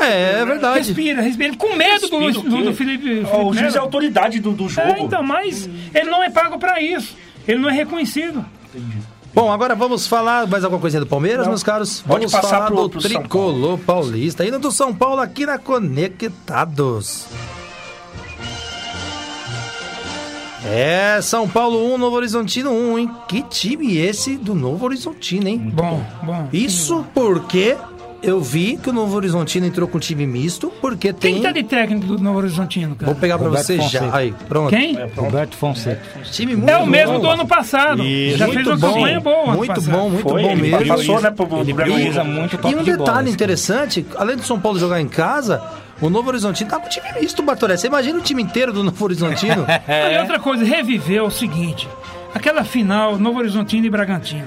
É, 0.01 0.41
é 0.41 0.45
verdade. 0.45 0.79
Respira, 0.79 1.21
respira. 1.23 1.57
Com 1.57 1.75
medo 1.77 2.09
do, 2.09 2.19
Respira 2.19 2.49
do, 2.51 2.57
o 2.57 2.59
quê? 2.59 2.65
do 2.71 2.75
Felipe, 2.75 3.05
Felipe 3.05 3.37
o 3.37 3.53
juiz 3.53 3.75
é 3.75 3.79
a 3.79 3.83
autoridade 3.83 4.41
do, 4.41 4.53
do 4.53 4.69
jogo. 4.69 4.89
É, 4.89 5.01
então, 5.01 5.23
mas 5.23 5.69
ele 5.95 6.11
não 6.11 6.23
é 6.23 6.31
pago 6.31 6.59
pra 6.59 6.81
isso. 6.81 7.17
Ele 7.47 7.59
não 7.59 7.69
é 7.69 7.73
reconhecido. 7.73 8.45
Bom, 9.35 9.53
agora 9.53 9.75
vamos 9.75 10.07
falar 10.07 10.47
mais 10.47 10.65
alguma 10.65 10.81
coisinha 10.81 11.01
do 11.01 11.07
Palmeiras, 11.07 11.43
Não. 11.43 11.51
meus 11.51 11.63
caros? 11.63 12.01
Pode 12.01 12.27
vamos 12.27 12.33
passar 12.33 12.49
falar 12.49 12.67
pro- 12.69 12.83
do 12.83 12.91
pro 12.91 13.01
tricolor 13.01 13.79
paulista, 13.79 14.45
indo 14.45 14.59
do 14.59 14.73
São 14.73 14.95
Paulo 14.95 15.21
aqui 15.21 15.45
na 15.47 15.59
Conectados. 15.59 17.27
É, 20.65 21.21
São 21.23 21.49
Paulo 21.49 21.95
1, 21.95 21.99
Novo 21.99 22.17
Horizontino 22.17 22.73
1, 22.73 22.99
hein? 22.99 23.11
Que 23.29 23.43
time 23.43 23.97
esse 23.97 24.37
do 24.37 24.55
Novo 24.55 24.85
Horizontino, 24.85 25.49
hein? 25.49 25.59
Bom, 25.73 26.05
bom. 26.23 26.49
Isso 26.53 27.07
porque 27.15 27.77
eu 28.23 28.41
vi 28.41 28.77
que 28.77 28.91
o 28.91 28.93
Novo 28.93 29.15
Horizontino 29.17 29.67
entrou 29.67 29.87
com 29.89 29.99
time 29.99 30.27
misto, 30.27 30.73
porque 30.81 31.13
Quem 31.13 31.35
tem... 31.35 31.43
tá 31.43 31.53
de 31.53 31.63
técnico 31.63 32.07
do 32.07 32.19
Novo 32.19 32.39
Horizontino, 32.39 32.95
cara? 32.97 33.13
Vou 33.13 33.21
pegar 33.21 33.39
pra 33.39 33.47
Roberto 33.49 33.67
você 33.67 33.77
Fonseca. 33.77 34.07
já. 34.07 34.17
Aí, 34.17 34.35
pronto. 34.49 34.71
Quem? 34.71 34.99
Roberto 35.17 35.57
Fonseca. 35.57 36.03
Time 36.33 36.57
muito 36.57 36.69
É 36.69 36.77
o 36.79 36.87
mesmo 36.87 37.15
bom. 37.15 37.21
do 37.21 37.31
ano 37.31 37.47
passado. 37.47 38.03
Isso. 38.05 38.39
Já 38.39 38.47
muito 38.47 38.57
fez 38.57 38.67
uma 38.69 38.77
bom, 38.77 38.95
campanha 38.95 39.21
boa 39.21 39.55
muito 39.55 39.81
bom, 39.83 40.11
muito 40.11 40.29
Foi, 40.29 40.43
bom 40.43 40.51
ele 40.51 40.63
mesmo. 40.63 40.87
passou, 40.89 41.21
né, 41.21 41.31
pro, 41.31 41.61
Ele 41.61 41.75
prioriza 41.75 42.25
muito 42.25 42.57
o 42.57 42.71
E 42.71 42.75
um 42.75 42.83
de 42.83 42.93
bola. 42.93 42.99
detalhe 43.11 43.27
esse 43.27 43.35
interessante, 43.35 44.07
além 44.17 44.37
do 44.37 44.43
São 44.43 44.59
Paulo 44.59 44.79
jogar 44.79 45.01
em 45.01 45.09
casa, 45.09 45.63
o 46.01 46.11
Novo 46.11 46.29
Horizontino 46.29 46.69
tá 46.71 46.79
com 46.79 46.89
time 46.89 47.07
misto, 47.21 47.43
Batoré. 47.43 47.77
Você 47.77 47.87
imagina 47.87 48.19
o 48.19 48.23
time 48.23 48.43
inteiro 48.43 48.73
do 48.73 48.83
Novo 48.83 49.05
Horizontino? 49.05 49.65
E 49.89 50.19
outra 50.21 50.39
coisa, 50.39 50.65
reviveu 50.65 51.27
o 51.27 51.31
seguinte: 51.31 51.89
aquela 52.35 52.65
final 52.65 53.17
Novo 53.19 53.39
Horizontino 53.39 53.87
e 53.87 53.91
Bragantino. 53.91 54.47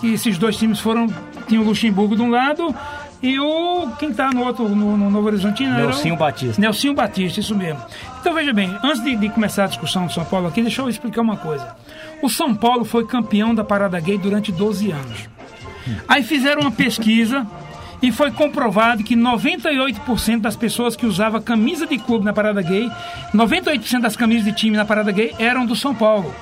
Que 0.00 0.12
esses 0.14 0.36
dois 0.38 0.56
times 0.56 0.78
foram. 0.78 1.06
Tinha 1.48 1.60
o 1.60 1.64
Luxemburgo 1.64 2.16
de 2.16 2.22
um 2.22 2.30
lado 2.30 2.74
e 3.22 3.38
o. 3.38 3.88
Quem 3.98 4.12
tá 4.12 4.30
no 4.30 4.44
outro, 4.44 4.68
no, 4.68 4.96
no 4.96 5.10
Novo 5.10 5.26
Horizontino 5.28 5.74
era 5.74 5.84
o- 5.84 5.86
Nelsinho 5.88 6.16
Batista. 6.16 6.60
Nelsinho 6.60 6.94
Batista, 6.94 7.40
isso 7.40 7.54
mesmo. 7.54 7.80
Então 8.20 8.34
veja 8.34 8.52
bem, 8.52 8.74
antes 8.82 9.02
de, 9.02 9.14
de 9.16 9.28
começar 9.28 9.64
a 9.64 9.68
discussão 9.68 10.06
do 10.06 10.12
São 10.12 10.24
Paulo 10.24 10.48
aqui, 10.48 10.60
deixa 10.62 10.82
eu 10.82 10.88
explicar 10.88 11.22
uma 11.22 11.36
coisa. 11.36 11.74
O 12.22 12.28
São 12.28 12.54
Paulo 12.54 12.84
foi 12.84 13.06
campeão 13.06 13.54
da 13.54 13.62
parada 13.62 13.98
gay 14.00 14.18
durante 14.18 14.50
12 14.50 14.90
anos. 14.90 15.28
Aí 16.08 16.22
fizeram 16.24 16.62
uma 16.62 16.70
pesquisa 16.72 17.46
e 18.02 18.10
foi 18.10 18.30
comprovado 18.32 19.04
que 19.04 19.14
98% 19.14 20.40
das 20.40 20.56
pessoas 20.56 20.96
que 20.96 21.06
usavam 21.06 21.40
camisa 21.40 21.86
de 21.86 21.96
clube 21.98 22.24
na 22.24 22.32
parada 22.32 22.60
gay, 22.60 22.90
98% 23.32 24.00
das 24.00 24.16
camisas 24.16 24.44
de 24.44 24.52
time 24.52 24.76
na 24.76 24.84
parada 24.84 25.12
gay 25.12 25.32
eram 25.38 25.64
do 25.64 25.76
São 25.76 25.94
Paulo. 25.94 26.34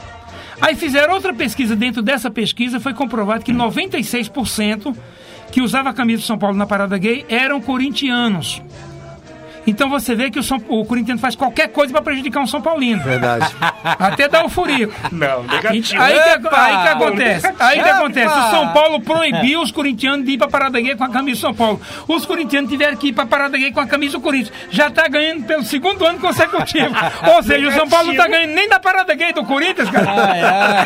Aí 0.61 0.74
fizeram 0.74 1.14
outra 1.14 1.34
pesquisa 1.34 1.74
dentro 1.74 2.02
dessa 2.02 2.30
pesquisa, 2.30 2.80
foi 2.80 2.94
comprovado 2.94 3.44
que 3.44 3.52
96% 3.52 4.96
que 5.50 5.61
usava 5.61 5.90
a 5.90 5.94
camisa 5.94 6.22
do 6.22 6.26
São 6.26 6.38
Paulo 6.38 6.57
na 6.57 6.66
parada 6.66 6.96
gay 6.98 7.24
eram 7.28 7.61
corintianos. 7.61 8.61
Então 9.67 9.89
você 9.89 10.15
vê 10.15 10.31
que 10.31 10.39
o, 10.39 10.43
São, 10.43 10.61
o 10.69 10.85
Corinthians 10.85 11.21
faz 11.21 11.35
qualquer 11.35 11.69
coisa 11.69 11.93
para 11.93 12.03
prejudicar 12.03 12.43
um 12.43 12.47
São 12.47 12.61
Paulino. 12.61 13.03
Verdade. 13.03 13.55
Até 13.99 14.29
dar 14.29 14.45
o 14.45 14.49
furico. 14.49 14.93
Não, 15.11 15.43
negativo. 15.45 16.03
Aí 16.03 16.15
que, 16.15 16.49
aí 16.55 16.83
que 16.83 16.89
acontece. 16.89 17.55
Aí 17.59 17.83
que 17.83 17.89
acontece. 17.89 18.35
O 18.35 18.51
São 18.51 18.69
Paulo 18.73 19.01
proibiu 19.01 19.62
os 19.62 19.71
corintianos 19.71 20.27
de 20.27 20.33
ir 20.33 20.39
pra 20.39 20.49
Parada 20.49 20.81
Gay 20.81 20.95
com 20.97 21.05
a 21.05 21.09
camisa 21.09 21.39
do 21.39 21.41
São 21.41 21.55
Paulo. 21.55 21.81
Os 22.07 22.27
corintianos 22.27 22.71
tiveram 22.71 22.97
que 22.97 23.09
ir 23.09 23.12
pra 23.12 23.27
Parada 23.27 23.57
Gay 23.57 23.73
com 23.73 23.81
a 23.81 23.87
camisa 23.87 24.12
do 24.12 24.21
Corinthians. 24.21 24.55
Já 24.71 24.91
tá 24.91 25.09
ganhando 25.09 25.45
pelo 25.45 25.62
segundo 25.62 26.05
ano 26.07 26.19
consecutivo. 26.19 26.95
Ou 27.35 27.43
seja, 27.43 27.69
o 27.69 27.73
São 27.73 27.89
Paulo 27.89 28.09
não 28.09 28.17
tá 28.17 28.29
ganhando 28.29 28.55
nem 28.55 28.69
da 28.69 28.79
Parada 28.79 29.15
Gay 29.15 29.33
do 29.33 29.45
Corinthians, 29.45 29.89
cara. 29.91 30.11
Ai, 30.11 30.43
ai. 30.43 30.85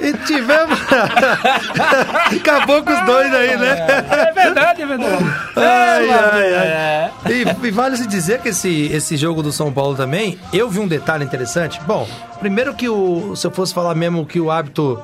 E 0.00 0.12
tivemos. 0.26 0.78
Acabou 2.36 2.82
com 2.82 2.92
os 2.92 3.00
dois 3.00 3.34
aí, 3.34 3.56
né? 3.56 3.86
É 4.28 4.32
verdade, 4.32 4.82
é 4.82 4.86
verdade. 4.86 5.24
Ai, 5.56 6.10
ai, 6.10 6.54
ai. 6.54 6.55
É. 6.62 7.10
E, 7.26 7.66
e 7.66 7.70
vale 7.70 7.96
se 7.96 8.06
dizer 8.06 8.40
que 8.40 8.50
esse, 8.50 8.86
esse 8.92 9.16
jogo 9.16 9.42
do 9.42 9.52
São 9.52 9.72
Paulo 9.72 9.96
também, 9.96 10.38
eu 10.52 10.68
vi 10.68 10.80
um 10.80 10.88
detalhe 10.88 11.24
interessante. 11.24 11.80
Bom, 11.86 12.08
primeiro 12.38 12.74
que 12.74 12.88
o, 12.88 13.34
se 13.36 13.46
eu 13.46 13.50
fosse 13.50 13.72
falar 13.74 13.94
mesmo 13.94 14.26
que 14.26 14.40
o 14.40 14.50
hábito 14.50 15.00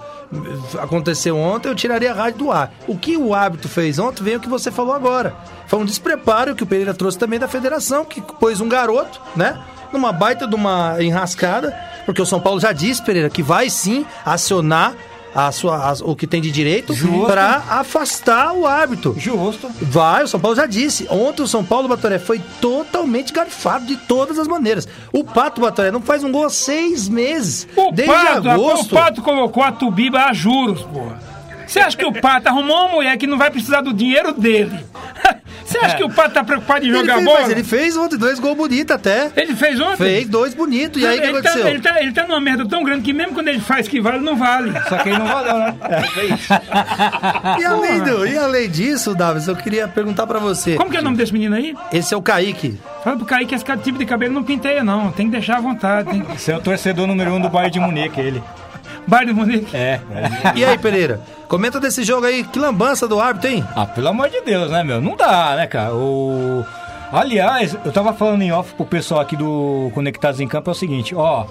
aconteceu 0.80 1.36
ontem, 1.36 1.68
eu 1.68 1.74
tiraria 1.74 2.10
a 2.10 2.14
rádio 2.14 2.38
do 2.38 2.50
ar. 2.50 2.72
O 2.86 2.96
que 2.96 3.16
o 3.16 3.34
hábito 3.34 3.68
fez 3.68 3.98
ontem 3.98 4.22
veio 4.22 4.38
o 4.38 4.40
que 4.40 4.48
você 4.48 4.70
falou 4.70 4.94
agora. 4.94 5.34
Foi 5.66 5.78
um 5.78 5.84
despreparo 5.84 6.54
que 6.54 6.62
o 6.62 6.66
Pereira 6.66 6.94
trouxe 6.94 7.18
também 7.18 7.38
da 7.38 7.48
federação, 7.48 8.04
que 8.04 8.20
pôs 8.20 8.60
um 8.60 8.68
garoto, 8.68 9.20
né? 9.36 9.58
Numa 9.92 10.12
baita 10.12 10.46
de 10.46 10.54
uma 10.54 10.96
enrascada, 11.02 11.76
porque 12.06 12.22
o 12.22 12.26
São 12.26 12.40
Paulo 12.40 12.58
já 12.58 12.72
disse, 12.72 13.02
Pereira, 13.02 13.28
que 13.28 13.42
vai 13.42 13.68
sim 13.68 14.06
acionar 14.24 14.94
a 15.34 15.50
sua, 15.52 15.88
as- 15.90 16.00
o 16.00 16.14
que 16.14 16.26
tem 16.26 16.40
de 16.40 16.50
direito 16.50 16.94
para 17.26 17.62
afastar 17.70 18.52
o 18.52 18.66
árbitro. 18.66 19.14
Justo. 19.18 19.70
Vai, 19.80 20.24
o 20.24 20.28
São 20.28 20.38
Paulo 20.40 20.56
já 20.56 20.66
disse. 20.66 21.06
Ontem 21.10 21.42
o 21.42 21.48
São 21.48 21.64
Paulo 21.64 21.88
Batoré 21.88 22.18
foi 22.18 22.40
totalmente 22.60 23.32
garfado 23.32 23.86
de 23.86 23.96
todas 23.96 24.38
as 24.38 24.46
maneiras. 24.48 24.86
O 25.12 25.24
Pato 25.24 25.60
Batoré 25.60 25.90
não 25.90 26.02
faz 26.02 26.22
um 26.22 26.30
gol 26.32 26.44
há 26.44 26.50
seis 26.50 27.08
meses. 27.08 27.66
O 27.76 27.90
desde 27.92 28.12
Pato, 28.14 28.48
agosto. 28.50 28.92
o 28.92 28.98
Pato 28.98 29.22
colocou 29.22 29.62
a 29.62 29.72
Tubiba 29.72 30.24
a 30.24 30.32
juros, 30.32 30.82
porra. 30.82 31.18
Você 31.66 31.80
acha 31.80 31.96
que 31.96 32.04
o 32.04 32.12
Pato 32.12 32.48
arrumou 32.48 32.76
uma 32.86 32.88
mulher 32.96 33.16
que 33.16 33.26
não 33.26 33.38
vai 33.38 33.50
precisar 33.50 33.80
do 33.80 33.94
dinheiro 33.94 34.32
dele? 34.34 34.78
Você 35.72 35.78
acha 35.78 35.96
que 35.96 36.04
o 36.04 36.10
Pato 36.10 36.34
tá 36.34 36.44
preocupado 36.44 36.84
em 36.84 36.88
Ele 36.88 36.98
jogar 36.98 37.14
fez, 37.14 37.24
bola? 37.24 37.40
mas 37.40 37.50
ele 37.50 37.64
fez 37.64 37.96
ontem 37.96 38.16
dois 38.18 38.38
gols 38.38 38.56
bonitos 38.56 38.94
até. 38.94 39.30
Ele 39.36 39.54
fez 39.56 39.80
ontem? 39.80 39.96
Fez 39.96 40.28
dois 40.28 40.54
bonitos. 40.54 41.02
E 41.02 41.06
aí 41.06 41.18
o 41.18 41.20
que 41.22 41.26
ele, 41.28 41.32
tá, 41.42 41.48
aconteceu? 41.50 41.68
ele, 41.68 41.80
tá, 41.80 42.00
ele 42.02 42.12
tá 42.12 42.26
numa 42.26 42.40
merda 42.40 42.66
tão 42.68 42.82
grande 42.84 43.02
que 43.02 43.12
mesmo 43.12 43.34
quando 43.34 43.48
ele 43.48 43.60
faz 43.60 43.88
que 43.88 44.00
vale, 44.00 44.18
não 44.20 44.36
vale. 44.36 44.72
Só 44.88 44.98
que 44.98 45.08
aí 45.08 45.18
não 45.18 45.26
valeu, 45.26 45.58
né? 45.58 45.74
E 47.60 47.64
além, 47.64 48.00
do- 48.02 48.26
e 48.26 48.36
além 48.36 48.68
disso, 48.70 49.14
Davis, 49.14 49.46
eu 49.48 49.56
queria 49.56 49.86
perguntar 49.88 50.26
pra 50.26 50.38
você. 50.38 50.74
Como 50.76 50.90
que 50.90 50.96
é 50.96 51.00
o 51.00 51.04
nome 51.04 51.16
desse 51.16 51.32
menino 51.32 51.54
aí? 51.56 51.74
Esse 51.92 52.14
é 52.14 52.16
o 52.16 52.22
Kaique. 52.22 52.78
Fala 53.04 53.16
pro 53.16 53.26
Kaique 53.26 53.46
que 53.46 53.54
esse 53.54 53.64
tipo 53.82 53.98
de 53.98 54.06
cabelo 54.06 54.32
não 54.34 54.42
pinteia, 54.42 54.82
não. 54.84 55.10
Tem 55.12 55.26
que 55.26 55.32
deixar 55.32 55.56
à 55.58 55.60
vontade. 55.60 56.10
Tem... 56.10 56.22
Você 56.22 56.52
é 56.52 56.56
o 56.56 56.60
torcedor 56.60 57.06
número 57.06 57.32
um 57.32 57.40
do 57.40 57.48
Bayern 57.48 57.72
de 57.72 57.80
Munique, 57.80 58.20
ele. 58.20 58.42
Baile 59.06 59.32
do 59.32 59.36
Munique. 59.36 59.76
É. 59.76 60.00
E 60.54 60.64
aí, 60.64 60.78
Pereira? 60.78 61.20
Comenta 61.48 61.78
desse 61.80 62.02
jogo 62.04 62.26
aí. 62.26 62.44
Que 62.44 62.58
lambança 62.58 63.06
do 63.08 63.18
árbitro, 63.20 63.50
hein? 63.50 63.64
Ah, 63.74 63.86
pelo 63.86 64.08
amor 64.08 64.28
de 64.30 64.40
Deus, 64.42 64.70
né, 64.70 64.82
meu? 64.82 65.00
Não 65.00 65.16
dá, 65.16 65.54
né, 65.56 65.66
cara? 65.66 65.94
O... 65.94 66.64
Aliás, 67.12 67.76
eu 67.84 67.92
tava 67.92 68.12
falando 68.14 68.42
em 68.42 68.52
off 68.52 68.72
pro 68.74 68.86
pessoal 68.86 69.20
aqui 69.20 69.36
do 69.36 69.90
Conectados 69.94 70.40
em 70.40 70.48
Campo, 70.48 70.70
é 70.70 70.72
o 70.72 70.74
seguinte, 70.74 71.14
ó. 71.14 71.44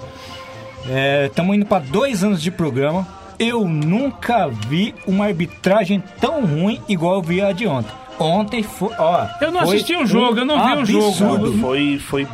Estamos 1.26 1.54
indo 1.56 1.66
pra 1.66 1.78
dois 1.78 2.24
anos 2.24 2.42
de 2.42 2.50
programa. 2.50 3.06
Eu 3.38 3.66
nunca 3.66 4.48
vi 4.48 4.94
uma 5.06 5.26
arbitragem 5.26 6.02
tão 6.20 6.44
ruim 6.44 6.80
igual 6.88 7.14
eu 7.14 7.22
vi 7.22 7.40
a 7.40 7.52
de 7.52 7.66
ontem. 7.66 7.92
Ontem 8.18 8.62
foi, 8.62 8.90
ó. 8.98 9.26
Eu 9.40 9.50
não 9.52 9.60
foi 9.64 9.76
assisti 9.76 9.96
um 9.96 10.06
jogo, 10.06 10.38
eu 10.38 10.44
não 10.44 10.56
vi 10.64 10.72
um 10.76 10.84
jogo. 10.84 11.06
absurdo. 11.08 11.58
Foi, 11.58 11.98
foi. 11.98 12.26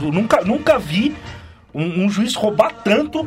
eu 0.00 0.12
Nunca, 0.12 0.42
nunca 0.42 0.78
vi 0.78 1.14
um, 1.74 2.04
um 2.04 2.10
juiz 2.10 2.34
roubar 2.34 2.72
tanto. 2.84 3.26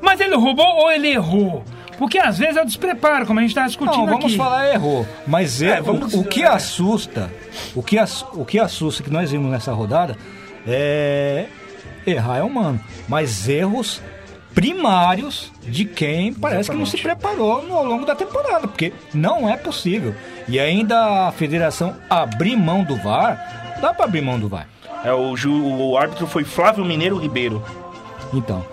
Mas 0.00 0.20
ele 0.20 0.34
roubou 0.36 0.64
ou 0.66 0.90
ele 0.90 1.08
errou? 1.08 1.64
Porque 1.98 2.18
às 2.18 2.38
vezes 2.38 2.56
é 2.56 2.62
o 2.62 2.64
despreparo, 2.64 3.26
como 3.26 3.40
a 3.40 3.42
gente 3.42 3.54
tá 3.54 3.66
discutindo 3.66 3.98
Não, 3.98 4.06
vamos 4.06 4.26
aqui. 4.26 4.36
falar 4.36 4.72
errou. 4.72 5.06
Mas 5.26 5.60
é, 5.60 5.78
É, 5.78 5.80
vamos- 5.80 6.14
o, 6.14 6.20
o 6.20 6.24
que 6.24 6.44
assusta, 6.44 7.28
o 7.74 7.82
que, 7.82 7.98
ass- 7.98 8.24
o 8.34 8.44
que 8.44 8.58
assusta 8.58 9.02
que 9.02 9.10
nós 9.10 9.30
vimos 9.32 9.50
nessa 9.50 9.72
rodada 9.72 10.16
é 10.66 11.46
errar 12.06 12.38
é 12.38 12.42
humano, 12.42 12.80
mas 13.08 13.48
erros 13.48 14.00
primários 14.54 15.52
de 15.62 15.84
quem 15.84 16.32
parece 16.32 16.70
que 16.70 16.76
não 16.76 16.86
se 16.86 16.96
preparou 16.98 17.62
no- 17.62 17.76
ao 17.76 17.84
longo 17.84 18.04
da 18.04 18.14
temporada, 18.14 18.66
porque 18.66 18.92
não 19.14 19.48
é 19.48 19.56
possível. 19.56 20.14
E 20.48 20.58
ainda 20.58 21.28
a 21.28 21.32
federação 21.32 21.96
abrir 22.08 22.56
mão 22.56 22.82
do 22.84 22.96
VAR, 22.96 23.76
dá 23.80 23.92
para 23.94 24.04
abrir 24.06 24.20
mão 24.20 24.38
do 24.38 24.48
VAR. 24.48 24.66
É, 25.04 25.12
o, 25.12 25.36
ju- 25.36 25.64
o 25.64 25.96
árbitro 25.96 26.26
foi 26.26 26.42
Flávio 26.44 26.84
Mineiro 26.84 27.16
Ribeiro. 27.18 27.62
Então, 28.32 28.64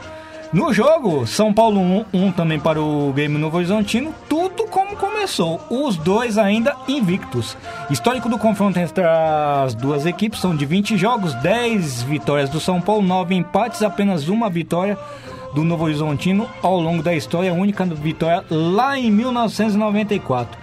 no 0.56 0.72
jogo, 0.72 1.28
São 1.28 1.54
Paulo 1.54 1.82
1, 1.82 2.06
1 2.14 2.32
também 2.32 2.58
para 2.58 2.82
o 2.82 3.12
Grêmio 3.12 3.38
Novo 3.38 3.58
Horizontino, 3.58 4.16
tudo 4.30 4.64
como 4.64 4.96
começou, 4.96 5.60
os 5.70 5.98
dois 5.98 6.38
ainda 6.38 6.74
invictos. 6.88 7.58
Histórico 7.90 8.30
do 8.30 8.38
confronto 8.38 8.80
entre 8.80 9.04
as 9.04 9.76
duas 9.76 10.06
equipes 10.06 10.40
são 10.40 10.56
de 10.56 10.66
20 10.66 10.96
jogos, 10.96 11.34
10 11.36 12.04
vitórias 12.04 12.50
do 12.50 12.62
São 12.62 12.80
Paulo, 12.80 13.02
9 13.02 13.36
empates, 13.36 13.84
apenas 13.84 14.30
uma 14.30 14.50
vitória 14.50 14.98
do 15.54 15.62
Novo 15.62 15.84
Horizontino 15.84 16.48
ao 16.64 16.80
longo 16.80 17.04
da 17.04 17.14
história, 17.14 17.52
a 17.52 17.54
única 17.54 17.84
vitória 17.84 18.46
lá 18.50 18.98
em 18.98 19.12
1994. 19.12 20.58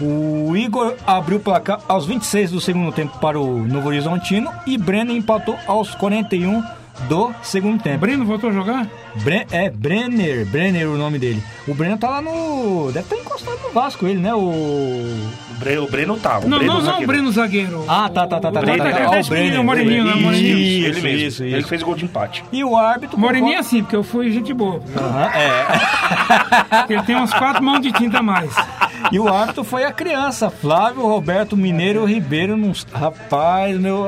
O 0.00 0.56
Igor 0.56 0.94
abriu 1.06 1.36
o 1.36 1.40
placar 1.40 1.80
aos 1.86 2.06
26 2.06 2.52
do 2.52 2.62
segundo 2.62 2.92
tempo 2.92 3.18
para 3.18 3.38
o 3.38 3.58
Novo 3.66 3.88
Horizontino 3.88 4.50
e 4.66 4.78
Breno 4.78 5.12
empatou 5.12 5.58
aos 5.66 5.94
41 5.96 6.77
do 7.08 7.32
segundo 7.42 7.82
tempo. 7.82 7.98
Breno 7.98 8.24
voltou 8.24 8.50
a 8.50 8.52
jogar? 8.52 8.86
Bre- 9.16 9.46
é 9.50 9.70
Brenner, 9.70 10.44
Brenner 10.46 10.88
o 10.88 10.96
nome 10.96 11.18
dele. 11.18 11.42
O 11.66 11.74
Brenner 11.74 11.98
tá 11.98 12.08
lá 12.10 12.22
no. 12.22 12.90
Deve 12.92 13.00
estar 13.06 13.16
encostado 13.16 13.58
no 13.62 13.70
Vasco, 13.72 14.06
ele, 14.06 14.20
né? 14.20 14.34
O. 14.34 14.38
O, 14.38 15.54
Bre, 15.58 15.78
o 15.78 15.88
Breno 15.90 16.16
tá. 16.16 16.38
O 16.38 16.48
não, 16.48 16.58
Breno 16.58 16.72
não, 16.74 16.74
não, 16.74 16.80
o 16.82 16.84
zagueiro. 16.84 17.06
Breno 17.06 17.32
zagueiro. 17.32 17.84
Ah, 17.88 18.08
tá, 18.08 18.26
tá, 18.26 18.38
tá, 18.40 18.52
tá. 18.52 18.60
O 18.60 18.62
Breno 18.62 18.78
tá, 18.78 18.84
tá, 18.84 18.90
tá, 18.90 18.98
tá, 18.98 19.04
tá, 19.06 19.10
tá, 19.10 19.20
o 19.20 19.24
Brenner, 19.28 19.54
tá, 19.54 19.60
o 19.60 19.64
Moreninho, 19.64 20.04
né? 20.04 20.12
O 20.12 20.14
Isso, 20.16 20.22
Moreninho. 20.24 20.56
ele 20.58 20.88
Isso, 20.90 21.02
mesmo. 21.02 21.26
isso, 21.26 21.44
Ele 21.44 21.58
isso. 21.58 21.68
fez 21.68 21.82
gol 21.82 21.94
de 21.94 22.04
empate. 22.04 22.44
E 22.52 22.62
o 22.62 22.76
árbitro. 22.76 23.18
Moreninho 23.18 23.58
assim, 23.58 23.82
porque 23.82 23.96
eu 23.96 24.04
fui 24.04 24.30
gente 24.30 24.52
boa. 24.54 24.80
Aham, 24.96 25.30
é. 25.34 25.66
Ele 26.92 27.02
tem 27.02 27.16
umas 27.16 27.32
quatro 27.34 27.62
mãos 27.62 27.80
de 27.80 27.92
tinta 27.92 28.18
a 28.18 28.22
mais. 28.22 28.50
E 29.12 29.18
o 29.18 29.32
árbitro 29.32 29.62
foi 29.62 29.84
a 29.84 29.92
criança, 29.92 30.50
Flávio 30.50 31.02
Roberto 31.02 31.56
Mineiro 31.56 32.04
Ribeiro. 32.04 32.58
Rapaz, 32.92 33.78
meu. 33.78 34.04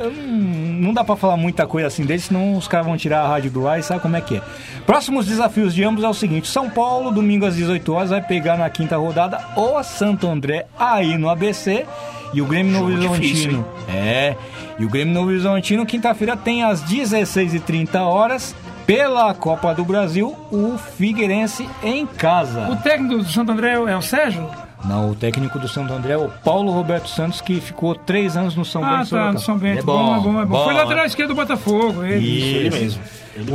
Não, 0.00 0.92
dá 0.92 1.04
pra 1.04 1.16
falar 1.16 1.36
muita 1.36 1.66
coisa 1.66 1.88
assim 1.88 2.04
dele, 2.04 2.20
senão 2.20 2.56
os 2.56 2.68
caras 2.68 2.86
vão 2.86 2.96
tirar 2.96 3.22
a 3.22 3.28
rádio 3.28 3.50
do 3.50 3.68
ar 3.68 3.78
e 3.78 3.82
sabe 3.82 4.00
como 4.00 4.16
é 4.16 4.20
que 4.20 4.36
é. 4.36 4.42
Próximos 4.86 5.26
desafios 5.26 5.74
de 5.74 5.84
ambos 5.84 6.04
é 6.04 6.08
o 6.08 6.14
seguinte: 6.14 6.48
São 6.48 6.68
Paulo, 6.70 7.10
domingo 7.10 7.46
às 7.46 7.56
18 7.56 7.92
horas, 7.92 8.10
vai 8.10 8.22
pegar 8.22 8.56
na 8.56 8.68
quinta 8.70 8.96
rodada 8.96 9.40
o 9.56 9.82
Santo 9.82 10.26
André 10.26 10.66
aí 10.78 11.16
no 11.18 11.28
ABC. 11.28 11.84
E 12.32 12.42
o 12.42 12.46
Grêmio 12.46 12.72
Novo 12.72 12.86
Horizontino. 12.86 13.64
É. 13.88 14.34
E 14.76 14.84
o 14.84 14.88
Grêmio 14.88 15.14
Novo 15.14 15.28
Horizontino, 15.28 15.86
quinta-feira, 15.86 16.36
tem 16.36 16.64
às 16.64 16.82
16h30 16.82 18.00
horas, 18.00 18.56
pela 18.84 19.32
Copa 19.34 19.72
do 19.72 19.84
Brasil, 19.84 20.34
o 20.50 20.76
Figueirense 20.76 21.68
em 21.80 22.04
casa. 22.04 22.68
O 22.70 22.76
técnico 22.76 23.18
do 23.18 23.24
Santo 23.24 23.52
André 23.52 23.74
é 23.74 23.96
o 23.96 24.02
Sérgio? 24.02 24.50
Não, 24.84 25.10
o 25.10 25.14
técnico 25.14 25.58
do 25.58 25.66
Santo 25.66 25.92
André 25.92 26.12
é 26.12 26.16
o 26.18 26.28
Paulo 26.28 26.70
Roberto 26.72 27.08
Santos, 27.08 27.40
que 27.40 27.60
ficou 27.60 27.94
três 27.94 28.36
anos 28.36 28.54
no 28.54 28.64
São 28.64 28.84
Ah, 28.84 28.88
Bento. 28.90 28.98
tá, 29.00 29.04
Sorocaba. 29.06 29.32
no 29.32 29.38
São 29.40 29.56
Bento. 29.58 29.78
É 29.78 29.82
bom, 29.82 30.16
é 30.16 30.20
bom, 30.20 30.42
é 30.42 30.44
bom. 30.44 30.64
Foi 30.64 30.74
bom. 30.74 30.78
lateral 30.80 31.06
esquerdo 31.06 31.28
do 31.30 31.34
Botafogo, 31.34 32.04
ele. 32.04 32.18
Isso. 32.26 32.56
Ele 32.56 32.70
mesmo. 32.70 33.02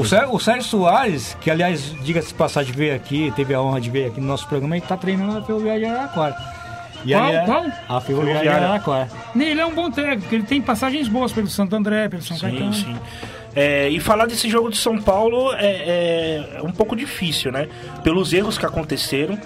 O 0.02 0.06
Sérgio, 0.06 0.34
o 0.36 0.40
Sérgio 0.40 0.64
Soares, 0.64 1.38
que 1.40 1.50
aliás, 1.50 1.94
diga-se 2.04 2.30
de 2.30 2.34
passagem, 2.34 2.74
veio 2.74 2.96
aqui, 2.96 3.32
teve 3.36 3.54
a 3.54 3.62
honra 3.62 3.80
de 3.80 3.90
vir 3.90 4.08
aqui 4.08 4.20
no 4.20 4.28
nosso 4.28 4.48
programa, 4.48 4.76
ele 4.76 4.86
tá 4.86 4.98
treinando 4.98 5.34
na 5.34 5.42
Ferroviária 5.42 5.80
de 5.80 5.86
Araraquara. 5.86 6.36
E 7.06 7.14
Qual, 7.14 7.24
aí 7.24 7.36
é- 7.36 7.46
qual? 7.46 7.66
A 7.88 8.02
Ferroviária 8.02 8.42
de. 8.42 8.48
Araraquara. 8.50 9.08
Ele 9.36 9.62
é 9.62 9.66
um 9.66 9.74
bom 9.74 9.90
técnico, 9.90 10.36
ele 10.36 10.44
tem 10.44 10.62
passagens 10.62 11.08
boas 11.08 11.32
pelo 11.32 11.48
Santo 11.48 11.76
André, 11.76 12.10
pelo 12.10 12.22
São 12.22 12.36
Sim, 12.36 12.42
Caetano. 12.50 12.74
sim. 12.74 12.96
É, 13.56 13.88
e 13.90 14.00
falar 14.00 14.26
desse 14.28 14.50
jogo 14.50 14.70
de 14.70 14.78
São 14.78 15.02
Paulo 15.02 15.54
é, 15.54 16.58
é 16.58 16.62
um 16.64 16.72
pouco 16.72 16.96
difícil, 16.96 17.52
né? 17.52 17.68
Pelos 18.04 18.32
erros 18.34 18.58
que 18.58 18.66
aconteceram. 18.66 19.38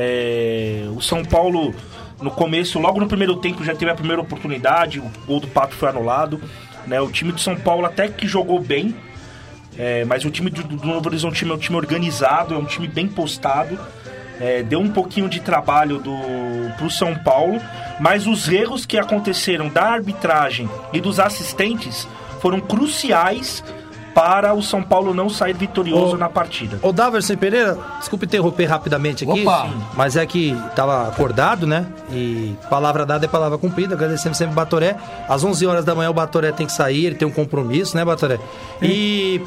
É, 0.00 0.84
o 0.94 1.00
São 1.00 1.24
Paulo, 1.24 1.74
no 2.22 2.30
começo, 2.30 2.78
logo 2.78 3.00
no 3.00 3.08
primeiro 3.08 3.34
tempo, 3.36 3.64
já 3.64 3.74
teve 3.74 3.90
a 3.90 3.94
primeira 3.96 4.22
oportunidade. 4.22 5.00
O 5.00 5.10
gol 5.26 5.40
do 5.40 5.48
Pato 5.48 5.74
foi 5.74 5.88
anulado. 5.88 6.40
Né? 6.86 7.00
O 7.00 7.10
time 7.10 7.32
de 7.32 7.42
São 7.42 7.56
Paulo 7.56 7.84
até 7.84 8.06
que 8.06 8.28
jogou 8.28 8.60
bem. 8.60 8.94
é, 9.76 10.04
mas 10.04 10.24
o 10.24 10.30
time 10.30 10.50
do, 10.50 10.62
do 10.62 10.86
Novo 10.86 11.08
Horizonte 11.08 11.44
é 11.44 11.52
um 11.52 11.58
time 11.58 11.76
organizado, 11.76 12.54
é 12.54 12.58
um 12.58 12.64
time 12.64 12.86
bem 12.86 13.08
postado. 13.08 13.76
É, 14.40 14.62
deu 14.62 14.78
um 14.78 14.88
pouquinho 14.88 15.28
de 15.28 15.40
trabalho 15.40 15.98
do, 15.98 16.16
pro 16.76 16.88
São 16.88 17.12
Paulo, 17.16 17.60
mas 17.98 18.24
os 18.24 18.48
erros 18.48 18.86
que 18.86 18.96
aconteceram 18.96 19.68
da 19.68 19.82
arbitragem 19.82 20.70
e 20.92 21.00
dos 21.00 21.18
assistentes 21.18 22.06
foram 22.40 22.60
cruciais 22.60 23.64
para 24.18 24.52
o 24.52 24.60
São 24.60 24.82
Paulo 24.82 25.14
não 25.14 25.30
sair 25.30 25.54
vitorioso 25.54 26.16
Ô. 26.16 26.18
na 26.18 26.28
partida. 26.28 26.80
Ô 26.82 26.90
Daverson 26.92 27.36
Pereira, 27.36 27.78
desculpe 28.00 28.26
interromper 28.26 28.64
rapidamente 28.64 29.22
aqui, 29.22 29.42
Opa. 29.42 29.70
mas 29.94 30.16
é 30.16 30.26
que 30.26 30.50
estava 30.70 31.06
acordado, 31.06 31.68
né? 31.68 31.86
E 32.10 32.52
palavra 32.68 33.06
dada 33.06 33.26
é 33.26 33.28
palavra 33.28 33.56
cumprida, 33.58 33.94
agradecemos 33.94 34.36
sempre 34.36 34.54
o 34.54 34.56
Batoré. 34.56 34.96
Às 35.28 35.44
11 35.44 35.64
horas 35.68 35.84
da 35.84 35.94
manhã 35.94 36.10
o 36.10 36.12
Batoré 36.12 36.50
tem 36.50 36.66
que 36.66 36.72
sair, 36.72 37.06
ele 37.06 37.14
tem 37.14 37.28
um 37.28 37.30
compromisso, 37.30 37.96
né, 37.96 38.04
Batoré? 38.04 38.40
E 38.82 39.40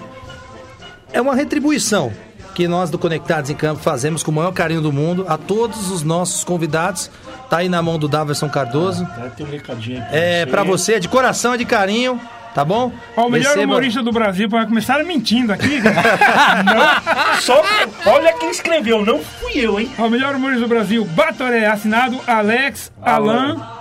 é 1.11 1.19
uma 1.19 1.35
retribuição 1.35 2.13
que 2.55 2.65
nós 2.65 2.89
do 2.89 2.97
Conectados 2.97 3.49
em 3.49 3.55
Campo 3.55 3.81
fazemos 3.81 4.23
com 4.23 4.31
o 4.31 4.33
maior 4.33 4.53
carinho 4.53 4.81
do 4.81 4.91
mundo 4.93 5.25
a 5.27 5.37
todos 5.37 5.91
os 5.91 6.01
nossos 6.01 6.45
convidados. 6.45 7.11
Tá 7.49 7.57
aí 7.57 7.67
na 7.67 7.81
mão 7.81 7.99
do 7.99 8.07
Daverson 8.07 8.47
Cardoso. 8.47 9.05
Tem 9.35 9.45
um 9.45 9.49
recadinho 9.49 9.99
aí 9.99 10.07
É 10.41 10.45
para 10.45 10.63
você, 10.63 10.97
de 10.97 11.09
coração, 11.09 11.57
de 11.57 11.65
carinho, 11.65 12.21
tá 12.53 12.63
bom? 12.65 12.91
Ó, 13.15 13.27
o 13.27 13.29
melhor 13.29 13.49
Receba- 13.53 13.65
humorista 13.73 14.03
do 14.03 14.11
Brasil, 14.11 14.49
para 14.49 14.65
começar 14.65 15.03
mentindo 15.03 15.51
aqui. 15.53 15.79
Só, 17.41 17.63
olha 18.05 18.33
quem 18.33 18.49
escreveu, 18.51 19.05
não 19.05 19.19
fui 19.19 19.53
eu, 19.55 19.79
hein? 19.79 19.91
Ó, 19.97 20.07
o 20.07 20.09
melhor 20.09 20.35
humorista 20.35 20.61
do 20.61 20.69
Brasil, 20.69 21.05
Batoré, 21.05 21.65
assinado 21.65 22.19
Alex 22.27 22.91
Alan. 23.01 23.80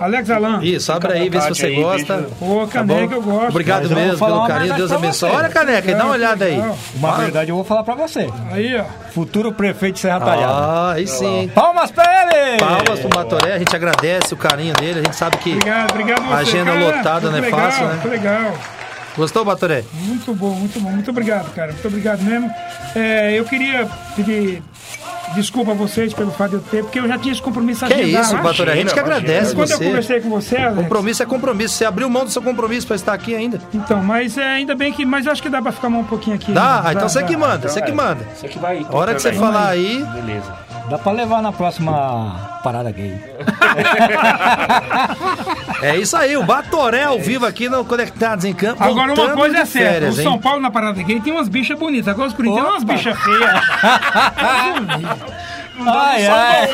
Alex 0.00 0.30
Alan. 0.30 0.60
Isso, 0.62 0.90
abre 0.92 1.12
aí, 1.12 1.28
vê 1.28 1.40
se 1.42 1.48
você 1.50 1.66
aí, 1.66 1.76
gosta. 1.76 2.26
Ô, 2.40 2.66
Tá 2.66 2.72
caneca, 2.72 3.14
eu 3.14 3.22
gosto. 3.22 3.48
Obrigado 3.50 3.82
Mas 3.82 3.90
mesmo 3.90 4.26
pelo 4.26 4.46
carinho, 4.46 4.74
Deus 4.74 4.92
abençoe. 4.92 5.30
Olha, 5.30 5.48
caneca, 5.50 5.94
dá 5.94 6.04
uma 6.04 6.14
olhada 6.14 6.44
aí. 6.46 6.58
Uma 6.94 7.12
verdade 7.18 7.50
eu 7.50 7.56
vou 7.56 7.64
falar 7.64 7.84
pra 7.84 7.94
você. 7.94 8.28
Aí, 8.50 8.76
ó. 8.76 8.84
Futuro 9.12 9.52
prefeito 9.52 9.96
de 9.96 10.00
Serra 10.00 10.20
Talhada. 10.20 10.52
Ah, 10.52 10.92
aí 10.92 11.06
sim. 11.06 11.50
Palmas 11.54 11.90
pra 11.90 12.04
ele! 12.22 12.58
Palmas 12.58 13.00
pro 13.00 13.08
Batoré, 13.10 13.52
a 13.54 13.58
gente 13.58 13.76
agradece 13.76 14.32
o 14.32 14.36
carinho 14.36 14.72
dele, 14.74 15.00
a 15.00 15.02
gente 15.02 15.16
sabe 15.16 15.36
que. 15.36 15.52
Obrigado, 15.52 15.90
obrigado 15.90 16.22
você. 16.22 16.34
Agenda 16.34 16.72
cara. 16.72 16.84
lotada, 16.96 17.30
não 17.30 17.38
é 17.38 17.40
legal, 17.40 17.60
fácil, 17.60 17.86
né? 17.86 17.92
Muito 17.94 18.08
legal. 18.08 18.54
Gostou, 19.16 19.44
Batoré? 19.44 19.84
Muito 19.92 20.32
bom, 20.34 20.54
muito 20.54 20.80
bom. 20.80 20.90
Muito 20.90 21.10
obrigado, 21.10 21.52
cara. 21.52 21.72
Muito 21.72 21.88
obrigado 21.88 22.22
mesmo. 22.22 22.50
É, 22.94 23.38
eu 23.38 23.44
queria 23.44 23.86
pedir 24.16 24.62
desculpa 25.34 25.70
a 25.70 25.74
vocês 25.74 26.12
pelo 26.12 26.32
fato 26.32 26.50
de 26.50 26.56
eu 26.56 26.60
ter, 26.62 26.82
porque 26.82 26.98
eu 26.98 27.06
já 27.06 27.16
tinha 27.18 27.32
esse 27.32 27.42
compromisso 27.42 27.86
Que 27.86 27.94
agendado. 27.94 28.24
isso, 28.24 28.36
Batoré, 28.38 28.72
a 28.72 28.76
gente 28.76 28.92
que 28.92 28.98
imagina. 28.98 29.16
agradece 29.16 29.54
Quando 29.54 29.70
eu 29.70 29.78
você. 29.78 29.84
conversei 29.84 30.20
com 30.20 30.30
você, 30.30 30.56
Alex, 30.56 30.76
Compromisso 30.82 31.22
é 31.22 31.26
compromisso. 31.26 31.74
Você 31.74 31.84
abriu 31.84 32.10
mão 32.10 32.24
do 32.24 32.30
seu 32.30 32.42
compromisso 32.42 32.86
pra 32.86 32.96
estar 32.96 33.12
aqui 33.12 33.34
ainda. 33.34 33.60
então, 33.72 34.02
mas 34.02 34.36
é, 34.36 34.44
ainda 34.44 34.74
bem 34.74 34.92
que. 34.92 35.04
Mas 35.04 35.26
eu 35.26 35.32
acho 35.32 35.42
que 35.42 35.48
dá 35.48 35.62
pra 35.62 35.72
ficar 35.72 35.88
um 35.88 36.04
pouquinho 36.04 36.36
aqui. 36.36 36.52
Dá? 36.52 36.82
né? 36.82 36.92
Então 36.92 37.08
você 37.08 37.22
que 37.22 37.36
manda, 37.36 37.68
você 37.68 37.80
que 37.80 37.92
manda. 37.92 38.26
Você 38.34 38.48
que 38.48 38.58
vai. 38.58 38.84
A 38.88 38.96
hora 38.96 39.14
que 39.14 39.22
você 39.22 39.32
falar 39.32 39.68
aí, 39.68 40.04
Beleza. 40.14 40.70
Dá 40.88 40.98
pra 40.98 41.12
levar 41.12 41.40
na 41.40 41.52
próxima 41.52 42.58
parada 42.64 42.90
gay. 42.90 43.14
é 45.82 45.96
isso 45.96 46.16
aí, 46.16 46.36
o 46.36 46.42
Batoré 46.42 47.04
ao 47.04 47.18
vivo 47.20 47.46
aqui 47.46 47.68
no 47.68 47.84
Conectados 47.84 48.44
em 48.44 48.52
Campo. 48.52 48.82
Agora 48.82 49.12
uma 49.14 49.28
coisa 49.34 49.58
é 49.58 49.64
certa, 49.64 49.92
férias, 49.92 50.18
o? 50.18 50.22
São 50.22 50.36
Paulo 50.38 50.60
na 50.60 50.70
parada 50.70 51.00
gay 51.00 51.20
tem 51.20 51.32
umas 51.32 51.48
bichas 51.48 51.78
bonitas, 51.78 52.08
agora 52.08 52.26
os 52.28 52.34
Corinthians 52.34 52.62
tem 52.64 52.72
umas 52.72 52.82
bichas 52.84 53.16
feias. 53.20 53.40
Ai, 55.86 56.26
ai. 56.26 56.68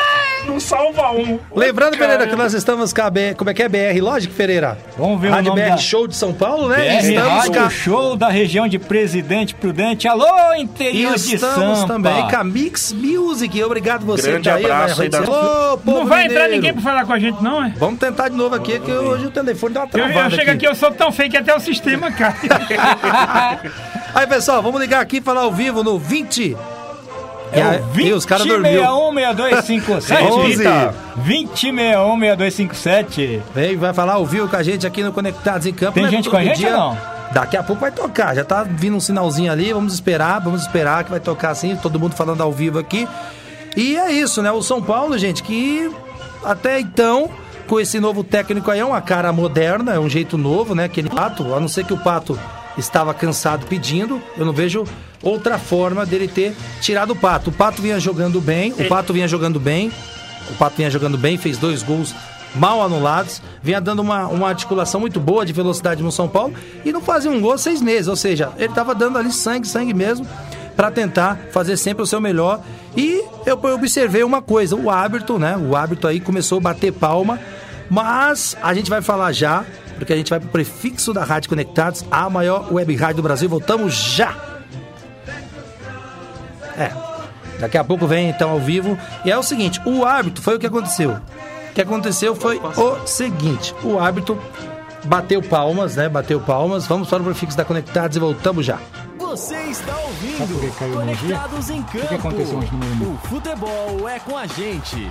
Não 0.50 0.58
salva 0.58 1.12
um. 1.12 1.38
Lembrando, 1.54 1.96
Pereira, 1.96 2.26
que 2.26 2.34
nós 2.34 2.52
estamos 2.54 2.92
com 2.92 3.02
a 3.02 3.08
B... 3.10 3.34
Como 3.34 3.50
é 3.50 3.54
que 3.54 3.62
é? 3.62 3.68
BR 3.68 4.00
Lógico, 4.00 4.34
Pereira? 4.34 4.76
Vamos 4.98 5.20
ver 5.20 5.28
o 5.28 5.30
Rádio 5.30 5.50
nome 5.50 5.62
BR 5.62 5.70
da- 5.70 5.76
Show 5.76 6.08
de 6.08 6.16
São 6.16 6.32
Paulo, 6.32 6.68
né? 6.68 6.76
BR 6.76 7.08
estamos 7.08 7.30
Rádio 7.32 7.52
com 7.52 7.60
a- 7.60 7.70
Show 7.70 8.16
da 8.16 8.28
região 8.28 8.66
de 8.66 8.78
Presidente 8.78 9.54
Prudente. 9.54 10.08
Alô, 10.08 10.26
E 10.56 10.62
interior 10.62 11.14
de 11.16 11.34
estamos 11.36 11.78
Sampa. 11.78 11.92
também 11.94 12.28
com 12.28 12.36
a 12.36 12.42
Mix 12.44 12.92
Music. 12.92 13.62
Obrigado 13.62 14.04
você 14.04 14.30
Grande 14.32 14.48
tá 14.48 14.54
aí. 14.56 14.64
abraço 14.64 14.96
vai- 14.96 15.04
aí 15.06 15.10
da- 15.10 15.20
Ô, 15.20 15.78
povo 15.78 15.98
Não 16.00 16.06
vai 16.06 16.24
entrar 16.26 16.42
mineiro. 16.48 16.54
ninguém 16.56 16.72
pra 16.72 16.82
falar 16.82 17.04
com 17.06 17.12
a 17.12 17.18
gente, 17.18 17.40
não, 17.42 17.64
é? 17.64 17.72
Vamos 17.78 18.00
tentar 18.00 18.28
de 18.28 18.36
novo 18.36 18.54
aqui, 18.56 18.78
que 18.80 18.90
hoje 18.90 19.26
o 19.26 19.30
telefone 19.30 19.74
deu 19.74 19.82
uma 19.82 19.86
Eu, 19.88 19.90
travada 19.90 20.34
eu 20.34 20.38
chego 20.38 20.50
aqui, 20.50 20.66
eu 20.66 20.74
sou 20.74 20.90
tão 20.90 21.12
feio 21.12 21.30
que 21.30 21.36
até 21.36 21.54
o 21.54 21.60
sistema 21.60 22.10
cai. 22.10 22.34
Aí, 24.14 24.26
pessoal, 24.26 24.60
vamos 24.62 24.80
ligar 24.80 25.00
aqui 25.00 25.18
e 25.18 25.20
falar 25.20 25.42
ao 25.42 25.52
vivo 25.52 25.84
no 25.84 25.98
20. 25.98 26.56
É 27.52 27.58
E 27.58 27.62
aí- 27.62 27.80
o 27.80 27.84
20 27.86 28.06
e 28.08 28.12
os 28.12 28.26
caras 28.26 28.46
dormiu. 28.46 28.82
6257. 28.82 30.32
11. 30.32 30.64
20616257. 31.24 33.42
Vem, 33.54 33.76
vai 33.76 33.92
falar 33.92 34.14
ao 34.14 34.26
vivo 34.26 34.48
com 34.48 34.56
a 34.56 34.62
gente 34.62 34.86
aqui 34.86 35.02
no 35.02 35.12
Conectados 35.12 35.66
em 35.66 35.72
Campo. 35.72 35.94
Tem 35.94 36.04
né? 36.04 36.10
gente 36.10 36.30
com 36.30 36.36
a 36.36 36.40
Todo 36.40 36.48
gente 36.54 36.66
ou 36.66 36.72
não? 36.72 36.98
Daqui 37.32 37.56
a 37.56 37.62
pouco 37.62 37.80
vai 37.80 37.92
tocar. 37.92 38.34
Já 38.34 38.44
tá 38.44 38.64
vindo 38.64 38.96
um 38.96 39.00
sinalzinho 39.00 39.52
ali. 39.52 39.72
Vamos 39.72 39.94
esperar, 39.94 40.40
vamos 40.40 40.62
esperar 40.62 41.04
que 41.04 41.10
vai 41.10 41.20
tocar 41.20 41.50
assim. 41.50 41.76
Todo 41.76 41.98
mundo 41.98 42.14
falando 42.14 42.40
ao 42.42 42.52
vivo 42.52 42.78
aqui. 42.78 43.08
E 43.76 43.96
é 43.96 44.12
isso, 44.12 44.42
né? 44.42 44.50
O 44.50 44.62
São 44.62 44.82
Paulo, 44.82 45.16
gente, 45.16 45.42
que 45.42 45.90
até 46.44 46.80
então, 46.80 47.30
com 47.68 47.78
esse 47.78 48.00
novo 48.00 48.24
técnico 48.24 48.70
aí, 48.70 48.80
é 48.80 48.84
uma 48.84 49.00
cara 49.00 49.32
moderna, 49.32 49.94
é 49.94 49.98
um 50.00 50.08
jeito 50.08 50.36
novo, 50.36 50.74
né? 50.74 50.84
Aquele 50.84 51.08
pato, 51.08 51.54
a 51.54 51.60
não 51.60 51.68
ser 51.68 51.84
que 51.84 51.92
o 51.92 51.98
pato 51.98 52.36
estava 52.78 53.12
cansado 53.12 53.66
pedindo, 53.66 54.20
eu 54.36 54.44
não 54.44 54.52
vejo 54.52 54.84
outra 55.22 55.58
forma 55.58 56.06
dele 56.06 56.28
ter 56.28 56.54
tirado 56.80 57.12
o 57.12 57.16
pato. 57.16 57.50
O 57.50 57.52
pato 57.52 57.82
vinha 57.82 58.00
jogando 58.00 58.40
bem, 58.40 58.72
o 58.72 58.88
pato 58.88 59.12
vinha 59.12 59.28
jogando 59.28 59.60
bem, 59.60 59.92
o 60.50 60.54
Pato 60.54 60.76
vinha 60.76 60.90
jogando 60.90 61.16
bem, 61.16 61.38
fez 61.38 61.56
dois 61.56 61.82
gols 61.82 62.14
mal 62.54 62.82
anulados, 62.82 63.40
vinha 63.62 63.80
dando 63.80 64.00
uma, 64.00 64.26
uma 64.26 64.48
articulação 64.48 65.00
muito 65.00 65.20
boa 65.20 65.46
de 65.46 65.52
velocidade 65.52 66.02
no 66.02 66.10
São 66.10 66.28
Paulo 66.28 66.54
e 66.84 66.92
não 66.92 67.00
fazia 67.00 67.30
um 67.30 67.40
gol 67.40 67.56
seis 67.56 67.80
meses, 67.80 68.08
ou 68.08 68.16
seja, 68.16 68.50
ele 68.56 68.66
estava 68.66 68.94
dando 68.94 69.16
ali 69.16 69.30
sangue, 69.32 69.66
sangue 69.68 69.94
mesmo, 69.94 70.26
para 70.74 70.90
tentar 70.90 71.38
fazer 71.52 71.76
sempre 71.76 72.02
o 72.02 72.06
seu 72.06 72.20
melhor. 72.20 72.60
E 72.96 73.22
eu 73.46 73.58
observei 73.72 74.24
uma 74.24 74.42
coisa, 74.42 74.74
o 74.74 74.90
árbitro, 74.90 75.38
né? 75.38 75.56
O 75.56 75.76
árbitro 75.76 76.08
aí 76.08 76.18
começou 76.18 76.58
a 76.58 76.60
bater 76.60 76.92
palma, 76.92 77.38
mas 77.88 78.56
a 78.60 78.74
gente 78.74 78.90
vai 78.90 79.00
falar 79.00 79.30
já, 79.32 79.64
porque 80.00 80.14
a 80.14 80.16
gente 80.16 80.30
vai 80.30 80.40
pro 80.40 80.48
prefixo 80.48 81.12
da 81.12 81.22
Rádio 81.22 81.50
Conectados, 81.50 82.04
a 82.10 82.28
maior 82.30 82.72
web 82.72 82.96
rádio 82.96 83.16
do 83.16 83.22
Brasil. 83.22 83.48
Voltamos 83.48 83.94
já! 83.94 84.34
É. 86.76 86.90
Daqui 87.60 87.76
a 87.76 87.84
pouco 87.84 88.06
vem 88.06 88.30
então 88.30 88.50
ao 88.50 88.58
vivo. 88.58 88.98
E 89.24 89.30
é 89.30 89.36
o 89.36 89.42
seguinte: 89.42 89.78
o 89.84 90.04
árbitro 90.04 90.42
foi 90.42 90.56
o 90.56 90.58
que 90.58 90.66
aconteceu. 90.66 91.10
O 91.10 91.72
que 91.74 91.82
aconteceu 91.82 92.34
foi 92.34 92.58
o 92.58 93.06
seguinte: 93.06 93.74
o 93.84 93.98
árbitro 93.98 94.42
bateu 95.04 95.42
palmas, 95.42 95.94
né? 95.96 96.08
Bateu 96.08 96.40
palmas. 96.40 96.86
Vamos 96.86 97.08
para 97.08 97.20
o 97.20 97.24
prefixo 97.24 97.56
da 97.56 97.64
Conectados 97.64 98.16
e 98.16 98.20
voltamos 98.20 98.64
já. 98.64 98.78
Você 99.18 99.54
está 99.64 99.92
Sabe 99.92 100.06
ouvindo 100.06 100.60
por 100.60 100.60
que 100.60 100.78
caiu 100.78 100.98
a 100.98 101.02
energia? 101.02 101.36
Conectados 101.36 101.70
em 101.70 101.82
Campo. 101.82 102.08
que 102.08 102.14
aconteceu 102.14 102.58
ontem 102.58 102.76
no? 102.98 103.12
O 103.12 103.18
futebol 103.18 104.08
é 104.08 104.18
com 104.18 104.36
a 104.36 104.46
gente. 104.46 105.10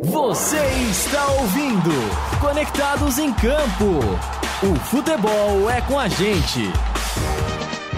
Você 0.03 0.61
está 0.89 1.27
ouvindo 1.33 1.91
Conectados 2.39 3.17
em 3.17 3.33
Campo. 3.33 3.99
O 4.63 4.75
futebol 4.79 5.69
é 5.69 5.81
com 5.81 5.99
a 5.99 6.07
gente. 6.07 6.71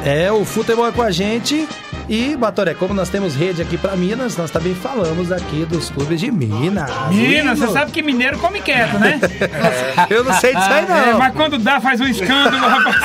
É, 0.03 0.31
o 0.31 0.43
futebol 0.43 0.87
é 0.87 0.91
com 0.91 1.03
a 1.03 1.11
gente. 1.11 1.69
E, 2.07 2.35
Batoré, 2.35 2.73
como 2.75 2.93
nós 2.93 3.09
temos 3.09 3.35
rede 3.35 3.61
aqui 3.61 3.77
para 3.77 3.95
Minas, 3.95 4.37
nós 4.37 4.51
também 4.51 4.75
falamos 4.75 5.31
aqui 5.31 5.65
dos 5.65 5.89
clubes 5.89 6.19
de 6.19 6.29
Minas. 6.31 6.91
Minas, 7.09 7.57
você 7.57 7.73
sabe 7.73 7.91
que 7.91 8.01
mineiro 8.03 8.37
come 8.37 8.61
quieto, 8.61 8.99
né? 8.99 9.19
Eu 10.09 10.23
não 10.23 10.33
sei 10.33 10.53
disso 10.53 10.69
aí, 10.71 10.87
não. 10.87 10.95
É, 10.95 11.13
mas 11.13 11.33
quando 11.33 11.57
dá, 11.57 11.81
faz 11.81 11.99
um 11.99 12.05
escândalo, 12.05 12.57
rapaz. 12.57 12.95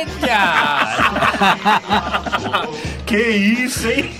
Eita! 0.00 0.34
Que 3.04 3.18
isso, 3.18 3.86
hein? 3.86 4.10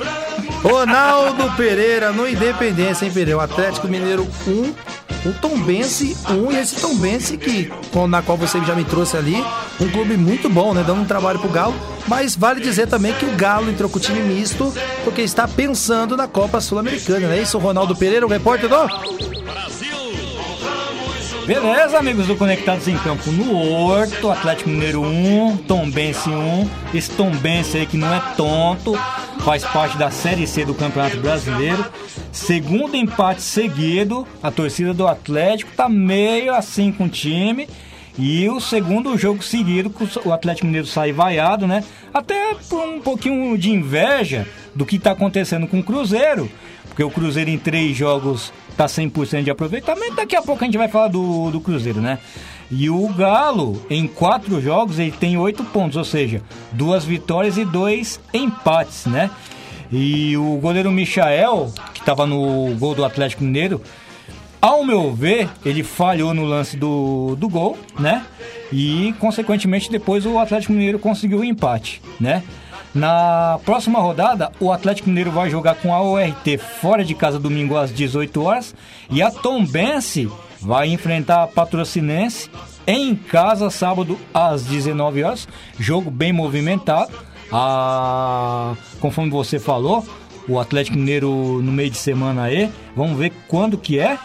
Ronaldo 0.63 1.51
Pereira 1.57 2.13
no 2.13 2.29
Independência, 2.29 3.07
hein, 3.07 3.11
Pereira? 3.11 3.39
O 3.39 3.41
Atlético 3.41 3.89
Mineiro 3.89 4.29
1, 4.47 4.75
o 5.25 5.33
Tombense 5.33 6.17
1 6.29 6.53
e 6.53 6.57
esse 6.57 6.81
Tombense 6.81 7.37
que, 7.37 7.73
na 8.09 8.23
qual 8.23 8.37
você 8.37 8.63
já 8.65 8.75
me 8.75 8.85
trouxe 8.85 9.17
ali, 9.17 9.37
um 9.81 9.89
clube 9.89 10.17
muito 10.17 10.49
bom, 10.49 10.75
né? 10.75 10.85
Dando 10.87 11.03
um 11.03 11.07
trabalho 11.07 11.39
pro 11.39 11.49
Galo. 11.49 11.75
Mas 12.07 12.37
vale 12.37 12.61
dizer 12.61 12.87
também 12.87 13.15
que 13.15 13.25
o 13.25 13.35
Galo 13.35 13.71
entrou 13.71 13.89
com 13.89 13.97
o 13.97 14.01
time 14.01 14.21
misto 14.21 14.73
porque 15.03 15.23
está 15.23 15.49
pensando 15.49 16.17
na 16.17 16.29
Copa 16.29 16.61
Sul-Americana, 16.61 17.35
é 17.35 17.43
isso? 17.43 17.59
Ronaldo 17.59 17.97
Pereira, 17.97 18.27
o 18.27 18.29
repórter 18.29 18.69
do... 18.69 18.77
Beleza, 21.47 21.99
amigos 21.99 22.27
do 22.27 22.37
Conectados 22.37 22.89
em 22.89 22.97
Campo 22.97 23.31
no 23.31 23.55
Horto, 23.55 24.31
Atlético 24.31 24.71
Mineiro 24.71 25.03
1, 25.03 25.59
Tombense 25.69 26.31
1. 26.31 26.71
Esse 26.95 27.11
Tombense 27.11 27.77
aí 27.77 27.85
que 27.85 27.99
não 27.99 28.15
é 28.15 28.19
tonto, 28.35 28.95
faz 29.41 29.63
parte 29.63 29.99
da 29.99 30.11
Série 30.11 30.47
C 30.47 30.65
do 30.65 30.75
Campeonato 30.75 31.19
Brasileiro. 31.19 31.85
Segundo 32.33 32.97
empate 32.97 33.43
seguido, 33.43 34.27
a 34.43 34.51
torcida 34.51 34.95
do 34.95 35.07
Atlético 35.07 35.71
tá 35.77 35.87
meio 35.87 36.55
assim 36.55 36.91
com 36.91 37.05
o 37.05 37.11
time. 37.11 37.69
E 38.17 38.49
o 38.49 38.59
segundo 38.59 39.19
jogo 39.19 39.43
seguido, 39.43 39.93
o 40.25 40.33
Atlético 40.33 40.67
Mineiro 40.67 40.87
sai 40.87 41.13
vaiado, 41.13 41.67
né? 41.67 41.85
Até 42.13 42.55
por 42.71 42.81
um 42.81 43.01
pouquinho 43.01 43.59
de 43.59 43.71
inveja 43.71 44.47
do 44.75 44.87
que 44.87 44.99
tá 44.99 45.11
acontecendo 45.11 45.67
com 45.67 45.81
o 45.81 45.85
Cruzeiro. 45.85 46.51
Porque 46.95 47.03
o 47.03 47.11
Cruzeiro 47.11 47.51
em 47.51 47.59
três 47.59 47.97
jogos 47.97 48.53
tá 48.77 48.87
100% 48.87 49.43
de 49.43 49.51
aproveitamento. 49.51 50.15
Daqui 50.15 50.37
a 50.37 50.43
pouco 50.43 50.63
a 50.63 50.67
gente 50.67 50.79
vai 50.79 50.87
falar 50.87 51.09
do, 51.09 51.51
do 51.51 51.61
Cruzeiro, 51.61 52.01
né? 52.01 52.21
E 52.71 52.89
o 52.89 53.09
Galo, 53.09 53.85
em 53.91 54.07
quatro 54.07 54.61
jogos, 54.61 55.01
ele 55.01 55.11
tem 55.11 55.37
oito 55.37 55.65
pontos, 55.65 55.97
ou 55.97 56.05
seja, 56.05 56.41
duas 56.71 57.05
vitórias 57.05 57.59
e 57.59 57.65
dois 57.65 58.21
empates, 58.33 59.07
né? 59.07 59.29
E 59.91 60.37
o 60.37 60.57
goleiro 60.59 60.93
Michael, 60.93 61.73
que 61.93 62.01
estava 62.01 62.27
no 62.27 62.75
gol 62.77 62.95
do 62.95 63.05
Atlético 63.05 63.43
Mineiro, 63.43 63.83
ao 64.63 64.85
meu 64.85 65.13
ver, 65.13 65.49
ele 65.67 65.83
falhou 65.83 66.33
no 66.33 66.45
lance 66.45 66.77
do, 66.77 67.35
do 67.37 67.49
gol, 67.49 67.77
né? 67.99 68.25
E, 68.73 69.13
consequentemente, 69.19 69.91
depois 69.91 70.25
o 70.25 70.39
Atlético 70.39 70.73
Mineiro 70.73 71.01
conseguiu 71.01 71.41
o 71.41 71.45
empate, 71.45 72.01
né? 72.21 72.45
Na 72.95 73.59
próxima 73.65 73.99
rodada, 73.99 74.53
o 74.61 74.71
Atlético 74.71 75.09
Mineiro 75.09 75.33
vai 75.33 75.51
jogar 75.51 75.75
com 75.75 75.93
a 75.93 76.01
ORT 76.01 76.59
fora 76.81 77.05
de 77.05 77.15
casa 77.15 77.41
domingo 77.41 77.77
às 77.77 77.93
18 77.93 78.43
horas 78.43 78.75
e 79.11 79.21
a 79.21 79.33
Tombense 79.33 80.31
vai 80.61 80.89
enfrentar 80.89 81.43
a 81.43 81.47
Patrocinense 81.49 82.49
em 82.87 83.17
casa 83.17 83.69
sábado 83.69 84.19
às 84.33 84.65
19 84.65 85.25
horas. 85.25 85.49
Jogo 85.79 86.09
bem 86.11 86.33
movimentado. 86.33 87.13
Conforme 89.01 89.31
você 89.31 89.59
falou, 89.59 90.07
o 90.49 90.61
Atlético 90.61 90.97
Mineiro 90.97 91.61
no 91.63 91.73
meio 91.73 91.91
de 91.91 91.99
semana 91.99 92.45
aí. 92.45 92.71
Vamos 92.95 93.19
ver 93.19 93.33
quando 93.49 93.77
que 93.77 93.99
é. 93.99 94.17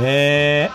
É. 0.00 0.68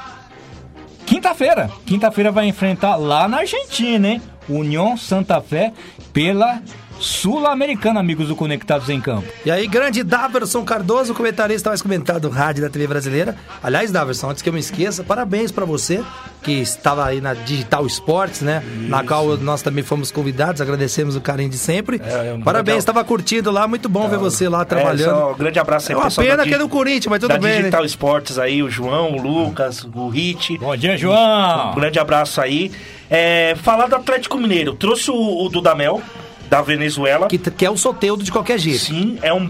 Quinta-feira. 1.05 1.69
Quinta-feira 1.85 2.31
vai 2.31 2.45
enfrentar 2.45 2.95
lá 2.95 3.27
na 3.27 3.39
Argentina, 3.39 4.07
hein? 4.07 4.21
União 4.47 4.95
Santa 4.95 5.41
Fé 5.41 5.73
pela 6.13 6.61
Sul-Americana, 6.99 7.99
amigos 7.99 8.27
do 8.27 8.35
Conectados 8.35 8.89
em 8.89 8.99
Campo. 8.99 9.27
E 9.45 9.51
aí, 9.51 9.65
grande 9.67 10.03
Daverson 10.03 10.63
Cardoso, 10.63 11.13
comentarista 11.13 11.69
mais 11.69 11.81
comentado 11.81 12.21
do 12.21 12.29
rádio 12.29 12.61
da 12.63 12.69
TV 12.69 12.87
brasileira. 12.87 13.35
Aliás, 13.63 13.91
Daverson, 13.91 14.29
antes 14.29 14.41
que 14.41 14.49
eu 14.49 14.53
me 14.53 14.59
esqueça, 14.59 15.03
parabéns 15.03 15.51
pra 15.51 15.65
você 15.65 16.03
que 16.41 16.51
estava 16.53 17.05
aí 17.05 17.19
na 17.21 17.33
Digital 17.33 17.85
Sports, 17.87 18.41
né? 18.41 18.63
Na 18.87 19.03
qual 19.03 19.37
nós 19.37 19.61
também 19.61 19.83
fomos 19.83 20.11
convidados, 20.11 20.61
agradecemos 20.61 21.15
o 21.15 21.21
carinho 21.21 21.49
de 21.49 21.57
sempre. 21.57 22.01
É, 22.03 22.35
é 22.35 22.37
parabéns, 22.43 22.79
estava 22.79 23.03
curtindo 23.03 23.49
lá, 23.51 23.67
muito 23.67 23.87
bom 23.89 24.07
ver 24.07 24.17
você 24.17 24.47
lá 24.49 24.61
É, 24.61 24.65
trabalhando. 24.65 25.09
só 25.19 25.31
um 25.31 25.35
grande 25.35 25.59
abraço 25.59 25.89
aí, 25.91 25.93
É 25.93 25.97
uma 25.97 26.05
pessoal 26.05 26.25
pena 26.25 26.37
da 26.37 26.43
que 26.43 26.53
é 26.53 26.57
do 26.57 26.69
Corinthians, 26.69 27.07
mas 27.07 27.19
tudo 27.19 27.29
da 27.29 27.37
bem, 27.37 27.49
né? 27.51 27.57
Digital 27.59 27.85
Esportes 27.85 28.37
aí, 28.37 28.61
o 28.63 28.69
João, 28.69 29.13
o 29.15 29.21
Lucas, 29.21 29.83
o 29.93 30.09
Hit. 30.09 30.57
Bom 30.57 30.75
dia, 30.75 30.97
João! 30.97 31.71
Um 31.71 31.75
grande 31.75 31.99
abraço 31.99 32.41
aí. 32.41 32.71
É, 33.09 33.55
falar 33.63 33.87
do 33.87 33.95
Atlético 33.95 34.37
Mineiro. 34.37 34.73
Trouxe 34.75 35.09
o, 35.11 35.45
o 35.45 35.49
Dudamel, 35.49 36.01
da 36.49 36.61
Venezuela. 36.61 37.27
Que, 37.27 37.37
que 37.37 37.65
é 37.65 37.69
o 37.69 37.77
Soteudo 37.77 38.23
de 38.23 38.31
qualquer 38.31 38.57
jeito. 38.57 38.79
Sim, 38.79 39.19
é 39.21 39.33
um 39.33 39.47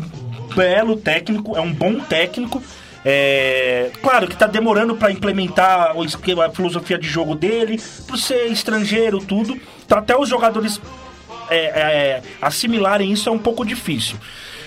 belo 0.56 0.98
técnico, 0.98 1.56
é 1.56 1.62
um 1.62 1.72
bom 1.72 2.00
técnico. 2.00 2.62
É, 3.06 3.92
claro 4.02 4.28
que 4.28 4.36
tá 4.36 4.46
demorando 4.46 4.96
para 4.96 5.12
implementar 5.12 5.98
o 5.98 6.04
esquema, 6.04 6.48
a 6.48 6.50
filosofia 6.50 6.98
de 6.98 7.08
jogo 7.08 7.34
dele, 7.34 7.82
por 8.08 8.18
ser 8.18 8.48
estrangeiro, 8.48 9.20
tudo. 9.20 9.58
Então, 9.86 9.98
até 9.98 10.18
os 10.18 10.28
jogadores 10.28 10.82
é, 11.50 11.58
é, 11.58 12.22
assimilarem 12.42 13.12
isso 13.12 13.30
é 13.30 13.32
um 13.32 13.40
pouco 13.40 13.66
difícil. 13.66 14.18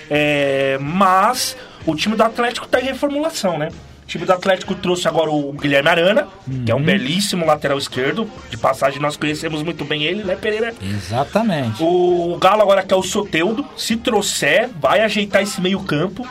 É, 0.09 0.77
mas 0.81 1.55
o 1.85 1.95
time 1.95 2.15
do 2.15 2.23
Atlético 2.23 2.67
tá 2.67 2.81
em 2.81 2.85
reformulação, 2.85 3.57
né? 3.57 3.69
O 4.03 4.05
time 4.05 4.25
do 4.25 4.33
Atlético 4.33 4.75
trouxe 4.75 5.07
agora 5.07 5.31
o 5.31 5.51
Guilherme 5.53 5.89
Arana, 5.89 6.27
que 6.65 6.71
é 6.71 6.75
um 6.75 6.83
belíssimo 6.83 7.45
lateral 7.45 7.77
esquerdo. 7.77 8.29
De 8.49 8.57
passagem, 8.57 8.99
nós 8.99 9.17
conhecemos 9.17 9.63
muito 9.63 9.85
bem 9.85 10.03
ele, 10.03 10.23
né, 10.23 10.35
Pereira? 10.35 10.73
Exatamente. 10.81 11.81
O 11.81 12.37
Galo 12.39 12.61
agora 12.61 12.83
quer 12.83 12.95
o 12.95 13.03
Soteudo. 13.03 13.65
Se 13.77 13.95
trouxer, 13.95 14.69
vai 14.79 15.01
ajeitar 15.01 15.41
esse 15.41 15.59
meio 15.61 15.79
campo. 15.81 16.27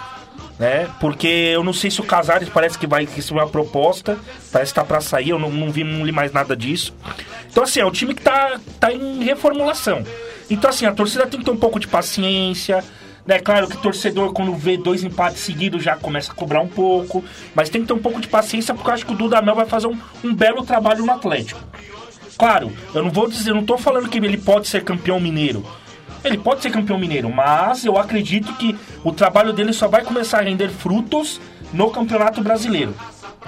Né? 0.58 0.88
Porque 1.00 1.26
eu 1.26 1.64
não 1.64 1.72
sei 1.72 1.90
se 1.90 2.00
o 2.00 2.04
Casares 2.04 2.48
parece 2.48 2.78
que 2.78 2.86
vai 2.86 3.04
receber 3.04 3.40
uma 3.40 3.48
proposta. 3.48 4.18
Parece 4.52 4.72
que 4.72 4.78
tá 4.78 4.84
pra 4.84 5.00
sair, 5.00 5.30
eu 5.30 5.38
não, 5.38 5.50
não 5.50 5.72
vi, 5.72 5.82
não 5.82 6.04
li 6.04 6.12
mais 6.12 6.30
nada 6.32 6.54
disso. 6.54 6.94
Então, 7.50 7.64
assim, 7.64 7.80
é 7.80 7.86
um 7.86 7.90
time 7.90 8.14
que 8.14 8.22
tá, 8.22 8.60
tá 8.78 8.92
em 8.92 9.24
reformulação. 9.24 10.04
Então, 10.48 10.70
assim, 10.70 10.86
a 10.86 10.92
torcida 10.92 11.26
tem 11.26 11.40
que 11.40 11.46
ter 11.46 11.50
um 11.50 11.56
pouco 11.56 11.80
de 11.80 11.88
paciência. 11.88 12.84
É 13.28 13.38
claro 13.38 13.68
que 13.68 13.76
o 13.76 13.80
torcedor, 13.80 14.32
quando 14.32 14.52
vê 14.54 14.76
dois 14.76 15.04
empates 15.04 15.40
seguidos, 15.42 15.82
já 15.82 15.94
começa 15.94 16.32
a 16.32 16.34
cobrar 16.34 16.60
um 16.60 16.68
pouco. 16.68 17.24
Mas 17.54 17.68
tem 17.70 17.82
que 17.82 17.86
ter 17.86 17.92
um 17.94 17.98
pouco 17.98 18.20
de 18.20 18.26
paciência, 18.28 18.74
porque 18.74 18.90
eu 18.90 18.94
acho 18.94 19.06
que 19.06 19.12
o 19.12 19.16
Dudamel 19.16 19.54
vai 19.54 19.66
fazer 19.66 19.86
um, 19.86 19.96
um 20.24 20.34
belo 20.34 20.64
trabalho 20.64 21.04
no 21.06 21.12
Atlético. 21.12 21.60
Claro, 22.36 22.72
eu 22.92 23.02
não 23.04 23.10
vou 23.10 23.28
dizer, 23.28 23.50
eu 23.50 23.54
não 23.54 23.64
tô 23.64 23.78
falando 23.78 24.08
que 24.08 24.18
ele 24.18 24.36
pode 24.38 24.66
ser 24.66 24.82
campeão 24.82 25.20
mineiro. 25.20 25.64
Ele 26.24 26.38
pode 26.38 26.62
ser 26.62 26.70
campeão 26.70 26.98
mineiro, 26.98 27.30
mas 27.30 27.84
eu 27.84 27.98
acredito 27.98 28.52
que 28.54 28.76
o 29.04 29.12
trabalho 29.12 29.52
dele 29.52 29.72
só 29.72 29.86
vai 29.88 30.02
começar 30.02 30.38
a 30.38 30.42
render 30.42 30.68
frutos 30.68 31.40
no 31.72 31.90
Campeonato 31.90 32.40
Brasileiro. 32.42 32.94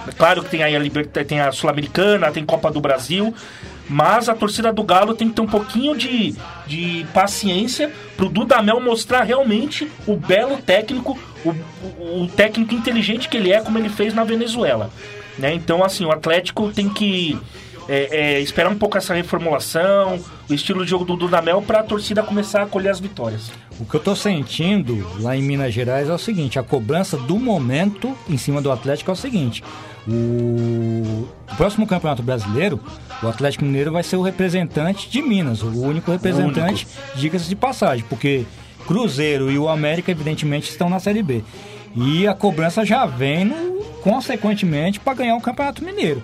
É 0.07 0.12
claro 0.12 0.43
que 0.43 0.51
tem 0.51 0.62
aí 0.62 0.75
a, 0.75 0.79
Liber- 0.79 1.07
tem 1.07 1.41
a 1.41 1.53
Sul-Americana, 1.53 2.31
tem 2.33 2.45
Copa 2.45 2.70
do 2.70 2.81
Brasil, 2.81 3.33
mas 3.89 4.28
a 4.28 4.35
torcida 4.35 4.72
do 4.72 4.82
Galo 4.82 5.14
tem 5.14 5.28
que 5.28 5.35
ter 5.35 5.43
um 5.43 5.47
pouquinho 5.47 5.97
de, 5.97 6.35
de 6.66 7.07
paciência 7.12 7.91
pro 8.16 8.28
Dudamel 8.28 8.80
mostrar 8.80 9.22
realmente 9.22 9.91
o 10.07 10.16
belo 10.16 10.57
técnico, 10.59 11.18
o, 11.45 11.51
o- 11.51 12.22
o 12.22 12.28
técnico 12.28 12.74
inteligente 12.74 13.28
que 13.28 13.37
ele 13.37 13.53
é, 13.53 13.61
como 13.61 13.78
ele 13.78 13.89
fez 13.89 14.14
na 14.14 14.24
Venezuela. 14.24 14.91
Né? 15.39 15.53
Então, 15.53 15.82
assim, 15.85 16.05
o 16.05 16.11
Atlético 16.12 16.70
tem 16.72 16.89
que 16.89 17.39
é, 17.89 18.37
é, 18.37 18.41
esperar 18.41 18.70
um 18.70 18.76
pouco 18.78 18.97
essa 18.97 19.14
reformulação, 19.14 20.18
o 20.49 20.55
estilo 20.55 20.85
de 20.85 20.91
jogo 20.91 21.05
do 21.05 21.16
Dudamel 21.16 21.61
para 21.62 21.80
a 21.80 21.82
torcida 21.82 22.22
começar 22.22 22.62
a 22.62 22.66
colher 22.66 22.91
as 22.91 23.01
vitórias. 23.01 23.51
O 23.78 23.85
que 23.85 23.95
eu 23.95 24.01
tô 24.01 24.14
sentindo 24.14 25.07
lá 25.20 25.37
em 25.37 25.43
Minas 25.43 25.74
Gerais 25.74 26.09
é 26.09 26.12
o 26.12 26.18
seguinte: 26.18 26.59
a 26.59 26.62
cobrança 26.62 27.16
do 27.16 27.37
momento 27.39 28.16
em 28.28 28.37
cima 28.37 28.62
do 28.62 28.70
Atlético 28.70 29.11
é 29.11 29.14
o 29.14 29.16
seguinte. 29.16 29.62
O 30.09 31.28
o 31.53 31.57
próximo 31.57 31.87
Campeonato 31.87 32.22
Brasileiro, 32.22 32.80
o 33.22 33.28
Atlético 33.28 33.64
Mineiro 33.64 33.93
vai 33.93 34.03
ser 34.03 34.16
o 34.16 34.22
representante 34.22 35.09
de 35.09 35.22
Minas, 35.22 35.62
o 35.62 35.68
único 35.82 36.11
representante, 36.11 36.87
diga-se 37.14 37.49
de 37.49 37.55
passagem, 37.55 38.05
porque 38.09 38.45
Cruzeiro 38.89 39.51
e 39.51 39.59
o 39.59 39.68
América, 39.68 40.11
evidentemente, 40.11 40.68
estão 40.68 40.89
na 40.91 40.99
Série 40.99 41.22
B. 41.22 41.45
E 41.95 42.26
a 42.26 42.35
cobrança 42.35 42.85
já 42.85 43.07
vem, 43.07 43.45
no- 43.45 43.82
consequentemente, 44.03 44.99
para 44.99 45.14
ganhar 45.14 45.37
o 45.37 45.41
Campeonato 45.41 45.85
Mineiro. 45.85 46.22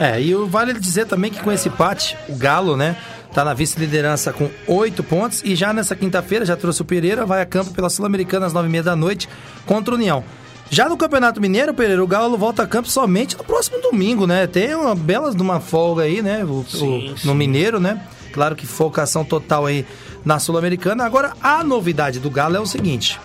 É, 0.00 0.20
e 0.20 0.34
vale 0.46 0.72
dizer 0.72 1.06
também 1.06 1.30
que 1.30 1.40
com 1.40 1.52
esse 1.52 1.68
empate, 1.68 2.16
o 2.28 2.34
Galo, 2.34 2.74
né, 2.76 2.96
tá 3.34 3.44
na 3.44 3.52
vice-liderança 3.52 4.32
com 4.32 4.48
oito 4.66 5.04
pontos 5.04 5.42
e 5.44 5.54
já 5.54 5.72
nessa 5.74 5.94
quinta-feira, 5.94 6.44
já 6.46 6.56
trouxe 6.56 6.80
o 6.80 6.84
Pereira, 6.86 7.26
vai 7.26 7.42
a 7.42 7.46
campo 7.46 7.70
pela 7.72 7.90
Sul-Americana 7.90 8.46
às 8.46 8.52
nove 8.54 8.66
e 8.68 8.70
meia 8.70 8.82
da 8.82 8.96
noite 8.96 9.28
contra 9.66 9.92
o 9.92 9.96
União. 9.96 10.24
Já 10.70 10.88
no 10.88 10.96
Campeonato 10.96 11.40
Mineiro, 11.40 11.74
Pereira, 11.74 12.02
o 12.02 12.06
Galo 12.06 12.38
volta 12.38 12.62
a 12.62 12.66
campo 12.66 12.88
somente 12.88 13.36
no 13.36 13.44
próximo 13.44 13.78
domingo, 13.82 14.26
né? 14.26 14.46
Tem 14.46 14.74
uma 14.74 14.94
bela 14.94 15.34
de 15.34 15.42
uma 15.42 15.60
folga 15.60 16.04
aí, 16.04 16.22
né? 16.22 16.44
o- 16.44 16.60
o- 16.60 16.64
Sim, 16.66 17.14
no 17.24 17.34
Mineiro, 17.34 17.78
né? 17.78 18.00
Claro 18.32 18.54
que 18.56 18.64
focação 18.66 19.24
total 19.24 19.66
aí 19.66 19.84
na 20.24 20.38
Sul-Americana. 20.38 21.04
Agora, 21.04 21.32
a 21.42 21.62
novidade 21.64 22.20
do 22.20 22.30
Galo 22.30 22.56
é 22.56 22.60
o 22.60 22.66
seguinte: 22.66 23.18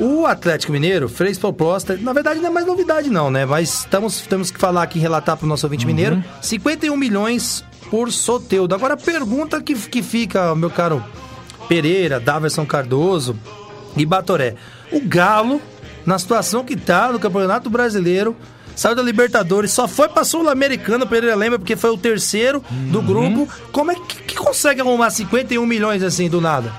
o 0.00 0.26
Atlético 0.26 0.72
Mineiro 0.72 1.08
fez 1.08 1.38
proposta, 1.38 1.96
na 2.00 2.14
verdade 2.14 2.40
não 2.40 2.48
é 2.48 2.50
mais 2.50 2.66
novidade 2.66 3.10
não, 3.10 3.30
né? 3.30 3.44
Mas 3.44 3.80
estamos, 3.80 4.22
temos 4.22 4.50
que 4.50 4.58
falar 4.58 4.82
aqui, 4.82 4.98
relatar 4.98 5.36
para 5.36 5.44
o 5.44 5.48
nosso 5.48 5.66
ouvinte 5.66 5.86
mineiro, 5.86 6.24
51 6.40 6.96
milhões 6.96 7.62
por 7.90 8.10
Soteudo. 8.10 8.74
Agora 8.74 8.94
a 8.94 8.96
pergunta 8.96 9.60
que, 9.60 9.74
que 9.74 10.02
fica, 10.02 10.54
meu 10.54 10.70
caro 10.70 11.04
Pereira, 11.68 12.18
Daverson 12.18 12.64
Cardoso 12.64 13.38
e 13.94 14.06
Batoré. 14.06 14.54
O 14.90 15.00
Galo, 15.00 15.60
na 16.06 16.18
situação 16.18 16.64
que 16.64 16.76
tá 16.76 17.12
no 17.12 17.18
Campeonato 17.18 17.68
Brasileiro, 17.68 18.34
saiu 18.74 18.94
da 18.94 19.02
Libertadores, 19.02 19.70
só 19.70 19.86
foi 19.86 20.08
pra 20.08 20.24
Sul-Americana, 20.24 21.04
o 21.04 21.08
Pereira 21.08 21.36
lembra, 21.36 21.58
porque 21.58 21.76
foi 21.76 21.90
o 21.90 21.98
terceiro 21.98 22.64
do 22.90 23.02
grupo. 23.02 23.46
Como 23.70 23.92
é 23.92 23.94
que, 23.94 24.22
que 24.22 24.34
consegue 24.34 24.80
arrumar 24.80 25.10
51 25.10 25.64
milhões 25.66 26.02
assim 26.02 26.28
do 26.28 26.40
nada? 26.40 26.72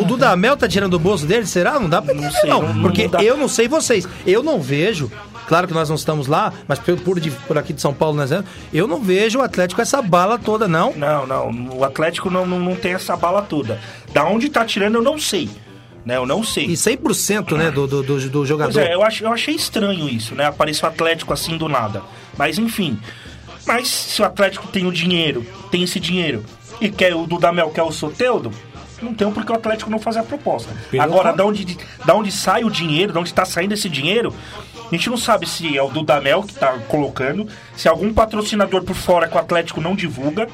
O 0.00 0.04
Dudamel 0.04 0.56
tá 0.56 0.68
tirando 0.68 0.92
do 0.92 0.98
bolso 0.98 1.26
dele, 1.26 1.46
será? 1.46 1.78
Não 1.80 1.88
dá 1.88 2.00
pra 2.02 2.14
entender, 2.14 2.46
não. 2.46 2.62
não- 2.62 2.74
não 2.74 2.82
porque 2.82 3.08
dá. 3.08 3.22
eu 3.22 3.36
não 3.36 3.48
sei 3.48 3.66
vocês. 3.68 4.06
Eu 4.26 4.42
não 4.42 4.60
vejo. 4.60 5.10
Claro 5.46 5.66
que 5.66 5.72
nós 5.72 5.88
não 5.88 5.96
estamos 5.96 6.26
lá, 6.26 6.52
mas 6.66 6.78
por, 6.78 6.98
por, 7.00 7.18
de- 7.18 7.30
por 7.30 7.56
aqui 7.56 7.72
de 7.72 7.80
São 7.80 7.94
Paulo, 7.94 8.16
nós, 8.16 8.30
eu 8.72 8.86
não 8.86 9.00
vejo 9.02 9.38
o 9.38 9.42
Atlético 9.42 9.76
com 9.76 9.82
essa 9.82 10.02
bala 10.02 10.38
toda, 10.38 10.68
não. 10.68 10.92
Não, 10.94 11.26
não. 11.26 11.68
O 11.78 11.84
Atlético 11.84 12.28
não, 12.30 12.44
não, 12.46 12.58
não 12.60 12.76
tem 12.76 12.92
essa 12.92 13.16
bala 13.16 13.40
toda. 13.42 13.80
Da 14.12 14.24
onde 14.24 14.48
tá 14.50 14.64
tirando, 14.64 14.96
eu 14.96 15.02
não 15.02 15.18
sei. 15.18 15.48
Né? 16.04 16.16
Eu 16.16 16.26
não 16.26 16.42
sei. 16.44 16.66
E 16.66 16.72
100% 16.74 17.56
né, 17.56 17.70
do, 17.70 17.86
do, 17.86 18.02
do, 18.02 18.20
do 18.20 18.30
Pois 18.30 18.48
jogador. 18.48 18.78
é, 18.80 18.94
eu, 18.94 19.02
ach, 19.02 19.20
eu 19.22 19.32
achei 19.32 19.54
estranho 19.54 20.08
isso, 20.08 20.34
né? 20.34 20.44
Apareceu 20.46 20.86
o 20.88 20.92
Atlético 20.92 21.32
assim 21.32 21.56
do 21.56 21.68
nada. 21.68 22.02
Mas 22.36 22.58
enfim. 22.58 22.98
Mas 23.66 23.88
se 23.88 24.22
o 24.22 24.24
Atlético 24.24 24.68
tem 24.68 24.86
o 24.86 24.92
dinheiro, 24.92 25.44
tem 25.70 25.82
esse 25.82 25.98
dinheiro, 26.00 26.42
e 26.80 26.88
quer 26.90 27.14
o 27.14 27.26
Dudamel, 27.26 27.70
quer 27.70 27.82
o 27.82 27.92
Soteudo, 27.92 28.50
não 29.04 29.14
tem 29.14 29.30
porque 29.30 29.50
o 29.50 29.54
Atlético 29.54 29.90
não 29.90 29.98
fazer 29.98 30.20
a 30.20 30.22
proposta. 30.22 30.70
Pelo 30.90 31.02
Agora, 31.02 31.32
da 31.32 31.44
onde, 31.44 31.78
da 32.04 32.14
onde 32.14 32.30
sai 32.32 32.64
o 32.64 32.70
dinheiro, 32.70 33.12
da 33.12 33.20
onde 33.20 33.32
tá 33.32 33.44
saindo 33.44 33.74
esse 33.74 33.88
dinheiro, 33.88 34.34
a 34.90 34.94
gente 34.94 35.10
não 35.10 35.16
sabe 35.16 35.46
se 35.46 35.76
é 35.76 35.82
o 35.82 35.88
Dudamel 35.88 36.42
que 36.42 36.54
tá 36.54 36.78
colocando, 36.88 37.46
se 37.76 37.88
algum 37.88 38.12
patrocinador 38.12 38.82
por 38.82 38.96
fora 38.96 39.28
que 39.28 39.36
o 39.36 39.38
Atlético 39.38 39.80
não 39.80 39.94
divulga, 39.94 40.48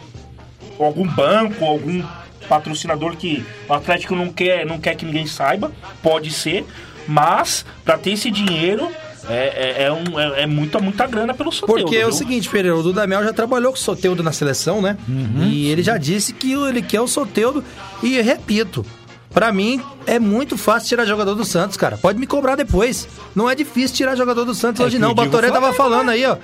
ou 0.79 0.87
algum 0.87 1.07
banco, 1.07 1.65
ou 1.65 1.71
algum 1.71 2.03
patrocinador 2.49 3.17
que 3.17 3.45
o 3.69 3.73
Atlético 3.73 4.15
não 4.15 4.33
quer, 4.33 4.67
não 4.67 4.79
quer 4.79 4.95
que 4.97 5.05
ninguém 5.05 5.27
saiba, 5.27 5.73
pode 6.03 6.31
ser, 6.31 6.67
mas 7.07 7.65
para 7.85 7.97
ter 7.97 8.13
esse 8.13 8.31
dinheiro 8.31 8.91
é, 9.29 9.83
é, 9.83 9.83
é 9.85 9.93
um, 9.93 10.19
é, 10.19 10.43
é 10.43 10.47
muita, 10.47 10.79
muita 10.79 11.07
grana 11.07 11.33
pelo 11.35 11.51
Soteldo. 11.51 11.83
Porque 11.83 11.97
é 11.97 12.07
o 12.07 12.11
viu? 12.11 12.19
seguinte, 12.19 12.49
Pereira, 12.49 12.77
o 12.77 12.83
Dudamel 12.83 13.25
já 13.25 13.33
trabalhou 13.33 13.73
com 13.73 13.79
o 13.79 13.81
Soteudo 13.81 14.23
na 14.23 14.33
seleção, 14.33 14.83
né? 14.83 14.97
E 15.43 15.69
ele 15.69 15.83
já 15.83 15.97
disse 15.97 16.33
que 16.33 16.53
ele 16.53 16.83
quer 16.83 17.01
o 17.01 17.09
Soteudo. 17.09 17.65
E 18.03 18.21
repito, 18.21 18.85
pra 19.33 19.53
mim 19.53 19.81
é 20.07 20.19
muito 20.19 20.57
fácil 20.59 20.89
tirar 20.91 21.05
jogador 21.05 21.35
do 21.35 21.45
Santos, 21.45 21.77
cara. 21.77 21.97
Pode 21.97 22.19
me 22.19 22.27
cobrar 22.27 22.57
depois. 22.57 23.09
Não 23.35 23.49
é 23.49 23.55
difícil 23.55 23.97
tirar 23.97 24.17
jogador 24.17 24.45
do 24.45 24.55
Santos 24.55 24.81
É 24.81 24.85
hoje 24.85 24.99
não. 24.99 25.13
O 25.13 25.15
Batoré 25.15 25.49
tava 25.49 25.73
Flamengo, 25.73 25.77
falando 25.77 26.11
aí, 26.11 26.25
ó. 26.27 26.37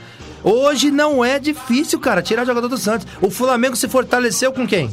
Hoje 0.43 0.91
não 0.91 1.23
é 1.25 1.39
difícil, 1.39 1.99
cara, 2.01 2.23
tirar 2.23 2.45
jogador 2.47 2.69
do 2.69 2.79
Santos. 2.79 3.07
O 3.21 3.31
Flamengo 3.31 3.77
se 3.77 3.89
fortaleceu 3.89 4.53
com 4.53 4.67
quem? 4.67 4.91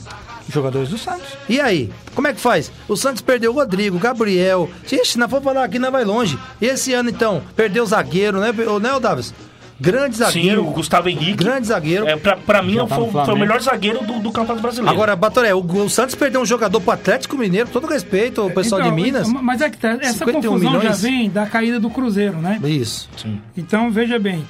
Jogadores 0.49 0.89
do 0.89 0.97
Santos. 0.97 1.27
E 1.49 1.59
aí? 1.59 1.91
Como 2.15 2.27
é 2.27 2.33
que 2.33 2.39
faz? 2.39 2.71
O 2.87 2.95
Santos 2.95 3.21
perdeu 3.21 3.51
o 3.51 3.55
Rodrigo, 3.55 3.97
o 3.97 3.99
Gabriel. 3.99 4.69
Ixi, 4.91 5.19
não 5.19 5.27
for 5.27 5.41
falar 5.41 5.63
aqui, 5.63 5.77
não 5.79 5.91
vai 5.91 6.03
longe. 6.05 6.37
E 6.61 6.65
esse 6.65 6.93
ano, 6.93 7.09
então, 7.09 7.41
perdeu 7.55 7.83
o 7.83 7.87
zagueiro, 7.87 8.39
né, 8.39 8.51
né, 8.81 8.93
o 8.93 8.99
Davis? 8.99 9.33
Grande 9.79 10.15
Sim, 10.15 10.23
zagueiro. 10.23 10.67
o 10.67 10.71
Gustavo 10.71 11.07
Henrique. 11.07 11.33
Grande 11.35 11.67
zagueiro. 11.67 12.07
É, 12.07 12.15
pra, 12.15 12.35
pra 12.35 12.63
mim, 12.63 12.73
Já 12.75 12.87
tá 12.87 12.95
foi, 12.95 13.11
foi 13.11 13.33
o 13.35 13.37
melhor 13.37 13.61
zagueiro 13.61 14.03
do, 14.03 14.13
do 14.19 14.31
Campeonato 14.31 14.61
Brasileiro. 14.61 14.89
Agora, 14.91 15.15
Batoré, 15.15 15.53
o, 15.53 15.59
o 15.59 15.87
Santos 15.87 16.15
perdeu 16.15 16.41
um 16.41 16.45
jogador 16.45 16.81
pro 16.81 16.91
Atlético 16.93 17.37
Mineiro, 17.37 17.69
todo 17.71 17.85
respeito 17.85 18.41
ao 18.41 18.49
pessoal 18.49 18.81
Então, 18.81 18.95
de 18.95 19.01
Minas. 19.03 19.27
Mas 19.27 19.61
é 19.61 19.69
que 19.69 19.77
tá, 19.77 19.89
essa 20.01 20.25
51 20.25 20.33
confusão 20.51 20.71
já 20.71 20.79
milhões? 20.79 21.01
vem 21.01 21.29
da 21.29 21.45
caída 21.45 21.79
do 21.79 21.91
Cruzeiro, 21.91 22.37
né? 22.39 22.59
Isso. 22.63 23.07
Então, 23.55 23.91
veja 23.91 24.17
bem, 24.17 24.43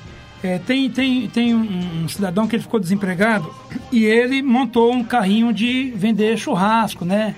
é, 0.43 0.59
tem, 0.59 0.89
tem, 0.89 1.27
tem 1.27 1.55
um, 1.55 2.03
um 2.03 2.07
cidadão 2.07 2.47
que 2.47 2.55
ele 2.55 2.63
ficou 2.63 2.79
desempregado 2.79 3.53
e 3.91 4.05
ele 4.05 4.41
montou 4.41 4.93
um 4.93 5.03
carrinho 5.03 5.51
de 5.51 5.91
vender 5.95 6.37
churrasco, 6.37 7.03
né? 7.03 7.35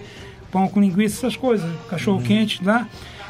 Pão 0.52 0.68
com 0.68 0.82
linguiça, 0.82 1.28
essas 1.28 1.38
coisas, 1.38 1.70
cachorro 1.89 2.22
quente 2.22 2.64
lá. 2.64 2.88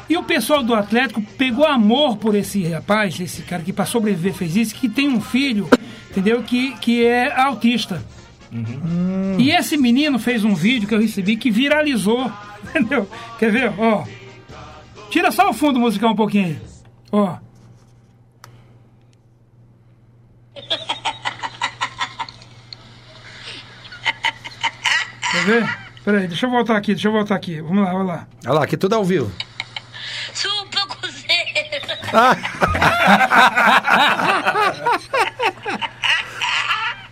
E 0.08 0.16
o 0.16 0.24
pessoal 0.24 0.62
do 0.62 0.74
Atlético 0.74 1.22
pegou 1.38 1.64
amor 1.64 2.16
por 2.16 2.34
esse 2.34 2.66
rapaz, 2.66 3.20
esse 3.20 3.42
cara 3.42 3.62
que 3.62 3.72
para 3.72 3.84
sobreviver 3.84 4.34
fez 4.34 4.56
isso, 4.56 4.74
que 4.74 4.88
tem 4.88 5.08
um 5.08 5.20
filho, 5.20 5.68
entendeu? 6.10 6.42
Que, 6.42 6.72
que 6.78 7.04
é 7.04 7.32
autista. 7.40 8.02
E 9.38 9.50
esse 9.52 9.76
menino 9.76 10.18
fez 10.18 10.44
um 10.44 10.54
vídeo 10.54 10.88
que 10.88 10.94
eu 10.94 11.00
recebi 11.00 11.36
que 11.36 11.48
viralizou, 11.50 12.30
entendeu? 12.68 13.08
Quer 13.38 13.52
ver? 13.52 13.72
Ó. 13.78 14.04
Tira 15.10 15.30
só 15.30 15.48
o 15.48 15.52
fundo 15.52 15.78
musical 15.78 16.10
um 16.10 16.16
pouquinho. 16.16 16.60
Ó. 17.12 17.36
Quer 25.40 25.46
ver? 25.46 25.78
Peraí, 26.04 26.26
deixa 26.28 26.46
eu 26.46 26.50
voltar 26.50 26.76
aqui, 26.76 26.92
deixa 26.92 27.08
eu 27.08 27.12
voltar 27.12 27.34
aqui. 27.34 27.60
Vamos 27.60 27.84
lá, 27.84 27.92
vamos 27.92 28.06
lá. 28.06 28.26
Olha 28.44 28.54
lá, 28.54 28.64
aqui 28.64 28.76
tudo 28.76 28.94
ao 28.94 29.04
vivo. 29.04 29.32
Chupa 30.34 30.86
Cruzeiro. 30.86 31.30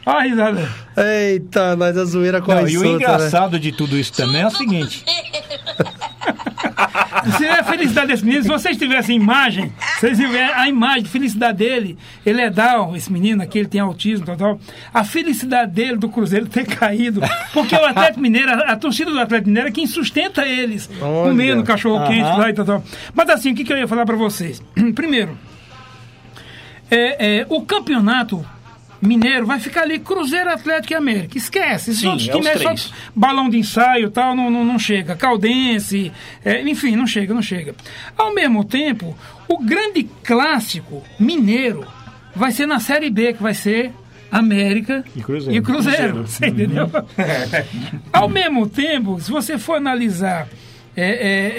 Olha 0.06 0.18
a 0.18 0.22
risada. 0.22 0.70
Eita, 0.96 1.76
nós 1.76 1.96
a 1.96 2.04
zoeira 2.06 2.40
com 2.40 2.50
a 2.50 2.62
Não, 2.62 2.68
e 2.68 2.78
o 2.78 2.82
né? 2.82 2.88
engraçado 2.88 3.60
de 3.60 3.72
tudo 3.72 3.96
isso 3.96 4.12
também 4.14 4.40
é 4.40 4.46
o 4.46 4.50
seguinte. 4.50 5.04
Se 7.36 7.46
a 7.46 7.64
felicidade 7.64 8.08
desse 8.08 8.24
menino, 8.24 8.42
se 8.42 8.48
vocês 8.48 8.76
tivessem 8.76 9.16
imagem, 9.16 9.72
vocês 9.98 10.18
ver 10.18 10.52
a 10.54 10.68
imagem 10.68 11.02
de 11.04 11.08
felicidade 11.08 11.58
dele. 11.58 11.98
Ele 12.24 12.40
é 12.40 12.50
Down, 12.50 12.94
esse 12.96 13.12
menino 13.12 13.42
aqui, 13.42 13.58
ele 13.58 13.68
tem 13.68 13.80
autismo, 13.80 14.26
tal, 14.26 14.36
tal. 14.36 14.60
A 14.92 15.04
felicidade 15.04 15.72
dele 15.72 15.96
do 15.96 16.08
Cruzeiro 16.08 16.46
ter 16.46 16.66
caído. 16.66 17.20
Porque 17.52 17.74
o 17.74 17.84
Atlético 17.84 18.20
Mineiro, 18.20 18.50
a, 18.50 18.72
a 18.72 18.76
torcida 18.76 19.10
do 19.10 19.18
Atlético 19.18 19.48
Mineiro 19.48 19.68
é 19.68 19.72
quem 19.72 19.86
sustenta 19.86 20.46
eles, 20.46 20.88
Olha. 21.00 21.30
comendo 21.30 21.62
cachorro 21.64 22.06
quente 22.06 22.22
Aham. 22.22 22.38
lá 22.38 22.50
e 22.50 22.52
tal, 22.52 22.64
tal. 22.64 22.84
Mas 23.14 23.30
assim, 23.30 23.52
o 23.52 23.54
que, 23.54 23.64
que 23.64 23.72
eu 23.72 23.78
ia 23.78 23.88
falar 23.88 24.04
pra 24.04 24.16
vocês? 24.16 24.62
Primeiro, 24.94 25.36
é, 26.90 27.40
é, 27.40 27.46
o 27.48 27.62
campeonato 27.62 28.44
mineiro 29.00 29.46
vai 29.46 29.60
ficar 29.60 29.82
ali 29.82 29.98
Cruzeiro, 29.98 30.50
Atlético 30.50 30.92
e 30.92 30.96
América. 30.96 31.38
Esquece. 31.38 31.90
Esses 31.90 32.02
Sim, 32.02 32.08
outros 32.08 32.28
é 32.28 32.32
times 32.32 32.48
é 32.48 32.76
só 32.76 32.94
balão 33.14 33.48
de 33.48 33.58
ensaio 33.58 34.06
e 34.06 34.10
tal, 34.10 34.34
não, 34.34 34.50
não, 34.50 34.64
não 34.64 34.78
chega. 34.78 35.16
Caldense, 35.16 36.12
é, 36.44 36.62
enfim, 36.62 36.96
não 36.96 37.06
chega, 37.06 37.32
não 37.34 37.42
chega. 37.42 37.74
Ao 38.16 38.34
mesmo 38.34 38.64
tempo, 38.64 39.16
o 39.48 39.58
grande 39.58 40.04
clássico 40.22 41.02
mineiro 41.18 41.86
vai 42.34 42.52
ser 42.52 42.66
na 42.66 42.80
Série 42.80 43.10
B, 43.10 43.32
que 43.32 43.42
vai 43.42 43.54
ser 43.54 43.92
América 44.30 45.04
E 45.16 45.22
Cruzeiro. 45.22 45.58
E 45.58 45.62
Cruzeiro, 45.62 46.26
você 46.26 46.46
entendeu? 46.46 46.90
Ao 48.12 48.28
mesmo 48.28 48.68
tempo, 48.68 49.20
se 49.20 49.30
você 49.30 49.58
for 49.58 49.74
analisar 49.74 50.48
é, 50.96 51.02
é, 51.02 51.54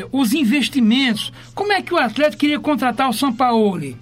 é, 0.00 0.06
os 0.12 0.32
investimentos, 0.32 1.32
como 1.54 1.72
é 1.72 1.82
que 1.82 1.92
o 1.92 1.98
Atlético 1.98 2.38
queria 2.38 2.60
contratar 2.60 3.08
o 3.08 3.12
Sampaoli? 3.12 3.96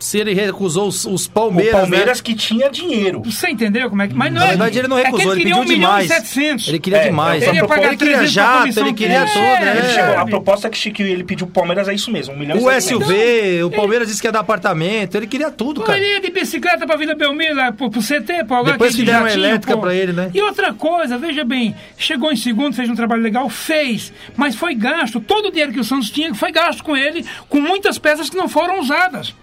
Se 0.00 0.18
ele 0.18 0.32
recusou 0.32 0.88
os, 0.88 1.04
os 1.04 1.26
o 1.26 1.30
Palmeiras, 1.30 1.72
Palmeiras 1.80 2.18
né? 2.18 2.24
que 2.24 2.34
tinha 2.34 2.70
dinheiro. 2.70 3.20
Você 3.22 3.50
entendeu 3.50 3.90
como 3.90 4.00
é 4.00 4.08
que... 4.08 4.14
Mas 4.14 4.32
não 4.32 4.40
Na 4.40 4.46
é, 4.46 4.48
verdade, 4.48 4.78
ele 4.78 4.88
não 4.88 4.98
é 4.98 5.02
que 5.02 5.06
recusou, 5.08 5.32
ele 5.34 5.40
queria 5.42 5.54
pediu 5.56 5.74
um 5.74 5.76
milhão 5.76 5.90
demais. 5.90 6.06
e 6.06 6.14
700. 6.14 6.68
Ele 6.68 6.78
queria 6.78 6.98
É, 6.98 7.04
demais. 7.04 7.42
ele 7.42 7.56
ia 7.56 7.66
pagar 7.66 7.88
ele 7.88 7.96
queria 7.98 8.16
300 8.16 8.34
pra 8.34 8.42
jato, 8.66 8.80
ele 8.80 8.92
queria 8.94 9.18
dele. 9.20 9.30
tudo, 9.30 9.44
É, 9.44 9.60
né? 9.64 9.78
Ele 9.78 9.88
chegou- 9.92 10.18
a 10.18 10.24
proposta 10.24 10.70
que, 10.70 10.90
que 10.90 11.02
ele 11.02 11.22
pediu 11.22 11.46
pro 11.46 11.54
Palmeiras 11.60 11.86
é 11.86 11.92
isso 11.94 12.10
mesmo, 12.10 12.34
um 12.34 12.38
milhão 12.38 12.56
e 12.56 12.60
O. 12.64 12.80
SUV, 12.80 13.62
o 13.64 13.70
Palmeiras 13.70 14.08
disse 14.08 14.22
que 14.22 14.26
ia 14.26 14.32
dar 14.32 14.40
apartamento, 14.40 15.16
ele 15.16 15.26
queria 15.26 15.50
tudo, 15.50 15.80
Pô, 15.82 15.86
cara. 15.86 15.98
ele 15.98 16.08
ia 16.14 16.20
de 16.22 16.30
bicicleta 16.30 16.86
pra 16.86 16.96
Vila 16.96 17.14
Belmiro, 17.14 17.54
lá, 17.54 17.70
pro, 17.70 17.90
pro 17.90 18.00
CT, 18.00 18.44
pro 18.46 18.56
Algar, 18.56 18.72
Depois 18.72 18.94
aquele 18.94 19.06
que 19.06 19.12
deram 19.12 19.26
jatinho, 19.28 19.44
elétrica 19.44 19.74
pô. 19.74 19.80
pra 19.82 19.94
ele, 19.94 20.12
né? 20.14 20.30
E 20.32 20.40
outra 20.40 20.72
coisa, 20.72 21.18
veja 21.18 21.44
bem, 21.44 21.74
chegou 21.98 22.32
em 22.32 22.36
segundo, 22.36 22.74
fez 22.74 22.88
um 22.88 22.94
trabalho 22.94 23.22
legal, 23.22 23.50
fez, 23.50 24.14
mas 24.34 24.54
foi 24.54 24.74
gasto, 24.74 25.20
todo 25.20 25.48
o 25.48 25.50
dinheiro 25.50 25.72
que 25.74 25.80
o 25.80 25.84
Santos 25.84 26.10
tinha 26.10 26.34
foi 26.34 26.50
gasto 26.52 26.82
com 26.82 26.96
ele, 26.96 27.22
com 27.50 27.60
muitas 27.60 27.98
peças 27.98 28.30
que 28.30 28.36
não 28.38 28.48
foram 28.48 28.80
usadas. 28.80 29.34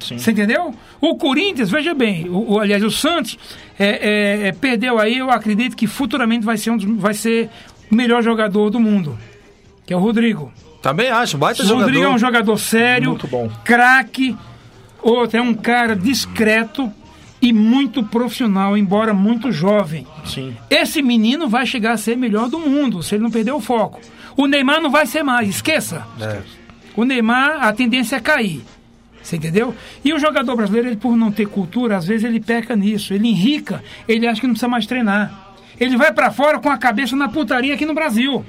Sim. 0.00 0.18
Você 0.18 0.30
entendeu? 0.30 0.74
O 1.00 1.16
Corinthians, 1.16 1.70
veja 1.70 1.94
bem, 1.94 2.28
o, 2.28 2.52
o- 2.54 2.60
aliás, 2.60 2.82
o 2.82 2.90
Santos 2.90 3.38
é, 3.78 3.86
é, 3.86 4.48
é, 4.48 4.52
perdeu 4.52 4.98
aí, 4.98 5.18
eu 5.18 5.30
acredito 5.30 5.76
que 5.76 5.86
futuramente 5.86 6.44
vai 6.44 6.56
ser, 6.56 6.70
um 6.70 6.76
dos- 6.76 7.00
vai 7.00 7.14
ser 7.14 7.48
o 7.90 7.94
melhor 7.94 8.22
jogador 8.22 8.70
do 8.70 8.80
mundo, 8.80 9.18
que 9.86 9.92
é 9.92 9.96
o 9.96 10.00
Rodrigo. 10.00 10.52
Também 10.82 11.08
acho, 11.08 11.36
baita 11.38 11.62
O 11.62 11.66
Rodrigo 11.66 12.04
é 12.04 12.08
um 12.08 12.18
jogador. 12.18 12.18
jogador 12.18 12.58
sério, 12.58 13.10
Muito 13.10 13.26
bom. 13.26 13.50
craque, 13.64 14.36
outro 15.02 15.38
é 15.38 15.42
um 15.42 15.54
cara 15.54 15.96
discreto 15.96 16.92
e 17.42 17.52
muito 17.52 18.02
profissional, 18.04 18.76
embora 18.76 19.12
muito 19.12 19.52
jovem. 19.52 20.06
Sim. 20.24 20.56
Esse 20.70 21.02
menino 21.02 21.48
vai 21.48 21.66
chegar 21.66 21.92
a 21.92 21.96
ser 21.96 22.16
melhor 22.16 22.48
do 22.48 22.58
mundo, 22.58 23.02
se 23.02 23.14
ele 23.14 23.22
não 23.22 23.30
perder 23.30 23.52
o 23.52 23.60
foco. 23.60 24.00
O 24.36 24.46
Neymar 24.46 24.80
não 24.80 24.90
vai 24.90 25.06
ser 25.06 25.22
mais, 25.22 25.48
esqueça. 25.48 26.06
É. 26.20 26.40
O 26.96 27.04
Neymar, 27.04 27.58
a 27.64 27.72
tendência 27.72 28.16
é 28.16 28.20
cair. 28.20 28.62
Você 29.26 29.34
entendeu? 29.36 29.74
E 30.04 30.12
o 30.14 30.20
jogador 30.20 30.54
brasileiro, 30.54 30.86
ele, 30.86 30.96
por 30.96 31.16
não 31.16 31.32
ter 31.32 31.46
cultura, 31.48 31.96
às 31.96 32.06
vezes 32.06 32.22
ele 32.22 32.38
peca 32.38 32.76
nisso. 32.76 33.12
Ele 33.12 33.26
enrica, 33.26 33.82
ele 34.06 34.24
acha 34.24 34.40
que 34.40 34.46
não 34.46 34.54
precisa 34.54 34.68
mais 34.68 34.86
treinar. 34.86 35.56
Ele 35.80 35.96
vai 35.96 36.12
pra 36.12 36.30
fora 36.30 36.60
com 36.60 36.70
a 36.70 36.78
cabeça 36.78 37.16
na 37.16 37.28
putaria 37.28 37.74
aqui 37.74 37.84
no 37.84 37.92
Brasil. 37.92 38.44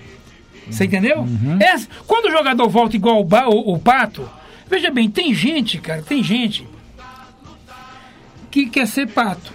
Você 0.70 0.86
entendeu? 0.86 1.26
Essa- 1.60 1.88
quando 2.06 2.26
o 2.28 2.32
jogador 2.32 2.70
volta 2.70 2.96
igual 2.96 3.24
o, 3.24 3.28
o- 3.28 3.74
o 3.74 3.80
Pato, 3.80 4.30
veja 4.70 4.92
bem, 4.92 5.10
tem 5.10 5.34
gente, 5.34 5.80
cara, 5.80 6.04
tem 6.04 6.22
gente 6.24 6.68
que 8.52 8.68
quer 8.68 8.86
ser 8.88 9.08
pato. 9.08 9.52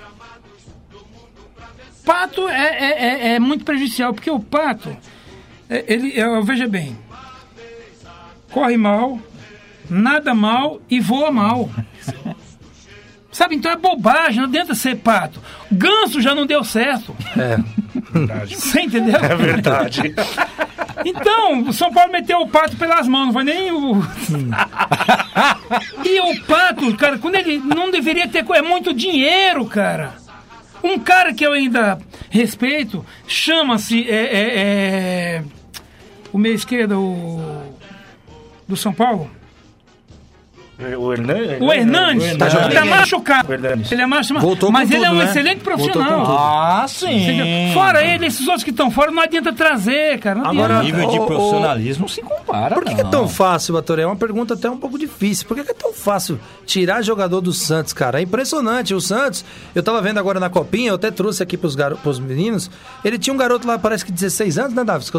Pato 2.05 2.49
é, 2.49 2.67
é, 2.67 3.05
é- 3.05 3.35
é 3.35 3.39
muito 3.39 3.65
prejudicial, 3.65 4.13
porque 4.13 4.31
o 4.31 4.41
pato, 4.41 4.95
é, 5.71 5.85
ele, 5.87 6.19
é, 6.19 6.41
veja 6.43 6.67
bem, 6.67 6.97
corre 8.51 8.77
mal, 8.77 9.21
nada 9.89 10.35
mal 10.35 10.81
e 10.89 11.01
voa 11.01 11.31
mal. 11.31 11.71
Sabe, 13.33 13.57
então 13.57 13.73
é 13.73 13.77
bobagem, 13.77 14.41
não 14.41 14.49
adianta 14.49 14.75
ser 14.75 14.97
pato. 14.97 15.41
Ganso 15.71 16.21
já 16.21 16.35
não 16.35 16.45
deu 16.45 16.63
certo. 16.63 17.17
É. 17.35 17.57
Verdade. 18.13 18.57
Você 18.57 18.81
entendeu? 18.83 19.17
É 19.17 19.35
verdade. 19.35 20.15
Então, 21.03 21.63
o 21.63 21.73
São 21.73 21.91
Paulo 21.91 22.13
meteu 22.13 22.41
o 22.41 22.49
pato 22.49 22.77
pelas 22.77 23.09
mãos, 23.09 23.27
não 23.27 23.33
foi 23.33 23.45
nem 23.45 23.73
o. 23.73 23.97
e 26.05 26.21
o 26.21 26.45
pato, 26.45 26.95
cara, 26.97 27.19
quando 27.19 27.37
ele 27.37 27.59
não 27.59 27.91
deveria 27.91 28.29
ter. 28.29 28.45
É 28.53 28.63
muito 28.63 28.93
dinheiro, 28.93 29.65
cara. 29.65 30.13
Um 30.85 30.99
cara 30.99 31.33
que 31.33 31.47
eu 31.47 31.53
ainda 31.53 31.99
respeito 32.29 33.05
chama-se. 33.27 34.07
É, 34.09 34.25
é, 34.25 34.59
é, 34.59 35.45
o 36.31 36.39
meio 36.39 36.55
esquerdo, 36.55 37.01
o. 37.01 37.63
Do 38.69 38.77
São 38.77 38.93
Paulo? 38.93 39.31
O 40.99 41.13
Hernandes. 41.13 41.61
O 41.61 41.73
Hernandes. 41.73 42.37
Tá 42.37 42.49
jogando 42.49 42.71
ele 42.71 42.79
é 42.79 42.81
bem. 42.83 42.91
machucado. 42.91 43.49
O. 43.51 43.55
Ele 43.55 44.03
é 44.03 44.07
machucado. 44.07 44.47
Voltou 44.47 44.71
Mas 44.73 44.91
ele 44.91 45.05
é 45.05 45.09
tudo, 45.09 45.17
um 45.17 45.19
né? 45.19 45.25
excelente 45.27 45.61
profissional. 45.61 46.27
Ah, 46.27 46.87
sim. 46.89 47.71
Fora 47.75 48.05
ele, 48.05 48.27
esses 48.27 48.47
outros 48.47 48.65
que 48.65 48.71
estão 48.71 48.91
fora, 48.91 49.11
não 49.11 49.23
adianta 49.23 49.53
trazer, 49.53 50.19
cara. 50.19 50.41
Não 50.41 50.51
Agora, 50.51 50.79
adianta. 50.79 50.99
nível 50.99 51.11
de 51.11 51.27
profissionalismo 51.27 52.09
se 52.09 52.23
compara. 52.23 52.75
Por 52.75 52.85
que, 52.85 52.95
que 52.95 53.01
é 53.01 53.05
tão 53.05 53.29
fácil, 53.29 53.75
Batoré? 53.75 54.03
É 54.03 54.07
uma 54.07 54.17
pergunta 54.17 54.55
até 54.55 54.69
um 54.71 54.77
pouco 54.77 54.99
difícil. 54.99 55.47
Por 55.47 55.57
que, 55.57 55.65
que 55.65 55.71
é 55.71 55.75
tão 55.75 55.93
fácil 55.93 56.39
tirar 56.67 57.03
jogador 57.03 57.41
do 57.41 57.53
Santos, 57.53 57.93
cara? 57.93 58.21
É 58.21 58.23
impressionante. 58.23 58.95
O 58.95 59.01
Santos, 59.01 59.45
eu 59.75 59.83
tava 59.83 60.01
vendo 60.01 60.19
agora 60.19 60.41
na 60.41 60.49
copinha, 60.51 60.91
eu 60.91 60.95
até 60.95 61.11
trouxe 61.11 61.43
aqui 61.43 61.57
pros, 61.57 61.75
garo... 61.75 61.97
pros 61.97 62.19
meninos. 62.19 62.71
Ele 63.05 63.19
tinha 63.19 63.33
um 63.35 63.37
garoto 63.37 63.67
lá, 63.67 63.79
parece 63.79 64.05
que 64.05 64.13
16 64.13 64.59
anos, 64.59 64.75
né, 64.75 64.85
Davi? 64.85 65.03
Com 65.11 65.19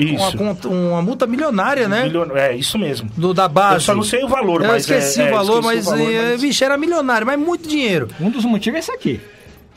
Isso. 0.00 0.36
uma, 0.42 0.54
com 0.54 0.88
uma 0.90 1.02
multa 1.02 1.26
milionária, 1.26 1.88
né? 1.88 2.10
É, 2.34 2.54
isso 2.54 2.78
mesmo. 2.78 3.10
Do, 3.16 3.34
da 3.34 3.48
base. 3.48 3.74
Eu 3.76 3.80
só 3.80 3.94
não 3.94 4.02
sei 4.02 4.22
o 4.24 4.28
valor, 4.28 4.62
Eu 4.62 4.68
mas 4.68 4.82
esqueci 4.82 5.03
é- 5.20 5.22
é, 5.22 5.28
o 5.28 5.34
valor, 5.34 5.60
esqueci 5.60 5.76
mas, 5.76 5.86
o 5.86 5.90
valor, 5.90 6.12
mas- 6.30 6.40
bicho, 6.40 6.64
era 6.64 6.76
milionário, 6.76 7.26
mas 7.26 7.38
muito 7.38 7.68
dinheiro. 7.68 8.08
Um 8.20 8.30
dos 8.30 8.44
motivos 8.44 8.76
é 8.76 8.80
esse 8.80 8.90
aqui. 8.92 9.20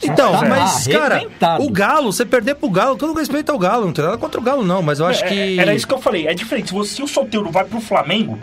Então, 0.04 0.32
Tá 0.34 0.46
mas, 0.48 0.86
cara, 0.88 1.26
o 1.60 1.72
Galo, 1.72 2.14
você 2.14 2.24
perder 2.24 2.54
pro 2.56 2.70
Galo, 2.70 2.96
todo 2.96 3.14
respeito 3.18 3.52
ao 3.52 3.58
Galo, 3.58 3.86
não 3.88 3.94
tem 3.94 4.06
nada 4.06 4.18
contra 4.18 4.40
o 4.40 4.44
Galo, 4.44 4.64
não, 4.64 4.82
mas 4.84 5.00
eu 5.00 5.08
acho 5.08 5.26
É, 5.26 5.28
que. 5.28 5.60
Era 5.60 5.74
isso 5.74 5.88
que 5.88 5.94
eu 5.94 5.98
falei. 6.00 6.28
É 6.28 6.36
diferente. 6.36 6.68
Se, 6.68 6.74
você, 6.74 6.96
se 6.96 7.02
o 7.02 7.08
solteiro 7.08 7.50
vai 7.50 7.64
pro 7.66 7.82
Flamengo, 7.82 8.38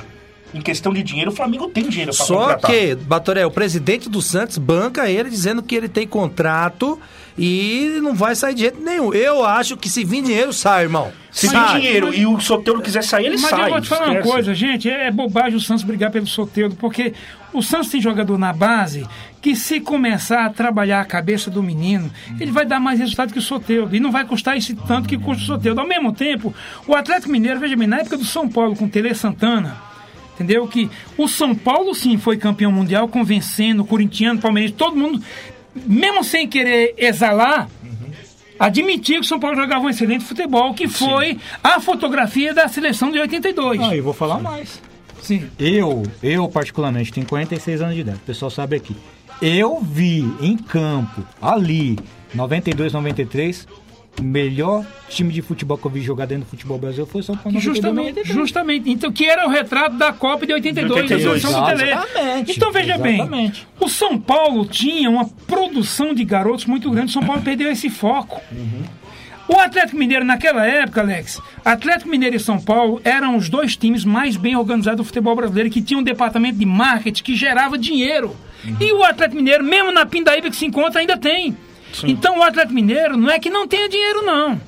em 0.53 0.61
questão 0.61 0.93
de 0.93 1.01
dinheiro, 1.05 1.31
o 1.31 1.35
Flamengo 1.35 1.69
tem 1.69 1.89
dinheiro 1.89 2.13
pra 2.15 2.25
Só 2.27 2.35
contratar. 2.39 2.71
que, 2.73 2.95
Batoré, 2.97 3.47
o 3.47 3.53
presidente 3.53 4.09
do 4.09 4.21
Santos 4.21 4.59
banca 4.59 5.09
ele 5.09 5.31
dizendo 5.31 5.63
que 5.63 5.77
ele 5.77 5.89
tem 5.89 6.09
contrato 6.09 6.99
e 7.37 7.99
não 8.03 8.15
vai 8.15 8.35
sair 8.35 8.55
de 8.55 8.61
jeito 8.61 8.81
nenhum. 8.81 9.13
Eu 9.13 9.45
acho 9.45 9.77
que 9.77 9.89
se 9.89 10.05
vir 10.05 10.23
dinheiro, 10.23 10.53
sai, 10.53 10.85
irmão. 10.85 11.13
Se 11.31 11.51
tem 11.51 11.67
dinheiro 11.81 12.15
e 12.15 12.25
o 12.25 12.39
solteiro 12.39 12.81
quiser 12.81 13.03
sair, 13.03 13.27
ele 13.27 13.39
Mas 13.39 13.51
sai. 13.51 13.67
eu 13.69 13.73
vou 13.73 13.81
te 13.81 13.89
falar 13.89 14.05
uma 14.07 14.15
esquece. 14.15 14.29
coisa, 14.31 14.55
gente, 14.55 14.89
é 14.89 15.11
bobagem 15.11 15.57
o 15.57 15.61
Santos 15.61 15.83
brigar 15.83 16.13
pelo 16.13 16.29
sorteio, 16.29 16.71
porque 16.77 17.13
o 17.53 17.61
Santos 17.61 17.89
tem 17.89 18.01
jogador 18.01 18.39
na 18.39 18.53
base 18.53 19.05
que 19.43 19.57
se 19.57 19.81
começar 19.81 20.45
a 20.47 20.51
trabalhar 20.51 21.01
a 21.01 21.05
cabeça 21.05 21.51
do 21.51 21.61
menino, 21.61 22.09
ele 22.39 22.53
vai 22.53 22.65
dar 22.65 22.79
mais 22.79 23.01
resultado 23.01 23.33
que 23.33 23.39
o 23.39 23.43
sorteio 23.43 23.89
e 23.93 23.99
não 23.99 24.13
vai 24.13 24.25
custar 24.25 24.57
esse 24.57 24.75
tanto 24.75 25.09
que 25.09 25.19
custa 25.19 25.43
o 25.43 25.47
sorteio. 25.47 25.79
Ao 25.79 25.87
mesmo 25.87 26.13
tempo, 26.13 26.55
o 26.87 26.95
Atlético 26.95 27.33
Mineiro, 27.33 27.59
veja 27.59 27.77
bem, 27.77 27.89
na 27.89 27.99
época 27.99 28.17
do 28.17 28.25
São 28.25 28.49
Paulo 28.49 28.77
com 28.77 28.85
o 28.85 28.89
Tele 28.89 29.13
Santana, 29.13 29.77
entendeu? 30.35 30.67
Que 30.69 30.89
o 31.19 31.27
São 31.27 31.53
Paulo 31.55 31.95
sim 31.97 32.17
foi 32.17 32.37
campeão 32.37 32.71
mundial, 32.71 33.09
convencendo 33.09 33.83
o 33.83 33.87
corintiano, 33.87 34.41
palmeirense, 34.41 34.75
todo 34.75 34.97
mundo, 34.97 35.21
mesmo 35.75 36.23
sem 36.23 36.49
querer 36.49 36.95
exalar, 36.97 37.69
admitir 38.59 39.17
que 39.17 39.21
o 39.21 39.25
São 39.25 39.41
Paulo 39.41 39.57
jogava 39.57 39.85
um 39.85 39.91
excelente 39.91 40.25
futebol, 40.25 40.75
que 40.75 40.89
foi 40.89 41.39
a 41.63 41.81
fotografia 41.81 42.55
da 42.55 42.69
seleção 42.69 43.11
de 43.11 43.19
82. 43.19 43.81
Ah, 43.81 43.97
eu 43.97 44.03
vou 44.03 44.13
falar 44.13 44.39
mais. 44.39 44.81
Sim. 45.23 45.49
Eu, 45.59 46.03
eu 46.23 46.49
particularmente, 46.49 47.13
tenho 47.13 47.27
46 47.27 47.81
anos 47.81 47.95
de 47.95 48.01
idade, 48.03 48.19
o 48.19 48.27
pessoal 48.27 48.51
sabe 48.51 48.77
aqui. 48.77 48.95
Eu 49.41 49.81
vi 49.81 50.21
em 50.41 50.57
campo, 50.57 51.27
ali, 51.41 51.99
92, 52.35 52.93
93, 52.93 53.67
o 53.84 53.84
melhor 54.23 54.85
time 55.09 55.33
de 55.33 55.43
futebol 55.43 55.77
que 55.77 55.87
eu 55.87 55.91
vi 55.91 56.01
jogar 56.01 56.27
dentro 56.27 56.45
do 56.45 56.51
futebol 56.51 56.79
brasileiro 56.79 57.11
foi 57.11 57.21
o 57.21 57.25
São 57.25 57.37
Paulo. 57.37 57.53
92, 57.59 57.77
Justamente, 57.77 58.09
93. 58.09 58.35
justamente. 58.37 58.91
Então, 58.91 59.13
que 59.13 59.25
era 59.25 59.47
o 59.47 59.51
retrato 59.51 59.97
da 59.97 60.13
Copa 60.13 60.47
de 60.47 60.53
82, 60.53 60.95
De 60.95 61.01
82, 61.15 61.43
da 61.43 61.49
seleção 61.49 61.61
do 61.63 61.77
Tele. 61.77 61.91
exatamente, 61.91 62.53
Então, 62.57 62.73
veja 62.73 62.99
bem, 62.99 63.15
exatamente. 63.15 63.67
o 63.81 63.89
São 63.89 64.19
Paulo 64.19 64.65
tinha 64.65 65.11
uma 65.11 65.27
produção 65.27 66.15
de 66.15 66.25
garotos 66.25 66.65
muito 66.67 66.91
grande, 66.91 67.11
o 67.11 67.13
São 67.13 67.25
Paulo 67.25 67.43
perdeu 67.43 67.71
esse 67.71 67.91
foco. 67.91 68.41
O 69.47 69.59
Atlético 69.59 69.99
Mineiro, 69.99 70.25
naquela 70.25 70.65
época, 70.67 71.03
Alex, 71.03 71.39
Atlético 71.63 72.09
Mineiro 72.09 72.35
e 72.37 72.41
São 72.41 72.59
Paulo 72.59 72.99
eram 73.05 73.37
os 73.37 73.51
dois 73.51 73.77
times 73.77 74.03
mais 74.03 74.39
bem 74.39 74.57
organizados 74.57 74.99
do 74.99 75.05
futebol 75.05 75.37
brasileiro, 75.37 75.69
que 75.69 75.83
tinham 75.83 76.01
um 76.01 76.05
departamento 76.05 76.59
de 76.59 76.65
marketing 76.65 77.23
que 77.23 77.37
gerava 77.37 77.77
dinheiro. 77.77 78.35
E 78.81 78.91
o 78.95 79.03
Atlético 79.05 79.37
Mineiro, 79.37 79.63
mesmo 79.63 79.93
na 79.93 80.07
Pindaíba 80.07 80.49
que 80.49 80.57
se 80.57 80.65
encontra, 80.65 81.01
ainda 81.01 81.19
tem. 81.19 81.55
Então 82.03 82.39
o 82.39 82.43
Atlético 82.43 82.75
Mineiro 82.75 83.17
não 83.17 83.31
é 83.31 83.39
que 83.39 83.51
não 83.51 83.69
tenha 83.69 83.89
dinheiro, 83.89 84.23
não. 84.23 84.61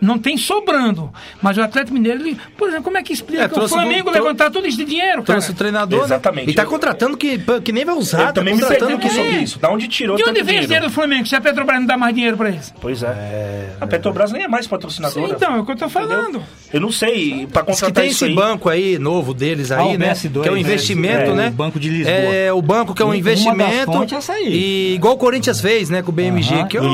Não 0.00 0.18
tem 0.18 0.36
sobrando. 0.36 1.12
Mas 1.42 1.58
o 1.58 1.62
Atlético 1.62 1.92
Mineiro, 1.94 2.20
ele, 2.20 2.36
por 2.56 2.68
exemplo, 2.68 2.84
como 2.84 2.96
é 2.98 3.02
que 3.02 3.12
explica 3.12 3.42
É, 3.44 3.46
o 3.46 3.68
Flamengo 3.68 4.08
o- 4.08 4.12
trou- 4.12 4.24
levantar 4.24 4.50
todo 4.50 4.66
esse 4.66 4.82
dinheiro, 4.84 5.16
cara? 5.22 5.24
Trouxe 5.24 5.50
o 5.50 5.54
treinador, 5.54 6.04
Exatamente. 6.04 6.46
né? 6.46 6.52
E 6.52 6.54
tá 6.54 6.64
contratando 6.64 7.16
que, 7.16 7.38
que 7.62 7.70
nem 7.72 7.84
vai 7.84 7.94
usar, 7.94 8.20
Eu 8.20 8.26
tá 8.26 8.32
também 8.34 8.54
me 8.54 8.64
pergunto 8.64 8.98
que 8.98 9.10
sobre 9.10 9.30
isso. 9.42 9.58
Da 9.58 9.70
onde 9.70 9.88
tirou 9.88 10.16
De 10.16 10.22
onde 10.22 10.32
vem 10.36 10.44
dinheiro 10.44 10.66
dinheiro? 10.66 10.86
do 10.86 10.92
Flamengo 10.92 11.26
se 11.26 11.36
a 11.36 11.40
Petrobras 11.40 11.78
não 11.80 11.86
dá 11.86 11.96
mais 11.96 12.14
dinheiro 12.14 12.36
pra 12.36 12.48
eles? 12.48 12.72
Pois 12.80 13.02
é. 13.02 13.74
A 13.80 13.86
Petrobras 13.86 14.32
nem 14.32 14.42
é 14.44 14.48
mais 14.48 14.66
patrocinadora. 14.66 15.26
Sim, 15.28 15.34
então, 15.34 15.54
é 15.56 15.60
o 15.60 15.66
que 15.66 15.72
eu 15.72 15.76
tô 15.76 15.88
falando. 15.88 16.42
Eu 16.72 16.80
não 16.80 16.90
sei, 16.92 17.46
pra 17.52 17.62
Diz 17.62 17.74
que 17.76 17.80
contratar 17.82 17.92
tem 18.02 18.10
isso 18.10 18.24
esse 18.24 18.30
aí... 18.30 18.34
banco 18.34 18.68
aí, 18.68 18.98
novo 18.98 19.34
deles 19.34 19.70
aí, 19.70 19.80
Ah, 19.80 19.86
o 19.94 19.98
né? 19.98 20.12
BS2, 20.14 20.42
que 20.42 20.48
é 20.48 20.52
o 20.52 20.54
né? 20.54 20.60
investimento, 20.60 21.30
É, 21.30 21.34
né? 21.34 21.48
o 21.48 21.52
Banco 21.52 21.78
de 21.80 21.88
Lisboa. 21.88 22.14
É, 22.14 22.52
o 22.52 22.62
banco 22.62 22.94
que 22.94 23.02
é 23.02 23.04
um 23.04 23.08
Uma 23.08 23.14
das 23.16 23.20
investimento. 23.20 23.92
é. 23.92 24.42
E 24.48 24.94
igual 24.94 25.14
o 25.14 25.18
Corinthians 25.18 25.60
fez, 25.60 25.90
né, 25.90 26.02
com 26.02 26.10
o 26.10 26.14
BMG. 26.14 26.64
Que 26.68 26.78
eu, 26.78 26.84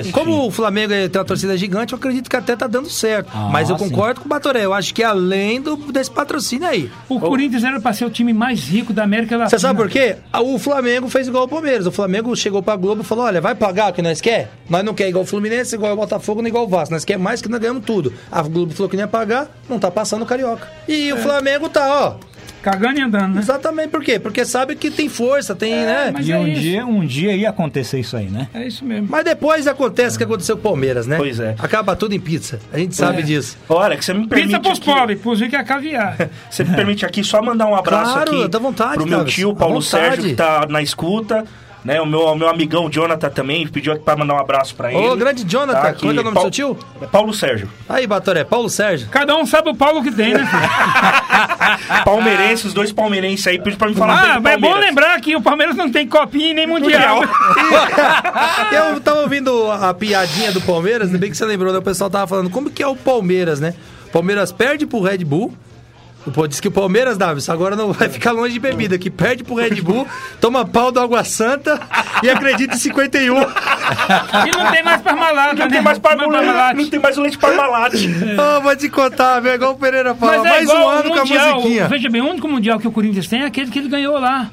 isso, 0.00 0.10
como 0.12 0.32
sim. 0.32 0.48
o 0.48 0.50
Flamengo 0.50 0.92
tem 1.10 1.18
uma 1.18 1.24
torcida 1.24 1.56
gigante, 1.56 1.92
eu 1.92 1.98
acredito 1.98 2.30
que 2.30 2.36
até 2.36 2.53
tá 2.56 2.66
dando 2.66 2.88
certo. 2.90 3.30
Ah, 3.34 3.48
Mas 3.52 3.68
eu 3.70 3.78
sim. 3.78 3.88
concordo 3.88 4.20
com 4.20 4.26
o 4.26 4.28
Batoré. 4.28 4.64
Eu 4.64 4.72
acho 4.74 4.92
que 4.94 5.02
além 5.02 5.60
do, 5.60 5.76
desse 5.76 6.10
patrocínio 6.10 6.66
aí. 6.68 6.90
O 7.08 7.18
Corinthians 7.20 7.64
era 7.64 7.80
pra 7.80 7.92
ser 7.92 8.04
o 8.04 8.10
time 8.10 8.32
mais 8.32 8.60
rico 8.68 8.92
da 8.92 9.04
América 9.04 9.36
Latina. 9.36 9.50
Você 9.50 9.58
sabe 9.58 9.78
por 9.80 9.88
quê? 9.88 10.16
O 10.42 10.58
Flamengo 10.58 11.08
fez 11.08 11.28
igual 11.28 11.44
o 11.44 11.48
Palmeiras. 11.48 11.86
O 11.86 11.92
Flamengo 11.92 12.34
chegou 12.36 12.62
pra 12.62 12.76
Globo 12.76 13.02
e 13.02 13.04
falou: 13.04 13.24
olha, 13.24 13.40
vai 13.40 13.54
pagar 13.54 13.90
o 13.90 13.92
que 13.94 14.02
nós 14.02 14.20
quer? 14.20 14.50
Nós 14.68 14.84
não 14.84 14.94
quer 14.94 15.08
igual 15.08 15.24
o 15.24 15.26
Fluminense, 15.26 15.74
igual 15.74 15.92
o 15.92 15.96
Botafogo, 15.96 16.42
nem 16.42 16.48
igual 16.50 16.64
o 16.64 16.68
Vasco. 16.68 16.94
Nós 16.94 17.04
quer 17.04 17.18
mais 17.18 17.40
que 17.42 17.48
nós 17.48 17.60
ganhamos 17.60 17.84
tudo. 17.84 18.12
A 18.30 18.42
Globo 18.42 18.72
falou 18.72 18.88
que 18.88 18.96
não 18.96 19.04
ia 19.04 19.08
pagar, 19.08 19.48
não 19.68 19.78
tá 19.78 19.90
passando 19.90 20.22
o 20.22 20.26
Carioca. 20.26 20.66
E 20.88 21.08
É. 21.10 21.14
o 21.14 21.18
Flamengo 21.18 21.68
tá, 21.68 21.86
ó. 22.20 22.33
Cagando 22.64 22.98
e 22.98 23.02
andando, 23.02 23.34
né? 23.34 23.40
Exatamente 23.42 23.88
por 23.90 24.02
quê? 24.02 24.18
Porque 24.18 24.42
sabe 24.44 24.74
que 24.74 24.90
tem 24.90 25.06
força, 25.06 25.54
tem, 25.54 25.70
né? 25.74 26.10
mas 26.14 26.26
E 26.26 26.32
é 26.32 26.38
um 26.38 26.48
isso. 26.48 26.60
dia, 26.62 26.86
um 26.86 27.04
dia 27.06 27.36
ia 27.36 27.50
acontecer 27.50 28.00
isso 28.00 28.16
aí, 28.16 28.24
né? 28.30 28.48
É 28.54 28.66
isso 28.66 28.82
mesmo. 28.86 29.06
Mas 29.10 29.22
depois 29.22 29.66
acontece 29.66 30.16
o 30.16 30.18
que 30.18 30.24
aconteceu 30.24 30.56
com 30.56 30.60
o 30.60 30.64
Palmeiras, 30.72 31.06
né? 31.06 31.18
Pois 31.18 31.38
é. 31.38 31.54
Acaba 31.58 31.94
tudo 31.94 32.14
em 32.14 32.20
pizza. 32.20 32.58
A 32.72 32.78
gente 32.78 32.96
sabe 32.96 33.22
disso. 33.22 33.58
Olha, 33.68 33.96
que 33.98 34.04
você 34.04 34.14
me 34.14 34.26
permite 34.26 34.46
Pizza 34.48 34.60
pros 34.60 34.78
aqui- 34.78 34.86
pobres, 34.90 35.20
pros 35.20 35.40
ricos 35.40 35.58
é 35.58 35.62
caviar. 35.62 36.16
Você 36.50 36.64
me 36.64 36.74
permite 36.74 37.04
aqui 37.04 37.22
só 37.22 37.42
mandar 37.42 37.66
um 37.66 37.74
abraço 37.74 38.12
Claro, 38.14 38.40
aqui 38.40 38.48
dá 38.48 38.58
vontade, 38.58 38.94
pro 38.94 39.06
meu 39.06 39.24
tio 39.26 39.54
Paulo. 39.54 39.82
Sérgio, 39.82 40.24
que 40.24 40.34
tá 40.34 40.66
na 40.68 40.80
escuta. 40.80 41.44
Né, 41.84 42.00
o 42.00 42.06
meu, 42.06 42.20
o 42.20 42.34
meu 42.34 42.48
amigão 42.48 42.88
Jonathan 42.88 43.28
também 43.28 43.68
pediu 43.68 43.92
aqui 43.92 44.02
pra 44.02 44.16
mandar 44.16 44.34
um 44.34 44.38
abraço 44.38 44.74
pra 44.74 44.90
ele. 44.90 45.06
Ô, 45.06 45.14
grande 45.14 45.44
Jonathan, 45.44 45.82
Tá 45.82 45.92
como 45.92 46.12
é 46.12 46.16
é 46.16 46.20
o 46.20 46.24
nome 46.24 46.34
do 46.34 46.40
seu 46.40 46.50
tio? 46.50 46.78
É 47.02 47.06
Paulo 47.06 47.34
Sérgio. 47.34 47.68
Aí, 47.86 48.06
Batoré, 48.06 48.42
Paulo 48.42 48.70
Sérgio. 48.70 49.08
Cada 49.10 49.36
um 49.36 49.44
sabe 49.44 49.68
o 49.68 49.74
Paulo 49.74 50.02
que 50.02 50.10
tem, 50.10 50.32
né? 50.32 50.46
filho? 50.46 50.62
Palmeirense, 52.04 52.66
os 52.66 52.72
dois 52.72 52.90
palmeirenses 52.90 53.46
aí, 53.46 53.58
pediu 53.58 53.78
pra 53.78 53.88
me 53.88 53.94
falar 53.94 54.36
ah, 54.36 54.40
mas 54.40 54.54
é 54.54 54.56
bom 54.56 54.74
lembrar 54.74 55.20
que 55.20 55.36
o 55.36 55.42
Palmeiras 55.42 55.76
não 55.76 55.90
tem 55.90 56.08
copinha 56.08 56.54
nem 56.54 56.66
mundial. 56.66 57.20
Eu 58.72 59.00
tava 59.00 59.20
ouvindo 59.20 59.70
a 59.70 59.92
piadinha 59.92 60.52
do 60.52 60.62
Palmeiras, 60.62 61.08
ainda 61.08 61.18
bem 61.18 61.30
que 61.30 61.36
você 61.36 61.44
lembrou, 61.44 61.70
né? 61.70 61.80
O 61.80 61.82
pessoal 61.82 62.08
tava 62.08 62.26
falando 62.26 62.48
como 62.48 62.70
que 62.70 62.82
é 62.82 62.86
o 62.86 62.96
Palmeiras, 62.96 63.60
né? 63.60 63.74
O 64.06 64.10
Palmeiras 64.10 64.52
perde 64.52 64.86
pro 64.86 65.02
Red 65.02 65.18
Bull. 65.18 65.54
Pô, 66.32 66.46
diz 66.46 66.58
que 66.58 66.68
o 66.68 66.70
Palmeiras, 66.70 67.18
Davis, 67.18 67.48
agora 67.50 67.76
não 67.76 67.92
vai 67.92 68.08
ficar 68.08 68.32
longe 68.32 68.54
de 68.54 68.58
bebida, 68.60 68.96
que 68.96 69.10
perde 69.10 69.44
pro 69.44 69.56
Red 69.56 69.80
Bull, 69.82 70.06
toma 70.40 70.64
pau 70.64 70.90
do 70.90 70.98
Água 70.98 71.22
Santa 71.22 71.78
e 72.22 72.30
acredita 72.30 72.74
em 72.74 72.78
51. 72.78 73.34
e 73.36 74.56
não 74.56 74.70
tem 74.72 74.82
mais 74.82 75.02
parmalata, 75.02 75.52
Não 75.54 75.64
né? 75.66 75.70
tem 75.70 75.82
mais 75.82 75.98
parmalat, 75.98 76.32
parmalate. 76.32 76.80
não 76.82 76.88
tem 76.88 76.98
mais 77.00 77.18
o 77.18 77.20
leite 77.20 77.36
parmalat. 77.38 77.94
Ô, 77.94 78.60
vou 78.62 78.74
te 78.76 78.88
contar, 78.88 79.38
velho, 79.40 79.56
igual 79.56 79.72
o 79.72 79.76
Pereira 79.76 80.14
fala, 80.14 80.38
Mas 80.38 80.46
é 80.46 80.48
mais 80.50 80.70
um 80.70 80.88
ano 80.88 81.10
o 81.10 81.12
com 81.12 81.14
a 81.14 81.18
mundial. 81.24 81.54
musiquinha. 81.56 81.88
Veja 81.88 82.08
bem, 82.10 82.22
o 82.22 82.28
único 82.30 82.48
mundial 82.48 82.78
que 82.80 82.88
o 82.88 82.92
Corinthians 82.92 83.28
tem 83.28 83.42
é 83.42 83.46
aquele 83.46 83.70
que 83.70 83.78
ele 83.78 83.88
ganhou 83.88 84.18
lá. 84.18 84.50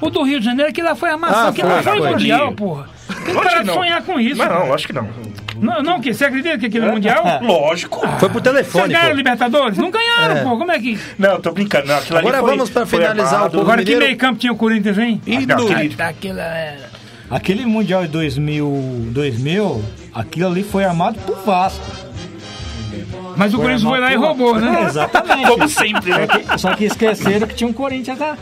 O 0.00 0.08
do 0.10 0.22
Rio 0.22 0.38
de 0.38 0.44
Janeiro, 0.46 0.72
que 0.72 0.82
lá 0.82 0.94
foi 0.94 1.10
a 1.10 1.16
maçã, 1.16 1.48
Ah, 1.48 1.52
que 1.52 1.60
foi, 1.62 1.70
não 1.70 1.82
foi 1.82 1.98
foi. 1.98 2.10
mundial, 2.10 2.52
porra. 2.52 2.88
Tem 3.24 3.34
Lógico 3.34 3.52
cara 3.52 3.64
que 3.64 3.72
sonhar 3.72 4.02
com 4.02 4.20
isso. 4.20 4.38
Mas 4.38 4.48
não, 4.48 4.74
acho 4.74 4.86
que 4.86 4.92
não. 4.92 5.08
Não, 5.60 5.80
não, 5.82 6.00
que 6.00 6.12
você 6.12 6.24
acredita 6.24 6.58
que 6.58 6.66
aquele 6.66 6.86
é 6.86 6.90
mundial? 6.90 7.22
Lógico. 7.42 8.00
Foi 8.18 8.28
pro 8.28 8.40
Vocês 8.40 8.42
telefone, 8.42 8.88
ganharam 8.88 9.10
pô. 9.10 9.16
Libertadores? 9.16 9.78
Não 9.78 9.90
ganharam, 9.90 10.36
É. 10.36 10.42
pô. 10.42 10.58
Como 10.58 10.72
é 10.72 10.78
que. 10.80 10.98
Não, 11.18 11.40
tô 11.40 11.52
brincando. 11.52 11.86
Não, 11.86 11.98
aquilo 11.98 12.18
ali 12.18 12.26
Agora 12.28 12.42
foi- 12.42 12.50
vamos 12.50 12.70
pra 12.70 12.86
foi 12.86 12.98
finalizar 13.00 13.46
o 13.46 13.50
povo 13.50 13.62
Agora 13.62 13.84
que 13.84 13.94
meio 13.96 14.16
campo 14.16 14.38
tinha 14.40 14.52
o 14.52 14.56
Corinthians, 14.56 14.98
hein? 14.98 15.20
E 15.26 15.46
do- 15.46 15.52
aquele- 15.70 15.88
Daquela 15.90 16.42
era. 16.42 16.90
Aquele 17.30 17.64
Mundial 17.64 18.02
de 18.02 18.08
2000, 18.08 19.08
2000, 19.12 19.82
aquilo 20.14 20.48
ali 20.48 20.62
foi 20.62 20.84
armado 20.84 21.18
pro 21.20 21.34
Vasco. 21.46 21.80
Mas 23.42 23.54
o 23.54 23.56
Corinthians 23.58 23.82
foi 23.82 24.00
lá 24.00 24.12
e 24.12 24.16
roubou, 24.16 24.58
né? 24.58 24.84
Exatamente. 24.86 25.46
Como 25.50 25.68
sempre, 25.68 26.10
né? 26.10 26.26
Só 26.58 26.74
que 26.74 26.84
esqueceram 26.84 27.46
que 27.46 27.54
tinha 27.54 27.68
um 27.68 27.72
Corinthians 27.72 28.18
lá. 28.18 28.36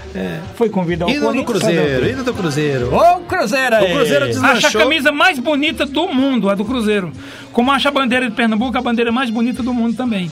Foi 0.56 0.68
convidar 0.68 1.06
o 1.06 1.10
Indo 1.10 1.20
do 1.20 1.26
Corinthians. 1.26 1.62
Cruzeiro, 1.62 2.10
indo 2.10 2.24
do 2.24 2.34
Cruzeiro. 2.34 2.94
Ô, 2.94 3.20
Cruzeiro 3.20 3.76
aí! 3.76 3.92
O 3.92 3.96
Cruzeiro 3.96 4.26
des- 4.26 4.42
Acha 4.42 4.68
a 4.68 4.72
camisa 4.72 5.10
mais 5.12 5.38
bonita 5.38 5.86
do 5.86 6.08
mundo, 6.08 6.50
a 6.50 6.54
do 6.54 6.64
Cruzeiro. 6.64 7.12
Como 7.52 7.70
acha 7.72 7.88
a 7.88 7.92
bandeira 7.92 8.28
de 8.28 8.34
Pernambuco, 8.34 8.76
a 8.76 8.80
bandeira 8.82 9.10
mais 9.10 9.30
bonita 9.30 9.62
do 9.62 9.72
mundo 9.72 9.96
também. 9.96 10.30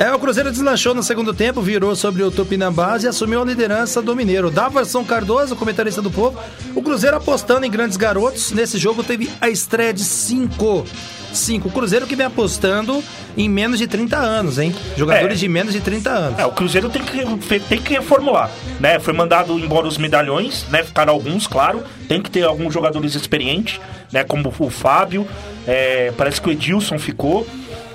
É, 0.00 0.10
o 0.14 0.18
Cruzeiro 0.18 0.50
deslanchou 0.50 0.94
no 0.94 1.02
segundo 1.02 1.34
tempo, 1.34 1.60
virou 1.60 1.94
sobre 1.94 2.22
o 2.22 2.30
Tupinambás 2.30 3.04
e 3.04 3.08
assumiu 3.08 3.42
a 3.42 3.44
liderança 3.44 4.00
do 4.00 4.16
Mineiro. 4.16 4.50
Daverson 4.50 5.04
Cardoso, 5.04 5.54
comentarista 5.54 6.00
do 6.00 6.10
Povo. 6.10 6.40
O 6.74 6.80
Cruzeiro 6.80 7.18
apostando 7.18 7.66
em 7.66 7.70
grandes 7.70 7.98
garotos. 7.98 8.50
Nesse 8.50 8.78
jogo 8.78 9.04
teve 9.04 9.28
a 9.42 9.50
estreia 9.50 9.92
de 9.92 10.02
cinco. 10.02 10.86
Cinco. 11.34 11.68
O 11.68 11.70
Cruzeiro 11.70 12.06
que 12.06 12.16
vem 12.16 12.24
apostando 12.24 13.04
em 13.36 13.46
menos 13.46 13.78
de 13.78 13.86
30 13.86 14.16
anos, 14.16 14.58
hein? 14.58 14.74
Jogadores 14.96 15.34
É. 15.36 15.40
de 15.40 15.48
menos 15.48 15.74
de 15.74 15.80
30 15.80 16.10
anos. 16.10 16.38
É, 16.38 16.46
o 16.46 16.50
Cruzeiro 16.52 16.88
tem 16.88 17.02
que, 17.02 17.60
tem 17.60 17.78
que 17.82 17.92
reformular, 17.92 18.50
né? 18.80 18.98
Foi 18.98 19.12
mandado 19.12 19.52
embora 19.58 19.86
os 19.86 19.98
medalhões, 19.98 20.64
né? 20.70 20.82
Ficaram 20.82 21.12
alguns, 21.12 21.46
claro. 21.46 21.84
Tem 22.08 22.22
que 22.22 22.30
ter 22.30 22.44
alguns 22.44 22.72
jogadores 22.72 23.14
experientes, 23.14 23.78
né? 24.10 24.24
Como 24.24 24.50
o 24.58 24.70
Fábio, 24.70 25.28
é, 25.66 26.10
parece 26.16 26.40
que 26.40 26.48
o 26.48 26.52
Edilson 26.52 26.98
ficou. 26.98 27.46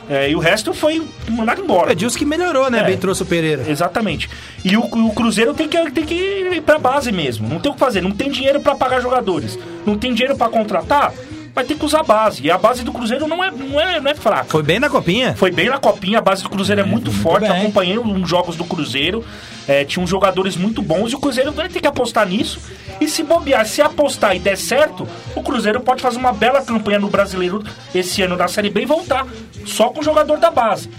É, 0.10 0.30
e 0.30 0.36
o 0.36 0.40
resto 0.40 0.74
foi 0.74 1.02
mandado 1.30 1.62
embora. 1.62 1.90
O 1.90 1.92
Edilson 1.92 2.20
que 2.20 2.26
melhorou, 2.26 2.70
né? 2.70 2.80
É. 2.80 2.84
Bem 2.84 2.98
trouxe 2.98 3.24
o 3.24 3.26
Pereira. 3.26 3.64
Exatamente. 3.68 4.30
E 4.64 4.78
o, 4.78 4.82
o 4.82 5.14
Cruzeiro 5.14 5.54
tem 5.54 5.68
que, 5.68 5.92
tem 5.92 6.06
que 6.06 6.14
ir 6.16 6.62
pra 6.62 6.78
base 6.78 7.12
mesmo. 7.12 7.48
Não 7.48 7.60
tem 7.60 7.72
o 7.72 7.74
que 7.74 7.80
fazer. 7.80 8.02
Não 8.02 8.12
tem 8.12 8.30
dinheiro 8.30 8.60
pra 8.60 8.76
pagar 8.76 9.02
jogadores. 9.02 9.58
Não 9.86 9.98
tem 9.98 10.14
dinheiro 10.14 10.38
pra 10.38 10.50
contratar. 10.50 11.14
Vai 11.56 11.64
ter 11.64 11.76
que 11.76 11.86
usar 11.86 12.02
a 12.02 12.04
base. 12.04 12.44
E 12.44 12.52
a 12.52 12.58
base 12.58 12.84
do 12.84 12.92
Cruzeiro 12.92 13.28
não 13.28 13.42
é, 13.42 13.50
não 13.50 13.80
é, 13.80 14.02
não 14.02 14.12
é 14.12 14.14
fraca. 14.14 14.44
Foi 14.50 14.62
bem 14.62 14.78
na 14.78 14.90
copinha. 14.90 15.34
Foi 15.36 15.52
bem 15.52 15.70
na 15.70 15.80
copinha, 15.80 16.20
a 16.20 16.22
base 16.22 16.44
do 16.44 16.50
Cruzeiro 16.50 16.82
é, 16.82 16.84
muito 16.84 17.10
muito 17.10 17.24
forte. 17.24 17.48
bem. 17.48 17.62
Acompanhei 17.62 17.98
uns 17.98 18.30
jogos 18.30 18.58
do 18.58 18.66
Cruzeiro. 18.66 19.24
É, 19.66 19.86
tinha 19.86 20.04
uns 20.04 20.10
jogadores 20.10 20.58
muito 20.58 20.82
bons 20.82 21.14
e 21.14 21.16
o 21.16 21.20
Cruzeiro 21.20 21.54
vai 21.54 21.70
ter 21.70 21.80
que 21.80 21.88
apostar 21.88 22.28
nisso. 22.28 22.60
E 23.00 23.08
se 23.08 23.24
bobear, 23.24 23.66
se 23.66 23.82
apostar 23.82 24.36
e 24.36 24.40
der 24.40 24.58
certo, 24.58 25.08
o 25.34 25.42
Cruzeiro 25.42 25.80
pode 25.80 26.02
fazer 26.02 26.18
uma 26.18 26.34
bela 26.34 26.62
campanha 26.62 27.00
no 27.00 27.10
brasileiro 27.10 27.64
esse 27.94 28.22
ano 28.22 28.36
da 28.36 28.50
Série 28.50 28.70
B 28.70 28.82
e 28.82 28.86
voltar. 28.86 29.26
Só 29.66 29.90
com 29.90 30.02
o 30.02 30.04
jogador 30.04 30.38
da 30.38 30.52
base. 30.52 30.90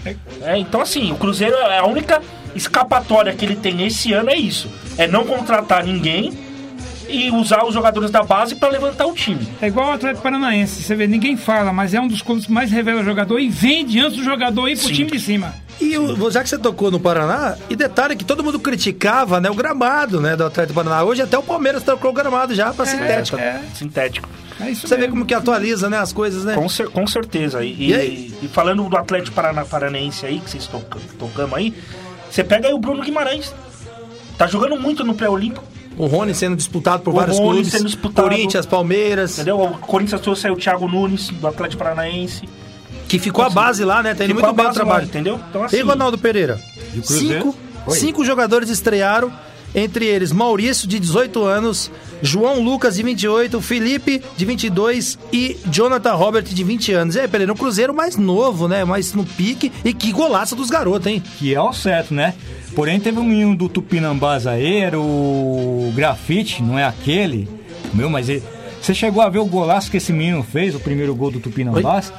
É, 0.41 0.57
então, 0.57 0.81
assim, 0.81 1.11
o 1.11 1.15
Cruzeiro 1.15 1.55
é 1.55 1.77
a 1.77 1.85
única 1.85 2.19
escapatória 2.55 3.31
que 3.33 3.45
ele 3.45 3.55
tem 3.55 3.85
esse 3.85 4.11
ano 4.11 4.31
é 4.31 4.35
isso. 4.35 4.69
É 4.97 5.07
não 5.07 5.23
contratar 5.23 5.83
ninguém 5.83 6.46
e 7.09 7.31
usar 7.31 7.63
os 7.65 7.73
jogadores 7.73 8.09
da 8.11 8.23
base 8.23 8.55
para 8.55 8.69
levantar 8.69 9.05
o 9.05 9.13
time. 9.13 9.47
É 9.61 9.67
igual 9.67 9.89
o 9.89 9.91
Atlético 9.93 10.23
Paranaense. 10.23 10.81
Você 10.83 10.95
vê, 10.95 11.07
ninguém 11.07 11.35
fala, 11.37 11.71
mas 11.73 11.93
é 11.93 11.99
um 12.01 12.07
dos 12.07 12.21
clubes 12.21 12.45
que 12.45 12.51
mais 12.51 12.71
revela 12.71 13.03
jogador 13.03 13.39
e 13.39 13.47
vende 13.49 13.99
antes 13.99 14.17
do 14.17 14.23
jogador 14.23 14.67
ir 14.67 14.77
pro 14.77 14.87
Sim. 14.87 14.93
time 14.93 15.11
de 15.11 15.19
cima. 15.19 15.53
E 15.79 15.95
o- 15.97 16.31
já 16.31 16.41
que 16.41 16.49
você 16.49 16.57
tocou 16.57 16.89
no 16.89 16.99
Paraná, 16.99 17.55
e 17.69 17.75
detalhe 17.75 18.15
que 18.15 18.25
todo 18.25 18.43
mundo 18.43 18.59
criticava, 18.59 19.39
né? 19.39 19.49
O 19.49 19.53
gramado, 19.53 20.19
né? 20.19 20.35
Do 20.35 20.43
Atlético 20.45 20.73
Paraná. 20.75 21.03
Hoje 21.03 21.21
até 21.21 21.37
o 21.37 21.43
Palmeiras 21.43 21.83
trocou 21.83 22.09
o 22.09 22.13
gramado 22.13 22.55
já 22.55 22.73
pra 22.73 22.85
sintético. 22.85 23.37
É, 23.37 23.61
Sintético. 23.75 24.27
é 24.59 24.71
isso 24.71 24.87
Você 24.87 24.95
vê 24.95 25.01
mesmo. 25.01 25.13
como 25.13 25.25
que 25.27 25.35
atualiza, 25.35 25.87
né? 25.87 25.99
As 25.99 26.11
coisas, 26.11 26.43
né? 26.45 26.55
Com, 26.55 26.67
cer- 26.67 26.89
com 26.89 27.05
certeza. 27.05 27.63
E, 27.63 27.89
E 27.89 27.93
aí? 27.93 28.33
e 28.41 28.47
falando 28.47 28.89
do 28.89 28.97
Atlético 28.97 29.35
Parana, 29.35 29.63
Paranaense 29.65 30.25
aí, 30.25 30.39
que 30.39 30.49
vocês 30.49 30.65
tocam, 30.65 30.99
tocamos 31.19 31.53
aí, 31.55 31.71
você 32.29 32.43
pega 32.43 32.67
aí 32.67 32.73
o 32.73 32.79
Bruno 32.79 33.03
Guimarães. 33.03 33.53
Tá 34.35 34.47
jogando 34.47 34.79
muito 34.79 35.03
no 35.03 35.13
pré-olímpico, 35.13 35.63
O 35.97 36.05
Rony 36.05 36.33
sendo 36.35 36.55
disputado 36.55 37.01
por 37.03 37.11
O 37.11 37.17
vários 37.17 37.37
Rony 37.37 37.53
clubes. 37.55 37.71
sendo 37.71 37.85
disputado. 37.85 38.27
Corinthians, 38.29 38.65
Palmeiras. 38.65 39.33
entendeu? 39.33 39.59
O 39.61 39.77
Corinthians 39.79 40.21
trouxe 40.21 40.45
aí 40.47 40.53
o 40.53 40.55
Thiago 40.55 40.87
Nunes, 40.87 41.29
do 41.29 41.47
Atlético 41.47 41.81
Paranaense. 41.83 42.47
Que 43.07 43.17
ficou 43.17 43.43
a 43.43 43.49
base 43.49 43.83
lá, 43.83 44.03
né? 44.03 44.13
Tá 44.13 44.25
indo 44.25 44.33
muito 44.33 44.43
bem 44.45 44.51
o 44.51 44.55
base 44.55 44.67
lá, 44.79 44.85
trabalho. 44.85 45.05
entendeu? 45.05 45.39
Então, 45.49 45.63
assim, 45.63 45.77
E 45.77 45.81
Ronaldo 45.81 46.17
Pereira? 46.17 46.59
E? 46.93 47.01
Cinco, 47.01 47.55
cinco 47.89 48.23
jogadores 48.25 48.69
estrearam. 48.69 49.31
Entre 49.77 50.07
eles, 50.07 50.31
Maurício, 50.31 50.87
de 50.87 50.99
18 50.99 51.43
anos, 51.43 51.91
João 52.19 52.63
Lucas, 52.63 52.95
de 52.95 53.03
28, 53.03 53.61
Felipe, 53.61 54.23
de 54.35 54.43
22 54.43 55.19
e 55.31 55.55
Jonathan 55.67 56.15
Robert, 56.15 56.45
de 56.45 56.63
20 56.63 56.93
anos. 56.93 57.15
E 57.15 57.19
aí, 57.19 57.27
Pereira, 57.27 57.53
um 57.53 57.55
Cruzeiro 57.55 57.93
mais 57.93 58.17
novo, 58.17 58.67
né? 58.67 58.83
Mais 58.83 59.13
no 59.13 59.23
pique. 59.23 59.71
E 59.85 59.93
que 59.93 60.11
golaço 60.11 60.55
dos 60.55 60.71
garotos, 60.71 61.05
hein? 61.05 61.21
Que 61.37 61.53
é 61.53 61.61
o 61.61 61.71
certo, 61.71 62.11
né? 62.11 62.33
Porém, 62.75 62.99
teve 62.99 63.19
um 63.19 63.23
menino 63.23 63.55
do 63.55 63.69
Tupinambás 63.69 64.47
aí, 64.47 64.77
era 64.77 64.99
o 64.99 65.93
Grafite, 65.95 66.63
não 66.63 66.79
é 66.79 66.83
aquele. 66.83 67.47
Meu, 67.93 68.09
mas 68.09 68.29
ele... 68.29 68.41
você 68.81 68.95
chegou 68.95 69.21
a 69.21 69.29
ver 69.29 69.37
o 69.37 69.45
golaço 69.45 69.91
que 69.91 69.97
esse 69.97 70.11
menino 70.11 70.41
fez, 70.41 70.73
o 70.73 70.79
primeiro 70.79 71.13
gol 71.13 71.29
do 71.29 71.39
Tupinambás? 71.39 72.11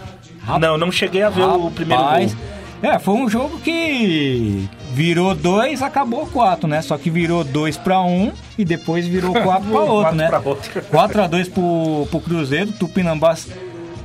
Não, 0.60 0.78
não 0.78 0.92
cheguei 0.92 1.22
a 1.22 1.28
ver 1.28 1.42
o 1.42 1.72
primeiro 1.72 2.04
Rapaz, 2.04 2.34
gol. 2.34 2.90
É, 2.92 2.98
foi 3.00 3.14
um 3.14 3.28
jogo 3.28 3.58
que 3.58 4.68
virou 4.98 5.32
dois, 5.32 5.80
acabou 5.80 6.26
quatro, 6.26 6.66
né? 6.66 6.82
Só 6.82 6.98
que 6.98 7.08
virou 7.08 7.44
dois 7.44 7.76
pra 7.76 8.02
um 8.02 8.32
e 8.58 8.64
depois 8.64 9.06
virou 9.06 9.30
quatro 9.44 9.70
pra 9.70 9.80
outro, 9.80 10.14
né? 10.16 10.26
pra 10.26 10.40
outro. 10.40 10.82
4 10.82 11.22
a 11.22 11.26
2 11.28 11.48
pro, 11.50 12.08
pro 12.10 12.20
Cruzeiro, 12.20 12.72
Tupinambás 12.72 13.46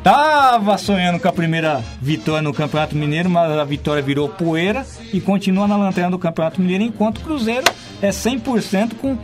tava 0.04 0.78
sonhando 0.78 1.20
com 1.20 1.28
a 1.28 1.32
primeira 1.32 1.84
vitória 2.00 2.44
no 2.44 2.54
Campeonato 2.54 2.96
Mineiro, 2.96 3.28
mas 3.28 3.52
a 3.52 3.64
vitória 3.64 4.04
virou 4.04 4.30
poeira 4.30 4.86
e 5.12 5.20
continua 5.20 5.68
na 5.68 5.78
lanterna 5.78 6.12
do 6.12 6.20
Campeonato 6.20 6.62
Mineiro, 6.62 6.84
enquanto 6.84 7.18
o 7.18 7.22
Cruzeiro 7.22 7.66
é 8.00 8.10
100% 8.10 8.94
com 9.02 9.18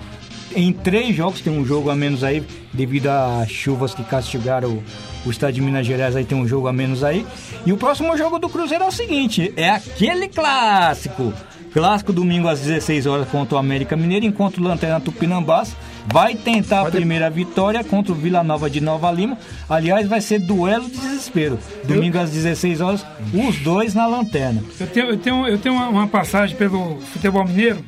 em 0.55 0.73
três 0.73 1.15
jogos, 1.15 1.41
tem 1.41 1.53
um 1.53 1.63
jogo 1.63 1.91
a 1.91 1.95
menos 1.95 2.23
aí, 2.23 2.43
devido 2.73 3.09
às 3.09 3.51
chuvas 3.51 3.93
que 3.93 4.03
castigaram 4.03 4.69
o, 4.69 4.83
o 5.27 5.29
estado 5.29 5.53
de 5.53 5.61
Minas 5.61 5.85
Gerais, 5.85 6.15
aí 6.15 6.25
tem 6.25 6.35
um 6.35 6.47
jogo 6.47 6.67
a 6.67 6.73
menos 6.73 7.03
aí. 7.03 7.27
E 7.63 7.71
o 7.71 7.77
próximo 7.77 8.17
jogo 8.17 8.39
do 8.39 8.49
Cruzeiro 8.49 8.85
é 8.85 8.87
o 8.87 8.91
seguinte: 8.91 9.53
é 9.55 9.69
aquele 9.69 10.27
clássico. 10.27 11.31
Clássico 11.71 12.11
domingo 12.11 12.47
às 12.47 12.61
16 12.61 13.05
horas 13.05 13.27
contra 13.29 13.55
o 13.55 13.57
América 13.59 13.95
Mineiro, 13.95 14.25
enquanto 14.25 14.57
o 14.57 14.63
Lanterna 14.63 14.99
Tupinambás 14.99 15.75
vai 16.07 16.35
tentar 16.35 16.81
a 16.81 16.91
primeira 16.91 17.29
vitória 17.29 17.83
contra 17.83 18.11
o 18.11 18.15
Vila 18.15 18.43
Nova 18.43 18.69
de 18.69 18.81
Nova 18.81 19.11
Lima. 19.11 19.37
Aliás, 19.69 20.07
vai 20.07 20.21
ser 20.21 20.39
duelo 20.39 20.85
de 20.85 20.97
desespero. 20.97 21.59
Domingo 21.85 22.17
às 22.17 22.31
16 22.31 22.81
horas, 22.81 23.05
os 23.33 23.59
dois 23.59 23.93
na 23.93 24.07
lanterna. 24.07 24.63
Eu 24.79 24.87
tenho, 24.87 25.07
eu 25.07 25.17
tenho, 25.17 25.47
eu 25.47 25.57
tenho 25.57 25.75
uma, 25.75 25.89
uma 25.89 26.07
passagem 26.07 26.55
pelo 26.57 26.99
futebol 27.01 27.45
mineiro. 27.45 27.83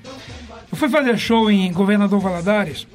Eu 0.72 0.78
fui 0.78 0.88
fazer 0.88 1.18
show 1.18 1.50
em 1.50 1.72
Governador 1.72 2.20
Valadares. 2.20 2.88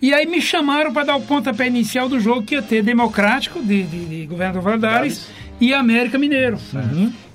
E 0.00 0.12
aí 0.12 0.26
me 0.26 0.40
chamaram 0.40 0.92
para 0.92 1.06
dar 1.06 1.16
o 1.16 1.22
pontapé 1.22 1.66
inicial 1.66 2.08
do 2.08 2.18
jogo 2.18 2.42
que 2.42 2.54
ia 2.54 2.62
ter 2.62 2.82
Democrático 2.82 3.62
de, 3.62 3.84
de, 3.84 4.04
de 4.04 4.26
Governador 4.26 4.62
Valadares 4.62 5.28
e 5.60 5.72
América 5.72 6.18
Mineiro. 6.18 6.58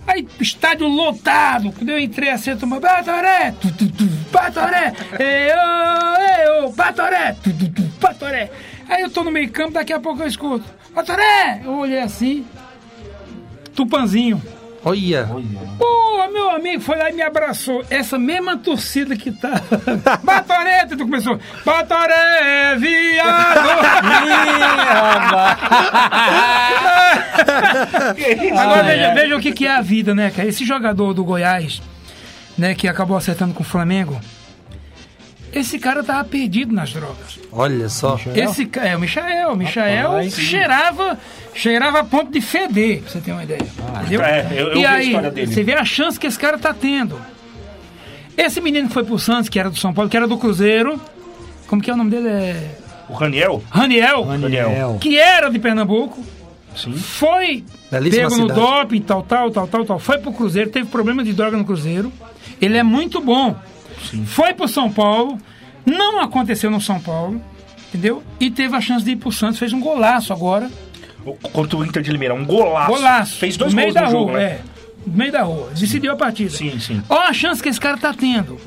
Aí, 0.09 0.27
estádio 0.39 0.87
lotado. 0.87 1.71
Quando 1.71 1.89
eu 1.89 1.99
entrei 1.99 2.31
assim, 2.31 2.49
eu 2.49 2.57
tomei 2.57 2.79
Batoré, 2.79 3.51
tu, 3.61 3.71
tu, 3.71 3.87
tu, 3.91 4.05
Batoré, 4.31 4.91
eu, 5.19 6.63
eu, 6.63 6.71
Batoré, 6.71 7.35
tu, 7.43 7.53
tu, 7.53 7.69
tu, 7.69 7.83
Batoré. 8.01 8.49
Aí 8.87 9.03
eu 9.03 9.11
tô 9.11 9.23
no 9.23 9.29
meio 9.29 9.51
campo, 9.51 9.73
daqui 9.73 9.93
a 9.93 9.99
pouco 9.99 10.23
eu 10.23 10.27
escuto, 10.27 10.65
Batoré! 10.95 11.61
Eu 11.63 11.77
olhei 11.77 11.99
assim, 11.99 12.43
Tupanzinho. 13.75 14.41
Olha. 14.89 15.29
Pô, 15.77 16.27
meu 16.33 16.49
amigo 16.49 16.81
foi 16.81 16.97
lá 16.97 17.09
e 17.09 17.13
me 17.13 17.21
abraçou. 17.21 17.85
Essa 17.89 18.17
mesma 18.17 18.57
torcida 18.57 19.15
que 19.15 19.31
tá. 19.31 19.61
Batoré! 20.23 20.85
Tu 20.85 20.97
começou. 20.97 21.39
Batoré, 21.63 22.75
viado! 22.77 23.69
Agora 28.57 28.83
veja, 28.83 29.13
veja 29.13 29.37
o 29.37 29.39
que, 29.39 29.51
que 29.51 29.67
é 29.67 29.75
a 29.75 29.81
vida, 29.81 30.15
né, 30.15 30.31
cara? 30.31 30.47
Esse 30.47 30.65
jogador 30.65 31.13
do 31.13 31.23
Goiás, 31.23 31.81
né, 32.57 32.73
que 32.73 32.87
acabou 32.87 33.15
acertando 33.15 33.53
com 33.53 33.61
o 33.61 33.65
Flamengo. 33.65 34.19
Esse 35.53 35.79
cara 35.79 36.03
tava 36.03 36.23
perdido 36.23 36.73
nas 36.73 36.91
drogas. 36.93 37.39
Olha 37.51 37.89
só. 37.89 38.19
Esse 38.35 38.65
ca- 38.65 38.85
é 38.85 38.95
o 38.95 38.99
Michael. 38.99 39.51
O 39.51 39.55
Michael 39.55 40.07
Rapaz, 40.11 40.33
cheirava, 40.35 41.17
cheirava 41.55 41.99
a 41.99 42.03
ponto 42.03 42.31
de 42.31 42.39
feder, 42.41 43.01
pra 43.01 43.09
você 43.11 43.19
ter 43.19 43.31
uma 43.31 43.43
ideia. 43.43 43.61
entendeu? 44.01 44.21
é, 44.21 44.47
eu- 44.51 44.67
eu 44.67 44.71
e 44.75 44.79
vi 44.79 44.85
a 44.85 44.91
aí, 44.91 45.05
história 45.07 45.31
dele. 45.31 45.53
você 45.53 45.63
vê 45.63 45.73
a 45.73 45.83
chance 45.85 46.19
que 46.19 46.27
esse 46.27 46.37
cara 46.37 46.57
tá 46.57 46.73
tendo. 46.73 47.19
Esse 48.37 48.61
menino 48.61 48.87
que 48.87 48.93
foi 48.93 49.03
pro 49.03 49.19
Santos, 49.19 49.49
que 49.49 49.59
era 49.59 49.69
do 49.69 49.77
São 49.77 49.93
Paulo, 49.93 50.09
que 50.09 50.15
era 50.15 50.27
do 50.27 50.37
Cruzeiro. 50.37 50.99
Como 51.67 51.81
que 51.81 51.89
é 51.89 51.93
o 51.93 51.97
nome 51.97 52.09
dele? 52.11 52.27
É. 52.29 52.71
O 53.09 53.13
Raniel? 53.13 53.61
Raniel, 53.69 54.23
Daniel. 54.25 54.97
que 55.01 55.17
era 55.17 55.49
de 55.49 55.59
Pernambuco. 55.59 56.23
Sim. 56.75 56.93
Foi 56.93 57.63
Belíssima 57.91 58.29
pego 58.29 58.41
no 58.41 58.49
cidade. 58.49 58.59
doping, 58.59 59.01
tal, 59.01 59.23
tal, 59.23 59.51
tal, 59.51 59.67
tal, 59.67 59.83
tal. 59.85 59.99
Foi 59.99 60.19
pro 60.19 60.31
Cruzeiro, 60.31 60.69
teve 60.69 60.87
problema 60.87 61.23
de 61.23 61.33
droga 61.33 61.57
no 61.57 61.65
Cruzeiro. 61.65 62.13
Ele 62.61 62.77
é 62.77 62.83
muito 62.83 63.19
bom. 63.19 63.55
Foi 64.25 64.53
pro 64.53 64.67
São 64.67 64.91
Paulo, 64.91 65.37
não 65.85 66.21
aconteceu 66.21 66.69
no 66.69 66.81
São 66.81 66.99
Paulo, 66.99 67.41
entendeu? 67.89 68.23
E 68.39 68.49
teve 68.49 68.75
a 68.75 68.81
chance 68.81 69.03
de 69.03 69.11
ir 69.11 69.15
pro 69.15 69.31
Santos, 69.31 69.59
fez 69.59 69.73
um 69.73 69.79
golaço 69.79 70.33
agora. 70.33 70.69
Contra 71.51 71.77
o 71.77 71.85
Inter 71.85 72.01
de 72.01 72.11
Limeira, 72.11 72.33
um 72.33 72.45
golaço. 72.45 72.91
Golaço. 72.91 73.35
Fez 73.37 73.57
dois 73.57 73.73
no 73.73 73.75
meio 73.75 73.87
gols 73.87 73.95
da 73.95 74.05
no 74.05 74.11
jogo, 74.11 74.31
rua, 74.31 74.37
né? 74.39 74.43
é. 74.45 74.61
No 75.05 75.17
meio 75.17 75.31
da 75.31 75.43
rua. 75.43 75.69
Decidiu 75.77 76.11
a 76.13 76.15
partida. 76.15 76.49
Sim, 76.49 76.79
sim. 76.79 77.01
Olha 77.09 77.29
a 77.29 77.33
chance 77.33 77.61
que 77.61 77.69
esse 77.69 77.79
cara 77.79 77.97
tá 77.97 78.13
tendo. 78.13 78.59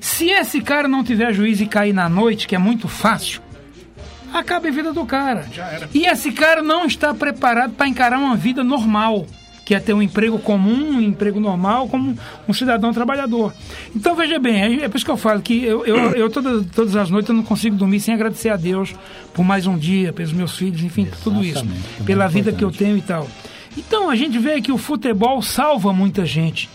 Se 0.00 0.28
esse 0.30 0.60
cara 0.60 0.88
não 0.88 1.04
tiver 1.04 1.32
juízo 1.32 1.62
e 1.62 1.66
cair 1.66 1.92
na 1.92 2.08
noite, 2.08 2.48
que 2.48 2.56
é 2.56 2.58
muito 2.58 2.88
fácil, 2.88 3.40
acaba 4.32 4.66
a 4.68 4.70
vida 4.70 4.92
do 4.92 5.06
cara. 5.06 5.46
E 5.94 6.06
esse 6.06 6.32
cara 6.32 6.60
não 6.62 6.86
está 6.86 7.14
preparado 7.14 7.72
para 7.74 7.86
encarar 7.86 8.18
uma 8.18 8.34
vida 8.36 8.64
normal. 8.64 9.26
Que 9.64 9.74
é 9.74 9.80
ter 9.80 9.94
um 9.94 10.02
emprego 10.02 10.38
comum, 10.38 10.96
um 10.96 11.00
emprego 11.00 11.38
normal, 11.38 11.88
como 11.88 12.16
um 12.48 12.52
cidadão 12.52 12.92
trabalhador. 12.92 13.52
Então, 13.94 14.14
veja 14.14 14.38
bem, 14.38 14.82
é 14.82 14.88
por 14.88 14.96
isso 14.96 15.04
que 15.04 15.10
eu 15.10 15.16
falo 15.16 15.40
que 15.40 15.64
eu, 15.64 15.84
eu, 15.86 15.96
eu 16.12 16.30
todas, 16.30 16.66
todas 16.74 16.96
as 16.96 17.10
noites 17.10 17.28
eu 17.28 17.36
não 17.36 17.42
consigo 17.42 17.76
dormir 17.76 18.00
sem 18.00 18.14
agradecer 18.14 18.48
a 18.48 18.56
Deus 18.56 18.94
por 19.32 19.44
mais 19.44 19.66
um 19.66 19.78
dia, 19.78 20.12
pelos 20.12 20.32
meus 20.32 20.56
filhos, 20.56 20.82
enfim, 20.82 21.06
por 21.06 21.18
tudo 21.18 21.44
isso, 21.44 21.60
também 21.60 21.78
pela 22.04 22.24
é 22.24 22.28
vida 22.28 22.52
que 22.52 22.64
eu 22.64 22.70
tenho 22.70 22.96
e 22.96 23.02
tal. 23.02 23.28
Então, 23.76 24.10
a 24.10 24.16
gente 24.16 24.38
vê 24.38 24.60
que 24.60 24.72
o 24.72 24.78
futebol 24.78 25.40
salva 25.40 25.92
muita 25.92 26.26
gente. 26.26 26.68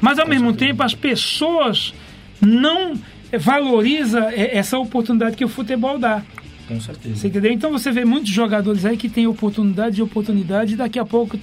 Mas, 0.00 0.18
ao 0.18 0.26
mesmo 0.26 0.52
tempo, 0.52 0.82
as 0.82 0.94
pessoas 0.94 1.92
não 2.40 2.94
valorizam 3.38 4.28
eh, 4.30 4.56
essa 4.56 4.78
oportunidade 4.78 5.36
que 5.36 5.44
o 5.44 5.48
futebol 5.48 5.98
dá. 5.98 6.22
Com 6.68 6.80
certeza. 6.80 7.16
Você 7.16 7.28
entendeu? 7.28 7.52
Então 7.52 7.70
você 7.70 7.90
vê 7.90 8.04
muitos 8.04 8.30
jogadores 8.30 8.84
aí 8.84 8.96
que 8.96 9.08
têm 9.08 9.26
oportunidade 9.26 10.00
e 10.00 10.02
oportunidade 10.02 10.74
e 10.74 10.76
daqui 10.76 10.98
a 10.98 11.04
pouco. 11.04 11.38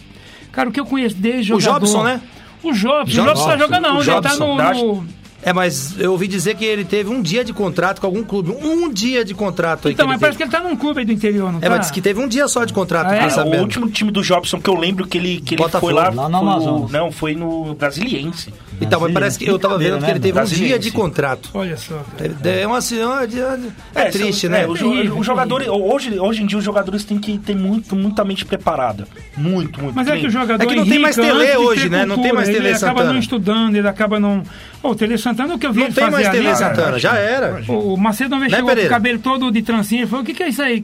Cara, 0.52 0.70
o 0.70 0.72
que 0.72 0.80
eu 0.80 0.86
conheço 0.86 1.16
desde 1.16 1.54
O 1.54 1.60
jogador. 1.60 1.86
Jobson, 1.86 2.04
né? 2.04 2.22
O 2.64 2.74
Jobson. 2.74 3.22
O 3.22 3.26
Jobson. 3.26 3.46
Tá 3.48 3.58
jogando 3.58 3.86
O 3.88 3.96
onde? 3.98 4.10
Ele 4.10 4.22
tá 4.22 4.30
Jobson. 4.30 4.56
no. 4.58 4.96
no- 4.96 5.20
É, 5.42 5.54
mas 5.54 5.98
eu 5.98 6.12
ouvi 6.12 6.28
dizer 6.28 6.56
que 6.58 6.66
ele 6.66 6.84
teve 6.84 7.10
um 7.10 7.22
dia 7.22 7.46
de 7.46 7.54
contrato 7.54 8.02
com 8.02 8.08
algum 8.08 8.24
clube. 8.24 8.52
Um 8.62 8.92
dia 8.92 9.24
de 9.24 9.34
contrato 9.34 9.88
aí 9.88 9.94
Então, 9.94 10.06
que 10.06 10.08
mas 10.10 10.16
ele 10.16 10.20
parece 10.20 10.38
teve. 10.38 10.50
que 10.50 10.56
ele 10.58 10.64
tá 10.64 10.70
num 10.70 10.76
clube 10.76 11.00
aí 11.00 11.06
do 11.06 11.14
interior, 11.14 11.50
não 11.50 11.60
É, 11.60 11.62
tá? 11.62 11.70
mas 11.70 11.80
disse 11.82 11.94
que 11.94 12.02
teve 12.02 12.20
um 12.22 12.28
dia 12.28 12.46
só 12.50 12.66
de 12.66 12.74
contrato, 12.74 13.08
Ah, 13.08 13.16
é? 13.16 13.58
o 13.58 13.62
último 13.62 13.90
time 13.90 14.12
do 14.12 14.22
Jobson 14.22 14.60
que 14.60 14.70
eu 14.70 14.76
lembro 14.76 15.08
que 15.08 15.18
ele, 15.18 15.40
que 15.40 15.56
ele 15.56 15.64
Botafogo, 15.64 15.94
foi 15.94 16.04
lá. 16.04 16.10
lá 16.10 16.24
o- 16.28 16.36
Amazonas. 16.36 16.92
não, 16.92 17.10
foi 17.10 17.36
no 17.36 17.74
Brasiliense. 17.74 18.54
Então, 18.82 19.00
mas 19.02 19.12
parece 19.14 19.38
que 19.40 19.48
eu 19.50 19.60
tava 19.60 19.78
vendo 19.78 20.04
que 20.04 20.10
ele 20.12 20.20
teve 20.20 20.40
um 20.40 20.44
dia 20.46 20.80
de 20.80 20.92
contrato. 20.92 21.50
Olha 21.54 21.76
só. 21.78 22.04
cara. 22.18 22.36
É, 22.44 22.62
é 22.62 22.68
uma 22.68 22.82
senhora. 22.82 23.28
É, 23.94 24.06
triste, 24.06 24.42
são- 24.42 24.50
né? 24.52 24.64
é, 24.64 24.68
o 24.68 24.76
jo- 24.76 24.90
Terrível, 24.92 25.18
os 25.20 25.26
jogadores, 25.26 25.68
terrível. 25.68 25.88
hoje, 25.94 26.20
hoje 26.20 26.44
em 26.44 26.46
dia, 26.46 26.58
os 26.58 26.64
jogadores 26.64 27.04
têm 27.04 27.18
que 27.18 27.38
ter 27.38 27.56
muito, 27.56 27.96
muita 27.96 28.24
mente 28.24 28.46
preparada. 28.46 29.08
Muito, 29.38 29.82
muito. 29.82 29.96
Mas 29.96 30.08
é 30.08 30.18
que 30.18 30.28
o 30.28 30.30
jogador 30.30 30.64
É 30.64 30.68
que 30.68 30.76
não 30.76 30.86
tem 30.86 31.00
mais 31.00 31.16
Tele 31.16 31.58
hoje, 31.58 31.90
né? 31.90 32.06
Não 32.06 32.22
tem 32.22 32.34
mais 32.34 32.48
Tele 32.48 32.60
Ele 32.60 32.68
acaba 32.70 32.92
Santana. 32.92 33.14
não 33.14 33.20
estudando, 33.20 33.76
ele 33.76 33.88
acaba 33.88 34.20
não. 34.20 34.44
Ô, 34.82 34.90
o 34.90 34.96
Tele 34.96 35.18
Santana, 35.18 35.56
o 35.56 35.60
que 35.60 35.68
eu 35.68 35.74
vi 35.74 35.80
Não 35.80 35.88
ele 35.88 35.96
tem 35.96 36.10
mais 36.12 36.30
Tele 36.30 36.56
Santana, 36.56 37.00
já 37.00 37.16
era. 37.18 37.62
O 37.68 37.98
Macedo 37.98 38.40
vez 38.40 38.52
Né, 38.52 38.62
com 38.62 38.72
o 38.72 38.90
cabelo 38.90 39.20
todo 39.20 39.52
de 39.52 39.62
trancinha 39.62 40.04
e 40.04 40.08
falou: 40.08 40.24
O 40.24 40.26
que, 40.26 40.34
que 40.34 40.44
é 40.44 40.50
isso 40.50 40.62
aí? 40.62 40.84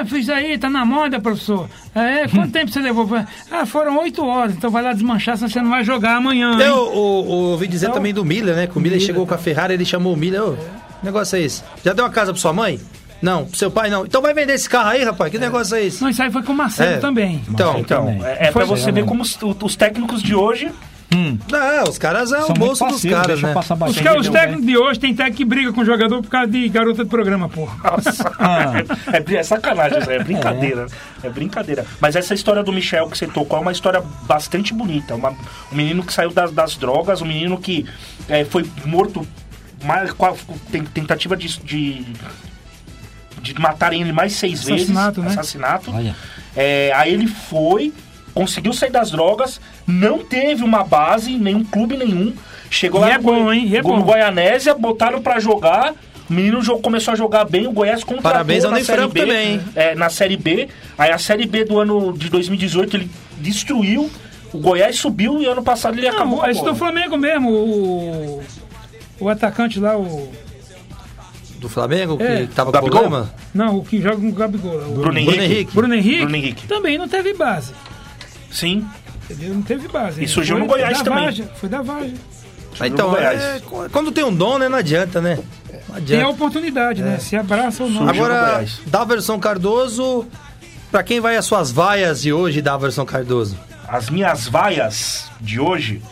Ah, 0.00 0.04
fiz 0.04 0.28
aí, 0.28 0.56
tá 0.58 0.68
na 0.70 0.84
moda, 0.84 1.20
professor. 1.20 1.68
É, 1.94 2.26
quanto 2.28 2.50
tempo 2.52 2.70
você 2.70 2.80
levou? 2.80 3.08
Ah, 3.50 3.66
foram 3.66 3.98
oito 4.00 4.24
horas, 4.24 4.54
então 4.54 4.70
vai 4.70 4.82
lá 4.82 4.92
desmanchar, 4.92 5.36
senão 5.36 5.48
você 5.50 5.60
não 5.60 5.70
vai 5.70 5.84
jogar 5.84 6.16
amanhã. 6.16 6.52
hein? 6.54 6.60
Eu, 6.60 6.66
eu- 6.66 6.94
eu 6.94 7.00
ouvi 7.52 7.66
dizer 7.68 7.86
Então- 7.86 7.96
também 7.96 8.12
do 8.14 8.24
Miller, 8.24 8.54
né? 8.56 8.66
Que 8.66 8.76
o 8.78 8.80
Miller 8.80 8.98
Miller. 8.98 9.06
chegou 9.06 9.26
com 9.26 9.34
a 9.34 9.38
Ferrari, 9.38 9.74
ele 9.74 9.84
chamou 9.84 10.12
o 10.14 10.16
Miller. 10.16 10.42
Ô, 10.42 10.52
que 10.54 11.04
negócio 11.04 11.36
é 11.36 11.42
esse? 11.42 11.62
Já 11.84 11.92
deu 11.92 12.04
uma 12.04 12.10
casa 12.10 12.32
pra 12.32 12.40
sua 12.40 12.52
mãe? 12.52 12.80
Não, 13.22 13.46
pro 13.46 13.56
seu 13.56 13.70
pai 13.70 13.88
não. 13.88 14.04
Então 14.04 14.20
vai 14.20 14.34
vender 14.34 14.52
esse 14.54 14.68
carro 14.68 14.90
aí, 14.90 15.02
rapaz? 15.02 15.30
Que 15.30 15.38
negócio 15.38 15.74
é 15.76 15.84
esse? 15.84 16.02
Não, 16.02 16.10
isso 16.10 16.22
aí 16.22 16.30
foi 16.30 16.42
com 16.42 16.52
o 16.52 16.56
Marcelo 16.56 16.94
É. 16.94 16.98
também. 16.98 17.42
Então, 17.48 17.78
Então, 17.78 18.04
também. 18.06 18.22
é, 18.24 18.48
é 18.48 18.52
Foi 18.52 18.64
pra 18.66 18.76
você 18.76 18.92
ver 18.92 19.04
como 19.06 19.22
os, 19.22 19.38
os 19.62 19.76
técnicos 19.76 20.22
de 20.22 20.34
hoje. 20.34 20.70
Não, 21.50 21.84
os 21.88 21.98
caras 21.98 22.32
é 22.32 22.38
o 22.38 22.40
São 22.40 22.48
muito 22.48 22.58
bolso 22.60 22.84
dos 22.86 23.02
caras, 23.04 23.40
né? 23.42 23.52
passar 23.52 23.74
Os, 23.74 23.80
bastante. 23.80 24.02
ca- 24.04 24.12
os 24.18 24.26
entendeu? 24.26 24.32
técnicos 24.40 24.66
de 24.66 24.76
hoje 24.78 25.00
tem 25.00 25.14
técnico 25.14 25.36
que 25.36 25.44
briga 25.44 25.72
com 25.72 25.80
o 25.80 25.84
jogador 25.84 26.22
por 26.22 26.28
causa 26.30 26.48
de 26.50 26.68
garota 26.68 27.04
de 27.04 27.10
programa, 27.10 27.48
porra. 27.48 27.76
Nossa, 27.90 28.32
é, 29.12 29.20
brin- 29.20 29.36
é 29.36 29.42
sacanagem, 29.42 29.98
é 30.08 30.22
brincadeira. 30.22 30.86
É. 31.22 31.28
brincadeira. 31.28 31.86
Mas 32.00 32.16
essa 32.16 32.34
história 32.34 32.62
do 32.62 32.72
Michel 32.72 33.08
que 33.08 33.16
você 33.18 33.26
tocou 33.26 33.58
é 33.58 33.62
uma 33.62 33.72
história 33.72 34.02
bastante 34.22 34.72
bonita. 34.74 35.14
Uma- 35.14 35.30
um 35.30 35.74
menino 35.76 36.02
que 36.02 36.12
saiu 36.12 36.30
das, 36.30 36.50
das 36.52 36.76
drogas, 36.76 37.22
um 37.22 37.26
menino 37.26 37.58
que 37.58 37.86
é, 38.28 38.44
foi 38.44 38.64
morto, 38.84 39.26
mais, 39.84 40.10
tentativa 40.92 41.36
de, 41.36 41.48
de, 41.60 42.06
de 43.42 43.54
matarem 43.60 44.00
ele 44.00 44.12
mais 44.12 44.32
seis 44.34 44.60
Assassinato, 44.60 45.20
vezes. 45.20 45.36
né? 45.36 45.40
Assassinato. 45.40 45.90
Olha. 45.94 46.16
É, 46.56 46.92
aí 46.94 47.12
ele 47.12 47.26
foi, 47.26 47.92
conseguiu 48.34 48.72
sair 48.72 48.90
das 48.90 49.10
drogas, 49.10 49.60
não 49.86 50.18
teve 50.18 50.62
uma 50.64 50.82
base, 50.84 51.32
nenhum 51.38 51.64
clube 51.64 51.96
nenhum. 51.96 52.32
Chegou 52.70 53.00
E 53.00 53.04
lá 53.04 53.10
é 53.14 53.16
no, 53.18 53.22
bom, 53.22 53.52
hein? 53.52 53.66
E 53.68 53.76
é 53.76 53.82
no 53.82 53.88
bom. 53.88 54.02
Goianésia, 54.02 54.74
botaram 54.74 55.22
pra 55.22 55.38
jogar. 55.38 55.94
O 56.28 56.32
menino 56.32 56.62
jo- 56.62 56.78
começou 56.78 57.12
a 57.12 57.16
jogar 57.16 57.44
bem, 57.44 57.66
o 57.66 57.72
Goiás 57.72 58.02
contratou 58.02 58.30
Parabéns 58.32 58.64
ao 58.64 58.70
na 58.70 58.76
Ney 58.78 58.84
Série 58.84 58.98
Franco 58.98 59.12
B, 59.14 59.20
também, 59.20 59.52
hein? 59.52 59.60
é, 59.76 59.94
na 59.94 60.08
Série 60.08 60.36
B. 60.38 60.68
Aí 60.98 61.10
a 61.12 61.18
Série 61.18 61.46
B 61.46 61.64
do 61.64 61.78
ano 61.78 62.12
de 62.16 62.28
2018 62.30 62.96
ele 62.96 63.10
destruiu. 63.38 64.10
O 64.52 64.58
Goiás 64.58 64.96
subiu 64.96 65.40
e 65.42 65.46
ano 65.46 65.62
passado 65.62 65.98
ele 65.98 66.08
acabou 66.08 66.36
com 66.36 66.42
Não, 66.42 66.44
a 66.48 66.50
esse 66.50 66.64
do. 66.64 66.74
Flamengo 66.74 67.16
mesmo, 67.18 67.50
o, 67.50 68.42
o 69.20 69.28
atacante 69.28 69.78
lá, 69.78 69.96
o. 69.98 70.32
Do 71.58 71.68
Flamengo, 71.68 72.16
que 72.16 72.22
É. 72.22 72.46
tava 72.54 72.70
com 72.70 72.78
Gabigol? 72.78 73.00
problema. 73.00 73.34
Não, 73.54 73.78
o 73.78 73.84
que 73.84 74.00
joga 74.00 74.16
com 74.16 74.28
o 74.28 74.32
Gabigol. 74.32 74.74
lá, 74.76 74.86
O 74.86 74.92
Bruno 74.94 75.18
Henrique. 75.18 75.40
Henrique. 75.40 75.74
Bruno 75.74 75.94
Henrique, 75.94 76.20
Bruno 76.20 76.36
Henrique. 76.36 76.66
também 76.66 76.98
não 76.98 77.08
teve 77.08 77.32
base. 77.34 77.72
Sim. 78.54 78.86
Entendeu? 79.28 79.54
Não 79.54 79.62
teve 79.62 79.88
base. 79.88 80.22
E 80.24 80.28
surgiu 80.28 80.56
Foi 80.56 80.62
no 80.66 80.70
Goiás 80.70 80.98
da 80.98 81.04
também. 81.04 81.24
Varja, 81.24 81.50
foi 81.56 81.68
da 81.68 81.82
Varja. 81.82 82.14
Ah, 82.80 82.86
Então, 82.88 83.16
é, 83.16 83.58
Goiás. 83.68 83.90
quando 83.92 84.10
tem 84.12 84.24
um 84.24 84.34
dom, 84.34 84.58
né? 84.58 84.68
Não 84.68 84.78
adianta, 84.78 85.20
né? 85.20 85.36
Não 85.36 85.42
Tem 85.76 85.80
a 85.94 85.96
adianta. 85.96 86.28
oportunidade, 86.28 87.02
né? 87.02 87.18
Se 87.18 87.36
abraça 87.36 87.82
ou 87.84 87.90
não. 87.90 88.06
Surgiu 88.06 88.24
Agora. 88.24 88.64
Daverson 88.86 89.38
Cardoso, 89.38 90.26
pra 90.90 91.02
quem 91.02 91.20
vai 91.20 91.36
as 91.36 91.44
suas 91.44 91.70
vaias 91.72 92.22
de 92.22 92.32
hoje, 92.32 92.60
Daverson 92.62 93.04
Cardoso? 93.04 93.56
As 93.88 94.08
minhas 94.10 94.46
vaias 94.48 95.30
de 95.40 95.60
hoje. 95.60 96.02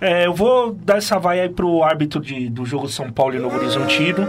é, 0.00 0.26
eu 0.26 0.32
vou 0.34 0.72
dar 0.72 0.96
essa 0.98 1.18
vaia 1.18 1.42
aí 1.42 1.48
pro 1.50 1.82
árbitro 1.82 2.20
de- 2.20 2.48
do 2.48 2.64
jogo 2.64 2.86
de 2.86 2.92
São 2.92 3.10
Paulo 3.12 3.34
e 3.34 3.38
Novo 3.38 3.56
Horizontino. 3.58 4.26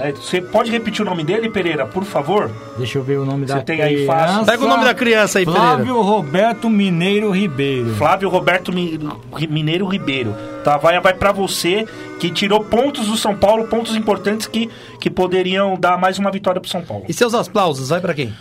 Né? 0.00 0.12
Você 0.12 0.40
pode 0.40 0.70
repetir 0.70 1.02
o 1.02 1.04
nome 1.04 1.22
dele, 1.24 1.48
Pereira, 1.48 1.86
por 1.86 2.04
favor? 2.04 2.50
Deixa 2.78 2.98
eu 2.98 3.02
ver 3.02 3.18
o 3.18 3.24
nome 3.24 3.46
Você 3.46 3.54
da 3.54 3.60
tem 3.62 3.80
aí 3.82 4.06
fácil. 4.06 4.26
criança. 4.34 4.50
Pega 4.52 4.64
o 4.64 4.68
nome 4.68 4.84
da 4.84 4.94
criança 4.94 5.38
aí, 5.38 5.44
Flávio 5.44 5.86
Pereira. 5.86 6.02
Roberto 6.02 6.70
Mineiro 6.70 7.30
Ribeiro. 7.30 7.94
Flávio 7.94 8.28
Roberto 8.28 8.72
Mi- 8.72 8.98
Mineiro 9.48 9.86
Ribeiro. 9.86 10.34
Tá, 10.64 10.74
a 10.74 10.78
vaia 10.78 11.00
vai 11.00 11.14
pra 11.14 11.32
você, 11.32 11.86
que 12.18 12.30
tirou 12.30 12.62
pontos 12.64 13.06
do 13.08 13.16
São 13.16 13.34
Paulo, 13.34 13.66
pontos 13.68 13.96
importantes 13.96 14.46
que, 14.46 14.68
que 15.00 15.08
poderiam 15.08 15.74
dar 15.78 15.96
mais 15.98 16.18
uma 16.18 16.30
vitória 16.30 16.60
pro 16.60 16.70
São 16.70 16.82
Paulo. 16.82 17.04
E 17.08 17.12
seus 17.14 17.34
aplausos, 17.34 17.88
vai 17.88 18.00
pra 18.00 18.12
quem? 18.12 18.32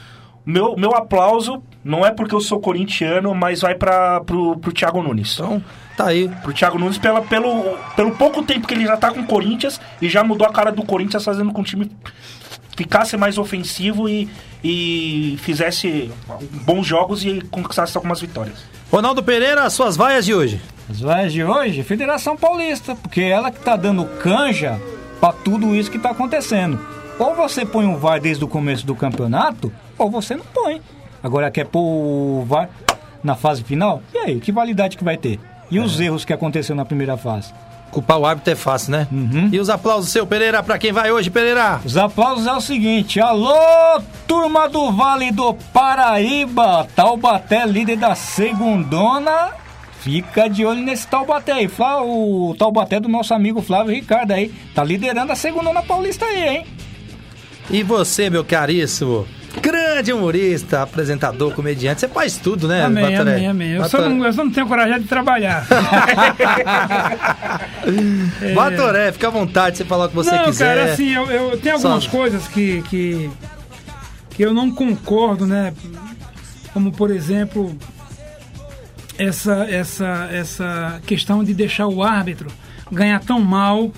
Meu, 0.45 0.75
meu 0.75 0.95
aplauso 0.95 1.61
não 1.83 2.05
é 2.05 2.11
porque 2.11 2.33
eu 2.35 2.41
sou 2.41 2.59
corintiano, 2.59 3.33
mas 3.33 3.61
vai 3.61 3.75
para 3.75 4.21
pro, 4.21 4.57
pro 4.57 4.71
Thiago 4.71 5.01
Nunes. 5.01 5.33
Então, 5.33 5.63
tá 5.95 6.07
aí. 6.07 6.29
Pro 6.41 6.53
Thiago 6.53 6.77
Nunes 6.77 6.97
pela, 6.97 7.21
pelo, 7.21 7.77
pelo 7.95 8.11
pouco 8.11 8.43
tempo 8.43 8.67
que 8.67 8.73
ele 8.73 8.85
já 8.85 8.97
tá 8.97 9.11
com 9.11 9.21
o 9.21 9.25
Corinthians 9.25 9.79
e 10.01 10.09
já 10.09 10.23
mudou 10.23 10.47
a 10.47 10.51
cara 10.51 10.71
do 10.71 10.83
Corinthians 10.83 11.23
fazendo 11.23 11.51
com 11.51 11.63
que 11.63 11.75
o 11.75 11.79
time 11.79 11.91
ficasse 12.75 13.17
mais 13.17 13.37
ofensivo 13.37 14.07
e, 14.07 14.29
e 14.63 15.37
fizesse 15.41 16.11
bons 16.63 16.85
jogos 16.87 17.25
e 17.25 17.41
conquistasse 17.51 17.95
algumas 17.97 18.21
vitórias. 18.21 18.63
Ronaldo 18.91 19.21
Pereira, 19.21 19.63
as 19.63 19.73
suas 19.73 19.97
vaias 19.97 20.25
de 20.25 20.33
hoje. 20.33 20.61
As 20.89 21.01
vaias 21.01 21.31
de 21.31 21.43
hoje, 21.43 21.83
Federação 21.83 22.35
Paulista, 22.35 22.95
porque 22.95 23.21
ela 23.21 23.51
que 23.51 23.59
tá 23.59 23.75
dando 23.75 24.05
canja 24.05 24.79
pra 25.19 25.31
tudo 25.31 25.75
isso 25.75 25.91
que 25.91 25.99
tá 25.99 26.11
acontecendo. 26.11 26.79
Ou 27.19 27.35
você 27.35 27.65
põe 27.65 27.85
o 27.85 27.97
VAR 27.97 28.19
desde 28.19 28.43
o 28.43 28.47
começo 28.47 28.85
do 28.85 28.95
campeonato, 28.95 29.71
ou 29.99 30.09
você 30.09 30.35
não 30.35 30.45
põe. 30.45 30.81
Agora 31.21 31.51
quer 31.51 31.65
pôr 31.65 31.81
o 31.81 32.45
VAR 32.47 32.69
na 33.23 33.35
fase 33.35 33.63
final? 33.63 34.01
E 34.13 34.17
aí, 34.17 34.39
que 34.39 34.51
validade 34.51 34.97
que 34.97 35.03
vai 35.03 35.17
ter? 35.17 35.39
E 35.69 35.79
os 35.79 35.99
erros 35.99 36.23
que 36.25 36.33
aconteceram 36.33 36.77
na 36.77 36.85
primeira 36.85 37.15
fase? 37.17 37.53
Culpar 37.91 38.19
o 38.19 38.25
árbitro 38.25 38.53
é 38.53 38.55
fácil, 38.55 38.91
né? 38.91 39.07
Uhum. 39.11 39.49
E 39.51 39.59
os 39.59 39.67
aplausos 39.69 40.11
seu, 40.11 40.25
Pereira, 40.25 40.61
pra 40.61 40.77
quem 40.77 40.91
vai 40.91 41.11
hoje, 41.11 41.29
Pereira? 41.31 41.79
Os 41.83 41.97
aplausos 41.97 42.45
é 42.45 42.53
o 42.53 42.61
seguinte: 42.61 43.19
alô, 43.19 43.51
turma 44.27 44.69
do 44.69 44.91
Vale 44.91 45.31
do 45.31 45.53
Paraíba, 45.73 46.87
Taubaté, 46.95 47.65
líder 47.65 47.97
da 47.97 48.13
segundona. 48.15 49.51
Fica 49.99 50.47
de 50.47 50.63
olho 50.65 50.81
nesse 50.81 51.07
Taubaté 51.07 51.51
aí. 51.51 51.67
Flá- 51.67 52.01
O 52.01 52.55
Taubaté 52.57 52.99
do 52.99 53.09
nosso 53.09 53.33
amigo 53.33 53.61
Flávio 53.61 53.93
Ricardo 53.93 54.31
aí. 54.31 54.49
Tá 54.73 54.83
liderando 54.83 55.31
a 55.31 55.35
segundona 55.35 55.81
paulista 55.83 56.25
aí, 56.25 56.47
hein? 56.47 56.65
E 57.69 57.83
você, 57.83 58.29
meu 58.29 58.45
caríssimo, 58.45 59.27
grande 59.99 60.13
humorista, 60.13 60.81
apresentador, 60.83 61.51
comediante, 61.53 61.99
você 61.99 62.07
faz 62.07 62.37
tudo, 62.37 62.67
né, 62.69 62.85
Amém, 62.85 63.03
Batoré? 63.03 63.31
amém, 63.35 63.47
amém. 63.47 63.69
Eu 63.71 63.83
só, 63.89 63.97
Batoré. 63.97 64.15
não, 64.15 64.25
eu 64.25 64.33
só 64.33 64.43
não 64.45 64.51
tenho 64.51 64.65
coragem 64.67 65.01
de 65.01 65.07
trabalhar. 65.07 65.65
Batoré, 68.55 69.11
fica 69.11 69.27
à 69.27 69.31
vontade 69.31 69.71
de 69.73 69.77
você 69.79 69.85
falar 69.85 70.05
o 70.05 70.09
que 70.09 70.15
você 70.15 70.31
não, 70.31 70.45
quiser. 70.45 70.77
cara, 70.77 70.93
assim, 70.93 71.13
eu, 71.13 71.25
eu 71.29 71.57
tenho 71.57 71.75
algumas 71.75 72.03
Só- 72.05 72.09
coisas 72.09 72.47
que, 72.47 72.81
que, 72.83 73.29
que 74.31 74.43
eu 74.43 74.53
não 74.53 74.71
concordo, 74.71 75.45
né? 75.45 75.73
Como, 76.73 76.91
por 76.93 77.11
exemplo, 77.11 77.75
essa, 79.17 79.65
essa, 79.69 80.29
essa 80.31 81.01
questão 81.05 81.43
de 81.43 81.53
deixar 81.53 81.87
o 81.87 82.01
árbitro 82.01 82.49
ganhar 82.91 83.19
tão 83.19 83.39
mal 83.41 83.91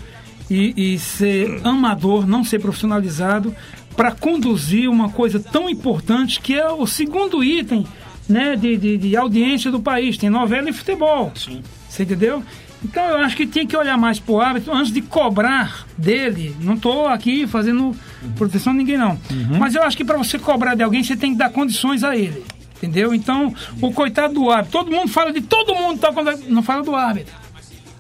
e, 0.50 0.96
e 0.96 1.00
ser 1.00 1.62
amador, 1.64 2.28
não 2.28 2.44
ser 2.44 2.60
profissionalizado, 2.60 3.56
para 3.96 4.12
conduzir 4.12 4.90
uma 4.90 5.10
coisa 5.10 5.40
tão 5.40 5.70
importante 5.70 6.40
que 6.40 6.54
é 6.54 6.70
o 6.70 6.88
segundo 6.88 7.44
item 7.44 7.86
né, 8.28 8.56
de, 8.56 8.78
de, 8.78 8.98
de 8.98 9.18
audiência 9.18 9.72
do 9.72 9.82
país. 9.82 10.18
Tem 10.18 10.30
novela 10.30 10.70
e 10.70 10.74
futebol. 10.74 11.32
Sim. 11.36 11.62
Você 11.90 12.04
entendeu? 12.04 12.44
Então 12.84 13.04
eu 13.04 13.18
acho 13.18 13.36
que 13.36 13.46
tem 13.46 13.68
que 13.68 13.78
olhar 13.78 13.98
mais 13.98 14.20
pro 14.20 14.40
árbitro 14.40 14.74
antes 14.74 14.92
de 14.92 15.02
cobrar 15.02 15.86
dele. 15.98 16.56
Não 16.62 16.74
estou 16.74 17.08
aqui 17.08 17.46
fazendo 17.46 17.96
proteção 18.36 18.74
de 18.74 18.80
ninguém, 18.80 18.98
não. 18.98 19.20
Mas 19.60 19.76
eu 19.76 19.84
acho 19.84 19.96
que 19.96 20.04
para 20.04 20.18
você 20.18 20.40
cobrar 20.40 20.74
de 20.74 20.82
alguém, 20.82 21.04
você 21.04 21.16
tem 21.16 21.34
que 21.34 21.38
dar 21.38 21.52
condições 21.52 22.04
a 22.04 22.16
ele. 22.16 22.44
Entendeu? 22.78 23.14
Então, 23.14 23.54
o 23.80 23.94
coitado 23.94 24.34
do 24.34 24.50
árbitro, 24.50 24.80
todo 24.80 24.92
mundo 24.92 25.10
fala 25.10 25.32
de 25.32 25.42
todo 25.42 25.76
mundo, 25.76 26.00
tá, 26.00 26.12
não 26.48 26.64
fala 26.64 26.82
do 26.82 26.96
árbitro. 26.96 27.36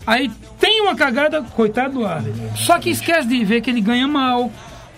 Aí 0.07 0.31
tem 0.59 0.81
uma 0.81 0.95
cagada, 0.95 1.43
coitado 1.43 1.99
do 1.99 2.05
árbitro. 2.05 2.41
Só 2.55 2.79
que 2.79 2.89
esquece 2.89 3.27
de 3.27 3.45
ver 3.45 3.61
que 3.61 3.69
ele 3.69 3.81
ganha 3.81 4.07
mal, 4.07 4.51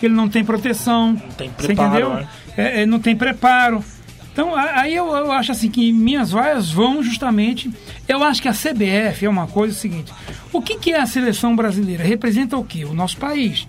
que 0.04 0.08
ele 0.08 0.14
não 0.14 0.28
tem 0.28 0.44
proteção. 0.44 1.16
tem 1.38 1.48
você 1.48 1.68
preparo, 1.68 1.88
entendeu? 1.88 2.14
né? 2.14 2.28
É, 2.58 2.82
é, 2.82 2.86
não 2.86 3.00
tem 3.00 3.16
preparo. 3.16 3.82
Então, 4.30 4.54
aí 4.54 4.94
eu, 4.94 5.06
eu 5.14 5.32
acho 5.32 5.52
assim 5.52 5.70
que 5.70 5.92
minhas 5.92 6.30
vaias 6.30 6.70
vão 6.70 7.02
justamente. 7.02 7.70
Eu 8.06 8.22
acho 8.22 8.42
que 8.42 8.48
a 8.48 8.52
CBF 8.52 9.24
é 9.24 9.28
uma 9.28 9.46
coisa 9.46 9.72
seguinte: 9.72 10.12
o 10.52 10.60
que, 10.60 10.76
que 10.76 10.92
é 10.92 11.00
a 11.00 11.06
seleção 11.06 11.56
brasileira? 11.56 12.04
Representa 12.04 12.56
o 12.56 12.64
quê? 12.64 12.84
O 12.84 12.92
nosso 12.92 13.16
país. 13.16 13.66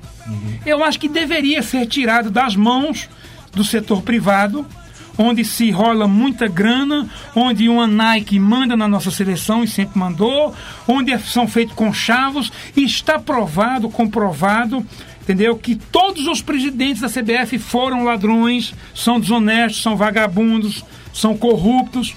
Eu 0.66 0.84
acho 0.84 1.00
que 1.00 1.08
deveria 1.08 1.62
ser 1.62 1.86
tirado 1.86 2.30
das 2.30 2.56
mãos 2.56 3.08
do 3.54 3.64
setor 3.64 4.02
privado, 4.02 4.66
onde 5.18 5.46
se 5.46 5.72
rola 5.72 6.08
muita 6.08 6.48
grana, 6.48 7.08
onde 7.36 7.70
uma 7.70 7.88
Nike 7.88 8.40
manda 8.40 8.76
na 8.76 8.88
nossa 8.88 9.12
seleção 9.12 9.64
e 9.64 9.68
sempre 9.68 9.98
mandou, 9.98 10.54
onde 10.88 11.18
são 11.20 11.48
feitos 11.48 11.76
conchavos 11.76 12.52
e 12.76 12.84
está 12.84 13.20
provado, 13.20 13.88
comprovado, 13.88 14.86
entendeu? 15.26 15.58
Que 15.58 15.76
todos 15.76 16.28
os 16.28 16.42
presidentes 16.42 17.02
da 17.02 17.10
CBF 17.10 17.60
foram 17.60 18.06
ladrões, 18.06 18.74
são 18.94 19.20
desonestos, 19.20 19.82
são 19.82 19.98
vagabundos, 19.98 20.86
são 21.12 21.36
corruptos. 21.36 22.16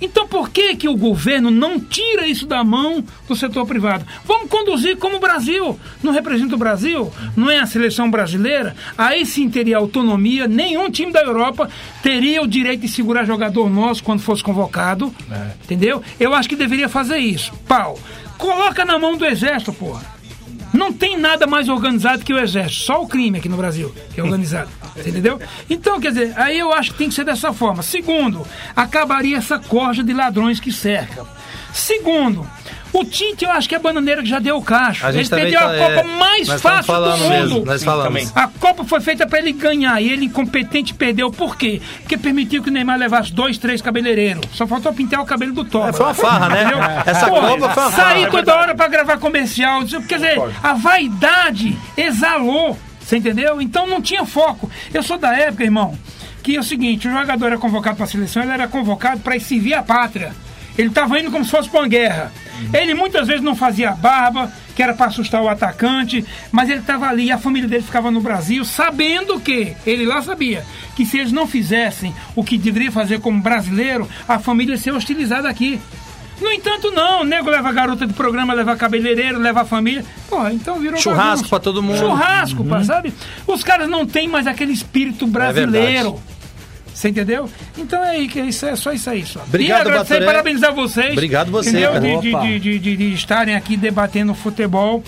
Então 0.00 0.26
por 0.26 0.48
que 0.48 0.76
que 0.76 0.88
o 0.88 0.96
governo 0.96 1.50
não 1.50 1.78
tira 1.78 2.26
isso 2.26 2.46
da 2.46 2.64
mão 2.64 3.04
do 3.28 3.36
setor 3.36 3.66
privado? 3.66 4.06
Vamos 4.24 4.48
conduzir 4.48 4.96
como 4.96 5.16
o 5.16 5.20
Brasil. 5.20 5.78
Não 6.02 6.12
representa 6.12 6.54
o 6.54 6.58
Brasil? 6.58 7.12
Não 7.36 7.50
é 7.50 7.58
a 7.58 7.66
seleção 7.66 8.10
brasileira? 8.10 8.74
Aí 8.96 9.26
sim 9.26 9.50
teria 9.50 9.76
autonomia. 9.76 10.46
Nenhum 10.46 10.90
time 10.90 11.12
da 11.12 11.20
Europa 11.20 11.68
teria 12.02 12.42
o 12.42 12.46
direito 12.46 12.80
de 12.80 12.88
segurar 12.88 13.26
jogador 13.26 13.68
nosso 13.68 14.02
quando 14.02 14.20
fosse 14.20 14.42
convocado. 14.42 15.14
Entendeu? 15.64 16.02
Eu 16.18 16.32
acho 16.32 16.48
que 16.48 16.56
deveria 16.56 16.88
fazer 16.88 17.18
isso. 17.18 17.52
Pau. 17.68 17.98
Coloca 18.38 18.86
na 18.86 18.98
mão 18.98 19.18
do 19.18 19.26
exército, 19.26 19.70
porra. 19.74 20.19
Não 20.72 20.92
tem 20.92 21.18
nada 21.18 21.46
mais 21.46 21.68
organizado 21.68 22.24
que 22.24 22.32
o 22.32 22.38
exército, 22.38 22.84
só 22.84 23.02
o 23.02 23.08
crime 23.08 23.38
aqui 23.38 23.48
no 23.48 23.56
Brasil 23.56 23.94
que 24.14 24.20
é 24.20 24.22
organizado. 24.22 24.70
Entendeu? 24.96 25.40
Então, 25.68 26.00
quer 26.00 26.12
dizer, 26.12 26.32
aí 26.36 26.58
eu 26.58 26.72
acho 26.72 26.92
que 26.92 26.98
tem 26.98 27.08
que 27.08 27.14
ser 27.14 27.24
dessa 27.24 27.52
forma. 27.52 27.82
Segundo, 27.82 28.46
acabaria 28.74 29.36
essa 29.36 29.58
corja 29.58 30.02
de 30.02 30.12
ladrões 30.12 30.60
que 30.60 30.72
cerca. 30.72 31.26
Segundo, 31.72 32.46
o 32.92 33.04
Tite 33.04 33.44
eu 33.44 33.50
acho 33.50 33.68
que 33.68 33.74
é 33.74 33.78
a 33.78 33.80
bananeira 33.80 34.22
que 34.22 34.28
já 34.28 34.38
deu 34.38 34.56
o 34.56 34.62
cacho. 34.62 35.06
A 35.06 35.12
gente 35.12 35.32
Ele 35.32 35.42
perdeu 35.42 35.60
tá- 35.60 35.66
a 35.70 35.78
Copa 35.78 36.00
é, 36.00 36.02
mais 36.18 36.48
fácil 36.60 36.94
do 36.94 37.10
mundo. 37.18 37.28
mesmo, 37.28 37.64
nós 37.64 37.84
falamos. 37.84 38.36
A 38.36 38.48
Copa 38.48 38.84
foi 38.84 39.00
feita 39.00 39.26
para 39.26 39.38
ele 39.38 39.52
ganhar 39.52 40.00
e 40.00 40.10
ele, 40.10 40.26
incompetente, 40.26 40.92
perdeu. 40.94 41.30
Por 41.30 41.56
quê? 41.56 41.80
Porque 42.00 42.16
permitiu 42.16 42.62
que 42.62 42.68
o 42.68 42.72
Neymar 42.72 42.98
levasse 42.98 43.32
dois, 43.32 43.58
três 43.58 43.80
cabeleireiros. 43.80 44.44
Só 44.52 44.66
faltou 44.66 44.92
pintar 44.92 45.20
o 45.20 45.24
cabelo 45.24 45.52
do 45.52 45.64
Tom. 45.64 45.86
É, 45.88 45.92
foi 45.92 46.06
uma 46.06 46.14
farra, 46.14 46.48
né? 46.48 46.64
Essa 47.06 47.28
Copa 47.28 47.48
foi 47.48 47.56
uma 47.56 47.70
farra. 47.70 47.90
Sair 47.96 48.24
é 48.24 48.26
toda 48.30 48.54
hora 48.56 48.74
para 48.74 48.88
gravar 48.88 49.18
comercial. 49.18 49.82
Quer 50.08 50.16
dizer, 50.16 50.40
a 50.62 50.72
vaidade 50.74 51.76
exalou. 51.96 52.76
Você 53.00 53.16
entendeu? 53.16 53.60
Então 53.60 53.86
não 53.86 54.00
tinha 54.00 54.24
foco. 54.24 54.70
Eu 54.94 55.02
sou 55.02 55.18
da 55.18 55.34
época, 55.36 55.64
irmão, 55.64 55.98
que 56.42 56.56
é 56.56 56.60
o 56.60 56.62
seguinte: 56.62 57.08
o 57.08 57.10
jogador 57.10 57.46
era 57.46 57.58
convocado 57.58 57.96
para 57.96 58.04
a 58.04 58.08
seleção, 58.08 58.42
ele 58.42 58.52
era 58.52 58.68
convocado 58.68 59.20
para 59.20 59.38
servir 59.40 59.74
a 59.74 59.82
pátria. 59.82 60.32
Ele 60.80 60.88
estava 60.88 61.20
indo 61.20 61.30
como 61.30 61.44
se 61.44 61.50
fosse 61.50 61.68
para 61.68 61.80
uma 61.80 61.88
guerra. 61.88 62.32
Ele 62.72 62.94
muitas 62.94 63.26
vezes 63.26 63.42
não 63.42 63.54
fazia 63.54 63.90
barba, 63.90 64.50
que 64.74 64.82
era 64.82 64.94
para 64.94 65.06
assustar 65.06 65.42
o 65.42 65.48
atacante, 65.48 66.24
mas 66.50 66.70
ele 66.70 66.80
estava 66.80 67.06
ali 67.06 67.26
e 67.26 67.32
a 67.32 67.36
família 67.36 67.68
dele 67.68 67.82
ficava 67.82 68.10
no 68.10 68.22
Brasil, 68.22 68.64
sabendo 68.64 69.38
que, 69.38 69.76
ele 69.86 70.06
lá 70.06 70.22
sabia, 70.22 70.64
que 70.96 71.04
se 71.04 71.18
eles 71.18 71.32
não 71.32 71.46
fizessem 71.46 72.14
o 72.34 72.42
que 72.42 72.56
deveria 72.56 72.90
fazer 72.90 73.20
como 73.20 73.42
brasileiro, 73.42 74.08
a 74.26 74.38
família 74.38 74.72
ia 74.72 74.78
ser 74.78 74.92
hostilizada 74.92 75.50
aqui. 75.50 75.78
No 76.40 76.50
entanto, 76.50 76.90
não. 76.90 77.20
O 77.20 77.24
nego 77.24 77.50
leva 77.50 77.68
a 77.68 77.72
garota 77.72 78.06
de 78.06 78.14
programa, 78.14 78.54
leva 78.54 78.74
cabeleireiro, 78.74 79.38
leva 79.38 79.60
a 79.60 79.64
família. 79.66 80.02
Pô, 80.30 80.48
então 80.48 80.78
virou 80.78 80.98
Churrasco 80.98 81.46
pra 81.46 81.60
todo 81.60 81.82
mundo. 81.82 81.98
Churrasco, 81.98 82.64
pá, 82.64 82.82
sabe? 82.82 83.12
Os 83.46 83.62
caras 83.62 83.86
não 83.90 84.06
têm 84.06 84.26
mais 84.26 84.46
aquele 84.46 84.72
espírito 84.72 85.26
brasileiro. 85.26 86.18
Você 87.00 87.08
entendeu? 87.08 87.48
Então 87.78 88.04
é, 88.04 88.10
aí 88.10 88.28
que 88.28 88.38
isso, 88.40 88.66
é 88.66 88.76
só 88.76 88.92
isso 88.92 89.08
aí. 89.08 89.24
Só. 89.24 89.40
Obrigado, 89.40 89.86
e 89.86 89.88
agradecer, 89.88 90.14
Batoré. 90.14 90.26
parabenizar 90.26 90.74
vocês. 90.74 91.12
Obrigado 91.12 91.50
você, 91.50 91.70
entendeu? 91.70 92.20
De, 92.20 92.60
de, 92.60 92.78
de, 92.78 92.96
de, 92.96 93.14
estarem 93.14 93.54
aqui 93.54 93.74
debatendo 93.74 94.34
futebol. 94.34 95.02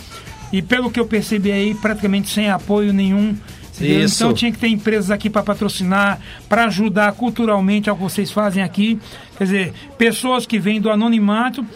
E 0.51 0.62
pelo 0.62 0.90
que 0.90 0.98
eu 0.98 1.05
percebi 1.05 1.52
aí, 1.52 1.74
praticamente 1.74 2.31
sem 2.31 2.48
apoio 2.48 2.94
nenhum. 2.94 3.36
Então 3.78 4.32
tinha 4.32 4.51
que 4.51 4.56
ter 4.56 4.69
empresas 4.69 5.10
aqui 5.10 5.28
para 5.28 5.43
patrocinar, 5.43 6.19
para 6.48 6.64
ajudar 6.64 7.12
culturalmente 7.12 7.90
ao 7.90 7.97
que 7.97 8.02
vocês 8.02 8.31
fazem 8.31 8.62
aqui. 8.62 8.98
Quer 9.36 9.44
dizer, 9.44 9.73
pessoas 9.98 10.47
que 10.47 10.59
vêm 10.59 10.81
do 10.81 10.90
anonimato 10.90 11.66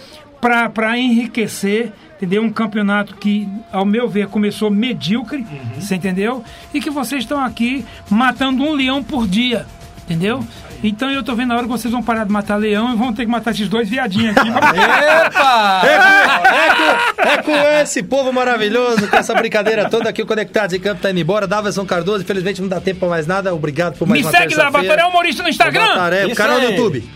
para 0.40 0.97
enriquecer. 0.97 1.93
Entendeu? 2.16 2.43
Um 2.43 2.51
campeonato 2.51 3.14
que, 3.16 3.47
ao 3.70 3.84
meu 3.84 4.09
ver, 4.09 4.28
começou 4.28 4.70
medíocre, 4.70 5.47
você 5.78 5.97
entendeu? 5.97 6.43
E 6.72 6.80
que 6.80 6.88
vocês 6.88 7.24
estão 7.24 7.38
aqui 7.38 7.84
matando 8.09 8.62
um 8.62 8.72
leão 8.72 9.02
por 9.05 9.28
dia, 9.28 9.66
entendeu? 10.08 10.44
Então 10.84 11.10
eu 11.10 11.22
tô 11.22 11.34
vendo 11.34 11.52
a 11.52 11.56
hora 11.56 11.64
que 11.64 11.70
vocês 11.70 11.90
vão 11.92 12.02
parar 12.02 12.24
de 12.24 12.30
matar 12.32 12.56
leão 12.56 12.92
e 12.92 12.96
vão 12.96 13.12
ter 13.12 13.24
que 13.24 13.30
matar 13.30 13.50
esses 13.50 13.68
dois 13.68 13.88
viadinhos 13.88 14.36
aqui. 14.36 14.48
Epa! 15.26 15.82
É 15.84 15.98
com, 15.98 16.52
é 16.52 16.74
com- 16.74 17.28
é 17.30 17.42
com 17.42 17.82
esse 17.82 18.02
povo 18.02 18.32
maravilhoso, 18.32 19.08
com 19.08 19.16
essa 19.16 19.34
brincadeira 19.34 19.88
toda 19.88 20.10
aqui, 20.10 20.22
o 20.22 20.26
Conectados 20.26 20.74
em 20.74 20.80
Campo 20.80 21.00
tá 21.00 21.10
indo 21.10 21.18
embora. 21.20 21.46
Daverson 21.46 21.84
Cardoso, 21.86 22.22
infelizmente 22.22 22.60
não 22.60 22.68
dá 22.68 22.80
tempo 22.80 23.00
pra 23.00 23.08
mais 23.08 23.26
nada. 23.26 23.54
Obrigado 23.54 23.96
por 23.98 24.06
mais 24.06 24.20
Me 24.20 24.26
uma 24.28 24.30
segue 24.36 24.54
lá. 24.54 24.70
Batoré 24.70 25.04
Humorista 25.06 25.42
no 25.42 25.48
Instagram. 25.48 25.86
Bataré, 25.88 26.24
o 26.24 26.28
Isso 26.28 26.36
canal 26.36 26.60
do. 26.60 26.66
YouTube. 26.66 27.08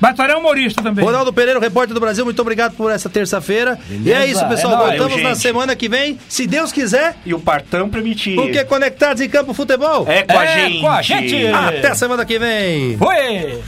Batoré 0.00 0.34
Humorista 0.34 0.82
também. 0.82 1.04
Ronaldo 1.04 1.32
Pereira, 1.32 1.58
o 1.58 1.62
repórter 1.62 1.92
do 1.94 2.00
Brasil, 2.00 2.24
muito 2.24 2.40
obrigado 2.40 2.74
por 2.74 2.90
essa 2.90 3.08
terça-feira. 3.08 3.78
E 3.90 4.12
é 4.12 4.26
isso, 4.26 4.44
pessoal. 4.48 4.72
É 4.72 4.76
nóis. 4.76 4.88
Voltamos 4.90 5.12
Valeu, 5.12 5.28
na 5.28 5.34
semana 5.34 5.76
que 5.76 5.88
vem, 5.88 6.18
se 6.28 6.46
Deus 6.46 6.72
quiser, 6.72 7.16
E 7.26 7.34
o 7.34 7.38
partão 7.40 7.88
permitir. 7.88 8.34
porque 8.36 8.64
Conectados 8.64 9.20
em 9.20 9.28
Campo 9.28 9.52
Futebol. 9.52 10.06
É 10.08 10.22
com 10.22 10.38
a 10.38 10.44
É 10.44 10.56
gente. 10.68 10.80
com 10.80 10.88
a 10.90 11.02
gente. 11.02 11.46
Até 11.48 11.94
semana 11.94 12.24
que 12.24 12.38
vem. 12.38 12.96
Foi! 12.96 13.60